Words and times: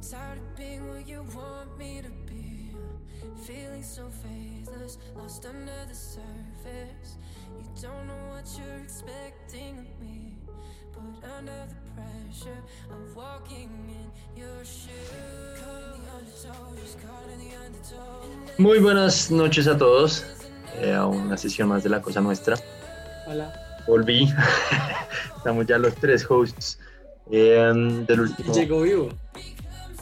Tired 0.00 0.38
of 0.38 0.56
being 0.56 0.88
what 0.88 1.06
you 1.06 1.22
want 1.34 1.78
me 1.78 2.00
to 2.02 2.10
be. 2.26 2.72
Feeling 3.44 3.82
so 3.82 4.08
faithless, 4.22 4.98
lost 5.16 5.44
under 5.46 5.72
the 5.88 5.94
surface. 5.94 7.16
You 7.58 7.66
don't 7.82 8.06
know 8.06 8.34
what 8.34 8.44
you're 8.58 8.82
expecting 8.82 9.78
of 9.78 9.86
me. 10.00 10.34
But 10.92 11.30
under 11.38 11.66
the 11.68 11.76
pressure 11.94 12.62
of 12.90 13.14
walking 13.14 13.70
in 13.88 14.40
your 14.40 14.64
shoes. 14.64 15.60
Caught 15.60 15.94
in 15.94 16.00
the 16.02 16.10
undertow, 16.16 16.82
just 16.82 16.98
caught 17.00 17.28
in 17.32 17.38
the 17.38 17.56
undertow. 17.56 18.58
Muy 18.58 18.78
buenas 18.80 19.30
noches 19.30 19.66
a 19.68 19.76
todos. 19.78 20.24
eh, 20.80 20.94
a 20.94 21.06
una 21.06 21.36
sesión 21.36 21.68
más 21.68 21.82
de 21.84 21.90
La 21.90 22.00
Cosa 22.00 22.20
Nuestra. 22.20 22.56
Hola. 23.26 23.52
Volví. 23.86 24.32
Estamos 25.36 25.66
ya 25.66 25.78
los 25.78 25.94
tres 25.94 26.26
hosts 26.28 26.78
eh, 27.30 27.70
del 28.06 28.20
último. 28.20 28.52
Llegó 28.54 28.82
vivo. 28.82 29.08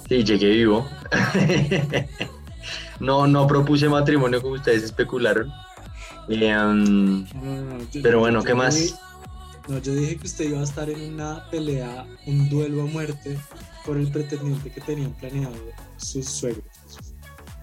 Sí, 0.09 0.25
llegué 0.25 0.49
vivo. 0.51 0.89
no, 3.01 3.27
no 3.27 3.47
propuse 3.47 3.89
matrimonio 3.89 4.41
como 4.43 4.55
ustedes 4.55 4.83
especularon. 4.83 5.53
Eh, 6.29 6.57
um, 6.57 7.25
No, 7.25 7.43
no, 7.43 7.61
no, 7.75 7.79
yo- 7.91 8.03
pero 8.03 8.21
bueno, 8.21 8.43
¿qué 8.43 8.55
más? 8.55 8.75
dije- 8.75 8.95
no, 9.69 9.79
yo 9.79 9.95
dije 9.95 10.17
que 10.17 10.27
usted 10.27 10.47
iba 10.47 10.61
a 10.61 10.65
estar 10.65 10.89
en 10.89 11.15
una 11.15 11.45
pelea, 11.51 12.07
un 12.27 12.49
duelo 12.49 12.83
a 12.83 12.87
muerte 12.87 13.39
por 13.85 13.99
el 13.99 14.11
pretendiente 14.11 14.71
que 14.71 14.81
tenían 14.81 15.13
planeado 15.13 15.55
sus 15.99 16.27
suegros. 16.27 16.65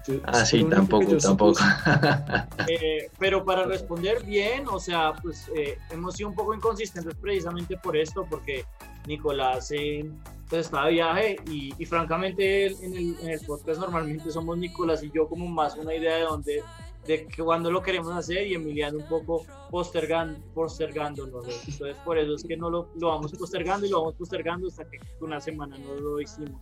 Yo- 0.06 0.20
Ah, 0.24 0.44
sí, 0.46 0.62
tampoco, 0.70 1.16
tampoco. 1.16 1.58
Eh, 2.68 3.10
pero 3.18 3.44
para 3.44 3.64
responder 3.64 4.24
bien, 4.24 4.64
o 4.68 4.78
sea, 4.78 5.12
pues 5.20 5.48
eh, 5.56 5.78
hemos 5.90 6.14
sido 6.14 6.28
un 6.28 6.34
poco 6.36 6.54
inconsistentes 6.54 7.14
precisamente 7.20 7.76
por 7.76 7.96
esto, 7.96 8.24
porque 8.28 8.64
Nicolás 9.06 9.70
eh, 9.72 10.08
pues 10.48 10.66
estaba 10.66 10.86
de 10.86 10.92
viaje 10.92 11.36
y, 11.50 11.72
y 11.78 11.84
francamente 11.86 12.66
en 12.66 12.94
el, 12.94 13.16
en 13.20 13.30
el 13.30 13.40
podcast 13.40 13.80
normalmente 13.80 14.30
somos 14.30 14.56
Nicolás 14.56 15.02
y 15.02 15.10
yo 15.10 15.28
como 15.28 15.46
más 15.48 15.76
una 15.76 15.94
idea 15.94 16.16
de 16.16 16.22
dónde, 16.22 16.62
de 17.06 17.28
cuándo 17.36 17.70
lo 17.70 17.82
queremos 17.82 18.12
hacer 18.14 18.46
y 18.46 18.54
Emiliano 18.54 18.98
un 18.98 19.08
poco 19.08 19.44
postergando, 19.70 20.38
postergándolo. 20.54 21.42
Entonces 21.44 21.96
por 22.04 22.18
eso 22.18 22.34
es 22.34 22.44
que 22.44 22.56
no 22.56 22.70
lo, 22.70 22.88
lo 22.96 23.08
vamos 23.08 23.32
postergando 23.32 23.86
y 23.86 23.90
lo 23.90 24.00
vamos 24.00 24.14
postergando 24.14 24.68
hasta 24.68 24.88
que 24.88 24.98
una 25.20 25.40
semana 25.40 25.76
no 25.78 25.94
lo 25.94 26.20
hicimos. 26.20 26.60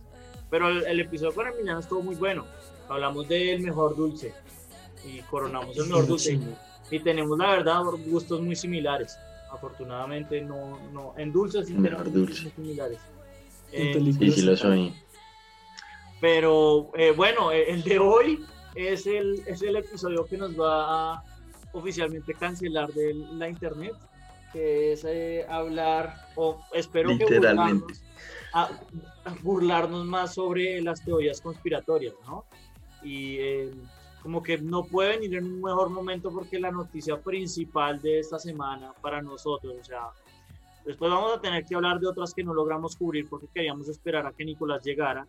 Pero 0.49 0.69
el, 0.69 0.85
el 0.85 0.99
episodio 1.01 1.33
con 1.33 1.47
Emiliano 1.47 1.79
estuvo 1.79 2.01
muy 2.01 2.15
bueno. 2.15 2.45
Hablamos 2.89 3.27
del 3.27 3.61
mejor 3.61 3.95
dulce 3.95 4.33
y 5.05 5.19
coronamos 5.21 5.77
el 5.77 5.87
mejor 5.87 6.07
dulce 6.07 6.39
y 6.91 6.99
tenemos 6.99 7.37
la 7.37 7.51
verdad 7.51 7.81
gustos 8.07 8.41
muy 8.41 8.55
similares. 8.55 9.17
Afortunadamente 9.51 10.41
no, 10.41 10.79
no 10.91 11.13
en 11.17 11.31
dulces 11.31 11.67
sí 11.67 11.73
tenemos 11.73 12.11
dulce. 12.11 12.43
muy 12.43 12.51
similares. 12.51 12.99
En 13.77 13.87
Eh, 13.87 13.93
sí, 13.93 13.99
películas 13.99 14.33
sí 14.35 14.41
lo 14.41 14.55
soy. 14.57 14.93
pero 16.21 16.89
eh, 16.95 17.11
bueno, 17.11 17.51
eh, 17.51 17.69
el 17.71 17.83
de 17.83 17.99
hoy 17.99 18.45
es 18.73 19.05
el, 19.05 19.43
es 19.47 19.61
el 19.61 19.75
episodio 19.75 20.25
que 20.25 20.37
nos 20.37 20.51
va 20.59 21.13
a 21.15 21.23
oficialmente 21.73 22.33
cancelar 22.35 22.91
de 22.93 23.13
la 23.33 23.49
internet, 23.49 23.93
que 24.53 24.93
es 24.93 25.03
eh, 25.07 25.45
hablar, 25.49 26.13
o 26.35 26.57
espero 26.73 27.09
que 27.17 27.25
Literalmente. 27.25 27.85
burlarnos, 27.85 28.01
a- 28.53 28.69
a 29.25 29.33
burlarnos 29.41 30.05
más 30.05 30.33
sobre 30.33 30.81
las 30.81 31.03
teorías 31.03 31.41
conspiratorias, 31.41 32.13
¿no? 32.25 32.45
Y 33.03 33.37
eh, 33.39 33.69
como 34.23 34.41
que 34.41 34.57
no 34.57 34.85
puede 34.85 35.17
venir 35.17 35.35
en 35.35 35.45
un 35.45 35.61
mejor 35.61 35.89
momento 35.89 36.31
porque 36.31 36.59
la 36.59 36.71
noticia 36.71 37.21
principal 37.21 38.01
de 38.01 38.19
esta 38.19 38.39
semana 38.39 38.93
para 39.01 39.21
nosotros, 39.21 39.75
o 39.79 39.83
sea, 39.83 39.99
después 40.85 41.11
vamos 41.11 41.37
a 41.37 41.41
tener 41.41 41.65
que 41.65 41.75
hablar 41.75 41.99
de 41.99 42.07
otras 42.07 42.33
que 42.33 42.43
no 42.43 42.53
logramos 42.53 42.95
cubrir 42.95 43.27
porque 43.29 43.47
queríamos 43.53 43.89
esperar 43.89 44.25
a 44.27 44.33
que 44.33 44.45
Nicolás 44.45 44.83
llegara, 44.83 45.27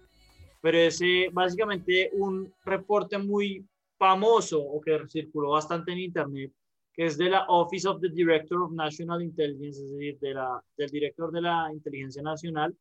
pero 0.60 0.78
es 0.78 1.00
eh, 1.00 1.28
básicamente 1.32 2.10
un 2.14 2.52
reporte 2.64 3.18
muy 3.18 3.64
famoso 3.98 4.60
o 4.62 4.80
que 4.80 4.98
circuló 5.08 5.50
bastante 5.50 5.92
en 5.92 5.98
internet, 6.00 6.52
que 6.92 7.06
es 7.06 7.16
de 7.18 7.30
la 7.30 7.44
Office 7.48 7.86
of 7.88 8.00
the 8.00 8.08
Director 8.10 8.62
of 8.62 8.72
National 8.72 9.22
Intelligence, 9.22 9.82
es 9.82 9.90
decir, 9.92 10.18
de 10.18 10.34
la, 10.34 10.62
del 10.76 10.90
director 10.90 11.30
de 11.32 11.40
la 11.42 11.68
inteligencia 11.72 12.22
nacional, 12.22 12.74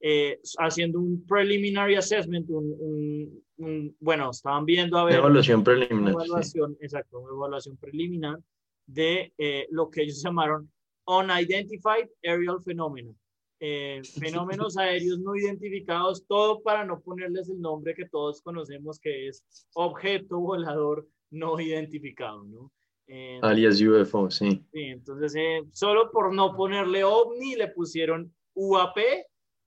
eh, 0.00 0.38
haciendo 0.58 1.00
un 1.00 1.24
preliminary 1.26 1.96
assessment, 1.96 2.48
un, 2.50 2.72
un- 2.78 3.42
un- 3.58 3.96
bueno, 3.98 4.30
estaban 4.30 4.64
viendo 4.64 4.96
a 4.96 5.04
ver 5.04 5.16
Evaluación 5.16 5.56
una 5.58 5.64
preliminar. 5.64 6.12
sí. 6.12 6.16
evaluación, 6.16 6.76
exacto, 6.80 7.18
una 7.20 7.32
evaluación 7.34 7.76
preliminar 7.78 8.38
de 8.86 9.32
eh, 9.36 9.66
lo 9.70 9.90
que 9.90 10.02
ellos 10.02 10.22
llamaron 10.22 10.70
Unidentified 11.08 12.08
Aerial 12.22 12.62
Phenomena. 12.62 13.12
Eh, 13.60 14.02
fenómenos 14.20 14.76
aéreos 14.76 15.18
no 15.18 15.34
identificados, 15.34 16.24
todo 16.26 16.62
para 16.62 16.84
no 16.84 17.00
ponerles 17.00 17.48
el 17.48 17.60
nombre 17.60 17.94
que 17.94 18.08
todos 18.08 18.42
conocemos 18.42 19.00
que 19.00 19.28
es 19.28 19.44
objeto 19.74 20.38
volador 20.38 21.08
no 21.30 21.58
identificado, 21.58 22.44
¿no? 22.44 22.72
Eh, 23.06 23.40
Alias 23.42 23.80
UFO, 23.80 24.30
sí. 24.30 24.62
Sí, 24.70 24.82
entonces, 24.82 25.34
eh, 25.34 25.62
solo 25.72 26.10
por 26.10 26.32
no 26.34 26.54
ponerle 26.54 27.04
ovni, 27.04 27.56
le 27.56 27.68
pusieron 27.68 28.34
UAP, 28.54 28.98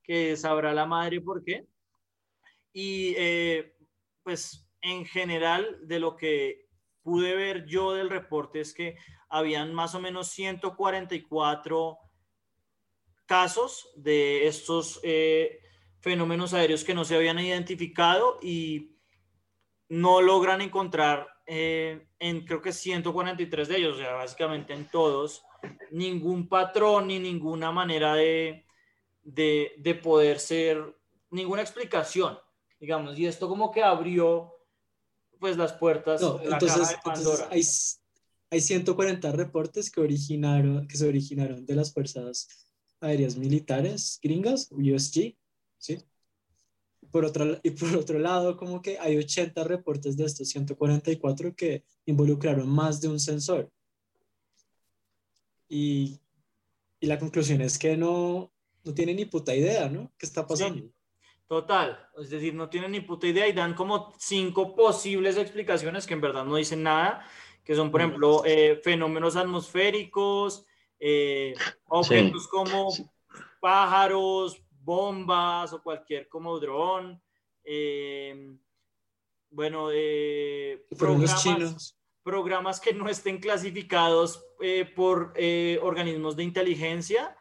que 0.04 0.38
sabrá 0.38 0.74
la 0.74 0.86
madre 0.86 1.22
por 1.22 1.44
qué. 1.44 1.66
Y 2.72 3.16
pues 4.24 4.66
en 4.82 5.06
general, 5.06 5.80
de 5.82 6.00
lo 6.00 6.16
que 6.16 6.68
pude 7.04 7.36
ver 7.36 7.66
yo 7.66 7.94
del 7.94 8.10
reporte 8.10 8.60
es 8.60 8.74
que 8.74 8.98
habían 9.30 9.74
más 9.74 9.96
o 9.96 10.00
menos 10.00 10.28
144 10.30 11.98
casos 13.26 13.90
de 13.96 14.48
estos 14.48 15.00
eh, 15.04 15.60
fenómenos 16.00 16.54
aéreos 16.54 16.84
que 16.84 16.94
no 16.94 17.06
se 17.06 17.16
habían 17.16 17.40
identificado 17.40 18.38
y 18.42 18.98
no 19.88 20.22
logran 20.22 20.62
encontrar 20.62 21.28
eh, 21.46 22.08
en 22.20 22.46
creo 22.46 22.62
que 22.62 22.72
143 22.72 23.68
de 23.68 23.78
ellos, 23.78 23.96
o 23.96 24.00
sea, 24.00 24.14
básicamente 24.14 24.74
en 24.74 24.88
todos, 24.90 25.44
ningún 25.92 26.48
patrón 26.48 27.08
ni 27.08 27.20
ninguna 27.20 27.72
manera 27.72 28.16
de, 28.16 28.66
de, 29.24 29.74
de 29.78 29.96
poder 29.96 30.40
ser, 30.40 30.96
ninguna 31.30 31.62
explicación, 31.62 32.38
digamos, 32.80 33.18
y 33.18 33.26
esto 33.26 33.48
como 33.48 33.72
que 33.72 33.84
abrió 33.84 34.54
pues 35.42 35.58
las 35.58 35.74
puertas, 35.74 36.22
No, 36.22 36.38
la 36.38 36.54
entonces, 36.54 36.78
caja 36.78 37.14
de 37.14 37.20
entonces 37.20 37.46
hay, 37.50 37.64
hay 38.52 38.62
140 38.62 39.32
reportes 39.32 39.90
que, 39.90 40.00
originaron, 40.00 40.88
que 40.88 40.96
se 40.96 41.08
originaron 41.08 41.66
de 41.66 41.76
las 41.76 41.92
fuerzas 41.92 42.48
aéreas 43.02 43.36
militares 43.38 44.20
gringas, 44.22 44.70
USG, 44.72 45.36
¿sí? 45.80 45.98
Por 47.10 47.26
otro, 47.26 47.60
y 47.64 47.72
por 47.72 47.96
otro 47.98 48.20
lado, 48.20 48.56
como 48.56 48.84
que 48.84 49.00
hay 49.00 49.18
80 49.18 49.64
reportes 49.64 50.16
de 50.16 50.26
estos 50.26 50.48
144 50.48 51.56
que 51.56 51.84
involucraron 52.06 52.70
más 52.70 53.02
de 53.02 53.08
un 53.08 53.20
sensor. 53.20 53.72
Y, 55.68 56.20
y 57.00 57.08
la 57.08 57.18
conclusión 57.18 57.62
es 57.62 57.80
que 57.80 57.98
no, 57.98 58.54
no 58.84 58.94
tienen 58.94 59.16
ni 59.16 59.26
puta 59.26 59.56
idea, 59.56 59.90
¿no? 59.90 60.14
¿Qué 60.20 60.28
está 60.28 60.46
pasando? 60.46 60.88
Total, 61.52 62.08
es 62.18 62.30
decir, 62.30 62.54
no 62.54 62.70
tienen 62.70 62.94
ni 62.94 63.02
puta 63.02 63.28
idea 63.28 63.46
y 63.46 63.52
dan 63.52 63.74
como 63.74 64.14
cinco 64.18 64.74
posibles 64.74 65.36
explicaciones 65.36 66.08
que 66.08 66.14
en 66.14 66.22
verdad 66.22 66.46
no 66.46 66.56
dicen 66.56 66.82
nada, 66.82 67.28
que 67.66 67.76
son, 67.76 67.92
por 67.92 68.00
Mm. 68.00 68.04
ejemplo, 68.06 68.42
eh, 68.46 68.80
fenómenos 68.82 69.36
atmosféricos, 69.36 70.66
eh, 70.98 71.54
objetos 71.90 72.48
como 72.48 72.88
pájaros, 73.60 74.64
bombas 74.80 75.74
o 75.74 75.84
cualquier 75.84 76.30
como 76.30 76.58
dron, 76.58 77.22
eh, 77.66 78.56
bueno, 79.50 79.90
programas, 80.98 81.44
chinos. 81.44 82.00
programas 82.24 82.80
que 82.80 82.94
no 82.94 83.10
estén 83.10 83.40
clasificados 83.40 84.42
por 84.96 85.34
organismos 85.82 86.38
de 86.38 86.44
inteligencia 86.44 87.36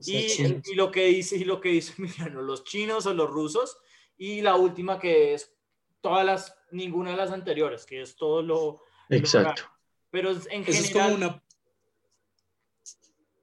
y, 0.00 0.62
y 0.64 0.74
lo 0.74 0.90
que 0.90 1.06
dice 1.06 1.36
y 1.36 1.44
lo 1.44 1.60
que 1.60 1.70
dice 1.70 1.94
Emiliano, 1.98 2.42
los 2.42 2.64
chinos 2.64 3.06
o 3.06 3.14
los 3.14 3.30
rusos 3.30 3.78
y 4.16 4.40
la 4.40 4.56
última 4.56 4.98
que 4.98 5.34
es 5.34 5.52
todas 6.00 6.24
las 6.24 6.56
ninguna 6.70 7.10
de 7.12 7.16
las 7.16 7.30
anteriores 7.30 7.86
que 7.86 8.02
es 8.02 8.16
todo 8.16 8.42
lo 8.42 8.82
Exacto. 9.08 9.62
pero 10.10 10.30
en 10.30 10.62
Eso 10.62 10.70
es 10.70 10.88
general 10.88 11.12
como 11.12 11.16
una. 11.16 11.42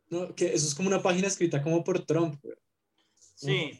No, 0.09 0.35
que 0.35 0.53
eso 0.53 0.67
es 0.67 0.75
como 0.75 0.89
una 0.89 1.01
página 1.01 1.27
escrita 1.27 1.61
como 1.61 1.83
por 1.83 1.99
Trump. 2.05 2.43
sí 3.15 3.79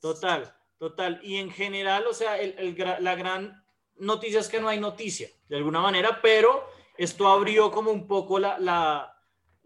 total 0.00 0.54
total 0.78 1.20
y 1.22 1.36
en 1.36 1.50
general 1.50 2.06
o 2.06 2.14
sea 2.14 2.38
el, 2.38 2.54
el 2.58 3.04
la 3.04 3.14
gran 3.14 3.64
noticia 3.96 4.40
es 4.40 4.48
que 4.48 4.60
no 4.60 4.68
hay 4.68 4.80
noticia 4.80 5.28
de 5.48 5.56
alguna 5.56 5.80
manera 5.80 6.20
pero 6.22 6.66
esto 7.00 7.28
abrió 7.28 7.70
como 7.70 7.90
un 7.90 8.06
poco 8.06 8.38
la, 8.38 8.58
la, 8.58 9.09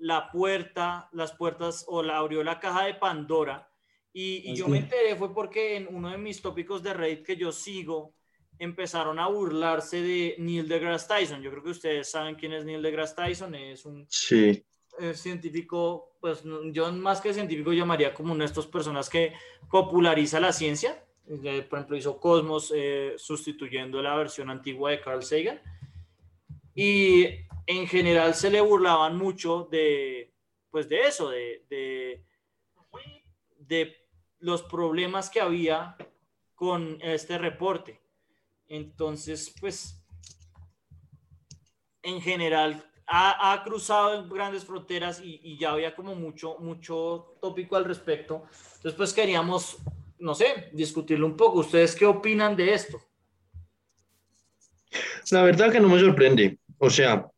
la 0.04 0.30
puerta 0.30 1.08
las 1.12 1.32
puertas 1.32 1.84
o 1.88 2.02
la 2.02 2.18
abrió 2.18 2.44
la 2.44 2.60
caja 2.60 2.84
de 2.84 2.92
Pandora 2.94 3.70
y, 4.12 4.50
y 4.50 4.54
yo 4.54 4.68
me 4.68 4.78
enteré 4.78 5.16
fue 5.16 5.32
porque 5.32 5.76
en 5.76 5.88
uno 5.90 6.10
de 6.10 6.18
mis 6.18 6.42
tópicos 6.42 6.82
de 6.82 6.92
Reddit 6.92 7.24
que 7.24 7.36
yo 7.36 7.50
sigo 7.50 8.12
empezaron 8.58 9.18
a 9.18 9.28
burlarse 9.28 10.02
de 10.02 10.36
Neil 10.38 10.68
deGrasse 10.68 11.08
Tyson. 11.08 11.42
Yo 11.42 11.50
creo 11.50 11.62
que 11.62 11.70
ustedes 11.70 12.10
saben 12.10 12.34
quién 12.34 12.52
es 12.52 12.64
Neil 12.64 12.82
deGrasse 12.82 13.14
Tyson. 13.16 13.54
Es 13.54 13.84
un 13.86 14.06
Sí. 14.08 14.62
eh, 15.00 15.14
científico, 15.14 16.16
pues 16.20 16.44
yo 16.72 16.92
más 16.92 17.20
que 17.20 17.32
científico 17.34 17.72
llamaría 17.72 18.12
como 18.14 18.32
una 18.32 18.44
de 18.44 18.48
estas 18.48 18.66
personas 18.66 19.08
que 19.08 19.32
populariza 19.70 20.38
la 20.38 20.52
ciencia. 20.52 21.02
Por 21.26 21.78
ejemplo, 21.78 21.96
hizo 21.96 22.20
Cosmos 22.20 22.72
eh, 22.76 23.14
sustituyendo 23.16 24.00
la 24.02 24.14
versión 24.16 24.50
antigua 24.50 24.90
de 24.90 25.00
Carl 25.00 25.22
Sagan. 25.22 25.60
Y 26.74 27.26
en 27.66 27.86
general 27.86 28.34
se 28.34 28.50
le 28.50 28.60
burlaban 28.60 29.16
mucho 29.16 29.68
de, 29.70 30.34
pues 30.70 30.88
de 30.88 31.02
eso, 31.02 31.30
de, 31.30 31.64
de, 31.68 32.24
los 34.38 34.62
problemas 34.62 35.30
que 35.30 35.40
había 35.40 35.96
con 36.54 36.98
este 37.00 37.38
reporte. 37.38 38.00
Entonces, 38.66 39.54
pues, 39.58 40.04
en 42.02 42.20
general 42.20 42.84
ha, 43.06 43.52
ha 43.52 43.64
cruzado 43.64 44.28
grandes 44.28 44.64
fronteras 44.64 45.20
y, 45.20 45.40
y, 45.42 45.58
ya 45.58 45.72
había 45.72 45.96
como 45.96 46.14
mucho, 46.14 46.58
mucho 46.58 47.38
tópico 47.40 47.76
al 47.76 47.86
respecto. 47.86 48.44
Entonces, 48.76 48.94
pues 48.94 49.14
queríamos, 49.14 49.78
no 50.18 50.34
sé, 50.34 50.68
discutirlo 50.72 51.26
un 51.26 51.36
poco. 51.36 51.60
¿Ustedes 51.60 51.96
qué 51.96 52.04
opinan 52.04 52.54
de 52.54 52.74
esto? 52.74 53.00
La 55.30 55.42
verdad 55.42 55.72
que 55.72 55.80
no 55.80 55.88
me 55.88 55.98
sorprende. 55.98 56.58
O 56.78 56.90
sea, 56.90 57.30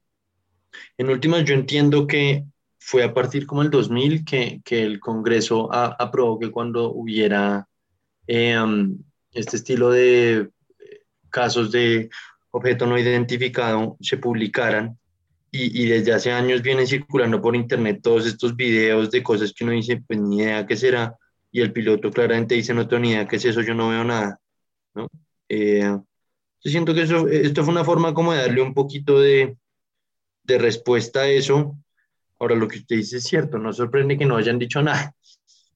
en 0.98 1.10
últimas 1.10 1.44
yo 1.44 1.54
entiendo 1.54 2.06
que 2.06 2.44
fue 2.78 3.02
a 3.02 3.12
partir 3.12 3.46
como 3.46 3.62
el 3.62 3.70
2000 3.70 4.24
que, 4.24 4.60
que 4.64 4.82
el 4.82 5.00
Congreso 5.00 5.72
a, 5.72 5.86
aprobó 5.98 6.38
que 6.38 6.50
cuando 6.50 6.92
hubiera 6.92 7.68
eh, 8.26 8.56
este 9.32 9.56
estilo 9.56 9.90
de 9.90 10.50
casos 11.30 11.72
de 11.72 12.08
objeto 12.50 12.86
no 12.86 12.98
identificado 12.98 13.96
se 14.00 14.16
publicaran 14.16 14.98
y, 15.50 15.82
y, 15.82 15.86
desde 15.86 16.12
hace 16.12 16.32
años 16.32 16.62
vienen 16.62 16.86
circulando 16.86 17.40
por 17.40 17.56
internet 17.56 18.00
todos 18.02 18.26
estos 18.26 18.56
videos 18.56 19.10
de 19.10 19.22
cosas 19.22 19.52
que 19.52 19.64
uno 19.64 19.72
dice, 19.72 20.02
pues 20.06 20.20
ni 20.20 20.38
idea 20.38 20.66
qué 20.66 20.76
será, 20.76 21.16
y 21.50 21.60
el 21.60 21.72
piloto 21.72 22.10
claramente 22.10 22.54
dice, 22.54 22.74
no 22.74 22.86
tengo 22.86 23.00
ni 23.00 23.10
idea 23.10 23.26
qué 23.26 23.36
es 23.36 23.44
eso, 23.44 23.62
yo 23.62 23.74
no 23.74 23.88
veo 23.88 24.04
nada, 24.04 24.38
¿no? 24.94 25.08
Eh, 25.48 25.96
siento 26.60 26.92
que 26.94 27.02
eso, 27.02 27.28
esto 27.28 27.64
fue 27.64 27.72
una 27.72 27.84
forma 27.84 28.12
como 28.12 28.32
de 28.32 28.40
darle 28.40 28.60
un 28.60 28.74
poquito 28.74 29.18
de, 29.20 29.56
de 30.46 30.58
respuesta 30.58 31.20
a 31.20 31.28
eso. 31.28 31.76
Ahora, 32.38 32.54
lo 32.54 32.68
que 32.68 32.78
usted 32.78 32.96
dice 32.96 33.18
es 33.18 33.24
cierto, 33.24 33.58
no 33.58 33.72
sorprende 33.72 34.16
que 34.16 34.26
no 34.26 34.36
hayan 34.36 34.58
dicho 34.58 34.82
nada. 34.82 35.14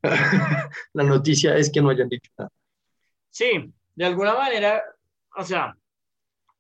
La 0.92 1.04
noticia 1.04 1.56
es 1.56 1.70
que 1.70 1.80
no 1.80 1.90
hayan 1.90 2.08
dicho 2.08 2.30
nada. 2.38 2.50
Sí, 3.30 3.72
de 3.94 4.04
alguna 4.04 4.34
manera, 4.34 4.82
o 5.36 5.44
sea, 5.44 5.76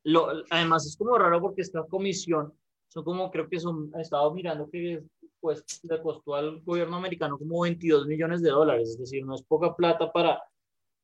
lo, 0.04 0.44
además 0.50 0.86
es 0.86 0.96
como 0.96 1.18
raro 1.18 1.40
porque 1.40 1.62
esta 1.62 1.84
comisión, 1.84 2.54
son 2.88 3.04
como, 3.04 3.30
creo 3.30 3.48
que 3.48 3.60
son, 3.60 3.92
he 3.96 4.00
estado 4.00 4.32
mirando 4.32 4.68
que 4.70 5.02
pues 5.40 5.64
le 5.84 6.02
costó 6.02 6.34
al 6.34 6.60
gobierno 6.60 6.96
americano 6.96 7.38
como 7.38 7.62
22 7.62 8.06
millones 8.06 8.42
de 8.42 8.50
dólares, 8.50 8.90
es 8.90 8.98
decir, 8.98 9.24
no 9.24 9.34
es 9.34 9.42
poca 9.42 9.74
plata 9.74 10.12
para, 10.12 10.42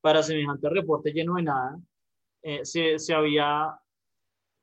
para 0.01 0.23
semejante 0.23 0.69
reporte 0.69 1.13
lleno 1.13 1.37
de 1.37 1.43
nada. 1.43 1.79
Eh, 2.43 2.65
se, 2.65 2.99
se 2.99 3.15
había, 3.15 3.79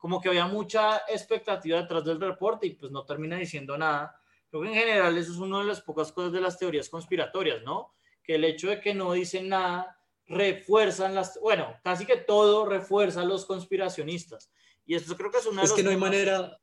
como 0.03 0.19
que 0.19 0.27
había 0.27 0.47
mucha 0.47 0.97
expectativa 1.07 1.81
detrás 1.81 2.03
del 2.03 2.19
reporte 2.19 2.67
y 2.67 2.71
pues 2.71 2.91
no 2.91 3.05
termina 3.05 3.38
diciendo 3.38 3.77
nada. 3.77 4.13
Creo 4.50 4.61
que 4.61 4.67
en 4.67 4.73
general 4.73 5.17
eso 5.17 5.31
es 5.31 5.38
una 5.38 5.59
de 5.59 5.63
las 5.63 5.79
pocas 5.79 6.11
cosas 6.11 6.33
de 6.33 6.41
las 6.41 6.59
teorías 6.59 6.89
conspiratorias, 6.89 7.63
¿no? 7.63 7.94
Que 8.21 8.35
el 8.35 8.44
hecho 8.44 8.67
de 8.67 8.81
que 8.81 8.94
no 8.94 9.13
dicen 9.13 9.47
nada 9.47 9.97
refuerzan 10.27 11.15
las, 11.15 11.39
bueno, 11.41 11.73
casi 11.85 12.05
que 12.05 12.17
todo 12.17 12.65
refuerza 12.65 13.21
a 13.21 13.25
los 13.25 13.45
conspiracionistas. 13.45 14.51
Y 14.85 14.95
esto 14.95 15.15
creo 15.15 15.31
que 15.31 15.38
es 15.38 15.45
una 15.45 15.61
de 15.61 15.63
Es 15.63 15.69
los 15.69 15.77
que 15.77 15.83
no 15.83 15.91
hay 15.91 15.95
manera, 15.95 16.59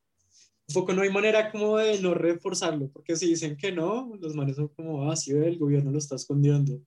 un 0.67 0.73
poco 0.75 0.93
no 0.93 1.01
hay 1.01 1.09
manera 1.09 1.49
como 1.49 1.77
de 1.77 1.99
no 1.99 2.13
reforzarlo, 2.13 2.91
porque 2.91 3.15
si 3.15 3.25
dicen 3.25 3.57
que 3.57 3.71
no, 3.71 4.11
los 4.19 4.35
manes 4.35 4.57
son 4.57 4.67
como, 4.67 5.09
ah, 5.09 5.15
sí, 5.15 5.31
el 5.31 5.57
gobierno 5.57 5.89
lo 5.89 5.97
está 5.97 6.15
escondiendo. 6.15 6.79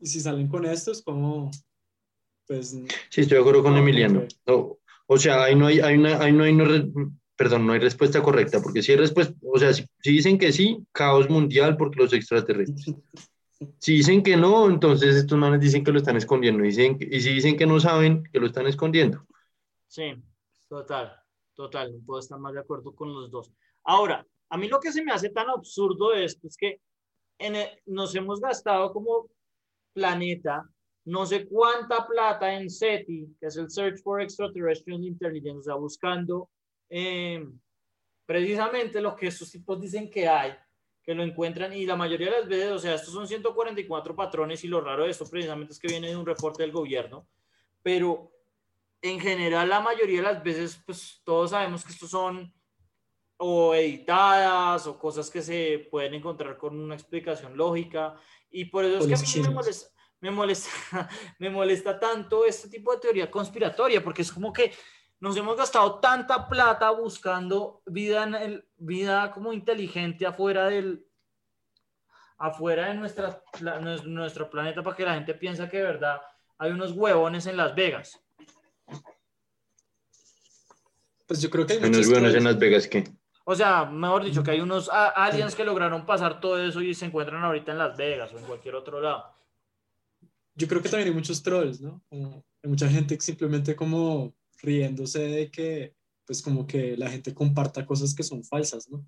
Y 0.00 0.06
si 0.06 0.18
salen 0.18 0.48
con 0.48 0.64
esto, 0.64 0.92
es 0.92 1.02
como, 1.02 1.50
pues, 2.46 2.70
Sí, 3.10 3.20
estoy 3.20 3.36
de 3.36 3.40
acuerdo 3.40 3.62
con 3.62 3.74
No, 3.74 3.80
Emiliano. 3.80 4.26
ok. 4.46 4.78
O, 5.12 5.18
sea, 5.18 5.44
ahí 5.44 5.54
no 5.54 5.66
hay, 5.66 5.80
ahí 5.80 5.98
no 5.98 6.44
hay, 6.44 6.52
no 6.54 6.64
perdón, 7.36 7.66
no 7.66 7.72
hay 7.72 7.80
respuesta 7.80 8.22
correcta, 8.22 8.60
porque 8.62 8.82
si 8.82 8.92
hay 8.92 8.98
respuesta, 8.98 9.34
o 9.42 9.58
sea, 9.58 9.72
si, 9.72 9.84
dicen 10.02 10.38
que 10.38 10.52
sí, 10.52 10.78
caos 10.92 11.28
mundial 11.28 11.76
porque 11.76 12.00
los 12.00 12.12
extraterrestres. 12.12 12.96
Si 13.78 13.94
dicen 13.94 14.22
que 14.22 14.36
no, 14.36 14.68
entonces 14.68 15.14
estos 15.14 15.38
manes 15.38 15.60
dicen 15.60 15.84
que 15.84 15.92
lo 15.92 15.98
están 15.98 16.16
escondiendo. 16.16 16.64
Y 16.64 16.72
si 16.72 17.32
dicen 17.32 17.56
que 17.56 17.66
no 17.66 17.78
saben, 17.78 18.24
que 18.32 18.40
lo 18.40 18.46
están 18.46 18.66
escondiendo. 18.66 19.26
Sí, 19.86 20.14
total, 20.68 21.12
total, 21.54 21.92
no 21.92 22.04
puedo 22.04 22.20
estar 22.20 22.38
más 22.38 22.54
de 22.54 22.60
acuerdo 22.60 22.94
con 22.94 23.12
los 23.12 23.30
dos. 23.30 23.52
Ahora, 23.84 24.26
a 24.48 24.56
mí 24.56 24.68
lo 24.68 24.80
que 24.80 24.92
se 24.92 25.04
me 25.04 25.12
hace 25.12 25.28
tan 25.28 25.48
absurdo 25.50 26.14
es 26.14 26.38
que 26.58 26.80
en 27.38 27.56
el- 27.56 27.68
nos 27.86 28.14
hemos 28.14 28.40
gastado 28.40 28.92
como 28.92 29.28
planeta 29.92 30.68
no 31.04 31.26
sé 31.26 31.46
cuánta 31.46 32.06
plata 32.06 32.54
en 32.54 32.70
SETI, 32.70 33.36
que 33.40 33.46
es 33.46 33.56
el 33.56 33.70
Search 33.70 34.02
for 34.02 34.20
Extraterrestrial 34.20 35.04
Intelligence, 35.04 35.58
o 35.58 35.62
sea, 35.62 35.74
buscando 35.74 36.48
eh, 36.88 37.44
precisamente 38.24 39.00
lo 39.00 39.16
que 39.16 39.26
estos 39.26 39.50
tipos 39.50 39.80
dicen 39.80 40.10
que 40.10 40.28
hay, 40.28 40.54
que 41.02 41.14
lo 41.14 41.24
encuentran 41.24 41.72
y 41.72 41.84
la 41.86 41.96
mayoría 41.96 42.30
de 42.30 42.40
las 42.40 42.48
veces, 42.48 42.70
o 42.70 42.78
sea, 42.78 42.94
estos 42.94 43.12
son 43.12 43.26
144 43.26 44.14
patrones 44.14 44.62
y 44.62 44.68
lo 44.68 44.80
raro 44.80 45.04
de 45.04 45.10
esto 45.10 45.28
precisamente 45.28 45.72
es 45.72 45.78
que 45.80 45.88
viene 45.88 46.08
de 46.08 46.16
un 46.16 46.26
reporte 46.26 46.62
del 46.62 46.70
gobierno, 46.70 47.26
pero 47.82 48.30
en 49.00 49.18
general 49.18 49.68
la 49.68 49.80
mayoría 49.80 50.18
de 50.18 50.34
las 50.34 50.42
veces, 50.44 50.80
pues 50.86 51.20
todos 51.24 51.50
sabemos 51.50 51.84
que 51.84 51.92
estos 51.92 52.10
son 52.10 52.54
o 53.38 53.74
editadas 53.74 54.86
o 54.86 54.96
cosas 54.96 55.28
que 55.28 55.42
se 55.42 55.88
pueden 55.90 56.14
encontrar 56.14 56.56
con 56.56 56.78
una 56.78 56.94
explicación 56.94 57.56
lógica 57.56 58.14
y 58.48 58.66
por 58.66 58.84
eso 58.84 58.98
es 58.98 59.06
que 59.06 59.14
a 59.14 59.42
mí 59.42 59.48
me 59.48 59.54
molesta, 59.54 59.90
me 60.22 60.30
molesta, 60.30 60.70
me 61.38 61.50
molesta 61.50 61.98
tanto 61.98 62.46
este 62.46 62.68
tipo 62.68 62.92
de 62.94 63.00
teoría 63.00 63.30
conspiratoria 63.30 64.02
porque 64.02 64.22
es 64.22 64.32
como 64.32 64.52
que 64.52 64.72
nos 65.20 65.36
hemos 65.36 65.56
gastado 65.56 66.00
tanta 66.00 66.48
plata 66.48 66.90
buscando 66.90 67.82
vida, 67.86 68.22
en 68.24 68.34
el, 68.34 68.68
vida 68.76 69.30
como 69.32 69.52
inteligente 69.52 70.24
afuera 70.24 70.66
del 70.66 71.04
afuera 72.38 72.88
de 72.88 72.94
nuestra, 72.94 73.40
nuestro 74.04 74.50
planeta 74.50 74.82
para 74.82 74.96
que 74.96 75.04
la 75.04 75.14
gente 75.14 75.34
piensa 75.34 75.68
que 75.68 75.76
de 75.76 75.84
verdad 75.84 76.20
hay 76.58 76.72
unos 76.72 76.92
huevones 76.92 77.46
en 77.46 77.56
Las 77.56 77.74
Vegas. 77.74 78.20
pues 81.26 81.40
yo 81.40 81.50
creo 81.50 81.66
que 81.66 81.74
hay 81.74 81.80
muchos 81.80 82.10
buenos 82.10 82.34
en. 82.34 82.44
Las 82.44 82.58
Vegas, 82.58 82.88
¿qué? 82.88 83.04
O 83.44 83.54
sea, 83.54 83.84
mejor 83.84 84.24
dicho, 84.24 84.42
que 84.42 84.52
hay 84.52 84.60
unos 84.60 84.88
aliens 84.88 85.54
que 85.54 85.64
lograron 85.64 86.04
pasar 86.04 86.40
todo 86.40 86.62
eso 86.62 86.80
y 86.80 86.94
se 86.94 87.06
encuentran 87.06 87.42
ahorita 87.42 87.72
en 87.72 87.78
Las 87.78 87.96
Vegas 87.96 88.32
o 88.32 88.38
en 88.38 88.44
cualquier 88.44 88.74
otro 88.74 89.00
lado. 89.00 89.31
Yo 90.54 90.68
creo 90.68 90.82
que 90.82 90.88
también 90.88 91.08
hay 91.08 91.14
muchos 91.14 91.42
trolls, 91.42 91.80
¿no? 91.80 92.02
Como, 92.08 92.44
hay 92.62 92.70
mucha 92.70 92.88
gente 92.88 93.18
simplemente 93.20 93.74
como 93.74 94.34
riéndose 94.62 95.18
de 95.20 95.50
que, 95.50 95.94
pues 96.26 96.42
como 96.42 96.66
que 96.66 96.96
la 96.96 97.10
gente 97.10 97.34
comparta 97.34 97.84
cosas 97.86 98.14
que 98.14 98.22
son 98.22 98.44
falsas, 98.44 98.88
¿no? 98.88 99.06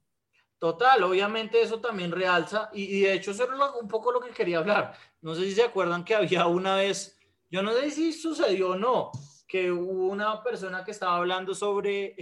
Total, 0.58 1.02
obviamente 1.02 1.60
eso 1.60 1.80
también 1.80 2.10
realza, 2.10 2.70
y, 2.72 2.84
y 2.84 3.00
de 3.00 3.12
hecho 3.14 3.32
eso 3.32 3.44
era 3.44 3.54
un 3.80 3.88
poco 3.88 4.10
lo 4.12 4.20
que 4.20 4.30
quería 4.30 4.58
hablar. 4.58 4.96
No 5.20 5.34
sé 5.34 5.44
si 5.44 5.52
se 5.52 5.62
acuerdan 5.64 6.04
que 6.04 6.14
había 6.14 6.46
una 6.46 6.76
vez, 6.76 7.18
yo 7.50 7.62
no 7.62 7.72
sé 7.74 7.90
si 7.90 8.12
sucedió 8.12 8.70
o 8.70 8.76
no, 8.76 9.10
que 9.46 9.70
hubo 9.70 10.06
una 10.08 10.42
persona 10.42 10.82
que 10.84 10.90
estaba 10.92 11.16
hablando 11.16 11.54
sobre 11.54 12.16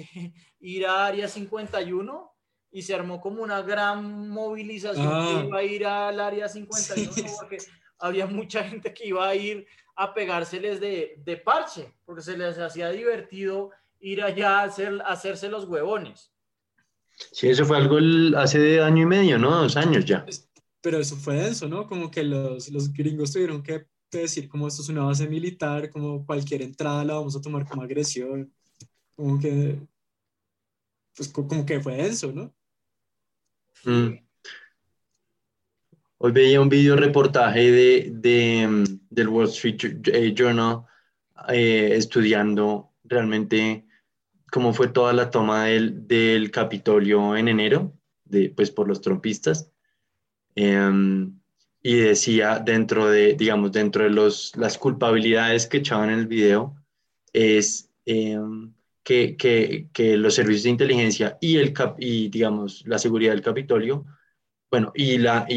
ir 0.60 0.86
a 0.86 1.06
Área 1.06 1.28
51 1.28 2.34
y 2.72 2.82
se 2.82 2.94
armó 2.94 3.20
como 3.20 3.42
una 3.42 3.62
gran 3.62 4.28
movilización 4.28 5.06
Ah. 5.08 5.28
que 5.40 5.46
iba 5.46 5.58
a 5.58 5.62
ir 5.62 5.86
al 5.86 6.18
Área 6.20 6.48
51 6.48 7.12
Sí. 7.12 7.24
porque 7.38 7.58
había 8.02 8.26
mucha 8.26 8.64
gente 8.64 8.92
que 8.92 9.06
iba 9.08 9.26
a 9.28 9.34
ir 9.34 9.66
a 9.96 10.12
pegárseles 10.14 10.80
de, 10.80 11.14
de 11.24 11.36
parche, 11.36 11.92
porque 12.04 12.22
se 12.22 12.36
les 12.36 12.58
hacía 12.58 12.90
divertido 12.90 13.70
ir 14.00 14.22
allá 14.22 14.60
a, 14.60 14.64
hacer, 14.64 15.00
a 15.04 15.12
hacerse 15.12 15.48
los 15.48 15.64
huevones. 15.66 16.32
Sí, 17.30 17.48
eso 17.48 17.64
fue 17.64 17.76
algo 17.76 17.98
el- 17.98 18.34
hace 18.34 18.58
de 18.58 18.82
año 18.82 19.02
y 19.02 19.06
medio, 19.06 19.38
¿no? 19.38 19.50
Dos 19.62 19.76
años 19.76 20.04
ya. 20.04 20.26
Pero 20.80 20.98
eso 20.98 21.16
fue 21.16 21.36
denso, 21.36 21.68
¿no? 21.68 21.86
Como 21.86 22.10
que 22.10 22.24
los, 22.24 22.68
los 22.70 22.92
gringos 22.92 23.32
tuvieron 23.32 23.62
que 23.62 23.86
decir 24.10 24.48
como 24.48 24.66
esto 24.68 24.82
es 24.82 24.88
una 24.88 25.04
base 25.04 25.28
militar, 25.28 25.90
como 25.90 26.26
cualquier 26.26 26.62
entrada 26.62 27.04
la 27.04 27.14
vamos 27.14 27.36
a 27.36 27.40
tomar 27.40 27.66
como 27.66 27.82
agresión. 27.82 28.52
Como 29.14 29.38
que, 29.38 29.78
pues 31.16 31.28
co- 31.28 31.46
como 31.46 31.64
que 31.66 31.80
fue 31.80 31.96
denso, 31.96 32.32
¿no? 32.32 32.52
Mm. 33.84 34.18
Hoy 36.24 36.30
veía 36.30 36.60
un 36.60 36.68
video 36.68 36.94
reportaje 36.94 37.72
de, 37.72 38.12
de, 38.12 38.68
mm, 38.68 38.84
del 39.10 39.26
Wall 39.26 39.48
Street 39.48 40.06
eh, 40.06 40.32
Journal 40.32 40.84
eh, 41.48 41.94
estudiando 41.96 42.92
realmente 43.02 43.86
cómo 44.52 44.72
fue 44.72 44.86
toda 44.86 45.12
la 45.14 45.30
toma 45.30 45.64
del, 45.64 46.06
del 46.06 46.52
Capitolio 46.52 47.36
en 47.36 47.48
enero, 47.48 47.98
de, 48.24 48.50
pues 48.50 48.70
por 48.70 48.86
los 48.86 49.00
trompistas. 49.00 49.72
Em, 50.54 51.40
y 51.82 51.96
decía 51.96 52.60
dentro 52.60 53.10
de, 53.10 53.34
digamos, 53.34 53.72
dentro 53.72 54.04
de 54.04 54.10
los, 54.10 54.56
las 54.56 54.78
culpabilidades 54.78 55.66
que 55.66 55.78
echaban 55.78 56.10
en 56.10 56.20
el 56.20 56.28
video, 56.28 56.76
es 57.32 57.90
em, 58.06 58.72
que, 59.02 59.36
que, 59.36 59.88
que 59.92 60.16
los 60.16 60.36
servicios 60.36 60.62
de 60.62 60.70
inteligencia 60.70 61.36
y, 61.40 61.56
el 61.56 61.72
cap- 61.72 61.96
y, 61.98 62.28
digamos, 62.28 62.84
la 62.86 63.00
seguridad 63.00 63.32
del 63.32 63.42
Capitolio 63.42 64.06
bueno, 64.72 64.92
y, 64.96 65.18
la, 65.18 65.46
y, 65.48 65.56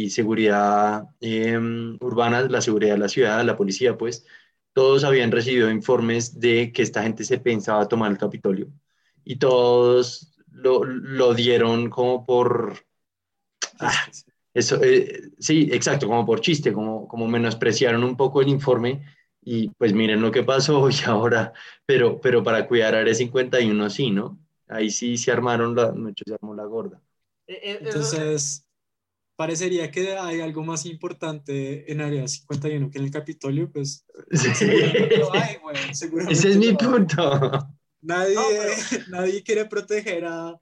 y- 0.00 0.04
y 0.06 0.10
seguridad 0.10 1.04
em, 1.20 1.98
urbana, 2.02 2.42
la 2.42 2.62
seguridad 2.62 2.94
de 2.94 2.98
la 3.00 3.08
ciudad, 3.10 3.44
la 3.44 3.56
policía, 3.58 3.98
pues, 3.98 4.26
todos 4.74 5.04
habían 5.04 5.32
recibido 5.32 5.70
informes 5.70 6.40
de 6.40 6.72
que 6.72 6.82
esta 6.82 7.02
gente 7.04 7.24
se 7.24 7.38
pensaba 7.40 7.88
tomar 7.88 8.12
el 8.12 8.18
Capitolio 8.18 8.68
y 9.24 9.36
todos 9.38 10.34
lo, 10.50 10.84
lo 10.84 11.34
dieron 11.34 11.90
como 11.90 12.26
por, 12.26 12.74
Ah, 13.80 13.92
eso, 14.54 14.82
eh, 14.82 15.30
sí, 15.38 15.68
exacto, 15.72 16.06
como 16.06 16.24
por 16.26 16.40
chiste, 16.40 16.72
como, 16.72 17.06
como 17.08 17.26
menospreciaron 17.28 18.04
un 18.04 18.16
poco 18.16 18.40
el 18.40 18.48
informe 18.48 19.04
y 19.42 19.68
pues 19.70 19.92
miren 19.92 20.20
lo 20.22 20.30
que 20.32 20.42
pasó 20.42 20.88
y 20.90 20.94
ahora, 21.06 21.52
pero, 21.84 22.20
pero 22.20 22.42
para 22.42 22.66
cuidar 22.66 22.94
a 22.94 23.00
Área 23.00 23.14
51 23.14 23.90
sí, 23.90 24.10
¿no? 24.10 24.38
Ahí 24.68 24.90
sí 24.90 25.16
se 25.18 25.30
armaron, 25.32 25.74
la, 25.76 25.92
se 26.24 26.34
armó 26.34 26.54
la 26.54 26.64
gorda. 26.64 27.00
Eh, 27.46 27.60
eh, 27.62 27.78
Entonces, 27.80 28.66
parecería 29.36 29.90
que 29.90 30.16
hay 30.16 30.40
algo 30.40 30.64
más 30.64 30.86
importante 30.86 31.90
en 31.90 32.00
Área 32.00 32.26
51 32.26 32.90
que 32.90 32.98
en 32.98 33.04
el 33.04 33.10
Capitolio, 33.10 33.70
pues 33.70 34.04
seguramente 34.32 35.18
lo 35.18 35.32
hay, 35.34 35.56
güey, 35.62 35.76
seguramente 35.94 36.32
Ese 36.32 36.50
es 36.50 36.56
mi 36.56 36.72
punto. 36.72 37.50
Nadie, 38.00 38.34
No, 38.34 38.42
nadie 39.10 39.42
quiere 39.42 39.66
proteger 39.66 40.24
a, 40.24 40.58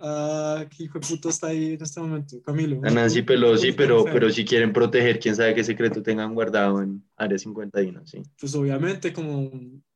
a 0.00 0.66
¿qué 0.70 0.84
hijo 0.84 0.98
de 0.98 1.06
puta 1.06 1.28
está 1.28 1.48
ahí 1.48 1.74
en 1.74 1.82
este 1.82 2.00
momento? 2.00 2.42
Camilo. 2.42 2.80
A 2.84 2.90
Nancy 2.90 3.22
Pelosi, 3.22 3.72
pero, 3.72 4.04
pero 4.04 4.30
si 4.30 4.44
quieren 4.44 4.72
proteger, 4.72 5.18
quién 5.18 5.36
sabe 5.36 5.54
qué 5.54 5.64
secreto 5.64 6.02
tengan 6.02 6.34
guardado 6.34 6.82
en 6.82 7.04
Área 7.16 7.38
51, 7.38 8.06
sí. 8.06 8.22
Pues 8.38 8.54
obviamente 8.54 9.12
como, 9.12 9.50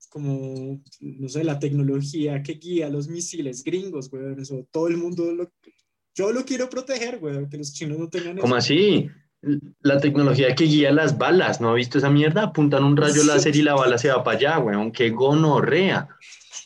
como, 0.09 0.83
no 1.01 1.29
sé, 1.29 1.45
la 1.45 1.59
tecnología 1.59 2.43
que 2.43 2.55
guía 2.55 2.89
los 2.89 3.09
misiles 3.09 3.63
gringos, 3.65 4.09
güey, 4.11 4.41
eso, 4.41 4.67
todo 4.71 4.89
el 4.89 4.97
mundo 4.97 5.31
lo... 5.33 5.53
Yo 6.19 6.33
lo 6.33 6.45
quiero 6.45 6.69
proteger, 6.69 7.19
güey, 7.19 7.49
que 7.49 7.59
los 7.59 7.73
chinos 7.73 7.97
no 7.97 8.09
tengan 8.09 8.33
eso. 8.39 8.41
¿Cómo 8.43 8.57
así? 8.57 9.09
La 9.83 10.01
tecnología 10.01 10.53
que 10.57 10.65
guía 10.65 10.91
las 10.91 11.17
balas, 11.17 11.61
¿no 11.61 11.69
ha 11.71 11.75
visto 11.75 11.99
esa 11.99 12.11
mierda? 12.11 12.43
Apuntan 12.43 12.83
un 12.83 12.97
rayo 12.97 13.23
láser 13.23 13.55
y 13.55 13.63
la 13.63 13.75
bala 13.77 13.97
se 13.99 14.09
va 14.09 14.25
para 14.25 14.37
allá, 14.37 14.59
weón. 14.59 14.91
¡Qué 14.91 15.11
gonorrea! 15.11 16.09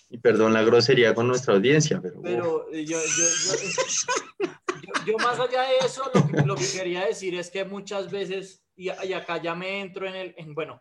Y 0.08 0.16
perdón 0.16 0.54
la 0.54 0.62
grosería 0.62 1.14
con 1.14 1.28
nuestra 1.28 1.52
audiencia, 1.54 2.00
pero... 2.00 2.22
Pero 2.22 2.66
eh, 2.72 2.86
yo, 2.86 2.98
yo, 2.98 3.24
yo, 3.46 3.54
yo- 3.62 4.52
yo 5.06 5.18
más 5.18 5.38
allá 5.38 5.62
de 5.64 5.86
eso, 5.86 6.02
lo 6.14 6.26
que, 6.28 6.46
lo 6.46 6.54
que 6.54 6.66
quería 6.66 7.04
decir 7.06 7.34
es 7.34 7.50
que 7.50 7.64
muchas 7.66 8.10
veces, 8.10 8.62
y, 8.74 8.84
y 8.86 9.12
acá 9.12 9.40
ya 9.42 9.54
me 9.54 9.80
entro 9.80 10.08
en 10.08 10.14
el, 10.14 10.34
en, 10.38 10.54
bueno, 10.54 10.80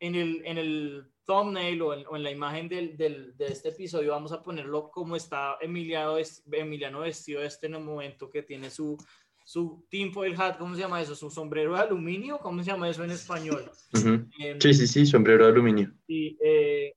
en 0.00 0.14
el, 0.16 0.42
en 0.44 0.58
el 0.58 1.11
thumbnail 1.24 1.80
o 1.82 1.94
en, 1.94 2.06
o 2.06 2.16
en 2.16 2.22
la 2.22 2.30
imagen 2.30 2.68
del, 2.68 2.96
del- 2.96 3.36
de 3.36 3.46
este 3.46 3.68
episodio, 3.70 4.10
vamos 4.12 4.32
a 4.32 4.42
ponerlo 4.42 4.90
como 4.90 5.14
está 5.16 5.56
Emiliano, 5.60 6.16
Emiliano 6.50 7.00
vestido 7.00 7.42
este 7.42 7.66
en 7.66 7.74
el 7.74 7.84
momento 7.84 8.28
que 8.30 8.42
tiene 8.42 8.70
su, 8.70 8.96
su 9.44 9.84
tinfoil 9.88 10.34
hat, 10.40 10.58
¿cómo 10.58 10.74
se 10.74 10.80
llama 10.80 11.00
eso? 11.00 11.14
Su 11.14 11.30
sombrero 11.30 11.74
de 11.74 11.80
aluminio, 11.80 12.38
¿cómo 12.38 12.62
se 12.62 12.70
llama 12.70 12.88
eso 12.88 13.04
en 13.04 13.10
español? 13.12 13.70
Ujú. 13.94 14.26
Em, 14.38 14.60
Sí, 14.60 14.74
sí, 14.74 14.86
sí, 14.86 15.06
sombrero 15.06 15.44
de 15.46 15.52
aluminio. 15.52 15.92
y, 16.06 16.36
eh, 16.42 16.94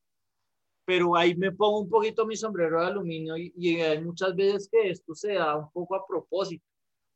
pero 0.88 1.16
ahí 1.16 1.36
me 1.36 1.52
pongo 1.52 1.80
un 1.80 1.90
poquito 1.90 2.26
mi 2.28 2.36
sombrero 2.36 2.80
de 2.80 2.86
aluminio 2.88 3.36
y, 3.38 3.52
y 3.58 3.82
hay 3.82 4.02
muchas 4.04 4.36
veces 4.36 4.70
que 4.72 4.90
esto 4.92 5.16
se 5.16 5.34
da 5.34 5.56
un 5.58 5.72
poco 5.72 5.96
a 5.96 6.06
propósito. 6.06 6.64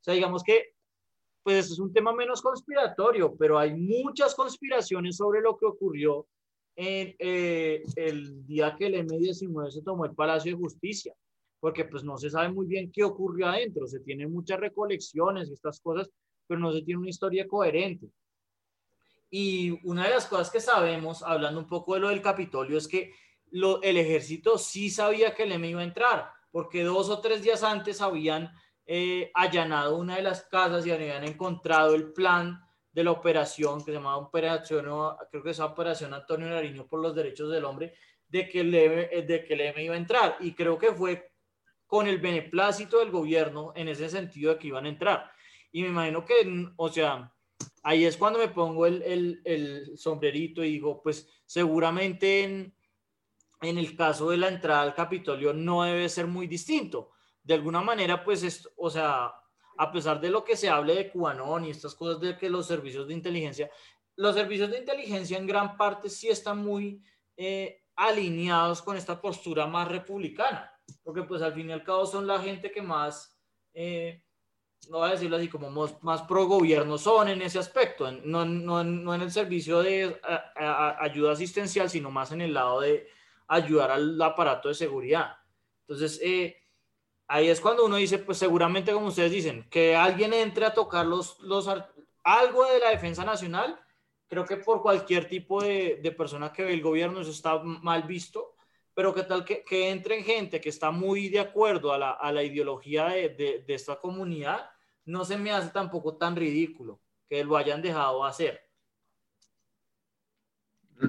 O 0.02 0.04
sea, 0.04 0.14
digamos 0.16 0.42
que, 0.44 0.74
pues 1.44 1.72
es 1.72 1.80
un 1.80 1.94
tema 1.94 2.12
menos 2.14 2.42
conspiratorio, 2.42 3.36
pero 3.38 3.60
hay 3.60 3.74
muchas 3.76 4.34
conspiraciones 4.34 5.18
sobre 5.18 5.42
lo 5.42 5.56
que 5.58 5.66
ocurrió 5.68 6.26
en 6.82 7.14
eh, 7.20 7.84
el 7.98 8.46
día 8.46 8.74
que 8.78 8.86
el 8.86 9.06
M19 9.06 9.70
se 9.70 9.82
tomó 9.82 10.06
el 10.06 10.16
Palacio 10.16 10.54
de 10.54 10.62
Justicia, 10.62 11.14
porque 11.60 11.84
pues 11.84 12.06
no 12.06 12.18
se 12.18 12.30
sabe 12.30 12.54
muy 12.54 12.68
bien 12.68 12.90
qué 12.90 13.04
ocurrió 13.04 13.48
adentro, 13.48 13.86
se 13.86 14.00
tienen 14.00 14.32
muchas 14.32 14.62
recolecciones 14.62 15.50
y 15.50 15.54
estas 15.54 15.82
cosas, 15.82 16.10
pero 16.48 16.58
no 16.62 16.72
se 16.72 16.82
tiene 16.84 17.02
una 17.02 17.10
historia 17.10 17.46
coherente. 17.50 18.08
Y 19.30 19.78
una 19.84 20.06
de 20.06 20.12
las 20.12 20.26
cosas 20.26 20.50
que 20.50 20.62
sabemos, 20.62 21.22
hablando 21.22 21.60
un 21.60 21.68
poco 21.68 21.96
de 21.96 22.00
lo 22.00 22.08
del 22.08 22.22
Capitolio, 22.22 22.78
es 22.78 22.88
que 22.88 23.12
el 23.52 23.98
ejército 23.98 24.58
sí 24.58 24.90
sabía 24.90 25.36
que 25.36 25.44
el 25.44 25.52
M 25.52 25.68
iba 25.68 25.82
a 25.82 25.84
entrar, 25.84 26.32
porque 26.50 26.86
dos 26.86 27.10
o 27.10 27.20
tres 27.20 27.44
días 27.44 27.62
antes 27.62 28.00
habían 28.00 28.54
eh, 28.86 29.32
allanado 29.34 29.98
una 29.98 30.16
de 30.16 30.22
las 30.22 30.44
casas 30.44 30.88
y 30.88 30.92
habían 30.92 31.26
encontrado 31.26 31.94
el 31.94 32.14
plan 32.14 32.62
de 33.00 33.06
la 33.06 33.12
operación 33.12 33.80
que 33.80 33.86
se 33.86 33.94
llamaba 33.94 34.18
operación, 34.18 34.86
creo 35.32 35.44
que 35.44 35.52
es 35.52 35.60
operación 35.60 36.14
Antonio 36.14 36.50
Nariño 36.50 36.86
por 36.86 37.00
los 37.00 37.16
derechos 37.16 37.50
del 37.50 37.64
hombre, 37.64 37.94
de 38.28 38.50
que 38.50 38.60
el 38.60 38.76
M, 38.76 39.08
eh, 39.10 39.22
de 39.22 39.46
que 39.46 39.54
el 39.54 39.62
M 39.62 39.84
iba 39.84 39.96
a 39.96 39.98
entrar. 39.98 40.36
Y 40.42 40.54
creo 40.54 40.78
que 40.78 40.92
fue 40.92 41.32
con 41.88 42.08
el 42.08 42.20
beneplácito 42.20 43.00
del 43.00 43.10
gobierno 43.10 43.72
en 43.76 43.88
ese 43.88 44.10
sentido 44.10 44.54
de 44.54 44.60
que 44.60 44.68
iban 44.68 44.86
a 44.86 44.90
entrar. 44.90 45.32
Y 45.72 45.82
me 45.82 45.90
imagino 45.90 46.26
que, 46.26 46.46
mm, 46.46 46.74
o 46.76 46.90
sea, 46.90 47.34
ahí 47.84 48.04
es 48.04 48.18
cuando 48.18 48.38
me 48.38 48.50
pongo 48.50 48.86
el, 48.86 49.02
el, 49.02 49.42
el 49.46 49.98
sombrerito 49.98 50.64
y 50.64 50.74
digo, 50.74 51.02
pues 51.02 51.28
seguramente 51.46 52.44
en, 52.44 52.76
en 53.62 53.78
el 53.78 53.96
caso 53.96 54.30
de 54.30 54.38
la 54.38 54.50
entrada 54.50 54.82
al 54.82 54.94
Capitolio 54.94 55.54
no 55.54 55.84
debe 55.84 56.10
ser 56.10 56.28
muy 56.28 56.48
distinto. 56.48 57.12
De 57.44 57.54
alguna 57.54 57.82
manera, 57.82 58.24
pues, 58.26 58.44
es, 58.44 58.70
o 58.76 58.90
sea, 58.90 59.32
a 59.80 59.94
pesar 59.94 60.20
de 60.20 60.30
lo 60.30 60.44
que 60.44 60.58
se 60.58 60.68
hable 60.68 60.94
de 60.94 61.10
Cubanón 61.10 61.64
y 61.64 61.70
estas 61.70 61.96
cosas 61.96 62.20
de 62.20 62.38
que 62.38 62.50
los 62.50 62.68
servicios 62.68 63.08
de 63.08 63.14
inteligencia, 63.14 63.72
los 64.18 64.36
servicios 64.36 64.70
de 64.70 64.80
inteligencia 64.80 65.38
en 65.38 65.48
gran 65.48 65.78
parte 65.78 66.10
sí 66.10 66.28
están 66.28 66.58
muy 66.58 67.02
eh, 67.38 67.84
alineados 67.96 68.82
con 68.82 68.98
esta 68.98 69.22
postura 69.22 69.68
más 69.68 69.88
republicana, 69.88 70.70
porque 71.02 71.24
pues 71.24 71.42
al 71.42 71.54
fin 71.54 71.70
y 71.70 71.72
al 71.72 71.86
cabo 71.86 72.06
son 72.06 72.28
la 72.28 72.42
gente 72.42 72.72
que 72.72 72.82
más, 72.82 73.40
eh, 73.74 74.22
no 74.90 74.98
voy 74.98 75.08
a 75.08 75.12
decirlo 75.14 75.38
así, 75.38 75.48
como 75.48 75.70
más, 75.70 76.04
más 76.04 76.24
pro 76.24 76.46
gobierno 76.46 76.98
son 76.98 77.30
en 77.30 77.42
ese 77.42 77.60
aspecto, 77.60 78.12
no, 78.12 78.82
en 78.82 79.22
el 79.22 79.32
servicio 79.32 79.82
de 79.82 80.20
ayuda 81.00 81.32
asistencial, 81.32 81.90
sino 81.90 82.12
más 82.12 82.34
en 82.34 82.42
el 82.42 82.54
lado 82.54 82.82
de 82.82 83.08
ayudar 83.48 83.92
al 83.92 84.22
aparato 84.22 84.68
de 84.68 84.76
seguridad. 84.76 85.38
Entonces, 85.88 86.20
eh, 86.22 86.59
ahí 87.30 87.50
es 87.50 87.62
cuando 87.62 87.86
uno 87.86 87.96
dice, 87.98 88.20
pues 88.20 88.38
seguramente 88.38 88.92
como 88.94 89.08
ustedes 89.08 89.32
dicen, 89.32 89.68
que 89.70 89.96
alguien 89.96 90.34
entre 90.34 90.66
a 90.66 90.74
tocar 90.74 91.06
los, 91.06 91.40
los 91.40 91.68
algo 92.24 92.66
de 92.66 92.80
la 92.80 92.90
defensa 92.92 93.24
nacional, 93.26 93.80
creo 94.28 94.46
que 94.46 94.58
por 94.58 94.82
cualquier 94.82 95.28
tipo 95.30 95.64
de, 95.64 96.00
de 96.04 96.12
persona 96.12 96.52
que 96.54 96.64
ve 96.64 96.74
el 96.74 96.82
gobierno 96.82 97.22
eso 97.22 97.32
está 97.32 97.60
mal 97.64 98.04
visto, 98.04 98.56
pero 98.94 99.14
que 99.16 99.24
tal 99.24 99.46
que, 99.46 99.64
que 99.64 99.90
entren 99.90 100.24
gente 100.26 100.60
que 100.62 100.70
está 100.70 100.92
muy 100.92 101.30
de 101.30 101.40
acuerdo 101.40 101.94
a 101.94 101.98
la, 101.98 102.12
a 102.12 102.32
la 102.32 102.44
ideología 102.44 103.06
de, 103.10 103.30
de, 103.30 103.64
de 103.66 103.74
esta 103.74 103.98
comunidad, 104.00 104.70
no 105.06 105.26
se 105.26 105.38
me 105.38 105.52
hace 105.52 105.70
tampoco 105.72 106.18
tan 106.18 106.36
ridículo 106.36 107.02
que 107.30 107.44
lo 107.44 107.58
hayan 107.58 107.82
dejado 107.82 108.26
hacer. 108.26 108.62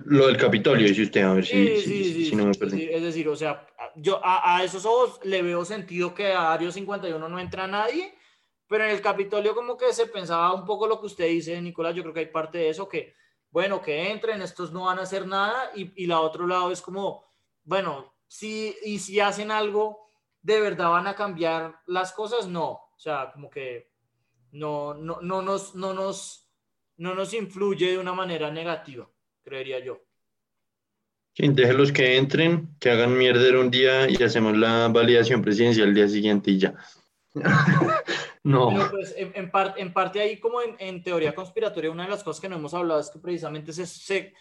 Lo 0.07 0.29
del 0.29 0.37
Capitolio, 0.37 0.87
dice 0.87 1.03
usted, 1.03 1.23
a 1.23 1.35
ver 1.35 1.45
si, 1.45 1.67
Sí, 1.67 1.77
si- 1.77 1.83
sí, 1.83 2.05
si- 2.05 2.15
sí, 2.15 2.25
si 2.27 2.37
no 2.37 2.47
me 2.47 2.53
sí, 2.53 2.59
perdí. 2.61 2.77
sí, 2.77 2.89
Es 2.93 3.03
decir, 3.03 3.29
o 3.29 3.37
sea, 3.37 3.67
yo 3.97 4.21
a, 4.25 4.57
a 4.57 4.65
esos 4.65 4.85
ojos 4.85 5.21
le 5.25 5.43
veo 5.43 5.65
sentido 5.65 6.15
que 6.15 6.33
a 6.33 6.53
Ario 6.53 6.73
51 6.73 7.29
no 7.29 7.39
entra 7.39 7.67
nadie, 7.67 8.15
pero 8.67 8.85
en 8.85 8.91
el 8.91 9.01
Capitolio 9.03 9.55
como 9.55 9.77
que 9.77 9.93
se 9.93 10.07
pensaba 10.07 10.55
un 10.55 10.65
poco 10.65 10.87
lo 10.87 11.01
que 11.01 11.07
usted 11.07 11.27
dice, 11.27 11.61
Nicolás, 11.61 11.95
yo 11.95 12.03
creo 12.03 12.15
que 12.15 12.21
hay 12.21 12.27
parte 12.27 12.59
de 12.59 12.69
eso 12.69 12.89
que, 12.89 13.15
bueno, 13.51 13.83
que 13.83 14.11
entren, 14.11 14.43
estos 14.43 14.73
no 14.73 14.85
van 14.85 14.99
a 14.99 15.03
hacer 15.03 15.27
nada, 15.27 15.73
y, 15.75 15.93
y 16.03 16.07
la 16.07 16.21
otro 16.21 16.47
lado 16.47 16.71
es 16.71 16.81
como, 16.81 17.25
bueno, 17.65 18.15
si, 18.29 18.77
y 18.85 19.01
si 19.01 19.19
hacen 19.19 19.51
algo, 19.51 20.09
¿de 20.41 20.61
verdad 20.61 20.91
van 20.91 21.09
a 21.09 21.17
cambiar 21.17 21.81
las 21.87 22.13
cosas? 22.13 22.47
No, 22.47 22.71
o 22.71 22.99
sea, 22.99 23.33
como 23.33 23.51
que 23.51 23.91
no, 24.53 24.95
no, 24.95 25.21
no, 25.21 25.43
nos, 25.43 25.75
no, 25.75 25.93
nos, 25.93 26.49
no 26.97 27.15
nos 27.15 27.35
influye 27.35 27.91
de 27.91 27.99
una 27.99 28.13
manera 28.13 28.51
negativa, 28.51 29.11
creería 29.43 29.81
yo. 29.81 29.99
Sí, 31.41 31.49
déjelos 31.49 31.91
que 31.93 32.17
entren, 32.19 32.69
que 32.79 32.91
hagan 32.91 33.17
mierda 33.17 33.59
un 33.59 33.71
día 33.71 34.09
y 34.11 34.23
hacemos 34.23 34.57
la 34.57 34.89
validación 34.89 35.41
presidencial 35.41 35.89
el 35.89 35.95
día 35.95 36.09
siguiente 36.09 36.51
y 36.51 36.59
ya. 36.59 36.75
no. 38.45 38.69
Pero 38.71 38.91
pues 38.91 39.15
en, 39.17 39.33
en, 39.35 39.51
par- 39.51 39.75
en 39.79 39.93
parte 39.93 40.21
ahí 40.21 40.39
como 40.39 40.61
en, 40.61 40.77
en 40.79 41.03
teoría 41.03 41.35
conspiratoria, 41.35 41.91
una 41.91 42.05
de 42.05 42.11
las 42.11 42.23
cosas 42.23 42.41
que 42.41 42.49
no 42.49 42.57
hemos 42.57 42.75
hablado 42.75 43.01
es 43.01 43.09
que 43.11 43.19
precisamente 43.21 43.73
se, 43.73 43.87
se- 43.87 44.35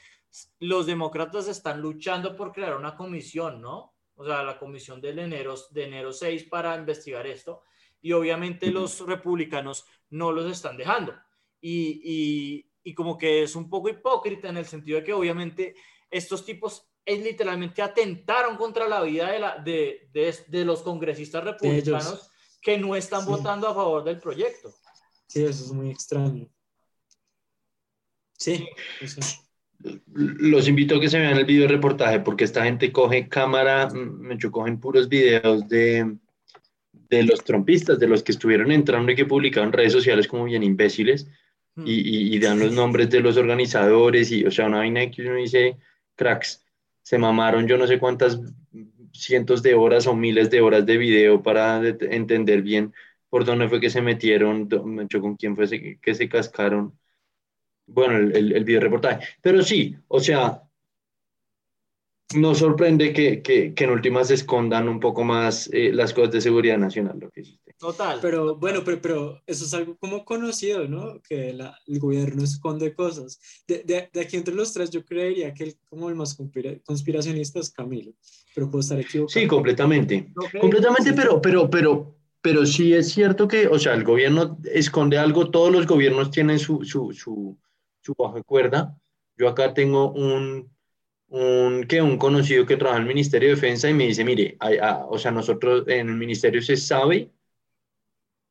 los 0.59 0.85
demócratas 0.85 1.47
están 1.47 1.79
luchando 1.81 2.35
por 2.35 2.51
crear 2.51 2.75
una 2.75 2.95
comisión, 2.95 3.61
¿no? 3.61 3.93
O 4.15 4.25
sea, 4.25 4.43
la 4.43 4.59
comisión 4.59 4.99
del 4.99 5.19
enero, 5.19 5.55
de 5.71 5.85
enero 5.85 6.11
6 6.11 6.43
para 6.45 6.75
investigar 6.75 7.25
esto. 7.25 7.61
Y 8.01 8.11
obviamente 8.11 8.71
los 8.71 8.99
republicanos 9.05 9.85
no 10.09 10.33
los 10.33 10.51
están 10.51 10.75
dejando. 10.75 11.13
Y, 11.61 12.01
y, 12.03 12.71
y 12.83 12.93
como 12.93 13.17
que 13.17 13.43
es 13.43 13.55
un 13.55 13.69
poco 13.69 13.87
hipócrita 13.87 14.49
en 14.49 14.57
el 14.57 14.65
sentido 14.65 14.97
de 14.99 15.05
que 15.05 15.13
obviamente 15.13 15.75
estos 16.11 16.43
tipos 16.43 16.88
eh, 17.09 17.17
literalmente 17.23 17.81
atentaron 17.81 18.55
contra 18.57 18.87
la 18.87 19.01
vida 19.01 19.31
de, 19.31 19.39
la, 19.39 19.57
de, 19.57 20.09
de, 20.13 20.35
de 20.47 20.65
los 20.65 20.81
congresistas 20.81 21.43
republicanos 21.43 22.29
que 22.61 22.77
no 22.77 22.95
están 22.95 23.21
Sí. 23.23 23.27
votando 23.29 23.67
a 23.67 23.73
favor 23.73 24.03
del 24.03 24.19
proyecto. 24.19 24.73
Sí, 25.27 25.43
eso 25.43 25.65
es 25.65 25.71
muy 25.71 25.89
extraño. 25.91 26.47
Sí, 28.37 28.67
eso. 29.01 29.19
Los 30.13 30.67
invito 30.67 30.95
a 30.95 30.99
que 30.99 31.09
se 31.09 31.19
vean 31.19 31.37
el 31.37 31.45
video 31.45 31.67
reportaje 31.67 32.19
porque 32.19 32.43
esta 32.43 32.63
gente 32.63 32.91
coge 32.91 33.27
cámara, 33.29 33.87
mm, 33.87 34.19
me 34.19 34.37
cogen 34.37 34.79
puros 34.79 35.07
videos 35.07 35.67
de, 35.69 36.17
de 36.91 37.23
los 37.23 37.43
trompistas, 37.43 37.99
de 37.99 38.07
los 38.07 38.21
que 38.23 38.31
estuvieron 38.33 38.71
entrando 38.71 39.11
y 39.11 39.15
que 39.15 39.25
publicaban 39.25 39.71
redes 39.71 39.93
sociales 39.93 40.27
como 40.27 40.45
bien 40.45 40.63
imbéciles 40.63 41.27
Hmm. 41.75 41.85
y, 41.85 41.91
y- 41.93 42.35
y 42.35 42.39
dan 42.39 42.59
los 42.59 42.73
nombres 42.73 43.09
de 43.11 43.19
los 43.19 43.37
organizadores 43.37 44.31
y, 44.31 44.43
o 44.43 44.49
sea, 44.51 44.65
una 44.65 44.79
vaina 44.79 45.09
que 45.11 45.21
uno 45.21 45.35
dice, 45.35 45.77
cracks, 46.15 46.65
se 47.01 47.17
mamaron 47.17 47.67
yo 47.67 47.77
no 47.77 47.87
sé 47.87 47.99
cuántas 47.99 48.39
cientos 49.13 49.61
de 49.63 49.75
horas 49.75 50.07
o 50.07 50.15
miles 50.15 50.49
de 50.49 50.61
horas 50.61 50.85
de 50.85 50.97
video 50.97 51.41
para 51.43 51.79
de- 51.79 52.15
entender 52.15 52.61
bien 52.61 52.93
por 53.29 53.45
dónde 53.45 53.69
fue 53.69 53.79
que 53.79 53.89
se 53.89 54.01
metieron, 54.01 54.67
con 54.67 55.35
quién 55.35 55.55
fue 55.55 55.67
que 56.01 56.15
se 56.15 56.29
cascaron. 56.29 56.97
Bueno, 57.87 58.17
el, 58.17 58.53
el, 58.53 58.63
video 58.63 58.81
reportaje. 58.81 59.27
Pero 59.41 59.61
sí, 59.63 59.95
o 60.07 60.19
sea, 60.19 60.63
no 62.35 62.55
sorprende 62.55 63.13
que, 63.13 63.41
que, 63.43 63.73
que 63.73 63.83
en 63.83 63.89
últimas 63.91 64.27
se 64.29 64.35
escondan 64.35 64.87
un 64.89 64.99
poco 64.99 65.23
más 65.23 65.69
eh, 65.73 65.91
las 65.93 66.13
cosas 66.13 66.33
de 66.33 66.41
seguridad 66.41 66.77
nacional, 66.77 67.19
lo 67.19 67.29
que 67.29 67.41
hiciste. 67.41 67.68
Total. 67.79 68.19
Pero 68.21 68.55
bueno, 68.57 68.81
pero, 68.83 69.01
pero 69.01 69.41
eso 69.47 69.63
es 69.63 69.73
algo 69.73 69.95
como 69.97 70.25
conocido, 70.25 70.85
¿no? 70.87 71.21
Que 71.21 71.53
la- 71.53 71.77
el 71.87 71.97
gobierno 71.99 72.43
esconde 72.43 72.93
cosas. 72.93 73.39
De, 73.65 73.83
de, 73.85 74.09
de 74.11 74.19
aquí 74.21 74.35
entre 74.35 74.53
los 74.53 74.73
tres, 74.73 74.89
yo 74.89 75.05
creería 75.05 75.53
que 75.53 75.63
el, 75.63 75.75
como 75.85 76.09
el 76.09 76.15
más 76.15 76.37
conspira- 76.37 76.77
conspiracionista 76.83 77.59
es 77.59 77.71
Camilo, 77.71 78.11
pero 78.53 78.69
puedo 78.69 78.81
estar 78.81 78.99
equivocado. 78.99 79.39
Sí, 79.39 79.47
completamente. 79.47 80.31
Completamente, 80.59 81.13
pero, 81.13 81.41
pero, 81.41 81.69
pero, 81.69 82.15
pero 82.41 82.65
sí 82.65 82.93
es 82.93 83.13
cierto 83.13 83.47
que, 83.47 83.67
o 83.67 83.79
sea, 83.79 83.93
el 83.93 84.03
gobierno 84.03 84.57
esconde 84.73 85.17
algo, 85.17 85.49
todos 85.49 85.71
los 85.71 85.87
gobiernos 85.87 86.31
tienen 86.31 86.59
su, 86.59 86.83
su, 86.83 87.13
su, 87.13 87.57
su 88.01 88.13
bajo 88.17 88.35
de 88.35 88.43
cuerda. 88.43 88.93
Yo 89.37 89.47
acá 89.47 89.73
tengo 89.73 90.11
un, 90.11 90.69
un, 91.29 91.85
que 91.87 92.01
un 92.01 92.17
conocido 92.17 92.65
que 92.65 92.75
trabaja 92.75 92.97
en 92.97 93.03
el 93.03 93.07
Ministerio 93.13 93.47
de 93.49 93.55
Defensa 93.55 93.89
y 93.89 93.93
me 93.93 94.07
dice, 94.07 94.25
mire, 94.25 94.57
hay- 94.59 94.79
ah, 94.81 95.05
o 95.09 95.17
sea, 95.17 95.31
nosotros 95.31 95.85
en 95.87 96.09
el 96.09 96.15
ministerio 96.15 96.61
se 96.61 96.75
sabe 96.75 97.31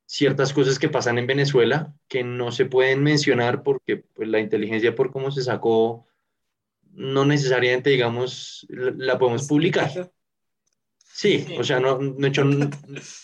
ciertas 0.09 0.53
cosas 0.53 0.79
que 0.79 0.89
pasan 0.89 1.19
en 1.19 1.27
Venezuela 1.27 1.93
que 2.07 2.23
no 2.23 2.51
se 2.51 2.65
pueden 2.65 3.03
mencionar 3.03 3.61
porque 3.61 3.97
pues, 3.97 4.27
la 4.27 4.39
inteligencia 4.39 4.95
por 4.95 5.11
cómo 5.11 5.29
se 5.29 5.43
sacó, 5.43 6.07
no 6.93 7.25
necesariamente, 7.25 7.91
digamos, 7.91 8.65
la, 8.69 9.19
podemos 9.19 9.47
publicar. 9.47 10.11
Sí, 10.97 11.45
Sí. 11.45 11.55
o 11.59 11.63
sea, 11.63 11.79
no, 11.79 11.99
de 11.99 12.27
hecho, 12.27 12.43
no, 12.43 12.71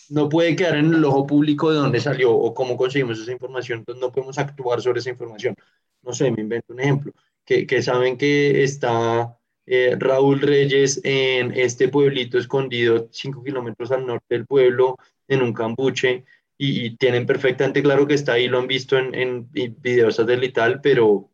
no 0.10 0.30
puede 0.30 0.56
quedar 0.56 0.76
en 0.76 0.94
el 0.94 1.04
ojo 1.06 1.26
público 1.26 1.72
de 1.72 1.78
dónde 1.78 2.00
salió 2.00 2.32
o 2.32 2.54
cómo 2.54 2.78
conseguimos 2.78 3.20
esa 3.20 3.32
información, 3.32 3.80
entonces 3.80 4.02
no 4.02 4.12
podemos 4.12 4.38
actuar 4.38 4.80
sobre 4.80 5.00
esa 5.00 5.10
información. 5.10 5.56
No 6.04 6.14
sé, 6.14 6.30
me 6.30 6.42
invento 6.42 6.72
un 6.72 6.82
ejemplo, 6.82 7.14
que, 7.44 7.66
que 7.66 7.82
saben 7.82 8.16
que 8.16 8.64
está 8.64 9.40
eh, 9.66 9.96
Raúl 9.98 10.40
Reyes 10.40 11.02
en 11.04 11.52
este 11.54 11.88
pueblito 11.88 12.38
escondido 12.38 13.08
cinco 13.12 13.44
kilómetros 13.44 13.92
al 13.92 14.06
norte 14.06 14.36
del 14.36 14.46
pueblo, 14.46 14.98
en 15.28 15.42
un 15.42 15.54
cambuche, 15.54 16.26
y, 16.58 16.86
y 16.86 16.98
tienen 16.98 17.26
perfectamente 17.26 17.84
claro 17.84 18.08
que 18.08 18.14
está 18.16 18.34
ahí, 18.34 18.48
lo 18.48 18.60
han 18.60 18.68
visto 18.68 18.98
en, 18.98 19.14
en 19.16 19.52
video 19.82 20.12
satelital, 20.12 20.82
pero 20.82 21.32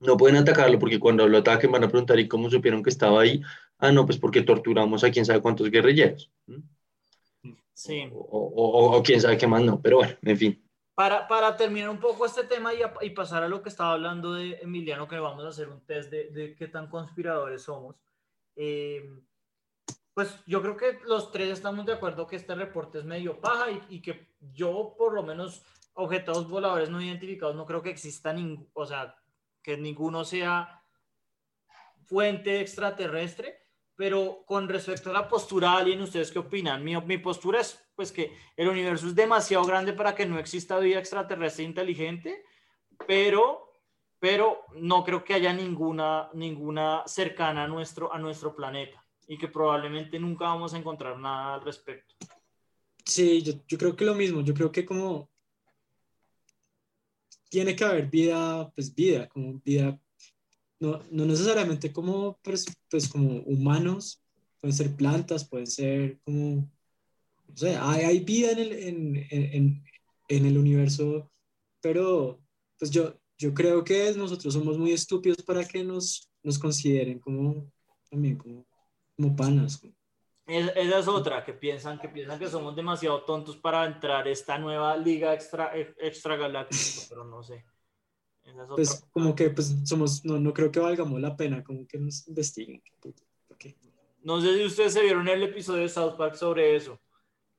no 0.00 0.16
pueden 0.16 0.36
atacarlo 0.38 0.78
porque 0.78 1.00
cuando 1.00 1.28
lo 1.28 1.38
ataquen 1.38 1.72
van 1.72 1.84
a 1.84 1.88
preguntar, 1.88 2.18
¿y 2.20 2.28
cómo 2.28 2.50
supieron 2.50 2.82
que 2.82 2.90
estaba 2.90 3.22
ahí? 3.22 3.42
Ah, 3.78 3.92
no, 3.92 4.06
pues 4.06 4.18
porque 4.18 4.42
torturamos 4.42 5.04
a 5.04 5.10
quién 5.10 5.24
sabe 5.26 5.42
cuántos 5.42 5.70
guerrilleros. 5.70 6.30
Sí. 7.74 8.12
O, 8.12 8.40
o- 8.62 8.96
o 8.96 9.02
quién 9.02 9.20
sabe 9.20 9.38
qué 9.38 9.46
más 9.46 9.62
no, 9.62 9.80
pero 9.82 9.96
bueno, 9.98 10.14
en 10.22 10.36
fin. 10.38 10.62
Para, 10.94 11.26
para 11.26 11.56
terminar 11.56 11.88
un 11.90 11.98
poco 12.00 12.26
este 12.26 12.44
tema 12.44 12.74
y, 12.74 12.82
a- 12.82 12.92
y 13.00 13.10
pasar 13.10 13.42
a 13.42 13.48
lo 13.48 13.62
que 13.62 13.70
estaba 13.70 13.92
hablando 13.94 14.34
de 14.34 14.58
Emiliano, 14.62 15.08
que 15.08 15.18
vamos 15.18 15.44
a 15.44 15.48
hacer 15.48 15.68
un 15.68 15.80
test 15.86 16.10
de, 16.10 16.30
de 16.30 16.54
qué 16.54 16.68
tan 16.68 16.88
conspiradores 16.90 17.62
somos. 17.62 17.96
eh, 18.56 19.02
pues 20.14 20.38
yo 20.46 20.60
creo 20.60 20.76
que 20.76 20.98
los 21.06 21.32
tres 21.32 21.48
estamos 21.48 21.86
de 21.86 21.94
acuerdo 21.94 22.26
que 22.26 22.36
este 22.36 22.54
reporte 22.54 22.98
es 22.98 23.04
medio 23.04 23.40
paja 23.40 23.66
y, 23.88 24.02
que 24.02 24.28
yo, 24.40 24.94
por 24.98 25.14
lo 25.14 25.22
menos, 25.22 25.64
objetos 25.94 26.48
voladores 26.48 26.90
no 26.90 27.00
identificados, 27.00 27.56
no 27.56 27.64
creo 27.64 27.82
que 27.82 27.90
exista 27.90 28.32
ningún, 28.32 28.68
o 28.74 28.84
sea, 28.84 29.16
que 29.62 29.76
ninguno 29.76 30.24
sea 30.24 30.82
fuente 32.04 32.60
extraterrestre. 32.60 33.60
Pero 33.94 34.42
con 34.46 34.68
respecto 34.68 35.10
a 35.10 35.12
la 35.12 35.28
postura 35.28 35.76
alien, 35.76 36.00
¿ustedes 36.00 36.32
qué 36.32 36.38
opinan? 36.38 36.82
Mi, 36.82 36.98
mi 37.02 37.18
postura 37.18 37.60
es 37.60 37.78
pues 37.94 38.10
que 38.10 38.34
el 38.56 38.68
universo 38.68 39.06
es 39.06 39.14
demasiado 39.14 39.64
grande 39.64 39.92
para 39.92 40.14
que 40.14 40.24
no 40.24 40.38
exista 40.38 40.78
vida 40.78 40.98
extraterrestre 40.98 41.64
inteligente, 41.64 42.42
pero, 43.06 43.70
pero 44.18 44.64
no 44.74 45.04
creo 45.04 45.22
que 45.22 45.34
haya 45.34 45.52
ninguna, 45.52 46.30
ninguna 46.32 47.02
cercana 47.06 47.64
a 47.64 47.68
nuestro, 47.68 48.12
a 48.12 48.18
nuestro 48.18 48.56
planeta 48.56 49.01
y 49.26 49.38
que 49.38 49.48
probablemente 49.48 50.18
nunca 50.18 50.46
vamos 50.46 50.74
a 50.74 50.78
encontrar 50.78 51.18
nada 51.18 51.54
al 51.54 51.62
respecto. 51.62 52.14
Sí, 53.04 53.42
yo, 53.42 53.54
yo 53.66 53.78
creo 53.78 53.96
que 53.96 54.04
lo 54.04 54.14
mismo, 54.14 54.42
yo 54.42 54.54
creo 54.54 54.70
que 54.70 54.84
como 54.84 55.30
tiene 57.48 57.76
que 57.76 57.84
haber 57.84 58.08
vida, 58.08 58.70
pues 58.74 58.94
vida, 58.94 59.28
como 59.28 59.60
vida, 59.64 60.00
no, 60.80 61.00
no 61.10 61.26
necesariamente 61.26 61.92
como, 61.92 62.38
pues, 62.42 62.64
pues 62.88 63.08
como 63.08 63.40
humanos, 63.42 64.22
pueden 64.60 64.76
ser 64.76 64.96
plantas, 64.96 65.46
pueden 65.46 65.66
ser 65.66 66.18
como, 66.24 66.70
no 67.48 67.56
sé, 67.56 67.76
hay, 67.76 68.04
hay 68.04 68.20
vida 68.20 68.52
en 68.52 68.58
el, 68.58 68.72
en, 68.72 69.26
en, 69.30 69.84
en 70.28 70.46
el 70.46 70.56
universo, 70.56 71.30
pero 71.80 72.40
pues 72.78 72.90
yo, 72.90 73.20
yo 73.36 73.52
creo 73.52 73.84
que 73.84 74.12
nosotros 74.14 74.54
somos 74.54 74.78
muy 74.78 74.92
estúpidos 74.92 75.42
para 75.42 75.64
que 75.66 75.84
nos, 75.84 76.30
nos 76.42 76.58
consideren 76.58 77.18
como, 77.18 77.70
también 78.08 78.36
como, 78.36 78.64
como 79.22 79.36
panas. 79.36 79.82
Es- 80.46 80.72
esa 80.74 80.98
es 80.98 81.08
otra, 81.08 81.44
que 81.44 81.52
piensan, 81.52 81.98
que 82.00 82.08
piensan 82.08 82.38
que 82.38 82.48
somos 82.48 82.74
demasiado 82.74 83.22
tontos 83.24 83.56
para 83.56 83.86
entrar 83.86 84.26
a 84.26 84.30
esta 84.30 84.58
nueva 84.58 84.96
liga 84.96 85.32
extra, 85.34 85.72
extragaláctica, 85.76 87.06
pero 87.08 87.24
no 87.24 87.42
sé. 87.42 87.64
Esa 88.44 88.50
es 88.50 88.58
otra. 88.64 88.74
pues 88.74 89.08
como 89.12 89.34
que 89.34 89.50
pues 89.50 89.74
somos, 89.84 90.24
no, 90.24 90.38
no 90.40 90.52
creo 90.52 90.70
que 90.72 90.80
valgamos 90.80 91.20
la 91.20 91.36
pena, 91.36 91.62
como 91.62 91.86
que 91.86 91.98
nos 91.98 92.26
investiguen. 92.26 92.80
qué 92.82 92.92
puto, 93.00 93.22
¿por 93.46 93.56
qué? 93.56 93.76
No 94.22 94.40
sé 94.40 94.56
si 94.56 94.64
ustedes 94.64 94.92
se 94.94 95.02
vieron 95.02 95.28
el 95.28 95.42
episodio 95.44 95.82
de 95.82 95.88
South 95.88 96.16
Park 96.16 96.34
sobre 96.34 96.74
eso, 96.74 97.00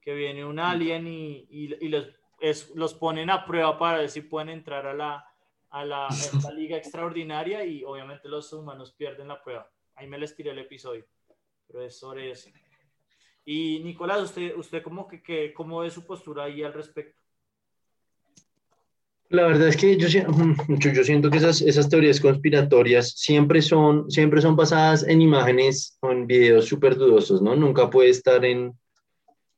que 0.02 0.14
viene 0.14 0.44
un 0.46 0.60
alien 0.60 1.08
y, 1.08 1.48
y, 1.50 1.74
y 1.86 1.88
los, 1.90 2.08
es- 2.42 2.70
los 2.76 2.94
ponen 2.94 3.30
a 3.30 3.46
prueba 3.46 3.78
para 3.78 4.00
ver 4.00 4.10
si 4.10 4.22
pueden 4.22 4.50
entrar 4.50 4.86
a 4.88 4.94
la, 4.94 5.26
a 5.70 5.86
la 5.86 6.08
a 6.08 6.10
esta 6.10 6.52
liga 6.54 6.76
extraordinaria 6.78 7.66
y 7.66 7.84
obviamente 7.86 8.28
los 8.28 8.52
humanos 8.52 8.92
pierden 8.92 9.30
la 9.30 9.42
prueba. 9.42 9.70
Ahí 9.96 10.08
me 10.08 10.18
les 10.18 10.36
tiré 10.36 10.52
el 10.52 10.60
episodio, 10.60 11.06
pero 11.68 11.82
es 11.84 11.98
sobre 11.98 12.32
eso. 12.32 12.50
Y 13.46 13.80
Nicolás, 13.84 14.22
¿usted, 14.24 14.56
usted 14.56 14.82
cómo, 14.82 15.08
que, 15.08 15.22
que, 15.22 15.54
cómo 15.54 15.80
ve 15.80 15.90
su 15.90 16.06
postura 16.06 16.46
ahí 16.46 16.64
al 16.64 16.74
respecto? 16.74 17.20
La 19.30 19.48
verdad 19.48 19.68
es 19.68 19.78
que 19.78 19.98
yo, 19.98 20.08
yo 20.68 21.04
siento 21.04 21.30
que 21.30 21.38
esas, 21.38 21.62
esas 21.62 21.90
teorías 21.90 22.20
conspiratorias 22.20 23.14
siempre 23.18 23.62
son, 23.62 24.10
siempre 24.10 24.42
son 24.42 24.56
basadas 24.56 25.08
en 25.08 25.22
imágenes 25.22 25.98
o 26.02 26.12
en 26.12 26.28
videos 26.28 26.66
súper 26.66 26.96
dudosos, 26.96 27.42
¿no? 27.42 27.56
Nunca 27.56 27.90
puede 27.90 28.10
estar 28.10 28.46
en... 28.46 28.78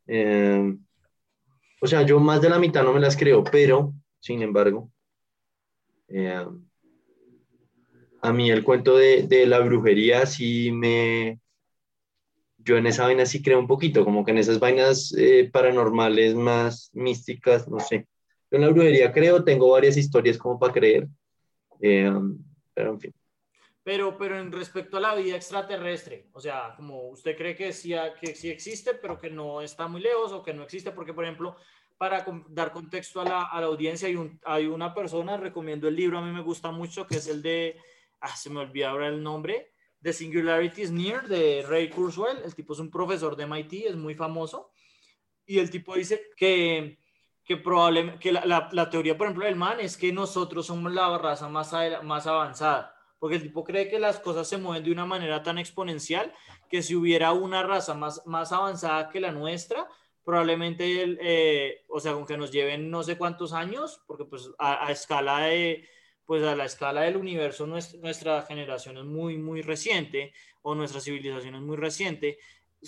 eh, 0.07 0.75
o 1.81 1.87
sea, 1.87 2.03
yo 2.03 2.19
más 2.19 2.41
de 2.41 2.49
la 2.49 2.57
mitad 2.57 2.83
no 2.83 2.93
me 2.93 3.01
las 3.01 3.17
creo, 3.17 3.43
pero, 3.43 3.93
sin 4.19 4.41
embargo, 4.41 4.89
eh, 6.07 6.45
a 8.21 8.33
mí 8.33 8.49
el 8.49 8.63
cuento 8.63 8.95
de, 8.97 9.23
de 9.27 9.45
la 9.45 9.59
brujería 9.59 10.25
sí 10.25 10.71
me... 10.71 11.39
Yo 12.65 12.77
en 12.77 12.87
esa 12.87 13.03
vaina 13.03 13.27
sí 13.27 13.43
creo 13.43 13.59
un 13.59 13.67
poquito, 13.67 14.03
como 14.03 14.25
que 14.25 14.31
en 14.31 14.39
esas 14.39 14.59
vainas 14.59 15.13
eh, 15.15 15.49
paranormales 15.53 16.33
más 16.33 16.89
místicas, 16.93 17.67
no 17.67 17.79
sé. 17.79 18.07
Yo 18.49 18.57
en 18.57 18.61
la 18.61 18.69
brujería 18.69 19.11
creo, 19.11 19.43
tengo 19.43 19.69
varias 19.69 19.97
historias 19.97 20.39
como 20.39 20.57
para 20.57 20.73
creer, 20.73 21.07
eh, 21.79 22.11
pero 22.73 22.89
en 22.93 22.99
fin. 22.99 23.13
Pero, 23.83 24.17
pero 24.17 24.39
en 24.39 24.51
respecto 24.51 24.97
a 24.97 24.99
la 24.99 25.13
vida 25.13 25.35
extraterrestre, 25.35 26.25
o 26.33 26.39
sea, 26.39 26.73
como 26.75 27.09
usted 27.09 27.37
cree 27.37 27.55
que 27.55 27.71
sí, 27.71 27.93
que 28.19 28.33
sí 28.33 28.49
existe, 28.49 28.95
pero 28.95 29.19
que 29.19 29.29
no 29.29 29.61
está 29.61 29.87
muy 29.87 30.01
lejos 30.01 30.31
o 30.31 30.41
que 30.41 30.55
no 30.55 30.63
existe, 30.63 30.89
porque, 30.89 31.13
por 31.13 31.23
ejemplo, 31.23 31.55
para 31.95 32.25
dar 32.49 32.71
contexto 32.71 33.21
a 33.21 33.25
la, 33.25 33.43
a 33.43 33.61
la 33.61 33.67
audiencia, 33.67 34.07
hay, 34.07 34.15
un, 34.15 34.39
hay 34.43 34.65
una 34.65 34.91
persona, 34.95 35.37
recomiendo 35.37 35.87
el 35.87 35.95
libro, 35.95 36.17
a 36.17 36.25
mí 36.25 36.31
me 36.31 36.41
gusta 36.41 36.71
mucho, 36.71 37.05
que 37.05 37.17
es 37.17 37.27
el 37.27 37.43
de, 37.43 37.77
ah, 38.21 38.35
se 38.35 38.49
me 38.49 38.61
olvidó 38.61 38.89
ahora 38.89 39.07
el 39.07 39.21
nombre, 39.21 39.74
The 40.05 40.13
Singularity 40.13 40.83
is 40.83 40.91
Near, 40.91 41.27
de 41.27 41.65
Ray 41.67 41.89
Kurzweil. 41.89 42.37
El 42.45 42.53
tipo 42.53 42.73
es 42.73 42.79
un 42.79 42.91
profesor 42.91 43.35
de 43.35 43.47
MIT, 43.47 43.87
es 43.87 43.95
muy 43.95 44.13
famoso, 44.13 44.69
y 45.47 45.57
el 45.57 45.71
tipo 45.71 45.95
dice 45.95 46.29
que 46.37 46.99
que 47.43 47.57
probablemente, 47.57 48.19
que 48.19 48.31
la, 48.31 48.69
la, 48.71 48.89
teoría, 48.89 49.17
por 49.17 49.27
ejemplo, 49.27 49.45
del 49.45 49.55
man 49.55 49.79
es 49.79 49.97
que 49.97 50.11
nosotros 50.11 50.65
somos 50.65 50.91
la 50.91 51.15
raza 51.17 51.47
más, 51.47 51.71
más 52.03 52.25
avanzada, 52.25 52.95
porque 53.19 53.35
el 53.35 53.43
tipo 53.43 53.63
cree 53.63 53.87
que 53.87 53.99
las 53.99 54.19
cosas 54.19 54.47
se 54.47 54.57
mueven 54.57 54.83
de 54.83 54.91
una 54.91 55.05
manera 55.05 55.43
tan 55.43 55.59
exponencial 55.59 56.33
que 56.69 56.81
si 56.81 56.95
hubiera 56.95 57.33
una 57.33 57.61
raza 57.61 57.93
más, 57.93 58.25
más 58.25 58.51
avanzada 58.51 59.09
que 59.09 59.19
la 59.19 59.31
nuestra, 59.31 59.87
probablemente, 60.23 61.17
eh, 61.21 61.85
o 61.87 61.99
sea, 61.99 62.13
con 62.13 62.25
que 62.25 62.37
nos 62.37 62.51
lleven 62.51 62.89
no 62.89 63.03
sé 63.03 63.15
cuántos 63.15 63.53
años, 63.53 64.01
porque 64.07 64.25
pues 64.25 64.49
a, 64.57 64.87
a 64.87 64.91
escala 64.91 65.41
de, 65.41 65.87
pues 66.25 66.43
a 66.43 66.55
la 66.55 66.65
escala 66.65 67.01
del 67.01 67.17
universo 67.17 67.67
nuestra, 67.67 68.41
generación 68.43 68.97
es 68.97 69.05
muy, 69.05 69.37
muy 69.37 69.61
reciente, 69.61 70.33
o 70.61 70.73
nuestra 70.75 70.99
civilización 70.99 71.55
es 71.55 71.61
muy 71.61 71.77
reciente, 71.77 72.37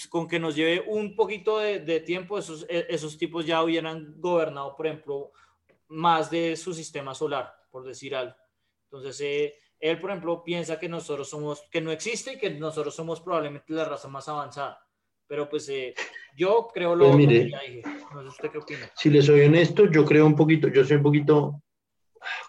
con 0.09 0.27
que 0.27 0.39
nos 0.39 0.55
lleve 0.55 0.83
un 0.87 1.15
poquito 1.15 1.59
de, 1.59 1.79
de 1.79 1.99
tiempo, 1.99 2.37
esos, 2.37 2.65
e, 2.69 2.87
esos 2.89 3.17
tipos 3.17 3.45
ya 3.45 3.63
hubieran 3.63 4.15
gobernado, 4.17 4.75
por 4.75 4.87
ejemplo, 4.87 5.31
más 5.87 6.29
de 6.29 6.55
su 6.55 6.73
sistema 6.73 7.13
solar, 7.13 7.53
por 7.71 7.83
decir 7.83 8.15
algo. 8.15 8.35
Entonces, 8.85 9.21
eh, 9.21 9.55
él, 9.79 9.99
por 9.99 10.09
ejemplo, 10.09 10.43
piensa 10.43 10.79
que 10.79 10.89
nosotros 10.89 11.29
somos, 11.29 11.63
que 11.71 11.81
no 11.81 11.91
existe 11.91 12.33
y 12.33 12.37
que 12.37 12.49
nosotros 12.49 12.95
somos 12.95 13.21
probablemente 13.21 13.73
la 13.73 13.85
raza 13.85 14.07
más 14.07 14.27
avanzada. 14.27 14.79
Pero 15.27 15.49
pues 15.49 15.67
eh, 15.69 15.93
yo 16.35 16.69
creo 16.73 16.95
lo, 16.95 17.05
Pues 17.07 17.17
mire. 17.17 17.43
que 17.43 17.51
ya 17.51 17.61
dije. 17.61 17.83
No 18.13 18.21
sé 18.23 18.27
usted 18.29 18.49
qué 18.49 18.57
opina. 18.57 18.89
Si 18.95 19.09
le 19.09 19.21
soy 19.21 19.41
honesto, 19.41 19.85
yo 19.91 20.05
creo 20.05 20.25
un 20.25 20.35
poquito, 20.35 20.69
yo 20.69 20.85
soy 20.85 20.97
un 20.97 21.03
poquito, 21.03 21.61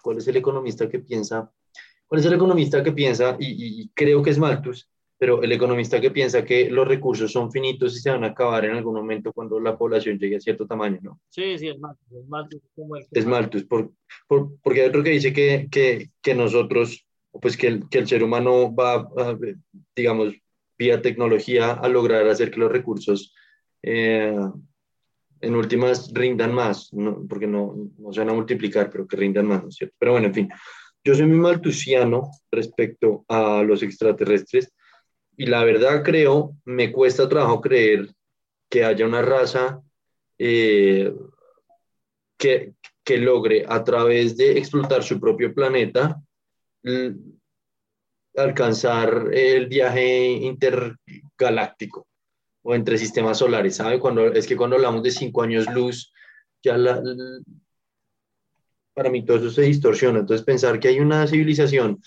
¿cuál 0.01 0.17
es 0.17 0.27
el 0.27 0.37
economista 0.37 0.87
que 0.89 0.99
piensa? 0.99 1.51
¿Cuál 2.07 2.21
es 2.21 2.25
el 2.27 2.33
economista 2.33 2.83
que 2.83 2.91
piensa, 2.91 3.37
y, 3.39 3.81
y- 3.83 3.89
creo 3.93 4.23
que 4.23 4.31
es 4.31 4.39
Malthus, 4.39 4.89
pero 5.17 5.43
el 5.43 5.51
economista 5.51 5.99
que 6.01 6.11
piensa 6.11 6.43
que 6.45 6.69
los 6.69 6.87
recursos 6.87 7.31
son 7.31 7.51
finitos 7.51 7.95
y 7.95 7.99
se 7.99 8.09
van 8.09 8.23
a 8.23 8.27
acabar 8.27 8.65
en 8.65 8.71
algún 8.75 8.95
momento 8.95 9.33
cuando 9.33 9.59
la 9.59 9.77
población 9.77 10.17
llegue 10.17 10.37
a 10.37 10.39
cierto 10.39 10.65
tamaño, 10.65 10.99
¿no? 11.01 11.19
Sí, 11.29 11.57
sí, 11.57 11.67
es 11.67 11.79
más, 11.79 11.97
es 12.11 12.27
más 12.27 12.47
como 12.75 12.95
el 12.95 13.03
que 13.07 13.19
Es 13.19 13.25
Malthus, 13.25 13.63
por, 13.65 13.91
por- 14.27 14.57
porque 14.63 14.81
hay 14.81 14.87
otro 14.89 15.03
que 15.03 15.11
dice 15.11 15.33
que, 15.33 15.67
que, 15.69 16.09
que 16.21 16.33
nosotros, 16.35 17.05
pues 17.41 17.57
que 17.57 17.67
el, 17.67 17.89
que 17.89 17.99
el 17.99 18.07
ser 18.07 18.23
humano 18.23 18.73
va, 18.73 19.07
digamos, 19.95 20.33
vía 20.77 21.01
tecnología 21.01 21.73
a 21.73 21.89
lograr 21.89 22.27
hacer 22.27 22.49
que 22.49 22.59
los 22.59 22.71
recursos 22.71 23.35
eh, 23.83 24.33
en 25.41 25.55
últimas 25.55 26.11
rindan 26.13 26.53
más, 26.53 26.93
¿no? 26.93 27.25
porque 27.27 27.47
no, 27.47 27.75
no 27.97 28.13
se 28.13 28.19
van 28.19 28.29
a 28.29 28.33
multiplicar, 28.33 28.89
pero 28.89 29.07
que 29.07 29.17
rindan 29.17 29.47
más, 29.47 29.63
¿no 29.63 29.69
es 29.69 29.75
cierto? 29.75 29.95
Pero 29.97 30.13
bueno, 30.13 30.27
en 30.27 30.33
fin, 30.33 30.49
yo 31.03 31.15
soy 31.15 31.25
muy 31.25 31.37
maltusiano 31.37 32.29
respecto 32.51 33.25
a 33.27 33.63
los 33.63 33.83
extraterrestres 33.83 34.73
y 35.37 35.45
la 35.45 35.63
verdad 35.63 36.03
creo, 36.03 36.55
me 36.65 36.91
cuesta 36.91 37.29
trabajo 37.29 37.61
creer 37.61 38.09
que 38.69 38.83
haya 38.83 39.05
una 39.05 39.21
raza 39.21 39.81
eh, 40.37 41.13
que, 42.37 42.73
que 43.03 43.17
logre 43.17 43.65
a 43.67 43.83
través 43.83 44.35
de 44.37 44.57
explotar 44.57 45.03
su 45.03 45.19
propio 45.19 45.53
planeta 45.53 46.21
alcanzar 48.35 49.29
el 49.33 49.67
viaje 49.67 50.27
intergaláctico 50.27 52.08
o 52.61 52.75
entre 52.75 52.97
sistemas 52.97 53.37
solares, 53.39 53.75
¿sabe? 53.77 53.99
Cuando, 53.99 54.27
es 54.27 54.45
que 54.47 54.55
cuando 54.57 54.75
hablamos 54.75 55.03
de 55.03 55.11
cinco 55.11 55.41
años 55.41 55.65
luz, 55.73 56.11
ya 56.61 56.77
la, 56.77 57.01
para 58.93 59.09
mí 59.09 59.25
todo 59.25 59.37
eso 59.37 59.49
se 59.51 59.61
distorsiona. 59.63 60.19
Entonces 60.19 60.45
pensar 60.45 60.79
que 60.79 60.89
hay 60.89 60.99
una 60.99 61.25
civilización 61.27 62.01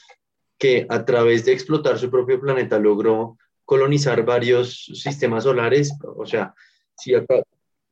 que 0.59 0.87
a 0.89 1.05
través 1.05 1.45
de 1.45 1.53
explotar 1.53 1.99
su 1.99 2.11
propio 2.11 2.41
planeta 2.41 2.79
logró 2.79 3.39
colonizar 3.65 4.25
varios 4.25 4.85
sistemas 4.95 5.45
solares, 5.45 5.93
o 6.05 6.27
sea, 6.27 6.55
si 6.97 7.15
acá, 7.15 7.43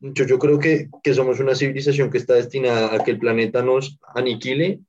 yo, 0.01 0.27
yo 0.27 0.39
creo 0.39 0.59
que, 0.59 0.89
que 1.03 1.15
somos 1.15 1.41
una 1.41 1.55
civilización 1.55 2.11
que 2.11 2.19
está 2.19 2.35
destinada 2.35 2.95
a 2.95 3.03
que 3.03 3.13
el 3.13 3.19
planeta 3.19 3.63
nos 3.63 3.99
aniquile 4.15 4.81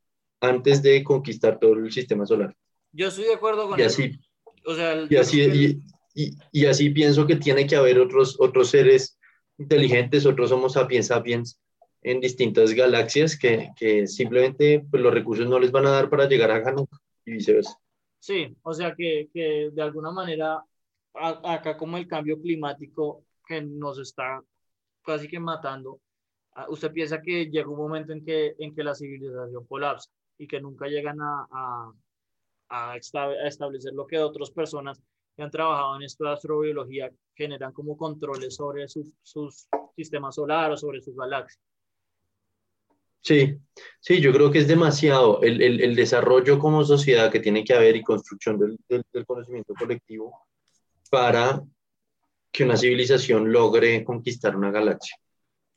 antes 0.41 0.81
de 0.81 1.03
conquistar 1.03 1.59
todo 1.59 1.73
el 1.73 1.91
sistema 1.91 2.25
solar. 2.25 2.55
Yo 2.91 3.07
estoy 3.07 3.25
de 3.25 3.35
acuerdo 3.35 3.69
con 3.69 3.79
Y 3.79 3.83
eso. 3.83 4.01
así, 4.01 4.19
O 4.65 4.75
sea, 4.75 4.93
el- 4.93 5.07
y 5.09 5.15
así, 5.15 5.41
y, 5.41 5.81
y- 6.15 6.31
y 6.51 6.65
así 6.65 6.89
pienso 6.91 7.25
que 7.27 7.35
tiene 7.37 7.67
que 7.67 7.75
haber 7.75 7.99
otros, 7.99 8.37
otros 8.39 8.69
seres 8.69 9.17
inteligentes, 9.57 10.25
otros 10.25 10.51
Homo 10.51 10.69
sapiens 10.69 11.07
sapiens 11.07 11.59
en 12.01 12.19
distintas 12.19 12.73
galaxias 12.73 13.37
que, 13.37 13.69
que 13.77 14.07
simplemente 14.07 14.83
pues, 14.89 15.03
los 15.03 15.13
recursos 15.13 15.47
no 15.47 15.59
les 15.59 15.71
van 15.71 15.85
a 15.85 15.91
dar 15.91 16.09
para 16.09 16.27
llegar 16.27 16.51
a 16.51 16.59
Ganuk 16.59 16.89
y 17.25 17.31
viceversa. 17.33 17.77
Sí, 18.19 18.55
o 18.63 18.73
sea 18.73 18.93
que, 18.95 19.29
que 19.33 19.69
de 19.71 19.81
alguna 19.81 20.11
manera 20.11 20.63
a- 21.13 21.53
acá 21.53 21.77
como 21.77 21.97
el 21.97 22.07
cambio 22.07 22.39
climático 22.41 23.25
que 23.47 23.61
nos 23.61 23.99
está 23.99 24.41
casi 25.03 25.27
que 25.27 25.39
matando, 25.39 25.99
ah, 26.53 26.67
usted 26.69 26.91
piensa 26.91 27.21
que 27.21 27.45
llega 27.47 27.69
un 27.69 27.77
momento 27.77 28.13
en 28.13 28.23
que, 28.23 28.55
en 28.59 28.75
que 28.75 28.83
la 28.83 28.95
civilización 28.95 29.65
colapsa 29.67 30.09
y 30.37 30.47
que 30.47 30.61
nunca 30.61 30.87
llegan 30.87 31.19
a, 31.21 31.47
a, 31.51 31.93
a 32.69 32.97
establecer 32.97 33.93
lo 33.93 34.07
que 34.07 34.19
otras 34.19 34.51
personas 34.51 35.01
que 35.35 35.43
han 35.43 35.51
trabajado 35.51 35.95
en 35.95 36.03
esto 36.03 36.23
de 36.25 36.31
astrobiología 36.31 37.11
generan 37.35 37.71
como 37.71 37.97
controles 37.97 38.55
sobre 38.55 38.87
su, 38.87 39.11
sus 39.23 39.67
sistemas 39.95 40.35
solares 40.35 40.75
o 40.75 40.87
sobre 40.87 41.01
sus 41.01 41.15
galaxias. 41.15 41.59
Sí, 43.23 43.55
sí, 43.99 44.19
yo 44.19 44.33
creo 44.33 44.49
que 44.51 44.59
es 44.59 44.67
demasiado 44.67 45.41
el, 45.43 45.61
el- 45.61 45.81
el 45.81 45.95
desarrollo 45.95 46.57
como 46.57 46.83
sociedad 46.83 47.31
que 47.31 47.39
tiene 47.39 47.63
que 47.63 47.73
haber 47.73 47.95
y 47.95 48.01
construcción 48.03 48.57
del, 48.57 48.77
del- 48.89 49.03
del 49.13 49.25
conocimiento 49.25 49.73
colectivo 49.75 50.35
para 51.09 51.61
que 52.51 52.63
una 52.63 52.75
civilización 52.77 53.51
logre 53.51 54.03
conquistar 54.03 54.55
una 54.55 54.71
galaxia. 54.71 55.15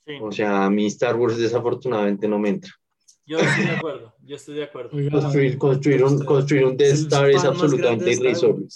Sí, 0.07 0.13
O 0.21 0.33
sea, 0.33 0.65
a 0.65 0.71
mí 0.71 0.87
Star 0.87 1.17
Wars 1.17 1.37
desafortunadamente 1.39 2.27
no 2.29 2.39
me 2.39 2.49
entra. 2.51 2.73
yo 3.27 3.39
estoy 3.39 3.65
de 3.67 3.71
acuerdo, 3.73 4.15
yo 4.23 4.37
estoy 4.37 4.55
de 4.55 4.65
acuerdo. 4.65 4.91
Construir, 5.11 5.59
construir, 5.59 6.05
un, 6.05 6.25
construir 6.25 6.65
un 6.65 6.77
Death 6.77 6.95
Star 6.95 7.31
es 7.31 7.45
absolutamente 7.45 8.11
irrisorio. 8.11 8.67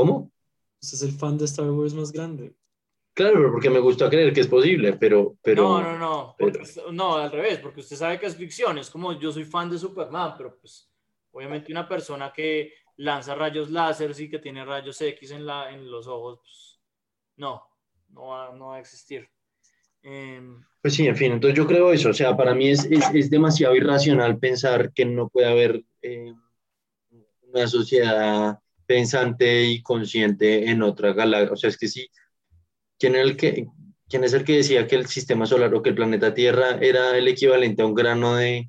¿Cómo? 0.00 0.32
Usted 0.80 0.94
es 0.96 1.02
el 1.02 1.12
fan 1.12 1.36
de 1.36 1.44
Star 1.44 1.70
Wars 1.70 1.92
más 1.92 2.10
grande. 2.10 2.54
Claro, 3.12 3.34
pero 3.34 3.52
porque 3.52 3.68
me 3.68 3.80
gusta 3.80 4.08
creer 4.08 4.32
que 4.32 4.40
es 4.40 4.46
posible, 4.46 4.94
pero, 4.94 5.36
pero 5.42 5.62
no, 5.62 5.82
no, 5.82 5.98
no, 5.98 6.34
pero- 6.38 6.90
no, 6.90 7.16
al 7.16 7.30
revés, 7.30 7.58
porque 7.58 7.80
usted 7.80 7.96
sabe 7.96 8.18
que 8.18 8.24
es 8.24 8.34
ficción, 8.34 8.78
es 8.78 8.88
como 8.88 9.12
yo 9.12 9.30
soy 9.30 9.44
fan 9.44 9.68
de 9.68 9.78
Superman, 9.78 10.32
pero 10.38 10.56
pues 10.58 10.88
obviamente 11.32 11.70
una 11.70 11.86
persona 11.86 12.32
que 12.32 12.72
lanza 12.96 13.34
rayos 13.34 13.70
láser 13.70 14.18
y 14.18 14.30
que 14.30 14.38
tiene 14.38 14.64
rayos 14.64 14.98
X 15.02 15.32
en, 15.32 15.44
la, 15.44 15.70
en 15.70 15.90
los 15.90 16.06
ojos, 16.06 16.38
pues, 16.40 16.80
no, 17.36 17.62
no 18.08 18.28
va, 18.28 18.54
no 18.54 18.68
va 18.68 18.76
a 18.76 18.80
existir. 18.80 19.28
Em, 20.02 20.64
Pues 20.80 20.94
sí, 20.94 21.06
en 21.06 21.16
fin, 21.16 21.32
entonces 21.32 21.58
yo 21.58 21.66
creo 21.66 21.92
eso, 21.92 22.08
o 22.08 22.14
sea, 22.14 22.34
para 22.38 22.54
mí 22.54 22.70
es, 22.70 22.86
es, 22.86 23.04
es 23.12 23.28
demasiado 23.28 23.76
irracional 23.76 24.38
pensar 24.38 24.94
que 24.94 25.04
no 25.04 25.28
puede 25.28 25.46
haber 25.48 25.84
eh, 26.00 26.32
una 27.42 27.66
sociedad 27.66 28.59
pensante 28.90 29.64
y 29.66 29.82
consciente 29.82 30.68
en 30.68 30.82
otra 30.82 31.12
galaxia, 31.12 31.52
o 31.52 31.56
sea, 31.56 31.70
es 31.70 31.78
que 31.78 31.86
sí, 31.86 32.08
¿quién, 32.98 33.14
era 33.14 33.22
el 33.24 33.36
que, 33.36 33.66
¿quién 34.08 34.24
es 34.24 34.32
el 34.32 34.44
que 34.44 34.56
decía 34.56 34.86
que 34.88 34.96
el 34.96 35.06
sistema 35.06 35.46
solar 35.46 35.72
o 35.74 35.82
que 35.82 35.90
el 35.90 35.94
planeta 35.94 36.34
Tierra 36.34 36.78
era 36.80 37.16
el 37.16 37.28
equivalente 37.28 37.82
a 37.82 37.86
un 37.86 37.94
grano 37.94 38.34
de, 38.34 38.68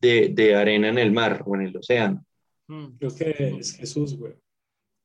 de, 0.00 0.30
de 0.30 0.54
arena 0.56 0.88
en 0.88 0.98
el 0.98 1.12
mar 1.12 1.42
o 1.46 1.54
en 1.56 1.62
el 1.62 1.76
océano? 1.76 2.24
hmm, 2.68 2.96
Creo 2.98 3.14
que 3.14 3.56
es 3.60 3.76
Jesús, 3.76 4.16
güey. 4.16 4.34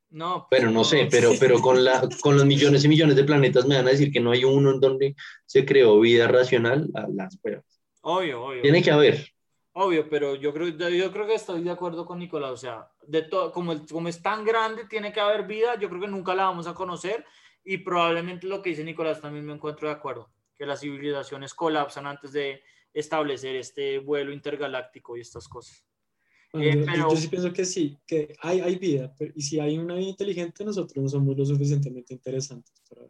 no, 0.09 0.47
pues, 0.49 0.61
Bueno, 0.61 0.71
no 0.71 0.83
sé, 0.83 1.07
pero, 1.11 1.31
pero 1.39 1.59
con, 1.61 1.83
la, 1.83 2.07
con 2.21 2.35
los 2.35 2.45
millones 2.45 2.83
y 2.83 2.87
millones 2.87 3.15
de 3.15 3.25
planetas 3.25 3.67
me 3.67 3.75
van 3.75 3.87
a 3.87 3.91
decir 3.91 4.11
que 4.11 4.19
no 4.21 4.31
hay 4.31 4.43
uno 4.43 4.71
en 4.71 4.79
donde 4.79 5.15
se 5.45 5.65
creó 5.65 5.99
vida 5.99 6.27
racional 6.27 6.89
a 6.95 7.07
las 7.09 7.37
pruebas. 7.37 7.65
Obvio, 8.01 8.43
obvio. 8.45 8.61
Tiene 8.61 8.81
que 8.81 8.91
haber. 8.91 9.27
Obvio, 9.79 10.09
pero 10.09 10.33
yo 10.33 10.51
creo, 10.53 10.69
yo 10.69 11.11
creo 11.11 11.27
que 11.27 11.35
estoy 11.35 11.61
de 11.61 11.69
acuerdo 11.69 12.03
con 12.05 12.17
Nicolás. 12.17 12.51
O 12.51 12.57
sea, 12.57 12.89
de 13.05 13.21
todo, 13.21 13.51
como, 13.51 13.73
el- 13.73 13.85
como 13.87 14.07
es 14.07 14.21
tan 14.23 14.43
grande, 14.43 14.85
tiene 14.85 15.13
que 15.13 15.19
haber 15.19 15.45
vida. 15.45 15.77
Yo 15.79 15.87
creo 15.87 16.01
que 16.01 16.07
nunca 16.07 16.33
la 16.33 16.45
vamos 16.45 16.65
a 16.65 16.73
conocer. 16.73 17.23
Y 17.63 17.77
probablemente 17.77 18.47
lo 18.47 18.61
que 18.61 18.71
dice 18.71 18.83
Nicolás 18.83 19.21
también 19.21 19.45
me 19.45 19.53
encuentro 19.53 19.87
de 19.87 19.93
acuerdo. 19.93 20.31
Que 20.57 20.65
las 20.65 20.79
civilizaciones 20.79 21.53
colapsan 21.53 22.07
antes 22.07 22.31
de 22.31 22.61
establecer 22.91 23.55
este 23.55 23.99
vuelo 23.99 24.33
intergaláctico 24.33 25.15
y 25.15 25.21
estas 25.21 25.47
cosas. 25.47 25.85
Bueno, 26.53 26.67
Eh, 26.69 26.79
yo- 26.79 26.85
pero- 26.85 27.09
Yo 27.11 27.15
sí 27.17 27.27
pienso 27.27 27.53
que 27.53 27.65
sí, 27.65 27.97
que 28.07 28.35
hay, 28.41 28.61
hay 28.61 28.77
vida, 28.77 29.13
pero, 29.15 29.31
y 29.35 29.41
si 29.43 29.59
hay 29.59 29.77
una 29.77 29.93
vida 29.93 30.07
inteligente, 30.09 30.65
nosotros 30.65 31.03
no 31.03 31.07
somos 31.09 31.37
lo 31.37 31.45
suficientemente 31.45 32.15
interesantes 32.15 32.73
para. 32.89 33.01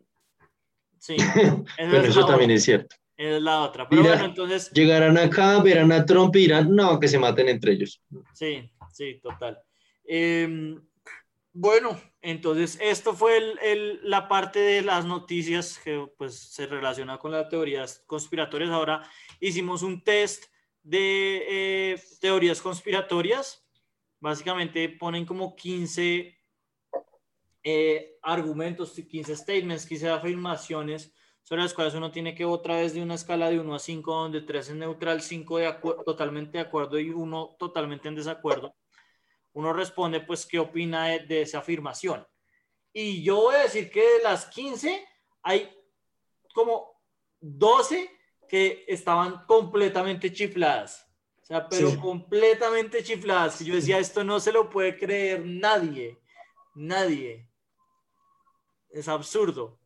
Sí, 0.99 1.15
es 1.77 2.03
eso 2.10 2.25
también 2.25 2.51
es 2.51 2.63
cierto. 2.65 2.93
Es 3.17 3.41
la 3.41 3.62
otra. 3.62 3.89
Pero 3.89 4.03
Mira. 4.03 4.13
bueno, 4.13 4.30
entonces, 4.30 4.71
Llegarán 4.71 5.17
acá, 5.17 5.62
verán 5.62 5.91
a 5.91 6.06
Trump 6.06 6.36
y 6.36 6.41
dirán, 6.41 6.75
no, 6.75 6.99
que 6.99 7.08
se 7.08 7.17
maten 7.17 7.49
entre 7.49 7.73
ellos. 7.73 8.01
Sí, 8.34 8.69
sí, 8.93 9.19
total. 9.21 9.60
Em, 10.06 10.80
bueno, 11.51 11.99
entonces 12.21 12.77
esto 12.80 13.13
fue 13.13 13.38
el- 13.38 13.60
el- 13.63 13.99
la 14.03 14.27
parte 14.27 14.60
de 14.60 14.82
las 14.84 15.06
noticias 15.06 15.80
que 15.84 16.08
pues 16.17 16.38
se 16.38 16.67
relaciona 16.67 17.17
con 17.17 17.32
las 17.32 17.49
teorías 17.49 18.03
conspiratorias. 18.06 18.69
Ahora 18.69 19.01
hicimos 19.39 19.82
un 19.82 20.03
test 20.03 20.45
de 20.84 21.43
eh, 21.49 22.01
teorías 22.21 22.62
conspiratorias. 22.62 23.67
Básicamente 24.19 24.88
ponen 24.89 25.25
como 25.25 25.56
15 25.56 26.38
eh, 27.63 28.17
argumentos, 28.21 28.93
15 29.10 29.36
statements, 29.36 29.86
15 29.86 30.10
afirmaciones 30.10 31.13
sobre 31.47 31.62
las 31.62 31.73
cuales 31.73 31.93
uno 31.93 32.12
tiene 32.12 32.36
que 32.36 32.43
otra 32.43 32.75
vez 32.75 32.93
de 32.93 33.01
una 33.01 33.13
escala 33.15 33.49
de 33.49 33.57
1 33.57 33.73
a 33.73 33.79
5, 33.79 34.13
donde 34.13 34.41
3 34.41 34.67
es 34.67 34.75
neutral, 34.75 35.21
5 35.21 35.57
de 35.60 35.71
totalmente 36.03 36.57
de 36.57 36.65
acuerdo 36.65 36.99
y 36.99 37.10
1 37.10 37.55
totalmente 37.57 38.10
en 38.10 38.15
desacuerdo. 38.15 38.75
Uno 39.53 39.71
responde, 39.71 40.19
pues, 40.19 40.45
¿qué 40.45 40.60
opina 40.60 41.05
de, 41.05 41.19
de 41.19 41.43
esa 41.43 41.60
afirmación? 41.60 42.27
Y 42.91 43.23
yo 43.23 43.38
voy 43.38 43.55
a 43.55 43.60
decir 43.60 43.89
que 43.89 44.01
de 44.01 44.23
las 44.23 44.47
15 44.47 45.07
hay 45.41 45.73
como 46.53 47.01
12 47.39 48.12
que 48.49 48.83
estaban 48.86 49.45
completamente 49.45 50.33
chifladas. 50.33 51.07
O 51.41 51.45
sea, 51.45 51.69
pero 51.69 51.91
Sí. 51.91 51.97
completamente 51.97 53.01
chifladas. 53.05 53.62
Yo 53.62 53.73
decía, 53.73 53.99
esto 53.99 54.21
no 54.21 54.41
se 54.41 54.51
lo 54.51 54.69
puede 54.69 54.97
creer 54.97 55.45
nadie. 55.45 56.19
Nadie. 56.75 57.49
Es 58.89 59.07
absurdo. 59.07 59.79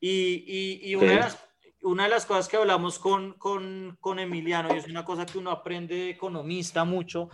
Y, 0.00 0.44
y, 0.46 0.90
y 0.90 0.94
una, 0.94 1.06
de 1.06 1.12
Sí. 1.14 1.18
las, 1.18 1.44
una 1.82 2.04
de 2.04 2.10
las 2.10 2.26
cosas 2.26 2.48
que 2.48 2.56
hablamos 2.56 2.98
con, 2.98 3.34
con, 3.34 3.96
con 4.00 4.18
Emiliano, 4.18 4.74
y 4.74 4.78
es 4.78 4.86
una 4.88 5.04
cosa 5.04 5.26
que 5.26 5.38
uno 5.38 5.50
aprende 5.50 5.94
de 5.94 6.10
economista 6.10 6.84
mucho 6.84 7.28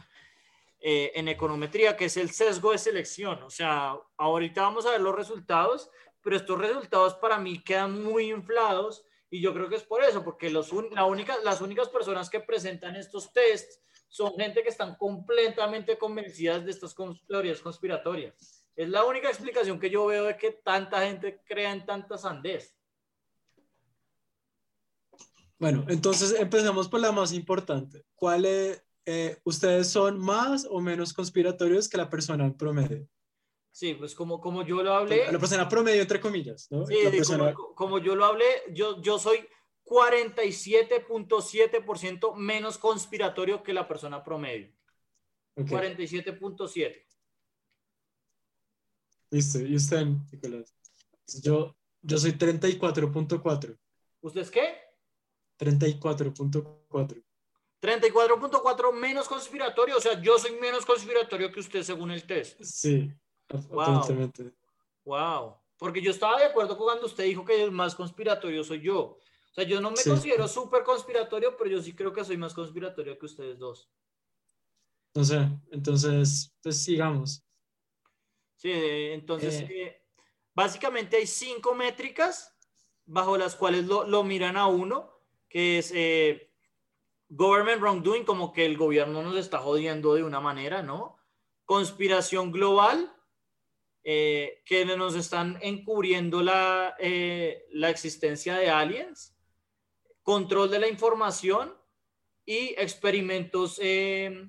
eh, 0.81 1.13
en 1.15 1.29
econometría, 1.29 1.97
que 1.97 2.07
es 2.07 2.17
el 2.17 2.31
sesgo 2.31 2.73
de 2.73 2.79
selección. 2.79 3.43
O 3.43 3.51
sea, 3.51 3.97
ahorita 4.17 4.63
vamos 4.63 4.85
a 4.87 4.91
ver 4.91 5.01
los 5.01 5.15
resultados, 5.15 5.91
pero 6.23 6.37
estos 6.37 6.59
resultados 6.59 7.15
para 7.15 7.39
mí 7.39 7.63
quedan 7.63 8.03
muy 8.03 8.31
inflados 8.31 9.05
y 9.31 9.41
yo 9.41 9.53
creo 9.53 9.69
que 9.69 9.77
es 9.77 9.83
por 9.83 10.03
eso, 10.05 10.23
porque 10.23 10.49
los 10.51 10.71
la 10.93 11.05
única, 11.07 11.37
las 11.43 11.61
únicas 11.61 11.89
personas 11.89 12.31
que 12.31 12.41
presentan 12.41 12.97
estos 12.97 13.33
tests 13.33 13.81
son 14.09 14.35
gente 14.37 14.63
que 14.63 14.69
están 14.69 14.95
completamente 14.97 15.99
convencidas 15.99 16.65
de 16.65 16.71
estas 16.71 16.95
teorías 17.27 17.61
conspiratorias. 17.61 18.64
Es 18.77 18.89
la 18.89 19.05
única 19.05 19.29
explicación 19.29 19.79
que 19.79 19.91
yo 19.91 20.07
veo 20.07 20.25
de 20.25 20.37
que 20.37 20.51
tanta 20.51 21.07
gente 21.07 21.41
crea 21.47 21.73
en 21.73 21.87
tanta 21.87 22.19
sandez. 22.19 22.77
Bueno, 25.59 25.85
entonces 25.89 26.35
empezamos 26.39 26.89
por 26.89 27.01
la 27.01 27.11
más 27.13 27.33
importante. 27.33 28.05
¿Cuál 28.15 28.45
es, 28.45 28.85
eh, 29.07 29.39
ustedes 29.45 29.89
son 29.89 30.19
más 30.19 30.67
o 30.69 30.81
menos 30.81 31.13
conspiratorios 31.13 31.89
que 31.89 31.97
la 31.97 32.11
persona 32.11 32.53
promedio? 32.57 33.09
Sí, 33.71 33.95
pues 33.95 34.15
como, 34.15 34.41
como 34.41 34.65
yo 34.65 34.83
lo 34.83 34.95
hablé, 34.95 35.31
La 35.33 35.39
persona 35.39 35.69
promedio, 35.69 36.03
entre 36.03 36.21
comillas, 36.21 36.69
¿no? 36.71 36.87
sí, 36.87 36.97
persona, 37.11 37.53
como, 37.55 37.75
como 37.75 37.99
yo 37.99 38.15
lo 38.15 38.25
hablé, 38.25 38.47
yo, 38.73 39.03
yo 39.03 39.19
soy 39.19 39.49
47.7% 39.85 42.37
menos 42.37 42.79
conspiratorio 42.79 43.63
que 43.63 43.73
la 43.73 43.89
persona 43.89 44.23
promedio. 44.23 44.73
Ok, 45.57 45.67
47.7. 45.67 47.04
listo. 49.31 49.61
¿Y 49.61 49.77
usted, 49.77 50.05
Nicolás? 50.33 50.75
Yo, 51.43 51.77
yo 52.03 52.19
soy 52.19 52.33
34.4. 52.33 53.79
¿Usted 54.21 54.41
es 54.41 54.51
qué? 54.51 54.75
34.4. 55.59 57.23
34.4 57.81 58.93
menos 58.93 59.29
conspiratorio, 59.29 59.99
o 59.99 60.01
sea, 60.01 60.21
yo 60.21 60.39
soy 60.39 60.53
menos 60.59 60.87
conspiratorio 60.87 61.53
que 61.53 61.61
usted 61.61 61.83
según 61.83 62.11
el 62.11 62.25
test. 62.27 62.61
Sí, 62.63 63.13
Wow. 63.51 63.83
aparentemente. 63.83 64.55
Wow. 65.05 65.57
Porque 65.77 66.01
yo 66.01 66.11
estaba 66.11 66.39
de 66.39 66.47
acuerdo 66.47 66.77
con 66.79 66.87
cuando 66.87 67.05
usted 67.07 67.25
dijo 67.25 67.45
que 67.45 67.63
el 67.63 67.71
más 67.71 67.95
conspiratorio 67.95 68.65
soy 68.65 68.81
yo. 68.81 69.01
O 69.01 69.55
sea, 69.55 69.65
yo 69.65 69.81
no 69.83 69.91
me 69.91 69.99
Sí. 69.99 70.09
considero 70.09 70.49
súper 70.49 70.83
conspiratorio, 70.83 71.57
pero 71.57 71.69
yo 71.71 71.83
sí 71.83 71.95
creo 71.95 72.13
que 72.13 72.25
soy 72.25 72.39
más 72.39 72.55
conspiratorio 72.55 73.19
que 73.19 73.27
ustedes 73.27 73.59
dos. 73.59 73.91
No 75.15 75.23
sé, 75.25 75.47
entonces, 75.71 76.53
pues 76.63 76.83
sigamos. 76.83 77.44
Sí, 78.65 78.73
entonces, 79.13 79.61
Eh. 79.61 79.69
eh, 79.71 80.03
básicamente 80.55 81.19
hay 81.19 81.27
cinco 81.27 81.75
métricas 81.75 82.57
bajo 83.05 83.37
las 83.37 83.57
cuales 83.57 83.85
lo, 83.85 84.05
lo 84.05 84.25
miran 84.25 84.57
a 84.57 84.69
uno, 84.69 85.21
que 85.51 85.77
es 85.77 85.93
eh, 85.95 86.51
government 87.29 87.83
wrongdoing, 87.83 88.25
como 88.25 88.55
que 88.55 88.65
el 88.65 88.79
gobierno 88.79 89.23
nos 89.23 89.37
está 89.37 89.59
jodiendo 89.59 90.15
de 90.15 90.23
una 90.25 90.41
manera, 90.41 90.83
¿no? 90.83 91.19
Conspiración 91.67 92.51
global, 92.53 93.15
eh, 94.03 94.63
que 94.65 94.87
nos 94.87 95.15
están 95.15 95.59
encubriendo 95.61 96.43
la, 96.43 96.97
eh, 96.99 97.67
la 97.73 97.91
existencia 97.91 98.55
de 98.57 98.71
aliens, 98.71 99.37
control 100.23 100.71
de 100.71 100.79
la 100.79 100.89
información 100.89 101.77
y 102.47 102.75
experimentos 102.79 103.79
eh, 103.83 104.49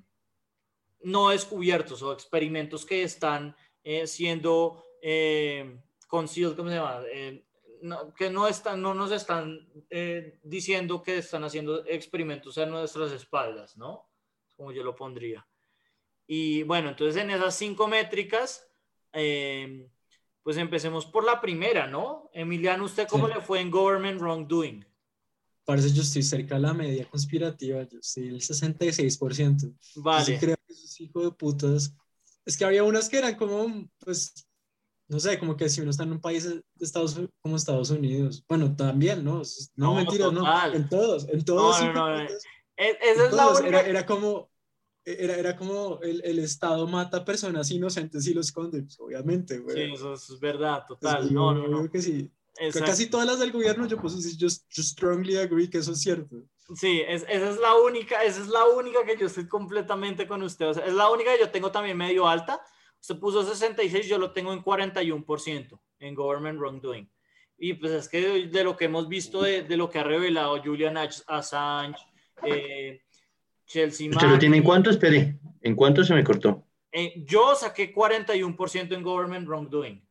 no 1.00 1.28
descubiertos 1.28 2.00
o 2.02 2.14
experimentos 2.14 2.86
que 2.86 3.02
están 3.02 3.54
eh, 3.88 4.04
siendo 4.08 4.84
eh, 5.00 5.78
concealed, 6.08 6.56
¿cómo 6.56 6.68
se 6.68 6.74
llama? 6.74 7.02
Eh, 7.12 7.44
no, 7.82 8.12
que 8.14 8.30
no, 8.30 8.48
están, 8.48 8.82
no 8.82 8.94
nos 8.94 9.12
están 9.12 9.68
eh, 9.90 10.40
diciendo 10.42 11.02
que 11.02 11.18
están 11.18 11.44
haciendo 11.44 11.86
experimentos 11.86 12.58
a 12.58 12.66
nuestras 12.66 13.12
espaldas, 13.12 13.76
¿no? 13.76 14.10
Como 14.56 14.72
yo 14.72 14.82
lo 14.82 14.96
pondría. 14.96 15.46
Y 16.26 16.64
bueno, 16.64 16.88
entonces 16.88 17.22
en 17.22 17.30
esas 17.30 17.54
cinco 17.54 17.86
métricas, 17.86 18.66
eh, 19.12 19.88
pues 20.42 20.56
empecemos 20.56 21.06
por 21.06 21.22
la 21.24 21.40
primera, 21.40 21.86
¿no? 21.86 22.28
Emiliano, 22.32 22.84
¿usted 22.86 23.06
cómo 23.06 23.28
Sí. 23.28 23.34
le 23.34 23.40
fue 23.40 23.60
en 23.60 23.70
government 23.70 24.20
wrongdoing? 24.20 24.84
Parece 25.64 25.92
yo 25.92 26.02
estoy 26.02 26.24
cerca 26.24 26.56
de 26.56 26.60
la 26.62 26.74
media 26.74 27.08
conspirativa, 27.08 27.82
yo 27.84 27.98
estoy 28.00 28.28
el 28.28 28.40
66%. 28.40 29.66
Yo 29.68 29.72
sí 29.80 30.00
Vale. 30.00 30.38
creo 30.40 30.56
que 30.66 30.72
esos 30.72 31.00
hijos 31.00 31.22
de 31.24 31.30
putas. 31.30 31.94
Es 32.46 32.56
que 32.56 32.64
había 32.64 32.84
unas 32.84 33.08
que 33.08 33.18
eran 33.18 33.34
como, 33.34 33.88
pues, 33.98 34.46
no 35.08 35.20
sé, 35.20 35.38
como 35.38 35.56
que 35.56 35.68
si 35.68 35.80
uno 35.80 35.90
está 35.90 36.04
en 36.04 36.12
un 36.12 36.20
país 36.20 36.44
de 36.48 36.62
Estados, 36.80 37.20
como 37.42 37.56
Estados 37.56 37.90
Unidos, 37.90 38.44
bueno, 38.48 38.74
también, 38.74 39.24
¿no? 39.24 39.42
No, 39.76 39.86
No, 39.88 39.94
mentira, 39.94 40.26
no. 40.30 40.40
total. 40.40 40.74
En 40.74 40.88
todos, 40.88 41.28
en 41.28 41.44
todos. 41.44 41.80
No, 41.80 41.92
no, 41.92 42.08
no, 42.08 42.20
en 42.20 42.28
Esa 42.76 43.26
es 43.26 43.32
la 43.32 43.48
única. 43.48 43.68
Era, 43.68 43.80
era 43.82 44.06
como, 44.06 44.50
era, 45.04 45.34
era 45.36 45.56
como 45.56 46.00
el, 46.02 46.22
el 46.24 46.38
Estado 46.38 46.86
mata 46.86 47.24
personas 47.24 47.70
inocentes 47.70 48.26
y 48.26 48.34
los 48.34 48.46
esconde, 48.46 48.82
pues, 48.82 48.98
obviamente, 49.00 49.56
Sí, 49.56 49.60
güey. 49.60 49.92
eso, 49.92 50.14
eso 50.14 50.34
es 50.34 50.40
verdad, 50.40 50.84
total. 50.86 51.32
No, 51.32 51.52
no, 51.54 51.66
no. 51.68 51.78
creo 51.78 51.90
que 51.90 52.02
sí. 52.02 52.30
Exacto. 52.58 52.86
Casi 52.90 53.06
todas 53.10 53.26
las 53.26 53.38
del 53.38 53.52
gobierno, 53.52 53.86
yo 53.86 53.98
pues 54.00 54.14
sí, 54.14 54.36
yo, 54.36 54.48
yo 54.48 54.82
strongly 54.82 55.36
agree 55.36 55.68
que 55.70 55.78
eso 55.78 55.92
es 55.92 56.00
cierto. 56.00 56.36
Sí, 56.74 57.02
es- 57.06 57.24
esa 57.28 57.50
es 57.50 57.58
la 57.58 57.74
única, 57.76 58.22
esa 58.24 58.40
es 58.40 58.48
la 58.48 58.64
única 58.64 59.04
que 59.04 59.16
yo 59.16 59.26
estoy 59.26 59.46
completamente 59.46 60.26
con 60.26 60.42
usted. 60.42 60.68
O 60.68 60.74
sea, 60.74 60.84
es 60.86 60.94
la 60.94 61.10
única 61.10 61.32
que 61.32 61.40
yo 61.40 61.50
tengo 61.50 61.70
también 61.70 61.96
medio 61.96 62.26
alta. 62.26 62.60
Usted 63.00 63.18
puso 63.18 63.44
66, 63.44 64.06
yo 64.08 64.18
lo 64.18 64.32
tengo 64.32 64.52
en 64.52 64.62
41% 64.62 65.80
en 66.00 66.14
government 66.14 66.58
wrongdoing. 66.58 67.08
Y 67.58 67.74
pues 67.74 67.92
es 67.92 68.08
que 68.08 68.48
de 68.48 68.64
lo 68.64 68.76
que 68.76 68.86
hemos 68.86 69.08
visto, 69.08 69.42
de, 69.42 69.62
de 69.62 69.76
lo 69.76 69.88
que 69.88 69.98
ha 69.98 70.04
revelado 70.04 70.60
Julian 70.62 70.96
Assange, 71.26 71.98
eh, 72.42 73.00
Chelsea 73.66 74.10
¿Usted 74.10 74.28
lo 74.28 74.38
tiene 74.38 74.58
en 74.58 74.62
cuánto? 74.62 74.90
Espere, 74.90 75.38
¿en 75.62 75.74
cuánto 75.74 76.04
se 76.04 76.14
me 76.14 76.22
cortó? 76.24 76.64
eh, 76.92 77.22
yo 77.26 77.54
saqué 77.54 77.92
41% 77.92 78.94
en 78.94 79.02
government 79.02 79.46
wrongdoing. 79.46 80.05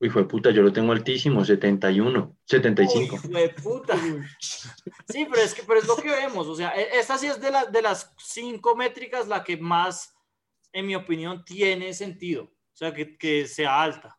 Uy, 0.00 0.08
fue 0.08 0.26
puta, 0.26 0.50
yo 0.50 0.62
lo 0.62 0.72
tengo 0.72 0.92
altísimo, 0.92 1.44
71, 1.44 2.36
75. 2.46 2.98
Uy, 2.98 3.04
hijo 3.04 3.28
de 3.28 3.48
puta. 3.50 3.96
Sí, 5.08 5.26
pero 5.30 5.42
es 5.42 5.54
que 5.54 5.62
pero 5.62 5.78
es 5.80 5.86
lo 5.86 5.96
que 5.96 6.08
vemos. 6.10 6.46
O 6.46 6.56
sea, 6.56 6.70
e- 6.70 6.98
esta 6.98 7.18
sí 7.18 7.26
es 7.26 7.40
de, 7.40 7.50
la- 7.50 7.66
de 7.66 7.82
las 7.82 8.10
cinco 8.18 8.74
métricas 8.74 9.28
la 9.28 9.44
que 9.44 9.56
más, 9.58 10.14
en 10.72 10.86
mi 10.86 10.94
opinión, 10.94 11.44
tiene 11.44 11.92
sentido. 11.92 12.44
O 12.44 12.76
sea, 12.80 12.94
que, 12.94 13.18
que 13.18 13.46
sea 13.46 13.82
alta. 13.82 14.16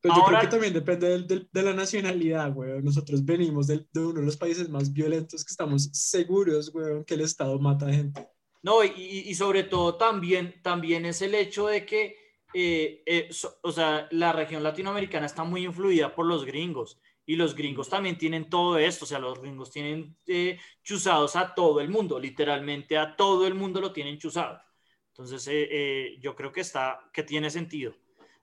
Pero 0.00 0.14
yo 0.14 0.20
Ahora- 0.22 0.38
creo 0.38 0.50
que 0.50 0.54
también 0.56 0.72
depende 0.74 1.08
del- 1.08 1.26
del- 1.26 1.48
de 1.52 1.62
la 1.62 1.72
nacionalidad, 1.74 2.52
güey. 2.52 2.80
Nosotros 2.82 3.24
venimos 3.24 3.66
del- 3.66 3.88
de 3.92 4.00
uno 4.00 4.20
de 4.20 4.26
los 4.26 4.36
países 4.36 4.68
más 4.68 4.92
violentos 4.92 5.44
que 5.44 5.50
estamos 5.50 5.88
seguros, 5.92 6.70
güey, 6.70 7.04
que 7.04 7.14
el 7.14 7.22
Estado 7.22 7.58
mata 7.58 7.92
gente. 7.92 8.28
No, 8.62 8.84
y, 8.84 8.92
y- 8.96 9.28
y 9.30 9.34
sobre 9.34 9.64
todo 9.64 9.96
también, 9.96 10.62
también 10.62 11.06
es 11.06 11.22
el 11.22 11.34
hecho 11.34 11.66
de 11.66 11.84
que, 11.84 12.16
eh, 12.54 13.02
eh, 13.06 13.28
so- 13.30 13.58
o 13.62 13.72
sea, 13.72 14.08
la 14.10 14.32
región 14.32 14.62
latinoamericana 14.62 15.26
está 15.26 15.44
muy 15.44 15.64
influida 15.64 16.14
por 16.14 16.26
los 16.26 16.44
gringos. 16.44 16.98
Y 17.24 17.36
los 17.36 17.54
gringos 17.54 17.88
también 17.88 18.18
tienen 18.18 18.50
todo 18.50 18.76
esto, 18.78 19.04
o 19.04 19.08
sea, 19.08 19.20
los 19.20 19.40
gringos 19.40 19.70
tienen 19.70 20.16
eh, 20.26 20.58
chuzados 20.82 21.36
a 21.36 21.54
todo 21.54 21.80
el 21.80 21.88
mundo, 21.88 22.18
literalmente 22.18 22.98
a 22.98 23.14
todo 23.14 23.46
el 23.46 23.54
mundo 23.54 23.80
lo 23.80 23.92
tienen 23.92 24.18
chuzado. 24.18 24.60
Entonces, 25.08 25.46
eh, 25.46 25.68
eh, 25.70 26.18
yo 26.20 26.34
creo 26.34 26.50
que 26.50 26.62
está, 26.62 26.98
que 27.12 27.22
tiene 27.22 27.48
sentido. 27.50 27.94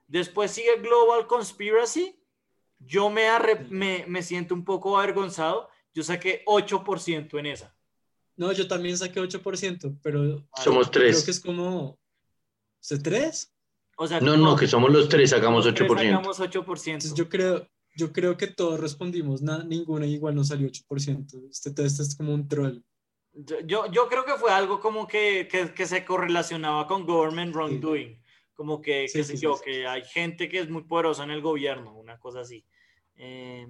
Después 0.06 0.50
sigue 0.50 0.76
Global 0.80 1.26
Conspiracy. 1.26 2.16
Yo 2.78 3.10
me, 3.10 3.28
arre- 3.28 3.68
me, 3.68 4.04
me 4.08 4.22
siento 4.22 4.54
un 4.54 4.64
poco 4.64 4.96
avergonzado. 4.96 5.68
Yo 5.92 6.02
saqué 6.02 6.42
8% 6.46 7.38
en 7.38 7.46
esa. 7.46 7.76
No, 8.36 8.50
yo 8.52 8.66
también 8.66 8.96
saqué 8.96 9.20
8%, 9.20 9.98
pero 10.02 10.48
Somos 10.56 10.88
creo 10.88 11.04
tres. 11.04 11.24
que 11.24 11.30
es 11.32 11.40
como... 11.40 11.98
¿Se 12.80 12.98
tres? 12.98 13.52
O 14.02 14.06
sea, 14.06 14.18
No, 14.18 14.34
no, 14.34 14.56
que 14.56 14.66
somos 14.66 14.90
los 14.90 15.10
tres, 15.10 15.28
sacamos 15.28 15.66
los 15.66 15.74
tres 15.74 15.90
8%. 15.90 16.16
Sacamos 16.16 16.40
8%. 16.40 16.92
Entonces 16.94 17.14
yo 17.14 17.28
creo, 17.28 17.68
yo 17.94 18.12
creo 18.14 18.34
que 18.38 18.46
todos 18.46 18.80
respondimos, 18.80 19.42
na- 19.42 19.62
ninguna 19.62 20.06
igual 20.06 20.34
nos 20.34 20.48
salió 20.48 20.68
8%. 20.68 21.38
Este 21.50 21.70
test 21.72 22.00
es 22.00 22.16
como 22.16 22.32
un 22.32 22.48
troll. 22.48 22.78
Yo, 23.34 23.60
yo, 23.66 23.84
yo 23.92 24.08
creo 24.08 24.24
que 24.24 24.32
fue 24.38 24.50
algo 24.52 24.80
como 24.80 25.06
que, 25.06 25.46
que, 25.50 25.74
que 25.74 25.84
se 25.84 26.02
correlacionaba 26.04 26.86
con 26.86 27.04
government 27.04 27.54
wrongdoing. 27.54 28.18
Como 28.54 28.80
que, 28.80 29.06
Sí, 29.06 29.18
qué 29.18 29.24
sí, 29.24 29.32
sé 29.32 29.36
sí, 29.36 29.42
yo, 29.42 29.56
sí. 29.56 29.64
que 29.66 29.86
hay 29.86 30.02
gente 30.04 30.48
que 30.48 30.60
es 30.60 30.70
muy 30.70 30.84
poderosa 30.84 31.24
en 31.24 31.30
el 31.32 31.42
gobierno, 31.42 31.94
una 31.94 32.18
cosa 32.18 32.40
así. 32.40 32.64
Eh, 33.16 33.66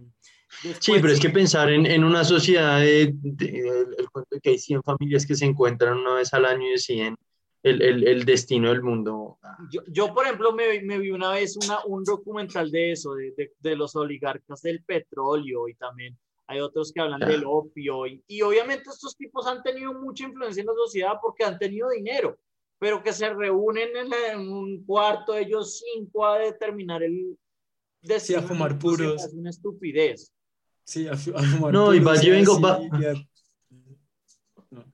Sí, 0.49 0.69
después 0.69 1.01
pero 1.03 1.12
es 1.12 1.21
que 1.21 1.31
pensar 1.31 1.71
en, 1.71 1.87
en 1.87 2.05
una 2.05 2.23
sociedad 2.25 2.79
de, 2.81 3.12
de- 3.14 3.59
el, 3.59 3.95
el 3.99 4.11
cuento 4.11 4.29
de 4.37 4.40
que 4.40 4.51
hay 4.51 4.59
100 4.59 4.83
familias 4.85 5.27
que 5.27 5.35
se 5.35 5.45
encuentran 5.45 5.99
una 5.99 6.14
vez 6.14 6.33
al 6.35 6.45
año 6.45 6.66
y 6.69 6.71
deciden 6.73 7.16
el, 7.62 7.83
el, 7.83 8.07
el 8.09 8.25
destino 8.25 8.70
del 8.70 8.83
mundo. 8.83 9.38
Yo, 9.70 9.83
yo, 9.88 10.14
por 10.14 10.25
ejemplo, 10.25 10.53
me, 10.53 10.81
me 10.83 10.99
vi 10.99 11.11
una 11.11 11.33
vez 11.33 11.57
una, 11.57 11.85
un 11.85 12.05
documental 12.05 12.70
de 12.70 12.92
eso, 12.92 13.14
de, 13.14 13.33
de, 13.37 13.53
de 13.59 13.77
los 13.77 13.94
oligarcas 13.96 14.62
del 14.62 14.83
petróleo 14.85 15.68
y 15.68 15.75
también 15.75 16.18
hay 16.46 16.61
otros 16.61 16.92
que 16.92 17.01
hablan 17.01 17.20
Ya. 17.20 17.27
del 17.29 17.44
opio. 17.46 18.07
Y, 18.07 18.23
y 18.27 18.42
obviamente 18.42 18.90
estos 18.90 19.16
tipos 19.16 19.46
han 19.46 19.62
tenido 19.62 19.92
mucha 19.94 20.25
influencia 20.25 20.61
en 20.62 20.66
la 20.68 20.75
sociedad 20.75 21.12
porque 21.20 21.44
han 21.44 21.59
tenido 21.59 21.90
dinero, 21.90 22.38
pero 22.79 23.03
que 23.03 23.12
se 23.12 23.29
reúnen 23.33 23.94
en, 23.96 24.09
la- 24.09 24.33
en 24.33 24.40
un 24.51 24.85
cuarto 24.85 25.35
ellos 25.37 25.81
cinco 25.94 26.27
a 26.27 26.38
determinar 26.38 27.03
el, 27.03 27.37
Sí, 28.18 28.35
a 28.35 28.40
fumar 28.40 28.79
puros. 28.79 29.23
Es 29.23 29.35
una 29.35 29.51
estupidez. 29.51 30.33
Sí, 30.85 31.07
a, 31.07 31.12
a 31.12 31.16
fumar 31.16 31.73
No, 31.73 31.92
y 31.94 32.01
puros, 32.01 32.16
vaya 32.16 32.29
y 32.29 32.31
vengo, 32.31 32.53
así, 32.55 32.62
va- 32.62 32.81
y 32.99 33.05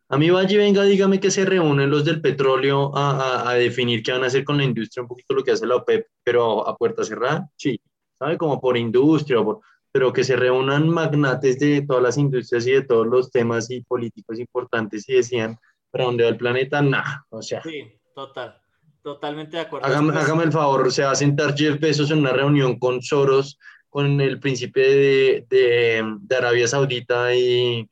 a- 0.08 0.16
mí 0.18 0.30
vaya 0.30 0.52
y 0.54 0.56
venga, 0.56 0.82
dígame 0.84 1.20
que 1.20 1.30
se 1.30 1.44
reúnen 1.44 1.90
los 1.90 2.04
del 2.04 2.20
petróleo 2.20 2.96
a, 2.96 3.10
a- 3.42 3.50
a 3.50 3.54
definir 3.54 4.02
qué 4.02 4.12
van 4.12 4.24
a 4.24 4.26
hacer 4.28 4.44
con 4.44 4.56
la 4.56 4.64
industria, 4.64 5.02
un 5.02 5.08
poquito 5.08 5.34
lo 5.34 5.42
que 5.44 5.52
hace 5.52 5.66
la 5.66 5.76
OPEP, 5.76 6.06
pero 6.24 6.66
a 6.66 6.76
puerta 6.76 7.04
cerrada, 7.04 7.48
sí, 7.56 7.80
¿sabe? 8.18 8.36
Como 8.38 8.60
por 8.60 8.76
industria, 8.76 9.42
por- 9.42 9.60
pero 9.92 10.12
que 10.12 10.24
se 10.24 10.36
reúnan 10.36 10.88
magnates 10.88 11.58
de 11.58 11.82
todas 11.82 12.02
las 12.02 12.18
industrias 12.18 12.66
y 12.66 12.72
de 12.72 12.82
todos 12.82 13.06
los 13.06 13.30
temas 13.30 13.70
y 13.70 13.80
políticos 13.80 14.38
importantes 14.38 15.08
y 15.08 15.14
decían, 15.14 15.58
¿para 15.90 16.04
dónde 16.04 16.24
va 16.24 16.30
el 16.30 16.36
planeta? 16.36 16.82
Nah, 16.82 17.22
o 17.30 17.40
sea, 17.42 17.62
Sí, 17.62 17.82
total. 18.14 18.60
Totalmente 19.02 19.56
de 19.56 19.62
acuerdo. 19.62 19.86
hágame, 19.86 20.42
el 20.44 20.52
favor, 20.52 20.90
se 20.92 21.04
va 21.04 21.12
a 21.12 21.14
sentar 21.14 21.54
Jeff 21.56 21.78
Bezos 21.80 22.10
en 22.10 22.18
una 22.18 22.32
reunión 22.32 22.76
con 22.78 23.00
Soros, 23.00 23.56
con 23.88 24.20
el 24.20 24.40
príncipe 24.40 24.80
de, 24.80 25.46
de- 25.48 26.16
de 26.20 26.36
Arabia 26.36 26.66
Saudita 26.66 27.32
y 27.34 27.88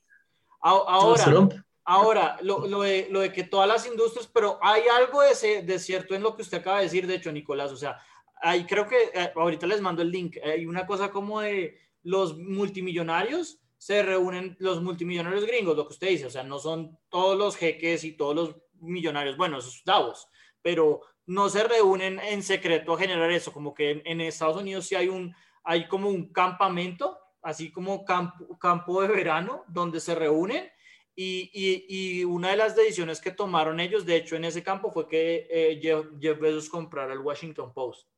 Ahora, 0.61 1.25
Trump. 1.25 1.53
Ahora, 1.87 2.38
lo, 2.40 2.66
lo 2.66 2.81
de, 2.83 3.09
lo 3.11 3.20
de 3.20 3.33
que 3.33 3.44
todas 3.44 3.68
las 3.68 3.87
industrias, 3.87 4.27
pero 4.33 4.59
hay 4.62 4.83
algo 4.88 5.20
de, 5.23 5.31
ese- 5.33 5.62
de 5.62 5.79
cierto 5.79 6.14
en 6.14 6.23
lo 6.23 6.35
que 6.35 6.42
usted 6.42 6.59
acaba 6.59 6.79
de 6.79 6.85
decir, 6.85 7.07
de 7.07 7.16
hecho, 7.16 7.31
Nicolás, 7.31 7.73
o 7.73 7.77
sea, 7.77 7.99
hay, 8.40 8.64
creo 8.64 8.87
que 8.88 8.97
eh, 9.14 9.33
ahorita 9.37 9.66
les 9.66 9.81
mando 9.83 10.01
el 10.03 10.11
link, 10.11 10.37
hay 10.42 10.64
una 10.66 10.87
cosa 10.87 11.11
como 11.11 11.40
de 11.40 11.79
los 12.03 12.38
multimillonarios, 12.38 13.59
se 13.77 14.03
reúnen 14.03 14.57
los 14.61 14.83
multimillonarios 14.83 15.44
gringos, 15.44 15.77
lo 15.77 15.87
que 15.87 15.92
usted 15.92 16.09
dice, 16.09 16.27
o 16.27 16.31
sea, 16.31 16.42
no 16.42 16.59
son 16.59 16.99
todos 17.11 17.37
los 17.37 17.57
jeques 17.57 18.05
y 18.05 18.12
todos 18.16 18.35
los 18.35 18.57
millonarios, 18.81 19.37
bueno, 19.37 19.59
esos 19.59 19.83
Davos, 19.85 20.29
pero 20.62 21.03
no 21.27 21.49
se 21.51 21.64
reúnen 21.64 22.18
en 22.18 22.42
secreto 22.42 22.94
a 22.94 22.99
generar 22.99 23.31
eso, 23.31 23.53
como 23.53 23.75
que 23.75 23.90
en, 23.90 24.03
en 24.07 24.20
Estados 24.23 24.57
Unidos 24.57 24.87
sí 24.87 24.94
hay 24.94 25.09
un, 25.09 25.35
hay 25.64 25.87
como 25.87 26.09
un 26.09 26.33
campamento, 26.33 27.18
así 27.42 27.70
como 27.70 28.05
campo, 28.07 28.59
campo 28.59 29.03
de 29.03 29.09
verano, 29.09 29.64
donde 29.68 30.01
se 30.01 30.14
reúnen 30.14 30.70
y, 31.16 31.50
y, 31.53 31.87
y, 32.20 32.24
una 32.24 32.50
de 32.50 32.57
las 32.57 32.74
decisiones 32.74 33.20
que 33.20 33.31
tomaron 33.31 33.79
ellos, 33.79 34.05
de 34.05 34.16
hecho, 34.16 34.35
en 34.35 34.44
ese 34.44 34.64
campo 34.64 34.90
fue 34.90 35.07
que 35.07 35.46
eh, 35.48 35.79
Jeff, 35.81 36.07
Jeff, 36.20 36.40
Bezos 36.40 36.68
comprara 36.68 37.12
el 37.12 37.20
Washington 37.20 37.72
Post. 37.72 38.09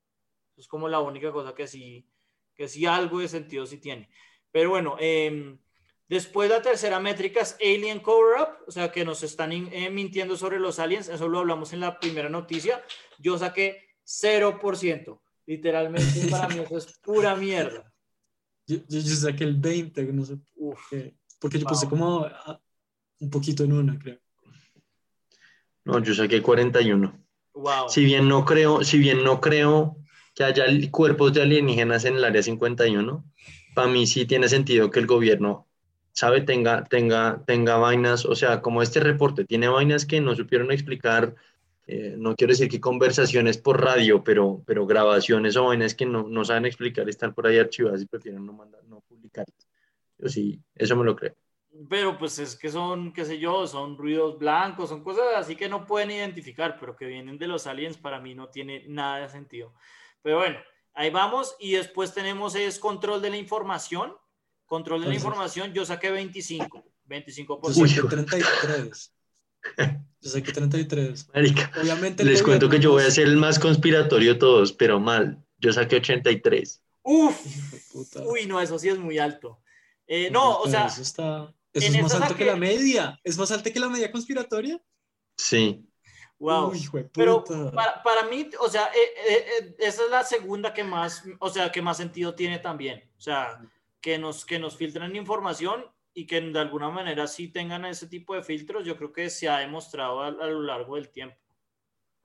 Es 0.56 0.66
como 0.66 0.88
la 0.88 1.00
única 1.00 1.30
cosa 1.30 1.54
que 1.54 1.66
sí, 1.66 2.08
que 2.54 2.68
sí 2.68 2.86
algo 2.86 3.18
de 3.18 3.28
sentido 3.28 3.66
sí 3.66 3.78
tiene. 3.78 4.08
Pero 4.50 4.70
bueno, 4.70 4.96
eh, 4.98 5.58
después 6.08 6.48
la 6.48 6.62
tercera 6.62 6.98
métrica 6.98 7.40
es 7.40 7.58
Alien 7.60 8.00
Cover-Up, 8.00 8.64
o 8.66 8.70
sea, 8.70 8.90
que 8.90 9.04
nos 9.04 9.22
están 9.22 9.52
eh, 9.52 9.90
mintiendo 9.90 10.34
sobre 10.34 10.58
los 10.58 10.78
aliens. 10.78 11.08
Eso 11.08 11.28
lo 11.28 11.40
hablamos 11.40 11.74
en 11.74 11.80
la 11.80 12.00
primera 12.00 12.30
noticia. 12.30 12.82
Yo 13.18 13.36
saqué 13.36 13.96
0%. 14.06 15.20
Literalmente 15.44 16.26
para 16.30 16.48
mí 16.48 16.60
eso 16.60 16.78
es 16.78 16.98
pura 17.02 17.36
mierda. 17.36 17.92
Yo, 18.66 18.78
yo, 18.88 19.00
yo 19.00 19.14
saqué 19.14 19.44
el 19.44 19.56
20, 19.56 20.02
no 20.04 20.24
sé. 20.24 20.38
Uf, 20.54 20.92
porque 21.38 21.58
yo 21.58 21.66
puse 21.66 21.88
como 21.88 22.24
a, 22.24 22.60
un 23.20 23.30
poquito 23.30 23.64
en 23.64 23.72
una, 23.72 23.98
creo. 23.98 24.18
No, 25.84 26.02
yo 26.02 26.14
saqué 26.14 26.42
41. 26.42 27.24
wow. 27.54 27.88
Si 27.88 28.04
bien 28.04 28.28
no 28.28 28.44
creo, 28.44 28.82
si 28.82 28.98
bien 28.98 29.22
no 29.22 29.40
creo 29.40 29.96
que 30.34 30.44
haya 30.44 30.64
cuerpos 30.90 31.32
de 31.32 31.42
alienígenas 31.42 32.04
en 32.04 32.16
el 32.16 32.24
área 32.24 32.42
51, 32.42 33.24
para 33.74 33.88
mí 33.88 34.06
sí 34.06 34.26
tiene 34.26 34.48
sentido 34.48 34.90
que 34.90 34.98
el 35.00 35.06
gobierno, 35.06 35.66
sabe, 36.12 36.40
tenga, 36.40 36.84
tenga, 36.84 37.42
tenga 37.46 37.76
vainas, 37.76 38.26
o 38.26 38.34
sea, 38.34 38.60
como 38.60 38.82
este 38.82 39.00
reporte 39.00 39.44
tiene 39.44 39.68
vainas 39.68 40.04
que 40.06 40.20
no 40.20 40.34
supieron 40.34 40.72
explicar, 40.72 41.34
eh, 41.86 42.16
no 42.18 42.34
quiero 42.34 42.52
decir 42.52 42.68
que 42.68 42.80
conversaciones 42.80 43.58
por 43.58 43.82
radio, 43.82 44.24
pero, 44.24 44.62
pero 44.66 44.86
grabaciones 44.86 45.56
o 45.56 45.66
vainas 45.66 45.94
que 45.94 46.04
no, 46.04 46.26
no 46.28 46.44
saben 46.44 46.66
explicar, 46.66 47.08
están 47.08 47.32
por 47.32 47.46
ahí 47.46 47.58
archivadas 47.58 48.02
y 48.02 48.06
prefieren 48.06 48.44
no, 48.44 48.52
mandar, 48.52 48.82
no 48.84 49.02
publicar. 49.08 49.46
Yo 50.18 50.28
sí, 50.28 50.60
eso 50.74 50.96
me 50.96 51.04
lo 51.04 51.14
creo. 51.14 51.34
Pero 51.88 52.18
pues 52.18 52.38
es 52.38 52.56
que 52.56 52.70
son, 52.70 53.12
qué 53.12 53.24
sé 53.24 53.38
yo, 53.38 53.66
son 53.66 53.96
ruidos 53.96 54.38
blancos, 54.38 54.88
son 54.88 55.02
cosas 55.02 55.24
así 55.36 55.56
que 55.56 55.68
no 55.68 55.86
pueden 55.86 56.10
identificar, 56.10 56.76
pero 56.78 56.96
que 56.96 57.06
vienen 57.06 57.38
de 57.38 57.46
los 57.46 57.66
aliens, 57.66 57.96
para 57.96 58.20
mí 58.20 58.34
no 58.34 58.48
tiene 58.48 58.84
nada 58.88 59.18
de 59.18 59.28
sentido. 59.28 59.74
Pero 60.22 60.38
bueno, 60.38 60.58
ahí 60.94 61.10
vamos 61.10 61.56
y 61.58 61.72
después 61.72 62.14
tenemos 62.14 62.54
es 62.54 62.78
control 62.78 63.22
de 63.22 63.30
la 63.30 63.36
información. 63.36 64.14
Control 64.66 65.02
de 65.02 65.08
la 65.08 65.14
información, 65.14 65.72
yo 65.72 65.84
saqué 65.84 66.10
25, 66.10 66.84
25%. 67.08 67.74
Yo 67.74 67.86
saqué 67.86 68.08
33. 68.08 69.12
Yo 70.20 70.30
saqué 70.30 70.52
33. 70.52 71.28
Marica, 71.32 71.70
Obviamente 71.80 72.24
les 72.24 72.42
cuento 72.42 72.68
que 72.68 72.80
yo 72.80 72.92
voy 72.92 73.04
a 73.04 73.10
ser 73.10 73.28
el 73.28 73.36
más 73.36 73.58
conspiratorio 73.58 74.34
de 74.34 74.38
todos, 74.40 74.72
pero 74.72 74.98
mal. 74.98 75.44
Yo 75.58 75.72
saqué 75.72 75.96
83. 75.96 76.82
Uf, 77.02 77.40
uy, 78.24 78.46
no, 78.46 78.60
eso 78.60 78.78
sí 78.78 78.88
es 78.88 78.98
muy 78.98 79.18
alto. 79.18 79.60
Eh, 80.08 80.30
no, 80.30 80.58
o 80.58 80.68
sea, 80.68 80.86
eso 80.86 81.02
está, 81.02 81.54
eso 81.78 81.96
es 81.96 82.02
más 82.02 82.14
alto 82.14 82.36
que 82.36 82.44
la 82.44 82.56
media. 82.56 83.18
¿Es 83.22 83.38
más 83.38 83.50
alto 83.50 83.72
que 83.72 83.80
la 83.80 83.88
media 83.88 84.10
conspiratoria? 84.10 84.80
Sí. 85.36 85.84
Wow. 86.38 86.70
Uy, 86.70 86.88
Pero 87.12 87.44
para, 87.74 88.02
para, 88.02 88.24
mí, 88.28 88.48
o 88.60 88.68
sea, 88.68 88.86
eh, 88.94 89.24
eh, 89.30 89.76
esa 89.78 90.04
es 90.04 90.10
la 90.10 90.22
segunda 90.22 90.74
que 90.74 90.84
más, 90.84 91.24
o 91.38 91.48
sea, 91.48 91.72
que 91.72 91.80
más 91.80 91.96
sentido 91.96 92.34
tiene 92.34 92.58
también. 92.58 93.10
O 93.16 93.20
sea, 93.20 93.58
que 94.00 94.18
nos, 94.18 94.44
que 94.44 94.58
nos 94.58 94.76
filtren 94.76 95.16
información 95.16 95.84
y 96.12 96.26
que 96.26 96.40
de 96.40 96.58
alguna 96.58 96.90
manera 96.90 97.26
sí 97.26 97.48
tengan 97.48 97.84
ese 97.86 98.06
tipo 98.06 98.34
de 98.34 98.42
filtros, 98.42 98.84
yo 98.84 98.96
creo 98.96 99.12
que 99.12 99.30
se 99.30 99.48
ha 99.48 99.58
demostrado 99.58 100.22
a, 100.22 100.28
a 100.28 100.46
lo 100.46 100.62
largo 100.62 100.96
del 100.96 101.08
tiempo. 101.10 101.36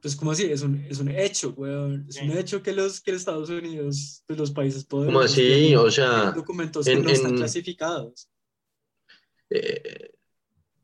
Pues 0.01 0.15
como 0.15 0.31
así, 0.31 0.45
es 0.45 0.63
un, 0.63 0.83
es 0.89 0.99
un 0.99 1.09
hecho, 1.09 1.53
weón. 1.55 2.05
Es 2.09 2.15
sí. 2.15 2.27
un 2.27 2.35
hecho 2.35 2.63
que 2.63 2.73
los, 2.73 3.01
que 3.01 3.11
Estados 3.11 3.49
Unidos, 3.49 4.23
pues 4.25 4.39
los 4.39 4.49
países 4.49 4.83
poderosos... 4.83 5.13
¿Cómo 5.13 5.25
así? 5.25 5.75
O 5.75 5.91
sea... 5.91 6.31
Documentos 6.31 6.87
en, 6.87 6.97
que 6.97 7.03
no 7.03 7.09
en, 7.09 7.15
están 7.15 7.35
clasificados. 7.35 8.30
Eh, 9.51 10.11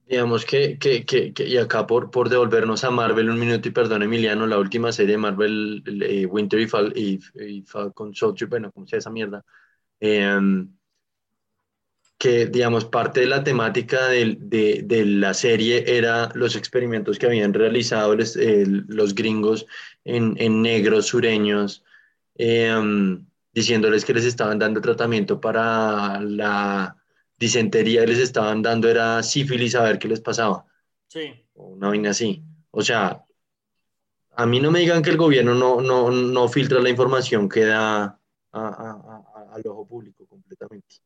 digamos 0.07 0.45
que, 0.45 0.77
que, 0.79 1.05
que, 1.05 1.33
que, 1.33 1.45
y 1.47 1.57
acá 1.57 1.85
por, 1.87 2.11
por 2.11 2.29
devolvernos 2.29 2.83
a 2.83 2.91
Marvel 2.91 3.29
un 3.29 3.39
minuto 3.39 3.67
y 3.67 3.71
perdón 3.71 4.03
Emiliano, 4.03 4.47
la 4.47 4.57
última 4.59 4.91
serie 4.91 5.13
de 5.13 5.17
Marvel, 5.17 5.83
eh, 6.03 6.25
Winter 6.25 6.59
y, 6.59 6.67
Fal, 6.67 6.93
y, 6.95 7.19
y, 7.35 7.61
Falcon 7.63 8.13
Soldier, 8.13 8.49
bueno, 8.49 8.71
como 8.71 8.87
sea 8.87 8.99
esa 8.99 9.09
mierda, 9.09 9.43
eh, 9.99 10.39
que 12.17 12.47
digamos 12.47 12.85
parte 12.85 13.21
de 13.21 13.27
la 13.27 13.43
temática 13.43 14.07
de, 14.07 14.37
de, 14.39 14.81
de, 14.85 15.05
la 15.05 15.33
serie 15.33 15.83
era 15.97 16.29
los 16.33 16.55
experimentos 16.55 17.19
que 17.19 17.27
habían 17.27 17.53
realizado 17.53 18.15
les, 18.15 18.35
eh, 18.35 18.65
los 18.65 19.13
gringos 19.13 19.67
en, 20.03 20.35
en 20.39 20.61
negros 20.61 21.07
sureños, 21.07 21.83
em, 22.35 23.25
diciéndoles 23.53 24.03
que 24.05 24.13
les 24.13 24.25
estaban 24.25 24.59
dando 24.59 24.81
tratamiento 24.81 25.39
para 25.39 26.19
la 26.21 26.96
disentería 27.37 28.05
les 28.05 28.19
estaban 28.19 28.61
dando 28.61 28.89
era 28.89 29.21
sífilis 29.23 29.75
a 29.75 29.83
ver 29.83 29.99
qué 29.99 30.07
les 30.07 30.21
pasaba. 30.21 30.65
Sí. 31.07 31.45
O 31.53 31.67
una 31.69 31.89
vaina 31.89 32.09
así. 32.11 32.43
O 32.71 32.81
sea, 32.81 33.23
a 34.35 34.45
mí 34.45 34.59
no 34.59 34.71
me 34.71 34.79
digan 34.79 35.01
que 35.01 35.09
el 35.09 35.17
gobierno 35.17 35.53
no, 35.53 35.81
no, 35.81 36.11
no 36.11 36.47
filtra 36.47 36.79
la 36.79 36.89
información 36.89 37.49
que 37.49 37.65
da 37.65 38.03
a, 38.03 38.19
a, 38.51 38.61
a, 38.61 39.55
al 39.55 39.67
ojo 39.67 39.87
público 39.87 40.27
completamente. 40.27 40.97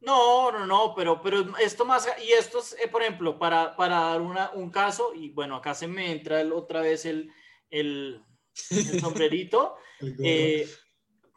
No, 0.00 0.52
no, 0.52 0.64
no, 0.64 0.94
pero, 0.94 1.20
pero 1.20 1.58
esto 1.58 1.84
más, 1.84 2.08
y 2.24 2.32
esto 2.32 2.60
es, 2.60 2.76
eh, 2.82 2.88
por 2.88 3.02
ejemplo, 3.02 3.38
para, 3.38 3.74
para 3.76 4.00
dar 4.00 4.20
una, 4.20 4.50
un 4.52 4.70
caso, 4.70 5.12
y 5.14 5.30
bueno, 5.30 5.56
acá 5.56 5.74
se 5.74 5.88
me 5.88 6.12
entra 6.12 6.40
el, 6.40 6.52
otra 6.52 6.80
vez 6.80 7.04
el, 7.04 7.30
el, 7.68 8.22
el 8.70 9.00
sombrerito. 9.00 9.76
eh, 10.22 10.68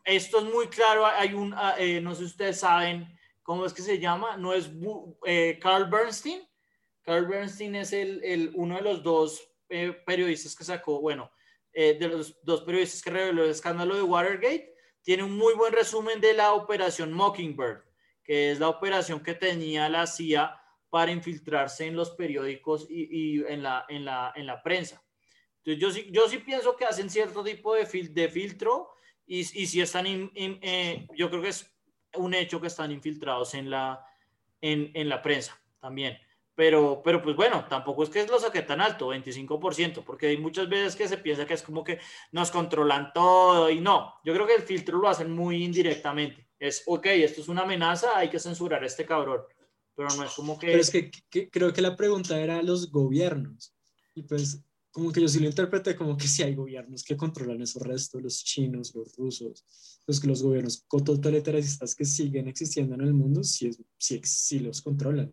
esto 0.05 0.39
es 0.39 0.45
muy 0.45 0.67
claro, 0.67 1.05
hay 1.05 1.33
un, 1.33 1.55
eh, 1.77 1.99
no 2.01 2.13
sé 2.13 2.19
si 2.19 2.25
ustedes 2.27 2.59
saben, 2.59 3.07
¿cómo 3.51 3.65
es 3.65 3.73
que 3.73 3.81
se 3.81 3.99
llama? 3.99 4.37
No 4.37 4.53
es 4.53 4.71
eh, 5.25 5.59
Carl 5.61 5.89
Bernstein. 5.89 6.41
Carl 7.01 7.27
Bernstein 7.27 7.75
es 7.75 7.91
el, 7.91 8.23
el 8.23 8.53
uno 8.55 8.77
de 8.77 8.81
los 8.81 9.03
dos 9.03 9.45
eh, 9.67 9.91
periodistas 10.05 10.55
que 10.55 10.63
sacó, 10.63 11.01
bueno, 11.01 11.29
eh, 11.73 11.97
de 11.99 12.07
los 12.07 12.41
dos 12.43 12.61
periodistas 12.61 13.01
que 13.01 13.09
reveló 13.09 13.43
el 13.43 13.49
escándalo 13.49 13.97
de 13.97 14.03
Watergate. 14.03 14.73
Tiene 15.01 15.23
un 15.23 15.35
muy 15.35 15.53
buen 15.55 15.73
resumen 15.73 16.21
de 16.21 16.33
la 16.33 16.53
operación 16.53 17.11
Mockingbird, 17.11 17.83
que 18.23 18.51
es 18.51 18.59
la 18.61 18.69
operación 18.69 19.21
que 19.21 19.33
tenía 19.33 19.89
la 19.89 20.07
CIA 20.07 20.57
para 20.89 21.11
infiltrarse 21.11 21.85
en 21.87 21.97
los 21.97 22.11
periódicos 22.11 22.87
y, 22.89 23.43
en, 23.43 23.63
la, 23.63 23.85
en, 23.89 24.05
la, 24.05 24.31
en 24.33 24.45
la 24.45 24.63
prensa. 24.63 25.03
Entonces, 25.57 25.81
yo 25.81 25.91
sí, 25.91 26.09
yo 26.09 26.29
sí 26.29 26.37
pienso 26.37 26.77
que 26.77 26.85
hacen 26.85 27.09
cierto 27.09 27.43
tipo 27.43 27.75
de, 27.75 27.85
fil, 27.85 28.13
de 28.13 28.29
filtro 28.29 28.91
y, 29.25 29.39
y 29.39 29.67
si 29.67 29.81
están, 29.81 30.05
eh, 30.07 31.05
yo 31.17 31.29
creo 31.29 31.41
que 31.41 31.49
es 31.49 31.70
un 32.15 32.33
hecho 32.33 32.59
que 32.59 32.67
están 32.67 32.91
infiltrados 32.91 33.53
en 33.53 33.69
la, 33.69 34.05
en, 34.61 34.91
en 34.93 35.09
la 35.09 35.21
prensa 35.21 35.59
también. 35.79 36.17
Pero, 36.53 37.01
pero 37.03 37.21
pues 37.21 37.35
bueno, 37.35 37.65
tampoco 37.67 38.03
es 38.03 38.09
que 38.09 38.27
lo 38.27 38.39
saque 38.39 38.61
tan 38.61 38.81
alto, 38.81 39.13
25%, 39.13 40.03
porque 40.03 40.27
hay 40.27 40.37
muchas 40.37 40.69
veces 40.69 40.95
que 40.95 41.07
se 41.07 41.17
piensa 41.17 41.45
que 41.45 41.53
es 41.53 41.63
como 41.63 41.83
que 41.83 41.99
nos 42.31 42.51
controlan 42.51 43.11
todo 43.13 43.69
y 43.69 43.79
no, 43.79 44.15
yo 44.23 44.33
creo 44.33 44.45
que 44.45 44.55
el 44.55 44.61
filtro 44.61 44.99
lo 44.99 45.07
hacen 45.07 45.31
muy 45.31 45.63
indirectamente. 45.63 46.49
Es, 46.59 46.83
ok, 46.85 47.05
esto 47.07 47.41
es 47.41 47.47
una 47.47 47.63
amenaza, 47.63 48.17
hay 48.17 48.29
que 48.29 48.37
censurar 48.37 48.83
a 48.83 48.85
este 48.85 49.05
cabrón, 49.05 49.41
pero 49.95 50.09
no 50.15 50.23
es 50.23 50.33
como 50.33 50.59
que... 50.59 50.67
Pero 50.67 50.81
es 50.81 50.91
que, 50.91 51.09
que 51.29 51.49
creo 51.49 51.73
que 51.73 51.81
la 51.81 51.95
pregunta 51.95 52.39
era 52.39 52.61
los 52.61 52.91
gobiernos. 52.91 53.73
Y 54.13 54.23
pues 54.23 54.63
como 54.91 55.11
que 55.11 55.21
yo 55.21 55.27
sí 55.27 55.39
lo 55.39 55.47
interpreté 55.47 55.95
como 55.95 56.17
que 56.17 56.27
si 56.27 56.43
hay 56.43 56.53
gobiernos 56.53 57.03
que 57.03 57.15
controlan 57.17 57.61
esos 57.61 57.81
restos, 57.81 58.21
los 58.21 58.43
chinos, 58.43 58.93
los 58.93 59.15
rusos, 59.15 59.65
los, 60.05 60.23
los 60.25 60.43
gobiernos 60.43 60.85
totalitaristas 60.87 61.95
que 61.95 62.05
siguen 62.05 62.47
existiendo 62.47 62.95
en 62.95 63.01
el 63.01 63.13
mundo, 63.13 63.43
sí, 63.43 63.67
es, 63.67 63.79
sí, 63.97 64.19
sí 64.23 64.59
los 64.59 64.81
controlan. 64.81 65.31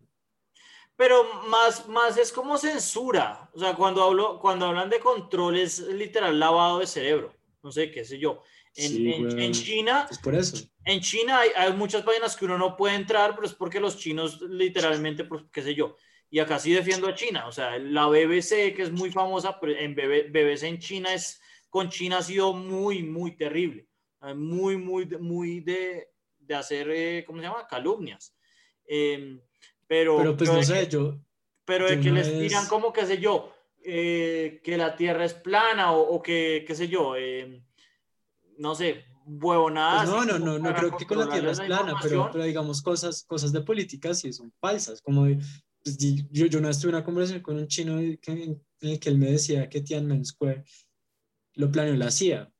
Pero 0.95 1.23
más, 1.47 1.87
más 1.87 2.17
es 2.17 2.31
como 2.31 2.57
censura. 2.57 3.49
O 3.53 3.59
sea, 3.59 3.73
cuando, 3.75 4.03
hablo, 4.03 4.39
cuando 4.39 4.65
hablan 4.65 4.89
de 4.89 4.99
control 4.99 5.57
es 5.57 5.79
literal 5.79 6.37
lavado 6.39 6.79
de 6.79 6.87
cerebro. 6.87 7.33
No 7.63 7.71
sé, 7.71 7.89
qué 7.91 8.03
sé 8.03 8.19
yo. 8.19 8.41
En, 8.75 8.89
Sí, 8.89 9.11
en- 9.13 9.29
güey. 9.29 9.45
en 9.45 9.51
China, 9.53 10.07
Es 10.11 10.17
por 10.19 10.35
eso. 10.35 10.57
en 10.85 10.99
China 11.01 11.39
hay, 11.39 11.49
hay 11.55 11.73
muchas 11.73 12.03
páginas 12.03 12.35
que 12.35 12.45
uno 12.45 12.57
no 12.57 12.75
puede 12.75 12.95
entrar, 12.95 13.33
pero 13.35 13.47
es 13.47 13.53
porque 13.53 13.79
los 13.79 13.97
chinos 13.97 14.41
literalmente, 14.41 15.23
pues, 15.23 15.43
qué 15.51 15.61
sé 15.63 15.73
yo. 15.73 15.95
Y 16.29 16.39
acá 16.39 16.59
sí 16.59 16.71
defiendo 16.73 17.07
a 17.07 17.15
China. 17.15 17.47
O 17.47 17.51
sea, 17.51 17.77
la 17.79 18.07
BBC, 18.07 18.73
que 18.75 18.83
es 18.83 18.91
muy 18.91 19.11
famosa, 19.11 19.57
en 19.63 19.95
BB 19.95 20.29
BBC 20.31 20.63
en 20.67 20.79
China 20.79 21.13
es, 21.13 21.41
con 21.69 21.89
China 21.89 22.17
ha 22.19 22.23
sido 22.23 22.53
muy, 22.53 23.03
muy 23.03 23.35
terrible. 23.35 23.87
Eh, 24.21 24.33
Muy, 24.33 24.77
muy, 24.77 25.05
muy 25.19 25.61
de, 25.61 26.09
de 26.39 26.55
hacer, 26.55 26.89
eh, 26.91 27.23
¿cómo 27.25 27.39
se 27.39 27.47
llama? 27.47 27.65
Calumnias. 27.67 28.35
Em, 28.85 29.39
pero, 29.87 30.17
Pero 30.17 30.37
pues 30.37 30.51
no 30.51 30.61
sé, 30.63 30.81
que- 30.81 30.87
yo, 30.87 31.17
pero 31.65 31.87
de 31.87 31.99
que 31.99 32.09
una 32.11 32.19
les 32.19 32.27
tiran 32.39 32.63
vez- 32.63 32.69
como, 32.69 32.91
qué 32.93 33.05
sé 33.05 33.17
yo, 33.19 33.53
eh, 33.83 34.61
que 34.63 34.77
la 34.77 34.95
Tierra 34.95 35.25
es 35.25 35.33
plana 35.33 35.93
o, 35.93 36.01
o 36.15 36.21
que, 36.21 36.63
qué 36.67 36.75
sé 36.75 36.87
yo, 36.89 37.15
eh, 37.15 37.63
no 38.57 38.75
sé, 38.75 39.05
huevonadas. 39.25 40.09
pues 40.09 40.25
no, 40.27 40.37
no, 40.37 40.45
no, 40.45 40.59
no 40.59 40.75
creo 40.75 40.97
que 40.97 41.05
con 41.05 41.19
la 41.19 41.29
Tierra 41.29 41.51
es 41.51 41.59
plana, 41.61 41.93
pero, 42.01 42.29
pero 42.31 42.43
digamos 42.43 42.81
cosas, 42.81 43.23
cosas 43.23 43.51
de 43.53 43.61
política 43.61 44.13
sí 44.13 44.33
son 44.33 44.51
falsas, 44.59 45.01
como 45.01 45.25
pues, 45.83 45.97
yo, 45.97 46.45
yo 46.45 46.59
una 46.59 46.69
vez 46.69 46.79
tuve 46.79 46.89
una 46.91 47.03
conversación 47.03 47.41
con 47.41 47.57
un 47.57 47.67
chino 47.67 47.97
que- 48.21 48.31
en 48.31 48.61
el 48.81 48.99
que 48.99 49.09
él 49.09 49.17
me 49.17 49.31
decía 49.31 49.69
que 49.69 49.81
Tiananmen 49.81 50.25
Square 50.25 50.63
lo 51.55 51.71
planeó 51.71 51.95
la 51.95 52.11
CIA. 52.11 52.51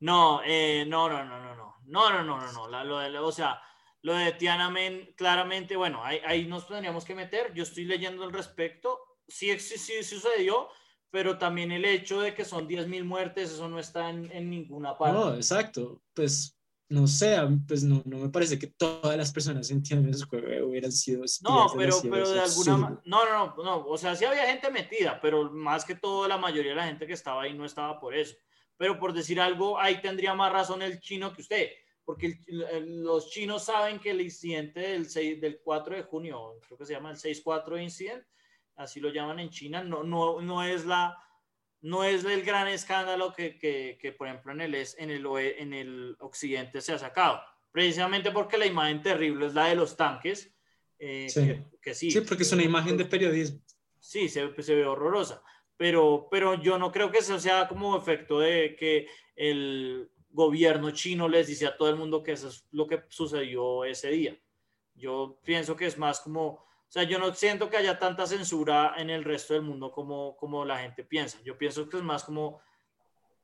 No, 0.00 0.40
eh, 0.44 0.84
no, 0.86 1.08
no, 1.08 1.24
no, 1.24 1.40
no, 1.40 1.54
no, 1.56 1.74
no, 1.86 2.10
no, 2.10 2.22
no, 2.24 2.40
no, 2.40 2.52
no, 2.52 2.68
la- 2.68 2.84
lo 2.84 2.98
de, 2.98 3.18
o 3.18 3.32
sea, 3.32 3.60
lo 4.02 4.14
de 4.14 4.32
Tiananmen, 4.32 5.12
claramente, 5.16 5.76
bueno, 5.76 6.04
ahí, 6.04 6.20
ahí 6.26 6.46
nos 6.46 6.68
tendríamos 6.68 7.04
que 7.04 7.14
meter, 7.14 7.52
yo 7.54 7.62
estoy 7.64 7.84
leyendo 7.84 8.24
al 8.24 8.32
respecto, 8.32 8.98
sí, 9.26 9.58
sí, 9.58 9.78
sí 9.78 10.02
sucedió, 10.04 10.68
pero 11.10 11.38
también 11.38 11.72
el 11.72 11.84
hecho 11.84 12.20
de 12.20 12.34
que 12.34 12.44
son 12.44 12.68
10.000 12.68 13.04
muertes, 13.04 13.50
eso 13.52 13.68
no 13.68 13.78
está 13.78 14.10
en, 14.10 14.30
en 14.30 14.50
ninguna 14.50 14.96
parte. 14.96 15.18
No, 15.18 15.34
exacto, 15.34 16.02
pues 16.14 16.57
no 16.90 17.06
sé, 17.06 17.36
pues 17.66 17.82
no, 17.84 18.02
no 18.06 18.18
me 18.18 18.28
parece 18.30 18.58
que 18.58 18.66
todas 18.68 19.16
las 19.16 19.32
personas 19.32 19.70
en 19.70 19.82
Tiananmen 19.82 20.14
Square 20.14 20.62
hubieran 20.62 20.90
sido 20.92 21.22
No, 21.42 21.66
pero, 21.76 21.96
pero 22.02 22.28
de 22.30 22.40
alguna 22.40 22.74
absurdo. 22.74 23.02
no, 23.04 23.24
no, 23.26 23.54
no, 23.56 23.62
no, 23.62 23.86
o 23.86 23.98
sea, 23.98 24.16
sí 24.16 24.24
había 24.24 24.46
gente 24.46 24.70
metida, 24.70 25.20
pero 25.20 25.50
más 25.52 25.84
que 25.84 25.94
todo 25.94 26.26
la 26.26 26.38
mayoría 26.38 26.70
de 26.72 26.76
la 26.76 26.86
gente 26.86 27.06
que 27.06 27.12
estaba 27.12 27.42
ahí 27.42 27.52
no 27.54 27.64
estaba 27.64 28.00
por 28.00 28.14
eso. 28.14 28.34
Pero 28.76 28.98
por 28.98 29.12
decir 29.12 29.40
algo, 29.40 29.78
ahí 29.78 30.00
tendría 30.00 30.34
más 30.34 30.52
razón 30.52 30.82
el 30.82 31.00
chino 31.00 31.32
que 31.34 31.42
usted, 31.42 31.68
porque 32.04 32.38
el- 32.46 33.02
los 33.02 33.28
chinos 33.30 33.64
saben 33.64 33.98
que 33.98 34.12
el 34.12 34.20
incidente 34.22 34.80
del, 34.80 35.10
6, 35.10 35.40
del 35.40 35.60
4 35.62 35.94
de 35.96 36.04
junio, 36.04 36.54
creo 36.66 36.78
que 36.78 36.86
se 36.86 36.92
llama 36.94 37.10
el 37.10 37.16
6-4 37.16 37.76
incident, 37.82 38.24
así 38.76 38.98
lo 39.00 39.10
llaman 39.10 39.40
en 39.40 39.50
China, 39.50 39.82
no, 39.82 40.02
no, 40.04 40.40
no 40.40 40.62
es 40.62 40.86
la... 40.86 41.16
No 41.80 42.02
es 42.04 42.24
el 42.24 42.42
gran 42.42 42.68
escándalo 42.68 43.32
que, 43.32 43.56
que, 43.58 43.98
que, 44.00 44.12
por 44.12 44.26
ejemplo, 44.28 44.52
en 44.52 44.60
el, 44.60 44.74
en, 44.74 45.10
el, 45.10 45.26
en 45.26 45.72
el 45.72 46.16
occidente 46.18 46.80
se 46.80 46.92
ha 46.92 46.98
sacado. 46.98 47.40
Precisamente 47.70 48.30
porque 48.32 48.58
la 48.58 48.66
imagen 48.66 49.02
terrible 49.02 49.46
es 49.46 49.54
la 49.54 49.66
de 49.66 49.76
los 49.76 49.96
tanques, 49.96 50.52
eh, 50.98 51.28
Sí. 51.28 51.40
que, 51.46 51.64
que 51.80 51.94
sí. 51.94 52.10
Sí, 52.10 52.20
porque 52.22 52.42
es 52.42 52.52
una 52.52 52.64
imagen 52.64 52.96
de 52.96 53.04
periodismo. 53.04 53.60
Sí, 54.00 54.28
se, 54.28 54.50
se 54.62 54.74
ve 54.74 54.84
horrorosa. 54.84 55.42
Pero, 55.76 56.26
pero 56.30 56.54
yo 56.60 56.78
no 56.78 56.90
creo 56.90 57.12
que 57.12 57.18
eso 57.18 57.38
sea 57.38 57.68
como 57.68 57.96
efecto 57.96 58.40
de 58.40 58.74
que 58.74 59.06
el 59.36 60.10
gobierno 60.30 60.90
chino 60.90 61.28
les 61.28 61.46
dice 61.46 61.66
a 61.66 61.76
todo 61.76 61.88
el 61.88 61.96
mundo 61.96 62.22
que 62.22 62.32
eso 62.32 62.48
es 62.48 62.66
lo 62.72 62.86
que 62.88 63.04
sucedió 63.08 63.84
ese 63.84 64.10
día. 64.10 64.36
Yo 64.94 65.38
pienso 65.44 65.76
que 65.76 65.86
es 65.86 65.96
más 65.96 66.18
como, 66.20 66.66
o 66.88 66.90
sea, 66.90 67.02
yo 67.02 67.18
no 67.18 67.34
siento 67.34 67.68
que 67.68 67.76
haya 67.76 67.98
tanta 67.98 68.26
censura 68.26 68.94
en 68.96 69.10
el 69.10 69.24
resto 69.24 69.54
del 69.54 69.62
mundo 69.62 69.92
como, 69.92 70.36
como 70.36 70.64
la 70.64 70.78
gente 70.78 71.04
piensa. 71.04 71.38
Yo 71.44 71.58
pienso 71.58 71.88
que 71.88 71.98
es 71.98 72.02
más 72.02 72.24
como 72.24 72.60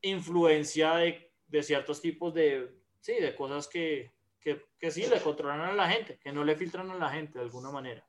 influencia 0.00 0.94
de, 0.96 1.30
de 1.46 1.62
ciertos 1.62 2.00
tipos 2.00 2.32
de, 2.32 2.74
sí, 3.00 3.14
de 3.14 3.36
cosas 3.36 3.68
que, 3.68 4.14
que, 4.40 4.64
que 4.78 4.90
sí 4.90 5.06
le 5.06 5.20
controlan 5.20 5.60
a 5.60 5.72
la 5.72 5.90
gente, 5.90 6.18
que 6.18 6.32
no 6.32 6.42
le 6.42 6.56
filtran 6.56 6.90
a 6.90 6.94
la 6.96 7.10
gente 7.10 7.38
de 7.38 7.44
alguna 7.44 7.70
manera 7.70 8.04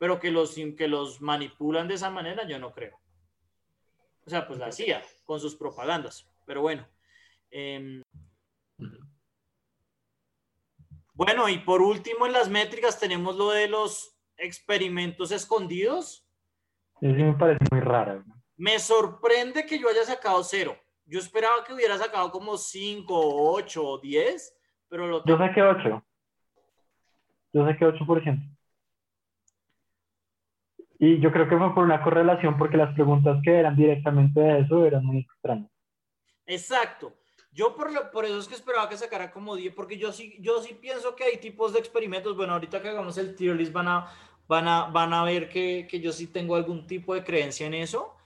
pero 0.00 0.18
que 0.18 0.30
los, 0.30 0.54
que 0.54 0.88
los 0.88 1.20
manipulan 1.20 1.86
de 1.86 1.94
esa 1.94 2.08
manera, 2.08 2.48
yo 2.48 2.58
no 2.58 2.72
creo. 2.72 2.98
O 4.24 4.30
sea, 4.30 4.46
pues 4.46 4.58
la 4.58 4.72
CIA 4.72 5.02
con 5.24 5.38
sus 5.38 5.54
propagandas. 5.54 6.26
Pero 6.46 6.62
bueno. 6.62 6.88
em, 7.50 8.02
bueno, 11.12 11.50
y 11.50 11.58
por 11.58 11.82
último 11.82 12.24
en 12.24 12.32
las 12.32 12.48
métricas 12.48 12.98
tenemos 12.98 13.36
lo 13.36 13.50
de 13.50 13.68
los 13.68 14.16
experimentos 14.40 15.30
escondidos. 15.32 16.26
Eso 17.00 17.14
sí 17.16 17.22
me 17.22 17.34
parece 17.34 17.64
muy 17.70 17.80
raro. 17.80 18.24
Me 18.56 18.78
sorprende 18.78 19.64
que 19.64 19.78
yo 19.78 19.88
haya 19.88 20.04
sacado 20.04 20.42
cero. 20.44 20.76
Yo 21.06 21.18
esperaba 21.18 21.64
que 21.64 21.72
hubiera 21.72 21.96
sacado 21.98 22.30
como 22.30 22.56
5, 22.56 23.52
8 23.54 23.84
o 23.84 23.98
10, 23.98 24.54
pero 24.88 25.06
lo 25.06 25.24
Yo 25.24 25.38
saqué 25.38 25.62
8. 25.62 26.04
Yo 27.52 27.66
saqué 27.66 27.84
8%. 27.86 28.56
Y 30.98 31.18
yo 31.20 31.32
creo 31.32 31.48
que 31.48 31.56
fue 31.56 31.74
por 31.74 31.84
una 31.84 32.02
correlación 32.02 32.58
porque 32.58 32.76
las 32.76 32.94
preguntas 32.94 33.38
que 33.42 33.58
eran 33.58 33.74
directamente 33.74 34.38
de 34.38 34.60
eso 34.60 34.84
eran 34.84 35.04
muy 35.04 35.20
extrañas. 35.20 35.70
Exacto. 36.46 37.14
Yo 37.52 37.74
por, 37.74 37.90
lo- 37.92 38.10
por 38.10 38.24
eso 38.24 38.38
es 38.38 38.46
que 38.46 38.54
esperaba 38.54 38.88
que 38.88 38.96
sacara 38.96 39.32
como 39.32 39.56
10, 39.56 39.74
porque 39.74 39.96
yo 39.98 40.12
sí, 40.12 40.36
yo 40.40 40.62
sí 40.62 40.74
pienso 40.74 41.16
que 41.16 41.24
hay 41.24 41.38
tipos 41.38 41.72
de 41.72 41.80
experimentos. 41.80 42.36
Bueno, 42.36 42.52
ahorita 42.52 42.80
que 42.82 42.90
hagamos 42.90 43.16
el 43.18 43.34
tier 43.34 43.56
list 43.56 43.72
van 43.72 43.88
a, 43.88 44.06
van 44.50 44.66
a, 44.66 44.86
van 44.86 45.14
a 45.14 45.22
ver 45.22 45.48
que, 45.48 45.86
que 45.88 46.00
yo 46.00 46.10
sí 46.10 46.26
tengo 46.26 46.56
algún 46.56 46.84
tipo 46.84 47.14
de 47.14 47.22
creencia 47.22 47.68
en 47.68 47.74
eso, 47.74 48.16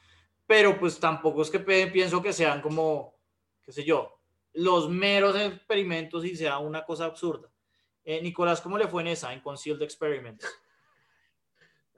pero 0.47 0.81
pues 0.81 0.99
tampoco 0.99 1.43
es 1.43 1.51
que 1.51 1.61
pienso 1.61 2.23
que 2.23 2.33
sean 2.33 2.63
como, 2.63 3.15
qué 3.63 3.73
sé 3.73 3.85
yo, 3.85 4.19
los 4.55 4.89
meros 4.89 5.37
experimentos 5.37 6.25
y 6.25 6.35
sea 6.35 6.59
una 6.61 6.83
cosa 6.87 7.05
absurda. 7.05 7.51
Eh, 8.07 8.23
Nicolás, 8.23 8.63
¿cómo 8.63 8.79
le 8.79 8.89
fue 8.89 9.03
en 9.03 9.09
esa, 9.09 9.35
en 9.35 9.41
Concealed 9.41 9.83
Experiments? 9.83 10.47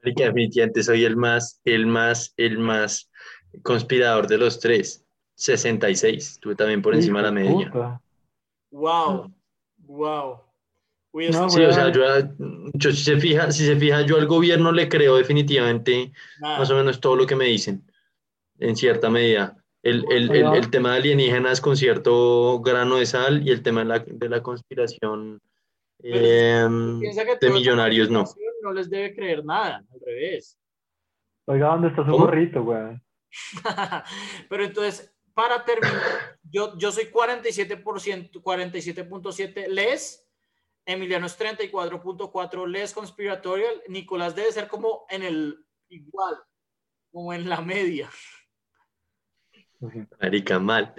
Definitivamente 0.03 0.83
soy 0.83 1.05
el 1.05 1.17
más, 1.17 1.61
el 1.65 1.87
más, 1.87 2.35
el 2.37 2.59
más 2.59 3.09
conspirador 3.63 4.27
de 4.27 4.39
los 4.39 4.59
tres. 4.59 5.07
66. 5.37 6.33
Estuve 6.33 6.57
también 6.57 6.83
por 6.83 6.95
encima 6.97 7.19
de 7.21 7.25
la 7.25 7.31
media. 7.33 7.71
puta. 7.71 8.03
Wow, 8.73 9.33
wow. 9.79 10.46
Uy, 11.17 11.31
No, 11.31 11.49
Sí, 11.49 11.63
o 11.63 11.73
sea, 11.73 11.91
yo, 11.91 12.03
yo 12.75 12.91
si 12.93 13.03
se 13.03 13.17
fija, 13.19 13.51
si 13.51 13.65
se 13.65 13.77
fija, 13.77 14.03
yo 14.03 14.17
al 14.17 14.27
gobierno 14.27 14.71
le 14.71 14.87
creo 14.87 15.17
definitivamente 15.17 16.13
nada. 16.41 16.59
más 16.59 16.71
o 16.71 16.77
menos 16.77 17.01
todo 17.01 17.17
lo 17.17 17.27
que 17.27 17.37
me 17.37 17.47
dicen, 17.47 17.91
en 18.59 18.77
cierta 18.77 19.09
medida. 19.09 19.57
El, 19.83 20.05
el, 20.11 20.31
el, 20.35 20.55
el 20.55 20.71
tema 20.71 20.93
de 20.93 20.99
alienígenas 20.99 21.61
con 21.63 21.77
cierto 21.77 22.61
grano 22.61 22.97
de 22.97 23.07
sal 23.07 23.47
y 23.47 23.51
el 23.51 23.63
tema 23.63 23.81
de 23.81 23.87
la, 23.87 23.99
de 24.01 24.29
la 24.29 24.43
conspiración 24.43 25.41
eh, 26.03 26.67
de 27.41 27.51
millonarios 27.51 28.11
no. 28.11 28.25
No 28.63 28.73
les 28.73 28.91
debe 28.91 29.15
creer 29.15 29.45
nada, 29.45 29.85
al 29.91 30.01
revés. 30.05 30.59
Oiga, 31.47 31.69
¿dónde 31.69 31.89
está 31.89 32.05
su 32.05 32.11
¿Cómo? 32.11 32.27
gorrito, 32.27 32.63
güey? 32.63 33.01
Pero 34.51 34.65
entonces, 34.65 35.15
para 35.33 35.65
terminar, 35.65 36.39
yo, 36.43 36.77
yo 36.77 36.91
soy 36.91 37.05
47%, 37.05 38.33
47.7 38.33 39.69
les, 39.69 40.26
Emiliano 40.87 41.27
es 41.27 41.39
34.4 41.39 42.67
les 42.69 42.95
conspiratorial, 42.95 43.83
Nicolás 43.89 44.35
debe 44.37 44.53
ser 44.53 44.69
como 44.69 45.05
en 45.11 45.23
el 45.25 45.59
igual, 45.89 46.37
como 47.13 47.33
en 47.35 47.49
la 47.49 47.61
media. 47.61 48.09
Marica, 50.21 50.59
mal. 50.59 50.95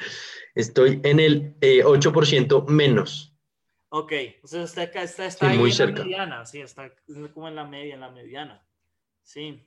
Estoy 0.56 1.00
en 1.04 1.20
el 1.20 1.56
eh, 1.62 1.84
8% 1.84 2.68
menos. 2.68 3.34
Ok, 3.90 4.12
entonces 4.12 4.64
está, 4.66 4.82
acá- 4.84 5.04
está, 5.04 5.26
está 5.26 5.46
Sí, 5.48 5.52
ahí 5.54 5.58
muy 5.58 5.70
en 5.70 5.76
cerca. 5.76 6.00
la 6.00 6.06
mediana, 6.06 6.46
sí, 6.46 6.60
está 6.62 6.92
como 7.34 7.48
en 7.48 7.56
la 7.56 7.66
media, 7.66 7.94
en 7.96 8.02
la 8.02 8.12
mediana. 8.12 8.68
Sí. 9.24 9.66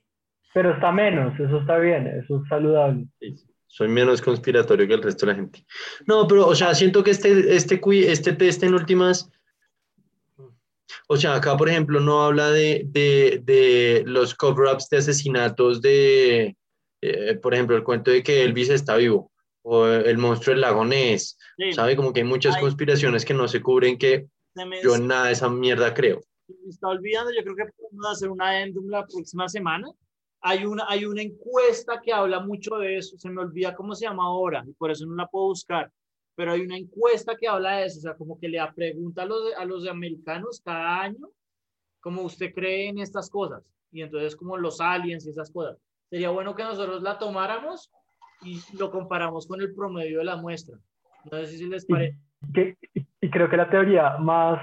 Pero 0.52 0.74
está 0.74 0.92
menos, 0.92 1.38
eso 1.40 1.58
está 1.60 1.78
bien, 1.78 2.06
eso 2.06 2.42
es 2.42 2.48
saludable. 2.48 3.06
Sí, 3.18 3.34
Soy 3.66 3.88
menos 3.88 4.20
conspiratorio 4.20 4.86
que 4.88 4.94
el 4.94 5.02
resto 5.02 5.24
de 5.26 5.32
la 5.32 5.36
gente. 5.38 5.64
No, 6.06 6.26
pero, 6.26 6.46
o 6.48 6.54
sea, 6.56 6.74
siento 6.74 7.02
que 7.04 7.12
este, 7.12 7.54
este, 7.54 7.80
este 8.10 8.32
test 8.32 8.62
en 8.64 8.74
últimas, 8.74 9.30
o 11.12 11.16
sea, 11.16 11.34
acá, 11.34 11.56
por 11.56 11.68
ejemplo, 11.68 11.98
no 11.98 12.22
habla 12.22 12.52
de, 12.52 12.84
de, 12.86 13.40
de 13.42 14.04
los 14.06 14.32
cover-ups 14.32 14.88
de 14.90 14.98
asesinatos 14.98 15.82
de, 15.82 16.56
eh, 17.02 17.34
por 17.42 17.52
ejemplo, 17.52 17.74
el 17.74 17.82
cuento 17.82 18.12
de 18.12 18.22
que 18.22 18.44
Elvis 18.44 18.70
está 18.70 18.94
vivo, 18.94 19.32
o 19.62 19.88
el 19.88 20.18
monstruo 20.18 20.54
del 20.54 20.60
lago 20.60 20.84
Ness, 20.84 21.36
sí. 21.56 21.72
¿sabe? 21.72 21.96
Como 21.96 22.12
que 22.12 22.20
hay 22.20 22.26
muchas 22.26 22.54
Ay. 22.54 22.62
conspiraciones 22.62 23.24
que 23.24 23.34
no 23.34 23.48
se 23.48 23.60
cubren 23.60 23.98
que 23.98 24.28
Se 24.54 24.64
yo 24.84 24.94
en 24.94 25.08
nada 25.08 25.26
de 25.26 25.32
esa 25.32 25.48
mierda 25.50 25.92
creo. 25.92 26.20
me 26.46 26.70
está 26.70 26.86
olvidando, 26.86 27.32
yo 27.32 27.42
creo 27.42 27.56
que 27.56 27.72
podemos 27.76 28.06
hacer 28.12 28.30
una 28.30 28.62
endum 28.62 28.88
la 28.88 29.04
próxima 29.04 29.48
semana 29.48 29.88
Hay 30.42 30.64
una, 30.64 30.84
hay 30.88 31.06
una 31.06 31.22
encuesta 31.22 32.00
que 32.00 32.12
habla 32.12 32.38
mucho 32.38 32.76
de 32.76 32.98
eso, 32.98 33.18
se 33.18 33.28
me 33.30 33.40
olvida 33.40 33.74
cómo 33.74 33.96
se 33.96 34.06
llama 34.06 34.26
ahora, 34.26 34.62
y 34.64 34.72
por 34.74 34.92
eso 34.92 35.04
no 35.06 35.16
la 35.16 35.26
puedo 35.26 35.46
buscar, 35.46 35.90
pero 36.40 36.52
hay 36.52 36.62
una 36.62 36.78
encuesta 36.78 37.36
que 37.36 37.46
habla 37.46 37.72
de 37.76 37.84
eso, 37.84 37.98
o 37.98 38.00
sea, 38.00 38.14
como 38.14 38.40
que 38.40 38.48
le 38.48 38.58
pregunta 38.74 39.24
a 39.24 39.26
los, 39.26 39.52
a 39.58 39.64
los 39.66 39.86
americanos 39.86 40.62
cada 40.64 41.02
año, 41.02 41.28
cómo 42.00 42.22
usted 42.22 42.54
cree 42.54 42.88
en 42.88 42.98
estas 42.98 43.28
cosas, 43.28 43.62
y 43.92 44.00
entonces 44.00 44.34
como 44.36 44.56
los 44.56 44.80
aliens 44.80 45.26
y 45.26 45.30
esas 45.32 45.50
cosas. 45.50 45.76
Sería 46.08 46.30
bueno 46.30 46.54
que 46.54 46.62
nosotros 46.62 47.02
la 47.02 47.18
tomáramos 47.18 47.90
y 48.40 48.58
lo 48.78 48.90
comparamos 48.90 49.46
con 49.46 49.60
el 49.60 49.74
promedio 49.74 50.20
de 50.20 50.24
la 50.24 50.36
muestra. 50.36 50.78
No 51.30 51.36
sé 51.40 51.48
si 51.48 51.66
les 51.66 51.84
parece. 51.84 52.16
Que- 52.54 52.74
y 53.20 53.28
creo 53.28 53.50
que 53.50 53.58
la 53.58 53.68
teoría 53.68 54.16
más, 54.16 54.62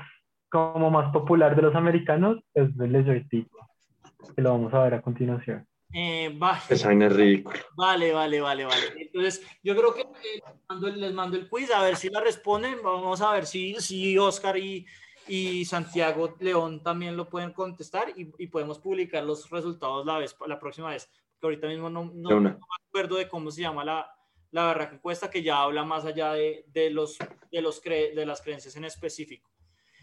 como 0.50 0.90
más 0.90 1.14
popular 1.14 1.56
de 1.56 1.62
los 1.62 1.76
americanos 1.76 2.40
es 2.56 2.70
el 2.80 3.06
joystick, 3.06 3.48
que 4.36 4.42
lo 4.42 4.50
vamos 4.50 4.74
a 4.74 4.82
ver 4.82 4.96
a 4.96 5.02
continuación. 5.04 5.64
Eh, 5.94 6.38
va- 6.38 6.62
Esa 6.70 6.88
vaina 6.88 7.08
es 7.08 7.16
ridícula. 7.16 7.60
Vale, 7.76 8.12
vale, 8.14 8.42
vale, 8.42 8.66
vale. 8.66 8.84
Entonces, 8.98 9.42
yo 9.64 9.76
creo 9.76 9.94
que 9.94 10.02
eh, 10.02 10.42
les 10.44 10.44
mando, 10.70 10.88
les 10.90 11.14
mando 11.14 11.38
el 11.38 11.50
quiz 11.50 11.72
a 11.72 11.82
ver 11.82 11.96
si 11.96 12.10
la 12.10 12.20
responden. 12.22 12.82
Vamos 12.84 13.22
a 13.22 13.32
ver 13.32 13.46
si, 13.46 13.76
si 13.76 14.18
Oscar 14.18 14.58
y, 14.58 14.86
y 15.28 15.64
Santiago 15.66 16.36
León 16.40 16.84
también 16.84 17.16
lo 17.16 17.30
pueden 17.30 17.52
contestar 17.54 18.10
y, 18.18 18.32
y 18.38 18.48
podemos 18.48 18.80
publicar 18.80 19.24
los 19.24 19.50
resultados 19.50 20.06
la, 20.06 20.18
vez, 20.18 20.36
la 20.46 20.60
próxima 20.60 20.90
vez. 20.90 21.10
Porque 21.40 21.46
ahorita 21.56 21.68
mismo 21.68 21.90
no, 21.90 22.12
no, 22.14 22.30
no 22.32 22.42
me 22.42 22.60
acuerdo 22.90 23.16
de 23.16 23.30
cómo 23.30 23.50
se 23.50 23.62
llama 23.62 23.86
la, 23.86 24.12
la 24.52 24.64
barra 24.66 24.90
encuesta 24.94 25.30
que 25.30 25.42
ya 25.42 25.62
habla 25.62 25.84
más 25.86 26.04
allá 26.04 26.34
de, 26.34 26.66
de, 26.68 26.90
los, 26.90 27.18
de, 27.52 27.62
los 27.62 27.82
cre- 27.82 28.14
de 28.14 28.26
las 28.26 28.42
creencias 28.42 28.76
en 28.76 28.86
específico. 28.86 29.50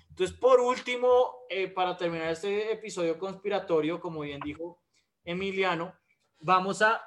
Entonces, 0.08 0.36
por 0.36 0.60
último, 0.60 1.40
eh, 1.50 1.68
para 1.68 1.96
terminar 1.96 2.28
este 2.30 2.72
episodio 2.72 3.18
conspiratorio, 3.18 4.00
como 4.00 4.20
bien 4.20 4.40
dijo 4.44 4.80
Emiliano, 5.24 5.94
vamos 6.40 6.82
a 6.82 7.02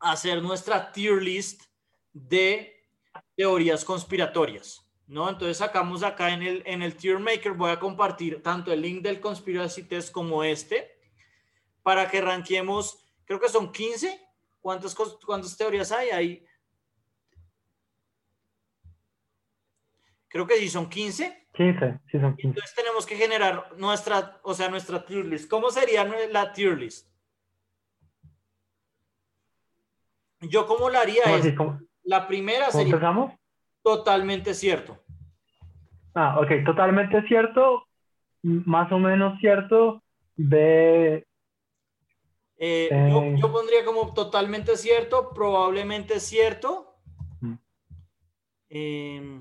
hacer 0.00 0.42
nuestra 0.42 0.92
tier 0.92 1.22
list 1.22 1.62
de 2.12 2.74
teorías 3.36 3.84
conspiratorias, 3.84 4.86
¿no? 5.06 5.28
Entonces 5.28 5.58
sacamos 5.58 6.02
acá 6.02 6.30
en 6.30 6.42
el, 6.42 6.62
en 6.66 6.82
el 6.82 6.96
tier 6.96 7.18
maker, 7.18 7.52
voy 7.52 7.70
a 7.70 7.78
compartir 7.78 8.42
tanto 8.42 8.72
el 8.72 8.82
link 8.82 9.02
del 9.02 9.20
conspiracy 9.20 9.84
test 9.84 10.12
como 10.12 10.44
este, 10.44 10.98
para 11.82 12.10
que 12.10 12.20
ranquemos, 12.20 13.04
creo 13.24 13.40
que 13.40 13.48
son 13.48 13.72
15, 13.72 14.20
¿cuántas, 14.60 14.94
cuántas 15.24 15.56
teorías 15.56 15.92
hay? 15.92 16.10
Hay, 16.10 16.46
creo 20.28 20.46
que 20.46 20.56
sí 20.56 20.68
son 20.68 20.88
15. 20.88 21.48
15, 21.52 22.00
sí 22.10 22.18
son 22.18 22.36
15. 22.36 22.48
Entonces 22.48 22.74
tenemos 22.74 23.06
que 23.06 23.16
generar 23.16 23.72
nuestra, 23.76 24.40
o 24.42 24.54
sea, 24.54 24.68
nuestra 24.68 25.04
tier 25.04 25.24
list. 25.24 25.48
¿Cómo 25.48 25.70
sería 25.70 26.04
la 26.04 26.52
tier 26.52 26.76
list? 26.76 27.13
Yo 30.48 30.66
cómo 30.66 30.90
la 30.90 31.00
haría 31.00 31.24
¿Cómo 31.24 31.36
es, 31.36 31.40
así? 31.42 31.54
¿Cómo, 31.54 31.80
la 32.02 32.26
primera 32.26 32.66
cómo 32.66 32.78
sería 32.78 32.94
empezamos? 32.94 33.32
totalmente 33.82 34.54
cierto. 34.54 34.98
Ah, 36.14 36.38
ok, 36.40 36.64
totalmente 36.64 37.22
cierto, 37.26 37.86
más 38.42 38.90
o 38.92 38.98
menos 38.98 39.38
cierto, 39.40 40.02
Eh, 42.56 42.88
Eh. 42.90 43.08
yo, 43.10 43.36
yo 43.36 43.52
pondría 43.52 43.84
como 43.84 44.14
totalmente 44.14 44.76
cierto, 44.76 45.30
probablemente 45.34 46.20
cierto, 46.20 46.96
Mm. 47.40 47.54
eh, 48.70 49.40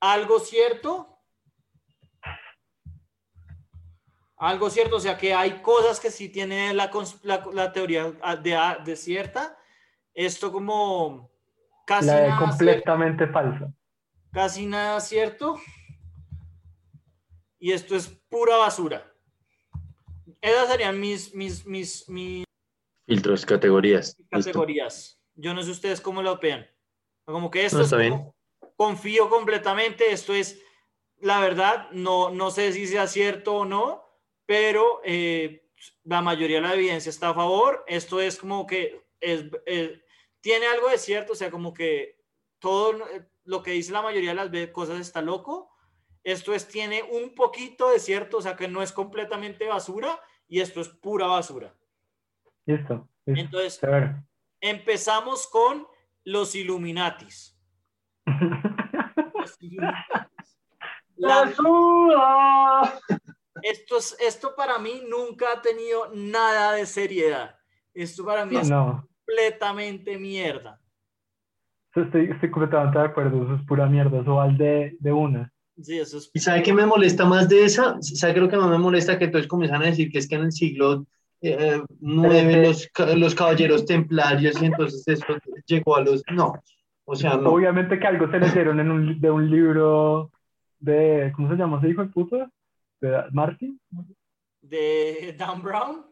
algo 0.00 0.38
cierto, 0.38 1.18
algo 4.36 4.70
cierto, 4.70 4.96
o 4.96 5.00
sea 5.00 5.18
que 5.18 5.34
hay 5.34 5.62
cosas 5.62 5.98
que 5.98 6.10
sí 6.12 6.28
tiene 6.28 6.72
la, 6.74 6.90
la, 7.22 7.44
la 7.52 7.72
teoría 7.72 8.12
de, 8.42 8.56
de 8.84 8.96
cierta, 8.96 9.57
esto 10.26 10.50
como 10.50 11.30
casi 11.86 12.06
la 12.06 12.14
de 12.16 12.20
nada 12.22 12.36
cierto. 12.38 12.48
completamente 12.50 13.26
falsa. 13.28 13.72
casi 14.32 14.66
nada 14.66 15.00
cierto. 15.00 15.56
Y 17.60 17.72
esto 17.72 17.96
es 17.96 18.08
pura 18.28 18.56
basura. 18.56 19.12
Esas 20.40 20.68
serían 20.68 20.98
mis, 21.00 21.34
mis, 21.34 21.66
mis, 21.66 22.08
mis 22.08 22.44
Filtros, 23.06 23.44
categorías. 23.46 24.16
Listo. 24.18 24.28
categorías. 24.50 25.20
Yo 25.34 25.54
no 25.54 25.62
sé 25.62 25.70
ustedes 25.70 26.00
cómo 26.00 26.22
lo 26.22 26.36
vean. 26.38 26.66
Como 27.24 27.50
que 27.50 27.64
esto 27.64 27.78
No, 27.78 27.84
es 27.84 27.90
como- 28.10 28.34
confío 28.76 29.28
completamente, 29.28 30.12
esto 30.12 30.34
es 30.34 30.60
la 31.20 31.40
verdad, 31.40 31.90
no, 31.90 32.30
no 32.30 32.50
sé 32.52 32.72
si 32.72 32.86
sea 32.86 33.06
cierto 33.08 33.56
o 33.56 33.64
no, 33.64 34.04
pero 34.46 35.00
eh, 35.04 35.68
la 36.04 36.22
mayoría 36.22 36.56
de 36.60 36.68
la 36.68 36.74
evidencia 36.74 37.10
está 37.10 37.30
a 37.30 37.34
favor. 37.34 37.84
Esto 37.88 38.20
es 38.20 38.38
como 38.38 38.66
que 38.66 39.04
es, 39.20 39.44
eh, 39.66 40.00
tiene 40.40 40.66
algo 40.66 40.88
de 40.88 40.98
cierto, 40.98 41.32
o 41.32 41.36
sea, 41.36 41.50
como 41.50 41.72
que 41.74 42.20
todo 42.58 43.06
eh, 43.08 43.28
lo 43.44 43.62
que 43.62 43.72
dice 43.72 43.92
la 43.92 44.02
mayoría 44.02 44.34
de 44.34 44.60
las 44.64 44.70
cosas 44.72 45.00
está 45.00 45.22
loco. 45.22 45.70
Esto 46.24 46.52
es, 46.54 46.68
tiene 46.68 47.02
un 47.02 47.34
poquito 47.34 47.90
de 47.90 47.98
cierto, 48.00 48.38
o 48.38 48.42
sea, 48.42 48.56
que 48.56 48.68
no 48.68 48.82
es 48.82 48.92
completamente 48.92 49.66
basura 49.66 50.20
y 50.46 50.60
esto 50.60 50.80
es 50.80 50.88
pura 50.88 51.26
basura. 51.26 51.74
Listo. 52.66 53.08
listo. 53.24 53.40
Entonces, 53.40 53.80
empezamos 54.60 55.46
con 55.46 55.86
los 56.24 56.54
Illuminatis. 56.54 57.58
Los 58.26 59.56
Illuminatis. 59.60 60.06
La- 61.16 61.44
¡Basura! 61.46 63.00
esto, 63.62 63.96
es- 63.98 64.16
esto 64.20 64.54
para 64.54 64.78
mí 64.78 65.02
nunca 65.08 65.52
ha 65.52 65.62
tenido 65.62 66.10
nada 66.14 66.72
de 66.72 66.86
seriedad. 66.86 67.58
Esto 67.92 68.24
para 68.24 68.44
mí 68.46 68.56
es 68.56 68.68
No, 68.70 69.08
completamente 69.28 70.18
mierda. 70.18 70.80
estoy, 71.94 72.30
estoy 72.30 72.50
completamente 72.50 72.98
de 72.98 73.04
acuerdo, 73.04 73.44
eso 73.44 73.54
es 73.56 73.62
pura 73.66 73.86
mierda, 73.86 74.20
eso 74.20 74.34
va 74.36 74.48
de, 74.48 74.96
de 74.98 75.12
una. 75.12 75.52
Sí, 75.80 75.98
eso 75.98 76.18
es. 76.18 76.30
¿Y 76.34 76.40
sabe 76.40 76.62
qué 76.62 76.72
me 76.72 76.86
molesta 76.86 77.24
más 77.24 77.48
de 77.48 77.64
esa? 77.64 77.96
¿Sabe 78.00 78.32
qué 78.32 78.38
es 78.40 78.44
lo 78.44 78.50
que 78.50 78.56
más 78.56 78.70
me 78.70 78.78
molesta? 78.78 79.18
Que 79.18 79.26
entonces 79.26 79.46
comienzan 79.48 79.82
a 79.82 79.86
decir 79.86 80.10
que 80.10 80.18
es 80.18 80.28
que 80.28 80.34
en 80.34 80.42
el 80.42 80.52
siglo 80.52 81.06
eh, 81.40 81.80
nueve 82.00 82.66
los, 82.66 82.88
los 83.16 83.34
caballeros 83.34 83.84
templarios 83.84 84.60
y 84.60 84.66
entonces 84.66 85.06
eso 85.06 85.24
llegó 85.66 85.96
a 85.96 86.00
los... 86.00 86.22
No, 86.32 86.54
o 87.04 87.14
sea, 87.14 87.36
no. 87.36 87.50
Obviamente 87.50 87.98
que 87.98 88.06
algo 88.06 88.28
se 88.30 88.40
leyeron 88.40 88.80
en 88.80 88.90
un, 88.90 89.20
de 89.20 89.30
un 89.30 89.48
libro 89.50 90.32
de, 90.80 91.32
¿cómo 91.36 91.48
se 91.48 91.56
llama 91.56 91.78
ese 91.78 91.90
hijo 91.90 92.02
de 92.02 92.08
puta? 92.08 92.50
De 93.00 93.22
Martin, 93.32 93.80
De 94.62 95.34
Dan 95.38 95.62
Brown. 95.62 96.06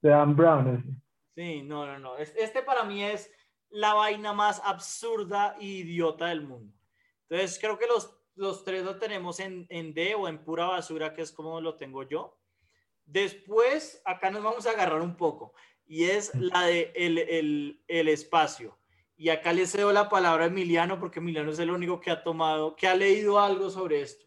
de 0.00 0.08
Dan 0.08 0.34
Brown. 0.34 0.68
ese. 0.68 0.88
Sí, 1.34 1.62
no, 1.62 1.86
no, 1.86 1.98
no. 1.98 2.16
Es- 2.18 2.34
Este 2.36 2.62
para 2.62 2.84
mí 2.84 3.02
es 3.02 3.32
la 3.70 3.94
vaina 3.94 4.32
más 4.32 4.60
absurda 4.64 5.56
e 5.58 5.64
idiota 5.64 6.26
del 6.26 6.42
mundo. 6.42 6.74
Entonces, 7.28 7.58
creo 7.58 7.78
que 7.78 7.86
los, 7.86 8.14
los 8.34 8.64
tres 8.64 8.84
lo 8.84 8.98
tenemos 8.98 9.40
en, 9.40 9.66
en 9.70 9.94
D 9.94 10.14
o 10.14 10.28
en 10.28 10.44
pura 10.44 10.66
basura, 10.66 11.14
que 11.14 11.22
es 11.22 11.32
como 11.32 11.60
lo 11.60 11.76
tengo 11.76 12.02
yo. 12.02 12.38
Después, 13.06 14.02
acá 14.04 14.30
nos 14.30 14.42
vamos 14.42 14.66
a 14.66 14.70
agarrar 14.70 15.00
un 15.00 15.16
poco, 15.16 15.54
y 15.86 16.04
es 16.04 16.34
la 16.34 16.62
de 16.66 16.92
el, 16.94 17.18
el, 17.18 17.82
el 17.88 18.08
espacio. 18.08 18.78
Y 19.16 19.28
acá 19.28 19.52
le 19.52 19.66
cedo 19.66 19.92
la 19.92 20.08
palabra 20.08 20.44
a 20.44 20.48
Emiliano, 20.48 20.98
porque 20.98 21.20
Emiliano 21.20 21.50
es 21.50 21.58
el 21.58 21.70
único 21.70 22.00
que 22.00 22.10
ha 22.10 22.22
tomado, 22.22 22.76
que 22.76 22.86
ha 22.88 22.94
leído 22.94 23.40
algo 23.40 23.70
sobre 23.70 24.02
esto. 24.02 24.26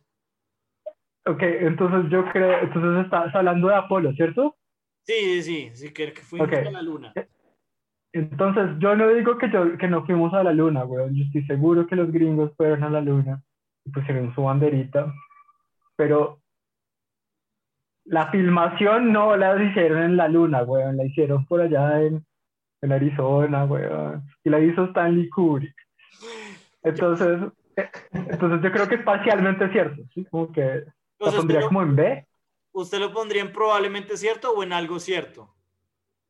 Ok, 1.27 1.41
entonces 1.41 2.11
yo 2.11 2.23
creo, 2.31 2.59
entonces 2.59 3.05
estás 3.05 3.33
hablando 3.33 3.67
de 3.67 3.75
Apolo, 3.75 4.11
¿cierto? 4.13 4.55
Sí, 5.05 5.13
sí, 5.13 5.43
sí, 5.43 5.71
sí, 5.75 5.93
que, 5.93 6.13
que 6.13 6.21
fuimos 6.21 6.51
a 6.51 6.71
la 6.71 6.81
luna. 6.81 7.13
Entonces 8.11 8.71
yo 8.79 8.95
no 8.95 9.09
digo 9.09 9.37
que, 9.37 9.51
yo, 9.51 9.77
que 9.77 9.87
no 9.87 10.05
fuimos 10.05 10.33
a 10.33 10.43
la 10.43 10.53
luna, 10.53 10.85
weón, 10.85 11.13
yo 11.15 11.25
estoy 11.25 11.45
seguro 11.45 11.85
que 11.85 11.97
los 11.97 12.11
gringos 12.11 12.53
fueron 12.55 12.83
a 12.83 12.89
la 12.89 13.01
luna 13.01 13.43
y 13.83 13.91
pusieron 13.91 14.33
su 14.33 14.43
banderita, 14.43 15.13
pero 15.97 16.39
la 18.05 18.31
filmación 18.31 19.11
no 19.11 19.35
la 19.35 19.61
hicieron 19.61 20.01
en 20.01 20.17
la 20.17 20.27
luna, 20.27 20.63
weón, 20.63 20.95
la 20.95 21.05
hicieron 21.05 21.45
por 21.45 21.61
allá 21.61 22.01
en, 22.01 22.25
en 22.81 22.91
Arizona, 22.91 23.65
weón, 23.65 24.23
y 24.43 24.49
la 24.49 24.59
hizo 24.59 24.85
Stanley 24.85 25.29
Kubrick. 25.29 25.75
Entonces, 26.83 27.41
eh, 27.75 27.89
entonces 28.13 28.61
yo 28.61 28.71
creo 28.71 28.87
que 28.87 28.95
es 28.95 29.03
parcialmente 29.03 29.69
cierto, 29.71 30.01
¿sí? 30.13 30.25
Como 30.31 30.51
que 30.51 30.85
la 31.19 31.31
pondría 31.31 31.61
como 31.61 31.81
en 31.81 31.95
B, 31.95 32.27
¿Usted 32.75 32.99
lo 32.99 33.13
pondría 33.13 33.41
en 33.41 33.51
probablemente 33.51 34.17
cierto 34.17 34.51
o 34.51 34.61
en 34.61 34.73
algo 34.73 34.99
cierto? 34.99 35.55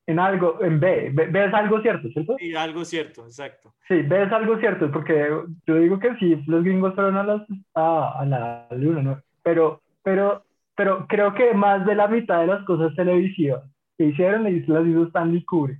en 0.07 0.19
algo, 0.19 0.61
en 0.61 0.79
B, 0.79 1.09
B, 1.13 1.27
B 1.27 1.45
es 1.45 1.53
algo 1.53 1.81
cierto, 1.81 2.07
¿cierto? 2.09 2.35
Sí, 2.37 2.53
algo 2.53 2.85
cierto, 2.85 3.25
exacto. 3.25 3.73
Sí, 3.87 4.01
B 4.01 4.23
es 4.23 4.31
algo 4.31 4.59
cierto, 4.59 4.91
porque 4.91 5.29
yo 5.65 5.75
digo 5.75 5.99
que 5.99 6.15
sí, 6.17 6.35
los 6.45 6.63
gringos 6.63 6.93
fueron 6.93 7.17
a, 7.17 7.23
las, 7.23 7.41
a, 7.73 8.19
a 8.19 8.25
la 8.25 8.67
luna, 8.71 9.01
¿no? 9.01 9.21
Pero, 9.41 9.81
pero, 10.03 10.45
pero 10.75 11.07
creo 11.07 11.33
que 11.33 11.53
más 11.53 11.85
de 11.85 11.95
la 11.95 12.07
mitad 12.07 12.41
de 12.41 12.47
las 12.47 12.63
cosas 12.65 12.95
televisivas 12.95 13.63
que 13.97 14.05
hicieron 14.05 14.43
las 14.43 14.53
hizo 14.53 15.07
Stanley 15.07 15.43
Kubrick. 15.43 15.79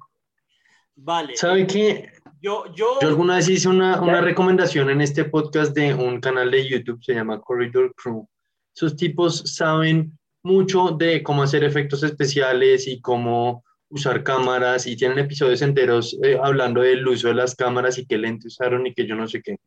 Vale. 0.96 1.36
¿Sabe 1.36 1.68
qué? 1.68 2.10
Yo, 2.42 2.66
yo, 2.74 3.00
Yo 3.02 3.08
alguna 3.08 3.36
vez 3.36 3.50
hice 3.50 3.70
una, 3.70 4.02
una 4.02 4.22
recomendación 4.22 4.90
en 4.90 5.02
este 5.02 5.26
podcast 5.26 5.76
de 5.76 5.94
un 5.94 6.20
canal 6.20 6.50
de 6.50 6.68
YouTube, 6.68 7.04
se 7.04 7.14
llama 7.14 7.40
Corridor 7.42 7.94
Crew. 7.96 8.28
Esos 8.74 8.96
tipos 8.96 9.40
saben 9.56 10.18
mucho 10.46 10.92
de 10.92 11.22
cómo 11.24 11.44
hacer 11.44 11.64
efectos 11.64 12.04
especiales 12.04 12.88
y 12.88 13.02
cómo 13.02 13.64
usar 13.90 14.24
cámaras 14.24 14.88
y 14.88 14.96
tienen 14.96 15.20
episodios 15.20 15.62
enteros 15.62 16.18
eh, 16.24 16.38
hablando 16.42 16.82
del 16.82 17.08
uso 17.08 17.28
de 17.28 17.36
las 17.36 17.56
cámaras 17.56 17.98
y 17.98 18.06
qué 18.06 18.18
lente 18.18 18.48
usaron 18.48 18.88
y 18.88 18.94
que 18.94 19.06
yo 19.06 19.16
no 19.16 19.28
sé 19.28 19.42
qué. 19.42 19.58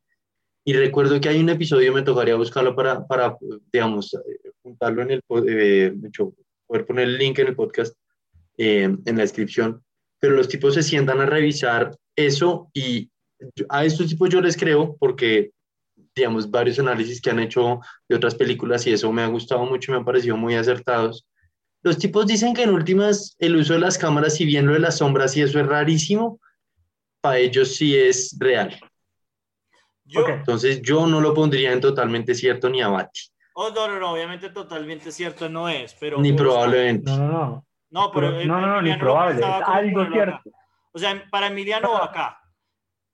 Y 0.68 0.74
recuerdo 0.74 1.18
que 1.18 1.31
hay 1.31 1.41
un 1.41 1.49
episodio, 1.49 1.95
me 1.95 2.03
tocaría 2.03 2.35
buscarlo 2.35 2.76
para, 2.76 3.07
para 3.07 3.39
digamos, 3.72 4.12
eh, 4.12 4.51
juntarlo 4.62 5.01
en 5.01 5.12
el, 5.12 5.22
eh, 5.49 5.95
poder 6.66 6.85
poner 6.85 7.05
el 7.09 7.16
link 7.16 7.39
en 7.39 7.49
el 7.49 7.57
podcast, 7.57 7.97
eh, 8.59 8.83
en 8.83 9.16
la 9.16 9.22
descripción, 9.22 9.83
pero 10.20 10.35
los 10.35 10.47
tipos 10.47 10.74
se 10.74 10.83
sientan 10.83 11.20
a 11.20 11.26
revisar 11.26 11.97
eso 12.14 12.70
y 12.74 13.11
a 13.70 13.85
estos 13.85 14.09
tipos 14.09 14.29
yo 14.29 14.43
les 14.43 14.57
creo 14.59 14.95
porque, 15.01 15.53
digamos, 16.19 16.51
varios 16.51 16.79
análisis 16.79 17.21
que 17.21 17.31
han 17.31 17.39
hecho 17.39 17.81
de 18.09 18.16
otras 18.16 18.35
películas 18.35 18.87
y 18.87 18.93
eso 18.93 19.11
me 19.12 19.23
ha 19.23 19.27
gustado 19.27 19.64
mucho 19.64 19.91
y 19.91 19.93
me 19.93 19.99
han 19.99 20.05
parecido 20.05 20.37
muy 20.37 20.55
acertados. 20.55 21.27
Los 21.83 21.99
tipos 21.99 22.27
dicen 22.27 22.55
que 22.55 22.64
en 22.64 22.71
últimas 22.71 23.37
el 23.39 23.57
uso 23.57 23.73
de 23.73 23.81
las 23.81 23.97
cámaras, 23.97 24.35
si 24.35 24.45
bien 24.45 24.66
lo 24.66 24.73
de 24.73 24.81
las 24.81 24.99
sombras 24.99 25.37
y 25.37 25.43
eso 25.43 25.59
es 25.61 25.66
rarísimo, 25.66 26.41
para 27.21 27.39
ellos 27.39 27.77
sí 27.77 27.97
es 27.97 28.37
real. 28.39 28.79
Entonces 30.07 30.81
yo 30.83 31.07
no 31.07 31.21
lo 31.21 31.35
pondría 31.35 31.73
en 31.73 31.81
totalmente 31.81 32.35
cierto 32.35 32.69
ni 32.69 32.83
abate. 32.83 33.21
Oh, 33.55 33.71
no, 33.71 33.89
no, 33.89 33.99
no, 33.99 34.12
obviamente 34.12 34.51
totalmente 34.51 35.11
cierto 35.11 35.49
no 35.49 35.69
es, 35.69 35.95
pero... 35.99 36.21
Ni 36.21 36.33
probablemente. 36.33 37.11
No, 37.11 37.19
no, 37.19 37.29
no. 37.29 37.66
No, 37.91 38.12
pero, 38.12 38.33
no, 38.45 38.61
no, 38.61 38.66
no, 38.66 38.83
ni 38.83 38.95
probable, 38.97 39.41
es 39.41 39.45
algo 39.45 40.07
cierto. 40.12 40.51
O 40.93 40.99
sea, 40.99 41.25
para 41.31 41.47
Emiliano 41.47 41.97
acá. 41.97 42.39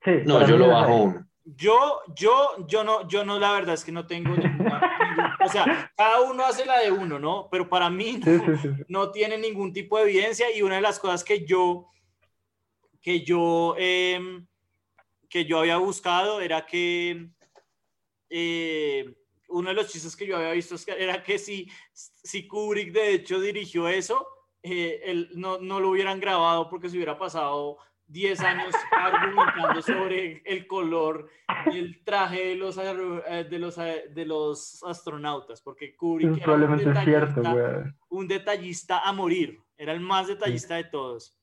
Sí, 0.04 0.10
no, 0.24 0.46
yo 0.46 0.56
lo 0.56 0.68
bajo 0.68 0.96
uno. 0.96 1.26
Yo, 1.44 2.00
yo, 2.16 2.66
yo 2.66 2.84
no, 2.84 3.06
yo 3.06 3.24
no, 3.24 3.38
la 3.38 3.52
verdad 3.52 3.74
es 3.74 3.84
que 3.84 3.92
no 3.92 4.06
tengo 4.06 4.34
ninguna, 4.34 4.80
o 5.44 5.48
sea, 5.48 5.92
cada 5.94 6.22
uno 6.22 6.42
hace 6.44 6.64
la 6.64 6.78
de 6.78 6.90
uno, 6.90 7.18
¿no? 7.18 7.48
Pero 7.50 7.68
para 7.68 7.90
mí 7.90 8.18
no, 8.88 9.10
tiene 9.10 9.36
ningún 9.36 9.72
tipo 9.72 9.98
de 9.98 10.04
evidencia 10.04 10.50
y 10.56 10.62
una 10.62 10.76
de 10.76 10.80
las 10.80 10.98
cosas 10.98 11.22
que 11.22 11.44
yo, 11.44 11.90
que 13.02 13.22
yo, 13.22 13.74
em, 13.76 14.46
que 15.28 15.44
yo 15.44 15.58
había 15.58 15.76
buscado 15.76 16.40
era 16.40 16.64
que 16.64 17.28
eh, 18.30 19.14
uno 19.48 19.68
de 19.68 19.74
los 19.74 19.92
chistes 19.92 20.16
que 20.16 20.26
yo 20.26 20.36
había 20.36 20.52
visto 20.52 20.76
era 20.96 21.22
que 21.22 21.38
si, 21.38 21.68
si 21.92 22.48
Kubrick 22.48 22.92
de 22.92 23.12
hecho 23.12 23.38
dirigió 23.38 23.86
eso, 23.86 24.26
eh, 24.62 25.02
él 25.04 25.30
no, 25.34 25.58
no, 25.58 25.78
lo 25.78 25.90
hubieran 25.90 26.20
grabado 26.20 26.70
porque 26.70 26.88
se 26.88 26.96
hubiera 26.96 27.18
pasado 27.18 27.76
10 28.06 28.40
años 28.40 28.74
argumentando 28.90 29.82
sobre 29.82 30.42
el 30.44 30.66
color 30.66 31.28
y 31.72 31.78
el 31.78 32.04
traje 32.04 32.48
de 32.48 32.56
los, 32.56 32.78
eh, 32.78 33.44
de 33.48 33.58
los, 33.58 33.78
eh, 33.78 34.04
de 34.14 34.26
los 34.26 34.82
astronautas, 34.84 35.62
porque 35.62 35.96
Kubrick 35.96 36.36
era 36.42 36.52
un 36.52 36.76
detallista, 36.76 37.94
un 38.10 38.28
detallista 38.28 38.98
a 39.00 39.12
morir, 39.12 39.58
era 39.76 39.92
el 39.92 40.00
más 40.00 40.28
detallista 40.28 40.76
de 40.76 40.84
todos. 40.84 41.38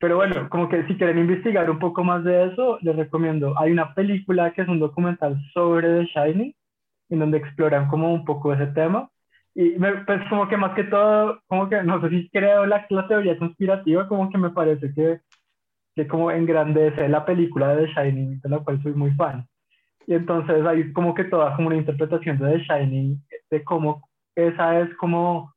Pero 0.00 0.16
bueno, 0.16 0.48
como 0.48 0.68
que 0.68 0.86
si 0.86 0.96
quieren 0.96 1.18
investigar 1.18 1.70
un 1.70 1.78
poco 1.78 2.02
más 2.02 2.24
de 2.24 2.46
eso, 2.46 2.78
les 2.80 2.96
recomiendo. 2.96 3.54
Hay 3.60 3.70
una 3.70 3.94
película 3.94 4.50
que 4.52 4.62
es 4.62 4.68
un 4.68 4.80
documental 4.80 5.38
sobre 5.52 5.88
The 5.88 6.06
Shining, 6.06 6.54
en 7.10 7.18
donde 7.18 7.36
exploran 7.36 7.86
como 7.88 8.14
un 8.14 8.24
poco 8.24 8.54
ese 8.54 8.68
tema. 8.68 9.10
Y 9.54 9.72
pues 9.78 10.22
como 10.30 10.48
que 10.48 10.56
más 10.56 10.74
que 10.74 10.84
todo, 10.84 11.42
como 11.48 11.68
que 11.68 11.82
no 11.82 12.00
sé 12.00 12.08
si 12.08 12.30
creo 12.30 12.64
la, 12.64 12.86
la 12.88 13.08
teoría 13.08 13.36
conspirativa, 13.36 14.08
como 14.08 14.30
que 14.30 14.38
me 14.38 14.50
parece 14.50 14.94
que, 14.94 15.20
que 16.00 16.08
como 16.08 16.30
engrandece 16.30 17.08
la 17.08 17.24
película 17.24 17.74
de 17.74 17.86
The 17.86 17.92
Shining, 17.92 18.40
de 18.40 18.48
la 18.48 18.60
cual 18.60 18.82
soy 18.82 18.94
muy 18.94 19.10
fan. 19.12 19.46
Y 20.06 20.14
entonces 20.14 20.64
hay 20.66 20.92
como 20.92 21.14
que 21.14 21.24
toda 21.24 21.54
como 21.56 21.68
una 21.68 21.76
interpretación 21.76 22.38
de 22.38 22.52
The 22.52 22.64
Shining, 22.64 23.22
de 23.50 23.64
cómo 23.64 24.08
esa 24.34 24.80
es 24.80 24.94
como 24.96 25.52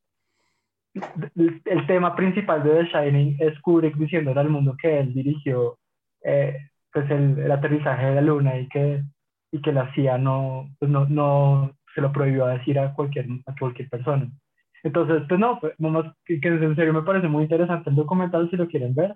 el, 1.36 1.88
tema 1.88 2.16
principal 2.16 2.64
de 2.64 2.84
The 2.84 2.86
Shining 2.86 3.38
es 3.40 3.60
Kubrick 3.62 3.96
diciéndole 3.96 4.40
al 4.40 4.50
mundo 4.50 4.76
que 4.80 5.00
él 5.00 5.14
dirigió 5.14 5.78
eh, 6.24 6.58
pues 6.92 7.10
el, 7.10 7.40
el, 7.40 7.52
aterrizaje 7.52 8.08
de 8.08 8.16
la 8.16 8.22
luna 8.22 8.60
y 8.60 8.68
que 8.68 9.02
y 9.54 9.62
que 9.62 9.72
la 9.72 9.94
CIA 9.94 10.18
no, 10.18 10.68
pues 10.80 10.92
no, 10.92 11.06
no 11.08 11.72
se 11.94 12.02
lo 12.02 12.12
prohibió 12.12 12.46
a 12.46 12.58
decir 12.58 12.80
a 12.80 12.94
cualquier, 12.94 13.28
a 13.46 13.56
cualquier 13.58 13.88
persona. 13.88 14.30
Entonces, 14.82 15.24
pues 15.30 15.40
no, 15.40 15.60
pues, 15.60 15.74
que, 16.26 16.40
en 16.44 16.76
serio 16.76 16.92
me 16.92 17.04
parece 17.04 17.28
muy 17.28 17.44
interesante 17.44 17.90
el 17.90 17.96
documental 17.96 18.50
si 18.50 18.58
lo 18.58 18.68
quieren 18.68 18.96
ver. 18.96 19.16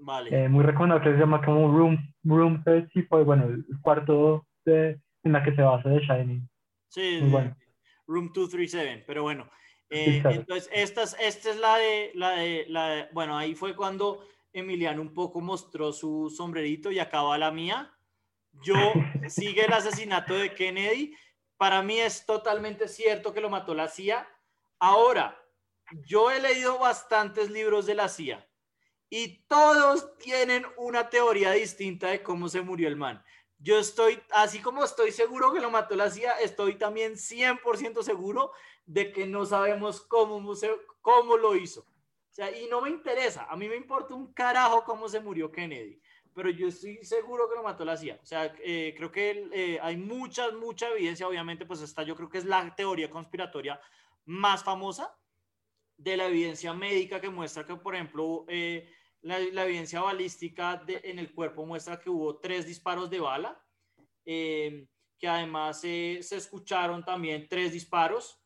Vale. 0.00 0.44
Eh, 0.44 0.48
muy 0.48 0.64
recomendable, 0.64 1.12
se 1.12 1.18
llama 1.18 1.44
como 1.44 1.70
Room, 1.70 1.98
Room 2.24 2.62
30, 2.64 2.90
pues 3.08 3.24
bueno, 3.24 3.46
el 3.46 3.64
cuarto 3.80 4.46
de, 4.64 5.00
en 5.22 5.32
la 5.32 5.42
que 5.42 5.54
se 5.54 5.62
basa 5.62 5.88
de 5.88 6.00
Shining. 6.00 6.48
Sí, 6.88 7.20
bueno. 7.22 7.56
Room 8.06 8.30
237, 8.32 9.04
pero 9.06 9.22
bueno. 9.22 9.48
Eh, 9.90 10.22
entonces, 10.24 10.68
esta 10.72 11.02
es, 11.02 11.16
esta 11.20 11.50
es 11.50 11.58
la 11.58 11.76
de, 11.76 12.10
la 12.14 12.30
de, 12.30 12.66
la 12.68 12.88
de, 12.88 13.08
bueno, 13.12 13.36
ahí 13.36 13.54
fue 13.54 13.74
cuando 13.74 14.24
Emiliano 14.52 15.00
un 15.00 15.14
poco 15.14 15.40
mostró 15.40 15.92
su 15.92 16.30
sombrerito 16.30 16.90
y 16.90 16.98
acaba 16.98 17.38
la 17.38 17.50
mía 17.50 17.92
yo 18.62 18.74
sigue 19.28 19.64
el 19.64 19.72
asesinato 19.72 20.34
de 20.34 20.54
Kennedy. 20.54 21.16
Para 21.56 21.82
mí 21.82 21.98
es 21.98 22.24
totalmente 22.26 22.88
cierto 22.88 23.32
que 23.32 23.40
lo 23.40 23.50
mató 23.50 23.74
la 23.74 23.88
CIA. 23.88 24.28
Ahora, 24.78 25.38
yo 26.06 26.30
he 26.30 26.40
leído 26.40 26.78
bastantes 26.78 27.50
libros 27.50 27.86
de 27.86 27.94
la 27.94 28.08
CIA 28.08 28.45
y 29.08 29.42
todos 29.48 30.16
tienen 30.18 30.66
una 30.76 31.08
teoría 31.08 31.52
distinta 31.52 32.08
de 32.08 32.22
cómo 32.22 32.48
se 32.48 32.60
murió 32.60 32.88
el 32.88 32.96
man. 32.96 33.22
Yo 33.58 33.78
estoy, 33.78 34.20
así 34.32 34.60
como 34.60 34.84
estoy 34.84 35.12
seguro 35.12 35.52
que 35.52 35.60
lo 35.60 35.70
mató 35.70 35.96
la 35.96 36.10
CIA, 36.10 36.40
estoy 36.40 36.76
también 36.76 37.14
100% 37.14 38.02
seguro 38.02 38.52
de 38.84 39.12
que 39.12 39.26
no 39.26 39.46
sabemos 39.46 40.02
cómo, 40.02 40.54
cómo 41.00 41.36
lo 41.36 41.56
hizo. 41.56 41.80
O 41.80 42.34
sea, 42.36 42.54
y 42.56 42.66
no 42.66 42.82
me 42.82 42.90
interesa, 42.90 43.46
a 43.48 43.56
mí 43.56 43.68
me 43.68 43.76
importa 43.76 44.14
un 44.14 44.32
carajo 44.32 44.84
cómo 44.84 45.08
se 45.08 45.20
murió 45.20 45.50
Kennedy 45.50 46.00
pero 46.36 46.50
yo 46.50 46.68
estoy 46.68 47.02
seguro 47.02 47.48
que 47.48 47.56
lo 47.56 47.62
mató 47.62 47.82
la 47.82 47.96
CIA. 47.96 48.20
O 48.22 48.26
sea, 48.26 48.54
eh, 48.62 48.92
creo 48.94 49.10
que 49.10 49.48
eh, 49.52 49.78
hay 49.80 49.96
mucha, 49.96 50.50
mucha 50.50 50.90
evidencia, 50.90 51.26
obviamente, 51.26 51.64
pues 51.64 51.80
esta 51.80 52.02
yo 52.02 52.14
creo 52.14 52.28
que 52.28 52.36
es 52.36 52.44
la 52.44 52.76
teoría 52.76 53.08
conspiratoria 53.08 53.80
más 54.26 54.62
famosa 54.62 55.16
de 55.96 56.14
la 56.14 56.26
evidencia 56.26 56.74
médica 56.74 57.22
que 57.22 57.30
muestra 57.30 57.66
que, 57.66 57.74
por 57.76 57.94
ejemplo, 57.94 58.44
eh, 58.48 58.86
la, 59.26 59.38
la, 59.38 59.64
evidencia 59.64 60.00
balística 60.00 60.76
de, 60.76 61.00
en 61.04 61.18
el 61.18 61.32
cuerpo 61.32 61.66
muestra 61.66 62.00
que 62.00 62.10
hubo 62.10 62.38
tres 62.38 62.66
disparos 62.66 63.10
de 63.10 63.20
bala, 63.20 63.60
que 64.24 64.88
además 65.28 65.80
se 65.80 66.18
escucharon 66.18 67.04
también 67.04 67.46
tres 67.48 67.72
disparos 67.72 68.40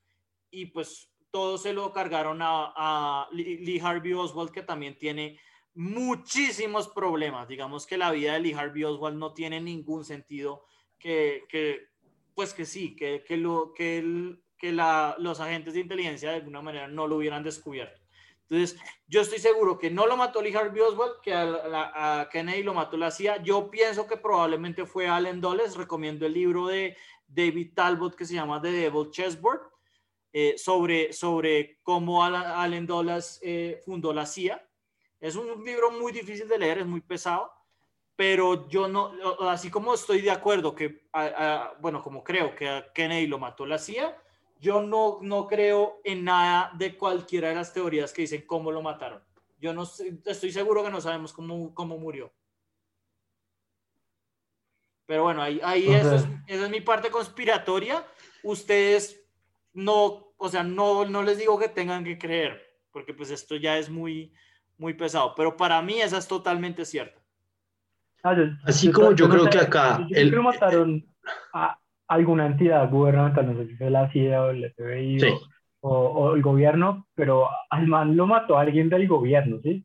y 0.50 0.66
pues 0.66 1.10
todos 1.30 1.62
se 1.62 1.72
lo 1.72 1.92
cargaron 1.92 2.38
a, 2.42 3.28
Lee 3.32 3.80
Harvey 3.82 4.12
Oswald, 4.12 4.50
que 4.50 4.62
también 4.62 4.98
tiene 4.98 5.38
muchísimos 5.74 6.88
problemas. 6.88 7.48
Digamos 7.48 7.86
que 7.86 7.96
la 7.96 8.10
vida 8.10 8.34
de 8.34 8.40
Lee 8.40 8.52
Harvey 8.52 8.84
Oswald 8.84 9.16
no 9.16 9.32
tiene 9.32 9.60
ningún 9.60 10.04
sentido 10.04 10.64
que, 10.98 11.44
pues 12.34 12.52
que 12.52 12.64
sí, 12.64 12.96
que, 12.96 13.24
lo, 13.36 13.72
que, 13.72 14.02
los 15.18 15.40
agentes 15.40 15.74
de 15.74 15.80
inteligencia 15.80 16.30
de 16.30 16.36
alguna 16.36 16.62
manera 16.62 16.88
no 16.88 17.06
lo 17.06 17.16
hubieran 17.16 17.42
descubierto. 17.42 17.99
Entonces, 18.50 18.80
yo 19.06 19.20
estoy 19.20 19.38
seguro 19.38 19.78
que 19.78 19.90
no 19.90 20.06
lo 20.06 20.16
mató 20.16 20.42
Lee 20.42 20.54
Harvey 20.54 20.82
Oswald, 20.82 21.20
que 21.22 21.32
a, 21.32 22.20
a 22.20 22.28
Kennedy 22.28 22.64
lo 22.64 22.74
mató 22.74 22.96
la 22.96 23.12
CIA. 23.12 23.42
Yo 23.42 23.70
pienso 23.70 24.08
que 24.08 24.16
probablemente 24.16 24.84
fue 24.86 25.06
Allen 25.06 25.40
Dulles. 25.40 25.76
Recomiendo 25.76 26.26
el 26.26 26.34
libro 26.34 26.66
de 26.66 26.96
David 27.28 27.72
Talbot 27.74 28.16
que 28.16 28.24
se 28.24 28.34
llama 28.34 28.60
The 28.60 28.72
Devil 28.72 29.10
Chessboard, 29.10 29.60
eh, 30.32 30.54
sobre, 30.58 31.12
sobre 31.12 31.78
cómo 31.82 32.24
Allen 32.24 32.86
Dulles 32.86 33.40
eh, 33.42 33.80
fundó 33.84 34.12
la 34.12 34.26
CIA. 34.26 34.64
Es 35.20 35.36
un 35.36 35.64
libro 35.64 35.90
muy 35.92 36.12
difícil 36.12 36.48
de 36.48 36.58
leer, 36.58 36.78
es 36.78 36.86
muy 36.86 37.02
pesado, 37.02 37.52
pero 38.16 38.68
yo 38.68 38.88
no, 38.88 39.12
así 39.48 39.70
como 39.70 39.94
estoy 39.94 40.22
de 40.22 40.30
acuerdo 40.30 40.74
que, 40.74 41.08
bueno, 41.80 42.02
como 42.02 42.24
creo 42.24 42.54
que 42.54 42.68
a 42.68 42.92
Kennedy 42.92 43.26
lo 43.26 43.38
mató 43.38 43.66
la 43.66 43.78
CIA, 43.78 44.16
yo 44.60 44.82
no, 44.82 45.18
no 45.22 45.46
creo 45.46 46.00
en 46.04 46.24
nada 46.24 46.70
de 46.76 46.96
cualquiera 46.96 47.48
de 47.48 47.54
las 47.56 47.72
teorías 47.72 48.12
que 48.12 48.22
dicen 48.22 48.44
cómo 48.46 48.70
lo 48.70 48.82
mataron. 48.82 49.22
Yo 49.58 49.72
no 49.72 49.82
estoy 49.82 50.52
seguro 50.52 50.84
que 50.84 50.90
no 50.90 51.00
sabemos 51.00 51.32
cómo, 51.32 51.74
cómo 51.74 51.98
murió. 51.98 52.32
Pero 55.06 55.24
bueno, 55.24 55.42
ahí, 55.42 55.60
ahí 55.64 55.90
eso 55.90 56.14
es, 56.14 56.28
esa 56.46 56.64
es 56.64 56.70
mi 56.70 56.80
parte 56.80 57.10
conspiratoria. 57.10 58.06
Ustedes 58.44 59.20
no, 59.72 60.34
o 60.36 60.48
sea, 60.48 60.62
no, 60.62 61.04
no 61.04 61.22
les 61.22 61.38
digo 61.38 61.58
que 61.58 61.68
tengan 61.68 62.04
que 62.04 62.18
creer, 62.18 62.60
porque 62.92 63.14
pues 63.14 63.30
esto 63.30 63.56
ya 63.56 63.76
es 63.76 63.90
muy, 63.90 64.32
muy 64.78 64.94
pesado, 64.94 65.34
pero 65.34 65.56
para 65.56 65.80
mí 65.82 66.00
esa 66.00 66.18
es 66.18 66.28
totalmente 66.28 66.84
cierta. 66.84 67.20
Así 68.64 68.92
como 68.92 69.12
yo, 69.12 69.28
creo 69.28 69.48
que 69.48 69.58
acá... 69.58 70.06
el, 70.10 70.32
mataron 70.40 71.06
a 71.54 71.78
alguna 72.10 72.46
entidad 72.46 72.90
gubernamental, 72.90 73.46
no 73.46 73.62
sé 73.62 73.68
si 73.68 73.76
fue 73.76 73.88
la 73.88 74.10
CIA 74.10 74.42
o 74.42 74.50
el 74.50 74.72
FBI 74.72 75.18
o, 75.82 76.34
el 76.34 76.42
gobierno, 76.42 77.06
pero 77.14 77.48
al 77.70 77.86
man 77.86 78.16
lo 78.16 78.26
mató 78.26 78.58
alguien 78.58 78.90
del 78.90 79.08
gobierno, 79.08 79.60
¿sí? 79.62 79.84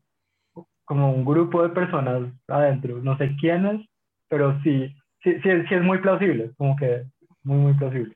Como 0.84 1.12
un 1.12 1.24
grupo 1.24 1.62
de 1.62 1.70
personas 1.70 2.30
adentro, 2.48 2.98
no 3.02 3.16
sé 3.16 3.34
quiénes, 3.40 3.86
pero 4.28 4.60
sí, 4.62 4.92
sí, 5.22 5.34
sí, 5.42 5.48
es 5.48 5.82
muy 5.82 5.98
plausible, 5.98 6.50
como 6.58 6.76
que 6.76 7.04
muy, 7.44 7.58
muy 7.58 7.74
plausible. 7.74 8.14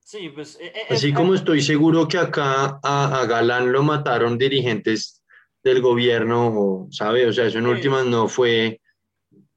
Sí, 0.00 0.30
pues... 0.34 0.58
Eh, 0.60 0.72
eh, 0.74 0.94
Así 0.94 1.12
como 1.12 1.34
estoy 1.34 1.60
seguro 1.60 2.08
que 2.08 2.18
acá 2.18 2.80
a, 2.82 3.20
a 3.20 3.26
Galán 3.26 3.70
lo 3.70 3.82
mataron 3.82 4.38
dirigentes 4.38 5.22
del 5.62 5.82
gobierno, 5.82 6.88
¿sabe? 6.90 7.26
O 7.26 7.32
sea, 7.32 7.46
eso 7.46 7.58
en 7.58 7.64
Sí. 7.64 7.70
últimas 7.70 8.06
no 8.06 8.28
fue, 8.28 8.79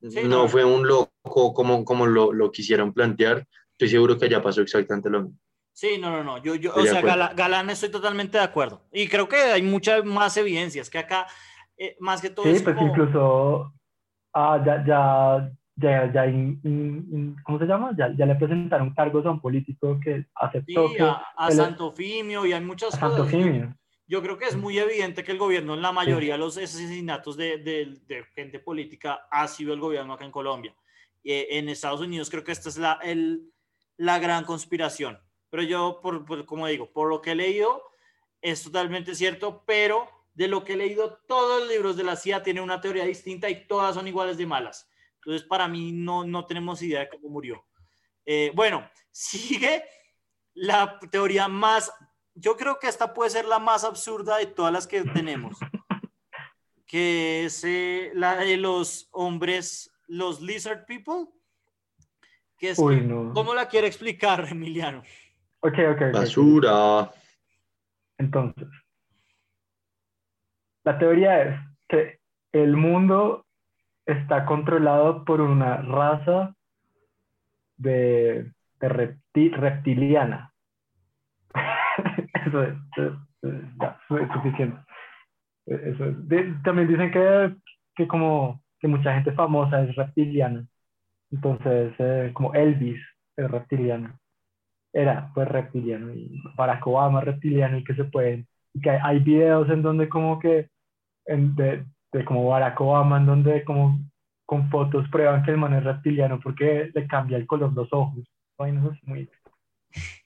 Sí, 0.09 0.21
no 0.23 0.43
no. 0.43 0.47
fue 0.47 0.65
un 0.65 0.87
loco 0.87 1.53
como, 1.53 1.85
como 1.85 2.05
lo, 2.05 2.33
lo 2.33 2.51
quisieron 2.51 2.93
plantear. 2.93 3.47
Estoy 3.71 3.89
seguro 3.89 4.17
que 4.17 4.25
allá 4.25 4.41
pasó 4.41 4.61
exactamente 4.61 5.09
lo 5.09 5.23
mismo. 5.23 5.37
Sí, 5.71 5.97
no, 5.99 6.11
no, 6.11 6.23
no. 6.23 6.37
Yo, 6.43 6.55
yo, 6.55 6.73
o 6.75 6.81
sea. 6.83 7.01
Gala- 7.01 7.33
Galán 7.35 7.69
estoy 7.69 7.89
totalmente 7.89 8.37
de 8.37 8.43
acuerdo. 8.43 8.81
Y 8.91 9.07
creo 9.07 9.27
que 9.27 9.37
hay 9.37 9.61
muchas 9.63 10.05
más 10.05 10.37
evidencias 10.37 10.89
que 10.89 10.99
acá, 10.99 11.25
eh, 11.77 11.95
más 11.99 12.21
que 12.21 12.29
todo 12.29 12.45
Sí, 12.45 12.51
es 12.51 12.61
pues 12.61 12.75
como- 12.75 12.89
incluso 12.89 13.73
ah, 14.35 14.61
ya, 14.65 14.83
ya, 14.85 15.51
ya, 15.75 16.11
ya 16.13 16.27
in- 16.27 16.59
in- 16.63 17.07
in- 17.11 17.35
¿cómo 17.43 17.57
se 17.57 17.65
llama? 17.65 17.91
Ya, 17.97 18.13
ya 18.15 18.25
le 18.27 18.35
presentaron 18.35 18.93
cargos 18.93 19.25
a 19.25 19.31
un 19.31 19.41
político 19.41 19.99
que 20.03 20.25
aceptó 20.35 20.89
sí, 20.89 20.95
que 20.97 21.01
a, 21.03 21.23
a 21.35 21.51
Santofimio 21.51 22.45
y 22.45 22.53
hay 22.53 22.61
muchas 22.61 22.93
a 22.95 22.99
cosas. 22.99 23.17
Santofimio. 23.17 23.75
Yo 24.07 24.21
creo 24.21 24.37
que 24.37 24.45
es 24.45 24.55
muy 24.55 24.77
evidente 24.77 25.23
que 25.23 25.31
el 25.31 25.37
gobierno 25.37 25.73
en 25.73 25.81
la 25.81 25.91
mayoría 25.91 26.33
de 26.33 26.39
los 26.39 26.57
asesinatos 26.57 27.37
de, 27.37 27.57
de- 27.57 27.97
de 28.05 28.23
gente 28.35 28.59
política 28.59 29.27
ha 29.31 29.47
sido 29.47 29.73
el 29.73 29.79
gobierno 29.79 30.13
acá 30.13 30.25
en 30.25 30.31
Colombia. 30.31 30.75
Eh, 31.23 31.47
en 31.51 31.69
Estados 31.69 32.01
Unidos 32.01 32.29
creo 32.29 32.43
que 32.43 32.51
esta 32.51 32.69
es 32.69 32.77
la, 32.77 32.99
el- 33.01 33.51
la 33.97 34.19
gran 34.19 34.43
conspiración. 34.43 35.19
Pero 35.49 35.63
yo, 35.63 35.99
por, 36.01 36.25
por- 36.25 36.45
como 36.45 36.67
digo, 36.67 36.91
por 36.91 37.09
lo 37.09 37.21
que 37.21 37.31
he 37.31 37.35
leído, 37.35 37.83
es 38.41 38.61
totalmente 38.63 39.15
cierto, 39.15 39.63
pero 39.65 40.09
de 40.33 40.47
lo 40.47 40.63
que 40.65 40.73
he 40.73 40.77
leído, 40.77 41.21
todos 41.27 41.61
los 41.61 41.69
libros 41.69 41.95
de 41.95 42.03
la 42.03 42.15
CIA 42.17 42.43
tienen 42.43 42.63
una 42.63 42.81
teoría 42.81 43.05
distinta 43.05 43.49
y 43.49 43.65
todas 43.67 43.95
son 43.95 44.07
iguales 44.07 44.35
de 44.37 44.45
malas. 44.45 44.89
Entonces, 45.15 45.47
para 45.47 45.67
mí 45.69 45.91
no, 45.93 46.25
no 46.25 46.45
tenemos 46.45 46.81
idea 46.81 47.01
de 47.01 47.09
cómo 47.09 47.29
murió. 47.29 47.65
Eh, 48.25 48.51
bueno, 48.53 48.89
sigue 49.11 49.83
la 50.55 50.99
teoría 51.11 51.47
más, 51.47 51.91
yo 52.35 52.55
creo 52.57 52.79
que 52.79 52.87
esta 52.87 53.13
puede 53.13 53.29
ser 53.29 53.45
la 53.45 53.59
más 53.59 53.83
absurda 53.83 54.37
de 54.37 54.45
todas 54.47 54.71
las 54.73 54.87
que 54.87 55.03
tenemos, 55.03 55.57
que 56.87 57.45
es 57.45 57.63
eh, 57.63 58.11
la 58.15 58.35
de 58.37 58.57
los 58.57 59.07
hombres, 59.11 59.91
los 60.07 60.41
lizard 60.41 60.85
people, 60.85 61.27
que 62.57 62.71
es, 62.71 62.79
Uy, 62.79 62.97
que- 62.97 63.01
no. 63.03 63.33
¿cómo 63.33 63.53
la 63.53 63.67
quiere 63.67 63.87
explicar, 63.87 64.47
Emiliano? 64.49 65.03
Ok, 65.61 65.75
ok. 65.93 66.11
Basura. 66.13 67.11
Entonces, 68.17 68.67
la 70.83 70.97
teoría 70.99 71.41
es 71.43 71.59
que 71.87 72.19
el 72.51 72.75
mundo 72.75 73.45
está 74.05 74.45
controlado 74.45 75.23
por 75.23 75.39
una 75.41 75.77
raza 75.77 76.53
de, 77.77 78.51
de 78.79 78.89
repti- 78.89 79.51
reptiliana. 79.55 80.52
Eso 82.45 82.63
es, 82.63 82.73
es- 82.97 83.13
es- 83.43 83.77
ya, 83.79 83.99
es 84.09 84.31
suficiente. 84.33 84.77
Eso 85.65 86.05
es. 86.05 86.27
De- 86.27 86.55
también 86.63 86.87
dicen 86.87 87.11
que, 87.11 87.55
que 87.95 88.07
como 88.07 88.61
que 88.79 88.87
mucha 88.87 89.13
gente 89.13 89.31
famosa 89.33 89.81
es 89.83 89.95
reptiliana. 89.95 90.65
Entonces, 91.31 91.93
eh, 91.99 92.31
como 92.33 92.53
Elvis 92.53 93.01
es 93.37 93.49
reptiliano. 93.51 94.17
Era, 94.93 95.31
pues 95.33 95.47
reptiliano. 95.47 96.13
Y 96.13 96.41
Barack 96.55 96.85
Obama 96.85 97.19
es 97.19 97.25
reptiliano 97.25 97.77
y 97.77 97.83
que 97.83 97.95
se 97.95 98.03
pueden. 98.05 98.47
Y 98.73 98.81
que 98.81 98.89
hay, 98.91 98.99
hay 99.03 99.19
videos 99.19 99.69
en 99.69 99.81
donde 99.81 100.09
como 100.09 100.39
que, 100.39 100.69
en- 101.25 101.55
de, 101.55 101.85
de 102.11 102.25
como 102.25 102.47
Barack 102.47 102.79
Obama, 102.81 103.17
en 103.17 103.25
donde 103.25 103.63
como 103.63 103.99
con 104.45 104.69
fotos 104.69 105.07
prueban 105.09 105.43
que 105.43 105.51
el 105.51 105.57
man 105.57 105.73
es 105.73 105.83
reptiliano 105.83 106.39
porque 106.41 106.91
le 106.93 107.07
cambia 107.07 107.37
el 107.37 107.47
color 107.47 107.73
los 107.73 107.91
ojos. 107.93 108.23
Vainas 108.57 108.85
así 108.91 108.99
muy... 109.05 109.29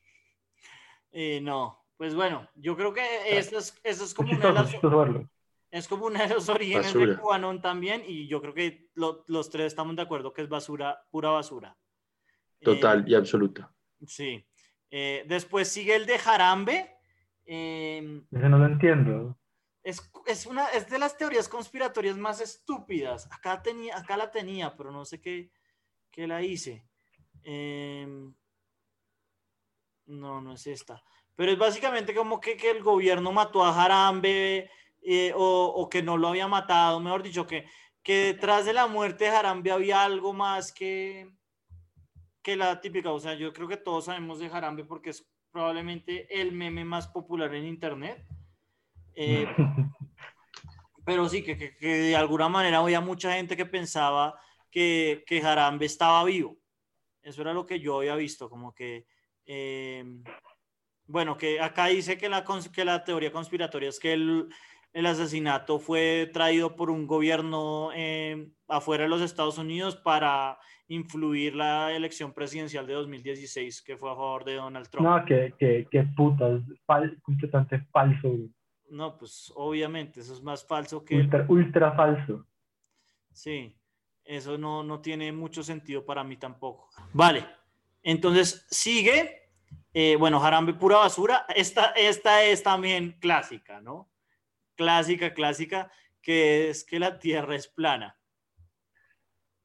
Eh, 1.11 1.39
no, 1.41 1.76
pues 1.97 2.15
bueno, 2.15 2.47
yo 2.55 2.75
creo 2.77 2.93
que 2.93 3.37
esa 3.37 3.57
es, 3.57 3.79
esa 3.83 4.03
es 4.03 4.13
como 4.13 4.31
una 4.33 4.47
de 4.47 4.53
las, 4.53 4.71
es 5.71 5.87
como 5.87 6.05
una 6.05 6.25
de 6.27 6.33
los 6.35 6.47
orígenes 6.49 6.93
de. 6.93 7.17
Cubanón 7.17 7.61
también, 7.61 8.03
y 8.05 8.27
yo 8.27 8.39
creo 8.41 8.53
que 8.53 8.89
lo- 8.93 9.23
los 9.27 9.49
tres 9.49 9.67
estamos 9.67 9.95
de 9.95 10.03
acuerdo 10.03 10.31
que 10.33 10.41
es 10.43 10.49
basura, 10.49 11.03
pura 11.11 11.29
basura. 11.31 11.75
Eh, 12.59 12.65
Total 12.65 13.03
y 13.07 13.15
absoluta. 13.15 13.71
Sí. 14.05 14.45
Eh, 14.89 15.25
después 15.27 15.67
sigue 15.67 15.95
el 15.95 16.05
de 16.05 16.17
Jarambe. 16.17 16.95
Eh, 17.45 18.21
Eso 18.31 18.49
no 18.49 18.57
lo 18.59 18.65
entiendo. 18.65 19.37
es, 19.83 20.09
es 20.25 20.45
una, 20.45 20.67
es 20.69 20.89
de 20.89 20.99
las 20.99 21.17
teorías 21.17 21.47
conspiratorias 21.49 22.17
más 22.17 22.41
estúpidas. 22.41 23.27
Acá, 23.31 23.61
tenía, 23.61 23.97
acá 23.97 24.17
la 24.17 24.31
tenía, 24.31 24.75
pero 24.75 24.91
no 24.91 25.03
sé 25.05 25.19
qué, 25.21 25.51
qué 26.11 26.25
la 26.27 26.41
hice. 26.41 26.85
Eh, 27.43 28.05
no, 30.07 30.41
no 30.41 30.53
es 30.53 30.67
esta. 30.67 31.03
Pero 31.37 31.51
es 31.53 31.57
básicamente 31.57 32.13
como 32.13 32.41
que, 32.41 32.57
que 32.57 32.71
el 32.71 32.83
gobierno 32.83 33.31
mató 33.31 33.63
a 33.63 33.71
Jarambe 33.73 34.69
eh, 35.01 35.31
o, 35.35 35.67
o 35.73 35.87
que 35.87 36.03
no 36.03 36.17
lo 36.17 36.27
había 36.27 36.47
matado, 36.49 36.99
mejor 36.99 37.23
dicho, 37.23 37.47
que, 37.47 37.65
que 38.03 38.33
detrás 38.33 38.65
de 38.65 38.73
la 38.73 38.87
muerte 38.87 39.23
de 39.25 39.31
Jarambe 39.31 39.71
había 39.71 40.03
algo 40.03 40.33
más 40.33 40.73
que, 40.73 41.31
que 42.41 42.57
la 42.57 42.81
típica. 42.81 43.11
O 43.11 43.19
sea, 43.19 43.35
yo 43.35 43.53
creo 43.53 43.67
que 43.69 43.77
todos 43.77 44.05
sabemos 44.05 44.39
de 44.39 44.49
Jarambe 44.49 44.83
porque 44.83 45.11
es 45.11 45.25
probablemente 45.51 46.27
el 46.41 46.51
meme 46.51 46.83
más 46.83 47.07
popular 47.07 47.53
en 47.55 47.65
Internet. 47.67 48.25
Eh, 49.15 49.47
pero 51.05 51.29
sí, 51.29 51.43
que, 51.43 51.57
que- 51.57 51.77
que 51.77 51.87
de 51.87 52.15
alguna 52.15 52.49
manera 52.49 52.79
había 52.79 52.99
mucha 52.99 53.33
gente 53.33 53.55
que 53.55 53.65
pensaba 53.65 54.39
que, 54.71 55.23
que 55.25 55.41
Jarambe 55.41 55.85
estaba 55.85 56.23
vivo. 56.23 56.57
Eso 57.21 57.41
era 57.41 57.53
lo 57.53 57.65
que 57.65 57.79
yo 57.79 57.97
había 57.99 58.15
visto, 58.15 58.49
como 58.49 58.73
que, 58.73 59.05
eh, 59.45 60.03
bueno, 61.07 61.37
que 61.37 61.59
acá 61.61 61.87
dice 61.87 62.17
que 62.17 62.29
la, 62.29 62.43
cons- 62.45 62.69
que 62.71 62.85
la 62.85 63.03
teoría 63.03 63.31
conspiratoria 63.31 63.89
es 63.89 63.99
que 63.99 64.13
el, 64.13 64.49
el 64.93 65.05
asesinato 65.05 65.79
fue 65.79 66.29
traído 66.33 66.75
por 66.75 66.89
un 66.89 67.07
gobierno 67.07 67.89
eh, 67.95 68.49
afuera 68.67 69.03
de 69.03 69.09
los 69.09 69.21
Estados 69.21 69.57
Unidos 69.57 69.95
para 69.95 70.57
influir 70.89 71.55
la 71.55 71.91
elección 71.93 72.33
presidencial 72.33 72.87
de 72.87 72.93
2016, 72.93 73.81
que 73.81 73.97
fue 73.97 74.09
a 74.11 74.15
favor 74.15 74.45
de 74.45 74.55
Donald 74.55 74.87
Trump. 74.89 75.07
No, 75.07 75.25
que, 75.25 75.53
que, 75.59 75.87
que 75.91 76.03
putas, 76.15 76.61
fal- 76.87 77.21
completamente 77.21 77.79
falso. 77.91 78.37
No, 78.89 79.17
pues 79.17 79.51
obviamente, 79.55 80.21
eso 80.21 80.33
es 80.33 80.41
más 80.41 80.65
falso 80.65 81.03
que... 81.03 81.15
el- 81.15 81.21
ultra, 81.23 81.45
ultra 81.49 81.91
falso. 81.93 82.45
Sí, 83.33 83.75
eso 84.23 84.57
no, 84.57 84.83
no 84.83 85.01
tiene 85.01 85.31
mucho 85.31 85.61
sentido 85.63 86.05
para 86.05 86.23
mí 86.23 86.37
tampoco. 86.37 86.89
Vale, 87.13 87.45
entonces 88.03 88.65
sigue. 88.69 89.46
Eh, 89.93 90.15
bueno, 90.17 90.39
Jarambe 90.39 90.73
pura 90.73 90.97
basura. 90.97 91.45
Esta, 91.55 91.91
esta 91.91 92.43
es 92.43 92.63
también 92.63 93.17
clásica, 93.19 93.81
¿no? 93.81 94.09
Clásica, 94.75 95.33
clásica, 95.33 95.91
que 96.21 96.69
es 96.69 96.83
que 96.83 96.99
la 96.99 97.17
Tierra 97.19 97.55
es 97.55 97.67
plana. 97.67 98.17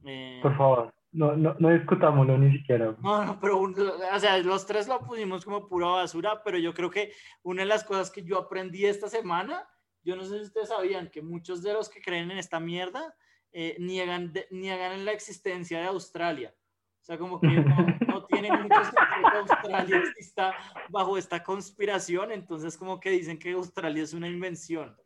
Eh, 0.05 0.41
Por 0.43 0.57
favor, 0.57 0.95
no, 1.12 1.37
no, 1.37 1.55
no 1.59 1.68
discutámoslo 1.70 2.37
ni 2.39 2.57
siquiera. 2.59 2.97
no, 3.01 3.25
no, 3.25 3.41
pero 3.41 3.61
o 3.61 4.18
sea, 4.18 4.39
los 4.39 4.66
tres 4.66 4.89
lo 4.89 5.01
pusimos 5.01 5.45
como 5.45 5.68
pura 5.68 5.87
basura, 5.89 6.43
pero 6.43 6.59
yo 6.59 6.75
creo 6.75 6.91
que 6.91 7.12
una 7.43 7.62
de 7.62 7.68
las 7.68 7.85
cosas 7.85 8.11
que 8.11 8.25
yo 8.25 8.39
aprendí 8.39 8.85
esta 8.87 9.09
semana, 9.09 9.68
yo 10.03 10.16
no 10.16 10.25
sé 10.25 10.39
si 10.39 10.43
ustedes 10.47 10.68
sabían 10.70 11.09
que 11.11 11.23
muchos 11.23 11.62
de 11.62 11.73
los 11.75 11.89
que 11.89 12.01
creen 12.01 12.31
en 12.31 12.39
esta 12.39 12.59
mierda 12.59 13.14
eh, 13.53 13.77
niegan, 13.79 14.33
de- 14.33 14.49
niegan 14.51 14.93
en 14.93 15.05
la 15.05 15.12
existencia 15.12 15.79
de 15.79 15.87
Australia. 15.87 16.55
O 17.03 17.05
sea, 17.05 17.19
como 17.19 17.41
que 17.41 17.49
no, 17.49 17.87
no 18.07 18.25
tiene 18.27 18.49
mucho 18.53 18.77
sentido 18.85 19.31
que 19.33 19.39
Australia 19.39 19.97
exista 19.99 20.55
bajo 20.89 21.19
esta 21.19 21.43
conspiración, 21.43 22.31
entonces 22.31 22.77
como 22.79 23.01
que 23.01 23.11
dicen 23.11 23.39
que 23.41 23.51
Australia 23.53 24.05
es 24.05 24.13
una 24.15 24.29
invención. 24.29 24.97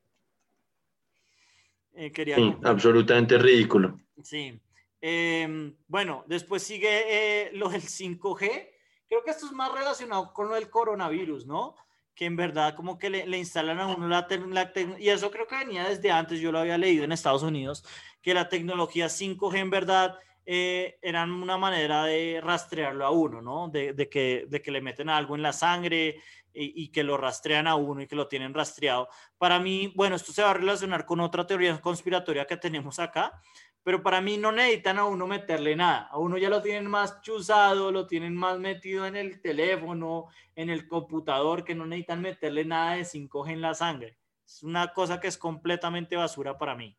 Eh, 1.94 2.12
quería 2.12 2.36
Sí, 2.36 2.42
comentar. 2.42 2.70
absolutamente 2.72 3.38
ridículo. 3.38 3.98
Sí. 4.22 4.60
Eh, 5.00 5.74
bueno, 5.88 6.24
después 6.26 6.62
sigue 6.62 7.46
eh, 7.46 7.50
lo 7.54 7.70
del 7.70 7.80
5G. 7.82 8.68
Creo 9.08 9.24
que 9.24 9.30
esto 9.30 9.46
es 9.46 9.52
más 9.52 9.72
relacionado 9.72 10.32
con 10.34 10.48
lo 10.48 10.54
del 10.54 10.68
coronavirus, 10.68 11.46
¿no? 11.46 11.76
Que 12.14 12.26
en 12.26 12.36
verdad 12.36 12.74
como 12.74 12.98
que 12.98 13.08
le, 13.08 13.26
le 13.26 13.38
instalan 13.38 13.78
a 13.78 13.86
uno 13.86 14.06
la, 14.08 14.26
tec- 14.28 14.46
la 14.52 14.72
tec- 14.74 14.96
y 14.98 15.08
eso 15.08 15.30
creo 15.30 15.46
que 15.46 15.56
venía 15.56 15.88
desde 15.88 16.10
antes, 16.10 16.40
yo 16.40 16.52
lo 16.52 16.58
había 16.58 16.76
leído 16.76 17.04
en 17.04 17.12
Estados 17.12 17.42
Unidos, 17.42 17.84
que 18.20 18.34
la 18.34 18.48
tecnología 18.50 19.06
5G 19.06 19.56
en 19.58 19.70
verdad 19.70 20.18
eh, 20.46 20.98
eran 21.02 21.32
una 21.32 21.58
manera 21.58 22.04
de 22.04 22.40
rastrearlo 22.40 23.04
a 23.04 23.10
uno, 23.10 23.42
¿no? 23.42 23.68
De, 23.68 23.92
de 23.92 24.08
que, 24.08 24.46
de 24.48 24.62
que 24.62 24.70
le 24.70 24.80
meten 24.80 25.08
algo 25.08 25.34
en 25.34 25.42
la 25.42 25.52
sangre 25.52 26.20
y, 26.54 26.84
y 26.84 26.88
que 26.88 27.02
lo 27.02 27.16
rastrean 27.16 27.66
a 27.66 27.74
uno 27.74 28.02
y 28.02 28.06
que 28.06 28.14
lo 28.14 28.28
tienen 28.28 28.54
rastreado. 28.54 29.08
Para 29.38 29.58
mí, 29.58 29.92
bueno, 29.96 30.14
esto 30.14 30.32
se 30.32 30.42
va 30.42 30.52
a 30.52 30.54
relacionar 30.54 31.04
con 31.04 31.18
otra 31.20 31.46
teoría 31.46 31.80
conspiratoria 31.80 32.46
que 32.46 32.56
tenemos 32.56 33.00
acá, 33.00 33.42
pero 33.86 34.02
para 34.02 34.20
mí 34.20 34.36
no 34.36 34.50
necesitan 34.52 34.98
a 34.98 35.04
uno 35.04 35.26
meterle 35.26 35.76
nada. 35.76 36.08
A 36.10 36.18
uno 36.18 36.38
ya 36.38 36.48
lo 36.48 36.62
tienen 36.62 36.90
más 36.90 37.20
chuzado, 37.22 37.92
lo 37.92 38.06
tienen 38.06 38.34
más 38.34 38.58
metido 38.58 39.06
en 39.06 39.14
el 39.14 39.40
teléfono, 39.40 40.26
en 40.54 40.70
el 40.70 40.88
computador, 40.88 41.64
que 41.64 41.74
no 41.74 41.86
necesitan 41.86 42.20
meterle 42.20 42.64
nada 42.64 42.96
de 42.96 43.02
5G 43.02 43.52
en 43.52 43.60
la 43.60 43.74
sangre. 43.74 44.18
Es 44.44 44.62
una 44.62 44.92
cosa 44.92 45.20
que 45.20 45.28
es 45.28 45.38
completamente 45.38 46.16
basura 46.16 46.58
para 46.58 46.74
mí. 46.74 46.96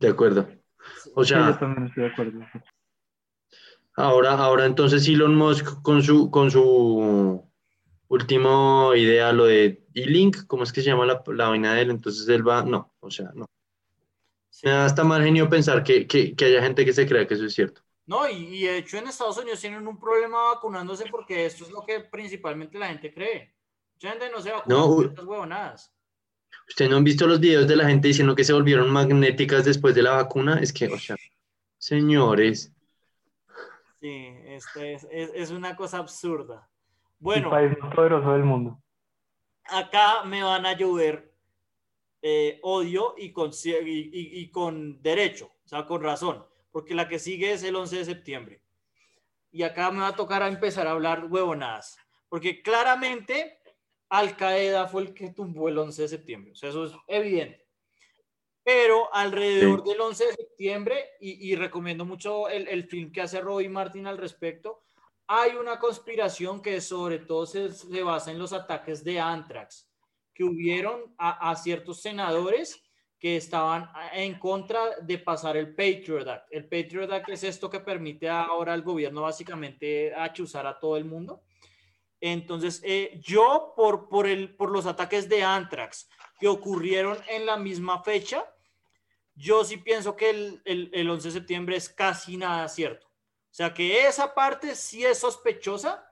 De 0.00 0.08
acuerdo. 0.08 0.48
O 1.14 1.24
Sí, 1.24 1.44
yo 1.44 1.56
sea, 1.56 1.58
también 1.58 1.86
estoy 1.88 2.04
de 2.04 2.10
acuerdo. 2.10 2.40
ahora, 3.96 4.32
ahora 4.34 4.66
entonces 4.66 5.06
Elon 5.08 5.34
Musk 5.34 5.82
con 5.82 6.02
su, 6.02 6.30
con 6.30 6.50
su 6.50 7.44
último 8.08 8.94
idea, 8.94 9.32
lo 9.32 9.44
de 9.46 9.86
E-Link, 9.94 10.46
¿cómo 10.46 10.64
es 10.64 10.72
que 10.72 10.82
se 10.82 10.88
llama 10.88 11.06
la, 11.06 11.22
la 11.28 11.48
vaina 11.48 11.74
de 11.74 11.82
él? 11.82 11.90
Entonces 11.90 12.28
él 12.28 12.46
va, 12.46 12.62
no, 12.64 12.94
o 13.00 13.10
sea, 13.10 13.30
no. 13.34 13.46
Sí. 14.50 14.66
Me 14.66 14.70
da 14.72 14.84
hasta 14.86 15.04
mal 15.04 15.22
genio 15.22 15.48
pensar 15.48 15.84
que, 15.84 16.06
que, 16.08 16.34
que 16.34 16.44
haya 16.46 16.62
gente 16.62 16.84
que 16.84 16.92
se 16.92 17.06
crea 17.06 17.26
que 17.28 17.34
eso 17.34 17.44
es 17.46 17.54
cierto. 17.54 17.82
No, 18.06 18.28
y, 18.28 18.34
y 18.34 18.62
de 18.66 18.78
hecho 18.78 18.96
en 18.98 19.06
Estados 19.08 19.38
Unidos 19.38 19.60
tienen 19.60 19.86
un 19.86 19.98
problema 19.98 20.54
vacunándose 20.54 21.06
porque 21.06 21.46
esto 21.46 21.64
es 21.64 21.70
lo 21.70 21.84
que 21.84 22.00
principalmente 22.00 22.78
la 22.78 22.88
gente 22.88 23.12
cree. 23.12 23.54
Mucha 23.94 24.10
gente 24.10 24.30
no 24.30 24.40
se 24.40 24.50
vacuna 24.52 24.76
No, 24.78 24.94
por 24.94 25.06
estas 25.06 25.24
huevonadas. 25.24 25.94
¿Ustedes 26.68 26.90
no 26.90 26.96
han 26.96 27.04
visto 27.04 27.26
los 27.26 27.40
videos 27.40 27.68
de 27.68 27.76
la 27.76 27.88
gente 27.88 28.08
diciendo 28.08 28.34
que 28.34 28.44
se 28.44 28.52
volvieron 28.52 28.90
magnéticas 28.90 29.64
después 29.64 29.94
de 29.94 30.02
la 30.02 30.12
vacuna? 30.12 30.58
Es 30.60 30.72
que, 30.72 30.86
o 30.86 30.98
sea, 30.98 31.16
señores, 31.78 32.72
Sí, 34.00 34.26
este 34.46 34.94
es, 34.94 35.06
es- 35.10 35.30
es 35.34 35.50
una 35.50 35.76
cosa 35.76 35.98
absurda. 35.98 36.68
El 36.74 37.14
Bueno, 37.20 37.50
país 37.50 37.70
más 37.78 37.94
poderoso 37.94 38.32
del 38.32 38.42
mundo. 38.42 38.82
acá 39.64 40.24
me 40.24 40.42
van 40.42 40.66
a 40.66 40.72
llover 40.76 41.30
eh, 42.22 42.58
odio 42.62 43.14
y 43.18 43.32
con, 43.32 43.50
y- 43.64 44.40
y 44.40 44.50
con 44.50 45.00
derecho, 45.02 45.52
o 45.64 45.68
sea, 45.68 45.86
con 45.86 46.02
razón, 46.02 46.44
porque 46.70 46.94
la 46.94 47.08
que 47.08 47.18
sigue 47.18 47.52
es 47.52 47.62
el 47.64 47.74
11 47.76 47.96
de 47.98 48.04
septiembre. 48.04 48.62
Y 49.50 49.62
acá 49.64 49.90
me 49.90 50.00
va 50.00 50.08
a 50.08 50.16
tocar 50.16 50.42
a 50.42 50.48
empezar 50.48 50.86
a 50.86 50.92
hablar 50.92 51.26
huevonadas, 51.28 51.96
porque 52.28 52.62
claramente 52.62 53.58
Al 54.12 54.36
Qaeda 54.36 54.86
fue 54.88 55.02
el 55.02 55.14
que 55.14 55.30
tumbó 55.30 55.68
el 55.68 55.78
11 55.78 56.02
de 56.02 56.08
septiembre, 56.08 56.52
o 56.52 56.54
sea, 56.54 56.68
eso 56.68 56.84
es 56.84 56.92
evidente. 57.06 57.66
Pero 58.64 59.12
alrededor 59.12 59.82
Sí. 59.82 59.90
del 59.90 60.00
11 60.00 60.26
de 60.26 60.32
septiembre, 60.34 61.04
y, 61.20 61.50
y 61.50 61.56
recomiendo 61.56 62.04
mucho 62.04 62.48
el, 62.48 62.68
el 62.68 62.84
film 62.84 63.10
que 63.10 63.22
hace 63.22 63.40
Robin 63.40 63.72
Martin 63.72 64.06
al 64.06 64.18
respecto, 64.18 64.82
hay 65.26 65.52
una 65.56 65.78
conspiración 65.78 66.60
que 66.60 66.80
sobre 66.80 67.18
todo 67.20 67.46
se, 67.46 67.72
se 67.72 68.02
basa 68.02 68.30
en 68.30 68.38
los 68.38 68.52
ataques 68.52 69.02
de 69.02 69.18
Anthrax 69.18 69.88
que 70.34 70.44
hubieron 70.44 71.14
a, 71.18 71.50
a 71.50 71.56
ciertos 71.56 72.02
senadores 72.02 72.82
que 73.18 73.36
estaban 73.36 73.88
en 74.14 74.38
contra 74.38 74.98
de 75.00 75.18
pasar 75.18 75.56
el 75.56 75.74
Patriot 75.74 76.26
Act. 76.28 76.46
El 76.50 76.68
Patriot 76.68 77.10
Act 77.12 77.28
es 77.30 77.44
esto 77.44 77.70
que 77.70 77.80
permite 77.80 78.28
ahora 78.28 78.72
al 78.74 78.82
gobierno 78.82 79.22
básicamente 79.22 80.12
achuzar 80.14 80.66
a 80.66 80.78
todo 80.78 80.96
el 80.96 81.04
mundo. 81.04 81.42
Entonces, 82.24 82.80
eh, 82.84 83.18
yo 83.20 83.72
por, 83.76 84.08
por, 84.08 84.28
el, 84.28 84.54
por 84.54 84.70
los 84.70 84.86
ataques 84.86 85.28
de 85.28 85.42
Anthrax 85.42 86.08
que 86.38 86.46
ocurrieron 86.46 87.18
en 87.28 87.46
la 87.46 87.56
misma 87.56 88.00
fecha, 88.04 88.48
yo 89.34 89.64
sí 89.64 89.78
pienso 89.78 90.14
que 90.14 90.30
el, 90.30 90.62
el, 90.64 90.90
el 90.94 91.10
11 91.10 91.28
de 91.28 91.32
septiembre 91.32 91.76
es 91.76 91.88
casi 91.88 92.36
nada 92.36 92.68
cierto. 92.68 93.08
O 93.08 93.54
sea 93.54 93.74
que 93.74 94.06
esa 94.06 94.34
parte 94.34 94.76
sí 94.76 95.04
es 95.04 95.18
sospechosa, 95.18 96.08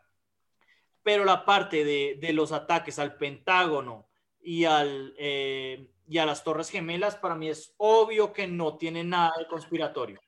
pero 1.04 1.24
la 1.24 1.44
parte 1.44 1.84
de, 1.84 2.18
de 2.20 2.32
los 2.32 2.50
ataques 2.50 2.98
al 2.98 3.16
Pentágono 3.16 4.08
y, 4.40 4.64
al, 4.64 5.14
eh, 5.16 5.92
y 6.08 6.18
a 6.18 6.26
las 6.26 6.42
Torres 6.42 6.70
Gemelas, 6.70 7.14
para 7.14 7.36
mí 7.36 7.48
es 7.48 7.72
obvio 7.76 8.32
que 8.32 8.48
no 8.48 8.76
tiene 8.76 9.04
nada 9.04 9.32
de 9.38 9.46
conspiratorio. 9.46 10.20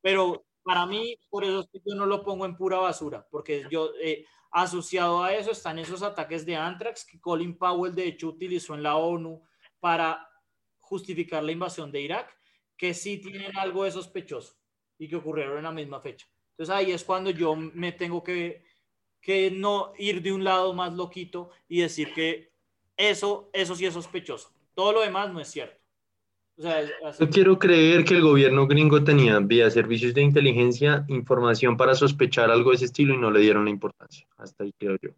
Pero 0.00 0.44
para 0.62 0.86
mí, 0.86 1.18
por 1.28 1.42
eso 1.42 1.68
yo 1.72 1.96
no 1.96 2.06
lo 2.06 2.22
pongo 2.22 2.46
en 2.46 2.56
pura 2.56 2.78
basura, 2.78 3.26
porque 3.32 3.66
yo, 3.68 3.90
eh, 4.00 4.24
asociado 4.54 5.22
a 5.24 5.34
eso, 5.34 5.50
están 5.50 5.80
esos 5.80 6.02
ataques 6.04 6.46
de 6.46 6.54
Anthrax 6.54 7.04
que 7.04 7.20
Colin 7.20 7.58
Powell, 7.58 7.92
de 7.92 8.06
hecho, 8.06 8.28
utilizó 8.28 8.74
en 8.74 8.84
la 8.84 8.96
ONU 8.96 9.42
para 9.80 10.30
justificar 10.78 11.42
la 11.42 11.50
invasión 11.50 11.90
de 11.90 12.00
Irak, 12.00 12.38
que 12.76 12.94
sí 12.94 13.18
tienen 13.18 13.58
algo 13.58 13.82
de 13.82 13.90
sospechoso 13.90 14.54
y 14.96 15.08
que 15.08 15.16
ocurrieron 15.16 15.58
en 15.58 15.64
la 15.64 15.72
misma 15.72 16.00
fecha. 16.00 16.28
Entonces 16.50 16.72
ahí 16.72 16.92
es 16.92 17.02
cuando 17.02 17.30
yo 17.30 17.56
me 17.56 17.90
tengo 17.90 18.22
que, 18.22 18.64
que 19.20 19.50
no 19.50 19.92
ir 19.98 20.22
de 20.22 20.32
un 20.32 20.44
lado 20.44 20.72
más 20.72 20.92
loquito 20.92 21.50
y 21.66 21.80
decir 21.80 22.14
que 22.14 22.52
eso, 22.96 23.50
eso 23.52 23.74
sí 23.74 23.86
es 23.86 23.94
sospechoso. 23.94 24.52
Todo 24.72 24.92
lo 24.92 25.00
demás 25.00 25.32
no 25.32 25.40
es 25.40 25.48
cierto. 25.50 25.83
O 26.56 26.62
sea, 26.62 26.84
yo 27.18 27.30
quiero 27.30 27.58
creer 27.58 28.04
que 28.04 28.14
el 28.14 28.22
gobierno 28.22 28.66
gringo 28.68 29.02
tenía 29.02 29.40
vía 29.40 29.70
servicios 29.70 30.14
de 30.14 30.22
inteligencia 30.22 31.04
información 31.08 31.76
para 31.76 31.94
sospechar 31.94 32.50
algo 32.50 32.70
de 32.70 32.76
ese 32.76 32.84
estilo 32.84 33.14
y 33.14 33.18
no 33.18 33.30
le 33.30 33.40
dieron 33.40 33.64
la 33.64 33.70
importancia. 33.70 34.26
Hasta 34.36 34.62
ahí 34.62 34.72
creo 34.78 34.96
yo. 35.02 35.10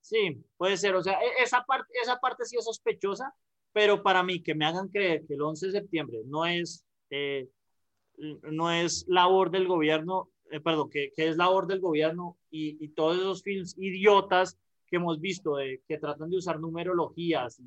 Sí, 0.00 0.44
puede 0.56 0.76
ser. 0.76 0.96
O 0.96 1.02
sea, 1.02 1.14
e- 1.14 1.42
esa 1.42 1.64
parte, 1.64 1.92
esa 2.02 2.18
parte 2.18 2.44
sí 2.44 2.56
es 2.56 2.64
sospechosa, 2.64 3.32
pero 3.72 4.02
para 4.02 4.22
mí 4.24 4.42
que 4.42 4.54
me 4.54 4.66
hagan 4.66 4.88
creer 4.88 5.24
que 5.26 5.34
el 5.34 5.42
11 5.42 5.66
de 5.66 5.72
septiembre 5.72 6.22
no 6.26 6.44
es, 6.44 6.84
eh, 7.10 7.48
no 8.18 8.72
es 8.72 9.04
labor 9.08 9.50
del 9.50 9.68
gobierno, 9.68 10.30
eh, 10.50 10.60
perdón, 10.60 10.90
que, 10.90 11.12
que 11.16 11.28
es 11.28 11.36
labor 11.36 11.68
del 11.68 11.80
gobierno 11.80 12.36
y, 12.50 12.84
y 12.84 12.88
todos 12.88 13.16
esos 13.16 13.42
films 13.42 13.76
idiotas 13.78 14.58
que 14.88 14.96
hemos 14.96 15.20
visto, 15.20 15.56
de, 15.56 15.82
que 15.86 15.98
tratan 15.98 16.30
de 16.30 16.38
usar 16.38 16.58
numerologías 16.58 17.60
y, 17.60 17.64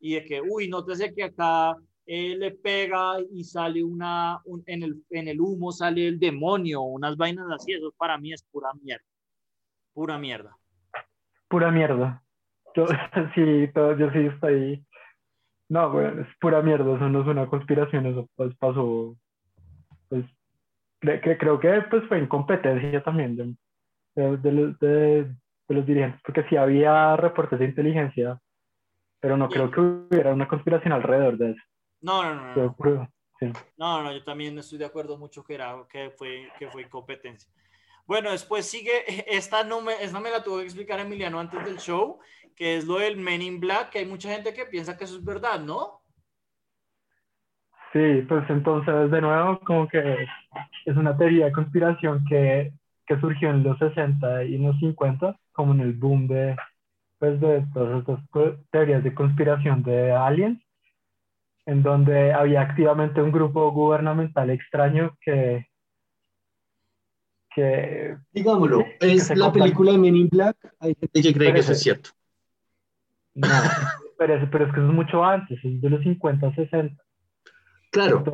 y 0.00 0.14
de 0.14 0.24
que, 0.24 0.40
uy, 0.40 0.68
nótese 0.68 1.14
que 1.14 1.24
acá 1.24 1.76
eh, 2.06 2.36
le 2.36 2.50
pega 2.52 3.16
y 3.30 3.44
sale 3.44 3.82
una, 3.84 4.40
un- 4.44 4.62
en, 4.66 4.82
el, 4.82 5.04
en 5.10 5.28
el 5.28 5.40
humo 5.40 5.70
sale 5.72 6.08
el 6.08 6.18
demonio, 6.18 6.82
unas 6.82 7.16
vainas 7.16 7.46
así, 7.50 7.72
eso 7.72 7.92
para 7.96 8.18
mí 8.18 8.32
es 8.32 8.42
pura 8.50 8.70
mierda, 8.82 9.04
pura 9.94 10.18
mierda. 10.18 10.56
Pura 11.48 11.70
mierda. 11.70 12.22
Yo 12.74 12.86
sí, 13.34 13.68
todo, 13.74 13.96
yo 13.96 14.10
sí 14.10 14.18
estoy. 14.20 14.84
No, 15.68 15.90
güey, 15.92 16.06
es 16.20 16.26
pura 16.40 16.60
mierda, 16.62 16.94
eso 16.96 17.08
no 17.08 17.20
es 17.22 17.26
una 17.26 17.46
conspiración, 17.48 18.06
eso 18.06 18.28
pues 18.36 18.54
pasó. 18.56 19.16
Pues 20.08 20.24
que 21.00 21.36
creo 21.38 21.58
que 21.58 21.82
pues 21.90 22.04
fue 22.08 22.20
incompetencia 22.20 23.02
también 23.02 23.36
de, 23.36 23.54
de, 24.14 24.36
de- 24.80 25.24
de 25.68 25.74
los 25.74 25.86
dirigentes, 25.86 26.20
porque 26.24 26.44
sí 26.48 26.56
había 26.56 27.16
reportes 27.16 27.58
de 27.58 27.64
inteligencia, 27.66 28.38
pero 29.20 29.36
no 29.36 29.48
creo 29.48 29.70
que 29.70 29.80
hubiera 29.80 30.32
una 30.34 30.48
conspiración 30.48 30.92
alrededor 30.92 31.38
de 31.38 31.52
eso. 31.52 31.62
No, 32.02 32.22
no, 32.22 32.34
no, 32.34 32.76
no. 32.78 33.12
Sí. 33.38 33.50
No, 33.76 34.02
no, 34.02 34.12
yo 34.12 34.22
también 34.22 34.58
estoy 34.58 34.78
de 34.78 34.84
acuerdo 34.84 35.16
mucho 35.16 35.42
que, 35.42 35.54
era, 35.54 35.74
que, 35.88 36.10
fue, 36.10 36.48
que 36.58 36.68
fue 36.68 36.82
incompetencia. 36.82 37.50
Bueno, 38.06 38.30
después 38.30 38.66
sigue, 38.66 39.04
esta 39.26 39.64
no, 39.64 39.80
me, 39.80 39.94
esta 40.02 40.20
me 40.20 40.30
la 40.30 40.42
tuvo 40.42 40.58
que 40.58 40.64
explicar 40.64 41.00
Emiliano 41.00 41.40
antes 41.40 41.64
del 41.64 41.78
show, 41.78 42.18
que 42.54 42.76
es 42.76 42.86
lo 42.86 42.98
del 42.98 43.16
Men 43.16 43.42
in 43.42 43.60
Black, 43.60 43.90
que 43.90 44.00
hay 44.00 44.06
mucha 44.06 44.28
gente 44.30 44.52
que 44.52 44.66
piensa 44.66 44.96
que 44.96 45.04
eso 45.04 45.16
es 45.16 45.24
verdad, 45.24 45.60
¿no? 45.60 46.02
Sí, 47.92 48.22
pues 48.26 48.48
entonces 48.48 49.10
de 49.10 49.20
nuevo 49.20 49.60
como 49.60 49.86
que 49.86 50.26
es 50.86 50.96
una 50.96 51.16
teoría 51.16 51.46
de 51.46 51.52
conspiración 51.52 52.24
que, 52.26 52.72
que 53.06 53.20
surgió 53.20 53.50
en 53.50 53.62
los 53.62 53.78
60 53.78 54.44
y 54.44 54.54
en 54.54 54.62
los 54.66 54.78
50, 54.78 55.36
como 55.52 55.74
en 55.74 55.80
el 55.80 55.92
boom 55.92 56.26
de, 56.26 56.56
pues 57.18 57.38
de 57.38 57.64
todas 57.74 58.00
estas 58.00 58.20
teorías 58.70 59.04
de 59.04 59.14
conspiración 59.14 59.82
de 59.82 60.10
aliens, 60.10 60.58
en 61.66 61.82
donde 61.82 62.32
había 62.32 62.62
activamente 62.62 63.22
un 63.22 63.32
grupo 63.32 63.70
gubernamental 63.72 64.50
extraño 64.50 65.16
que, 65.20 65.66
que 67.54 68.16
Digámoslo, 68.32 68.84
es 69.00 69.34
la 69.36 69.52
película 69.52 69.92
de 69.92 69.98
Men 69.98 70.16
in 70.16 70.28
Black. 70.28 70.56
Hay 70.80 70.94
gente 70.98 71.22
que 71.22 71.32
cree 71.34 71.52
que 71.52 71.60
eso 71.60 71.72
es 71.72 71.80
cierto. 71.80 72.10
no, 73.34 73.48
pero, 74.18 74.34
es- 74.36 74.48
pero 74.50 74.66
es 74.66 74.72
que 74.72 74.80
eso 74.80 74.88
es 74.88 74.94
mucho 74.94 75.24
antes, 75.24 75.58
es 75.64 75.80
de 75.80 75.90
los 75.90 76.02
50, 76.02 76.54
60. 76.54 77.02
Claro, 77.90 78.24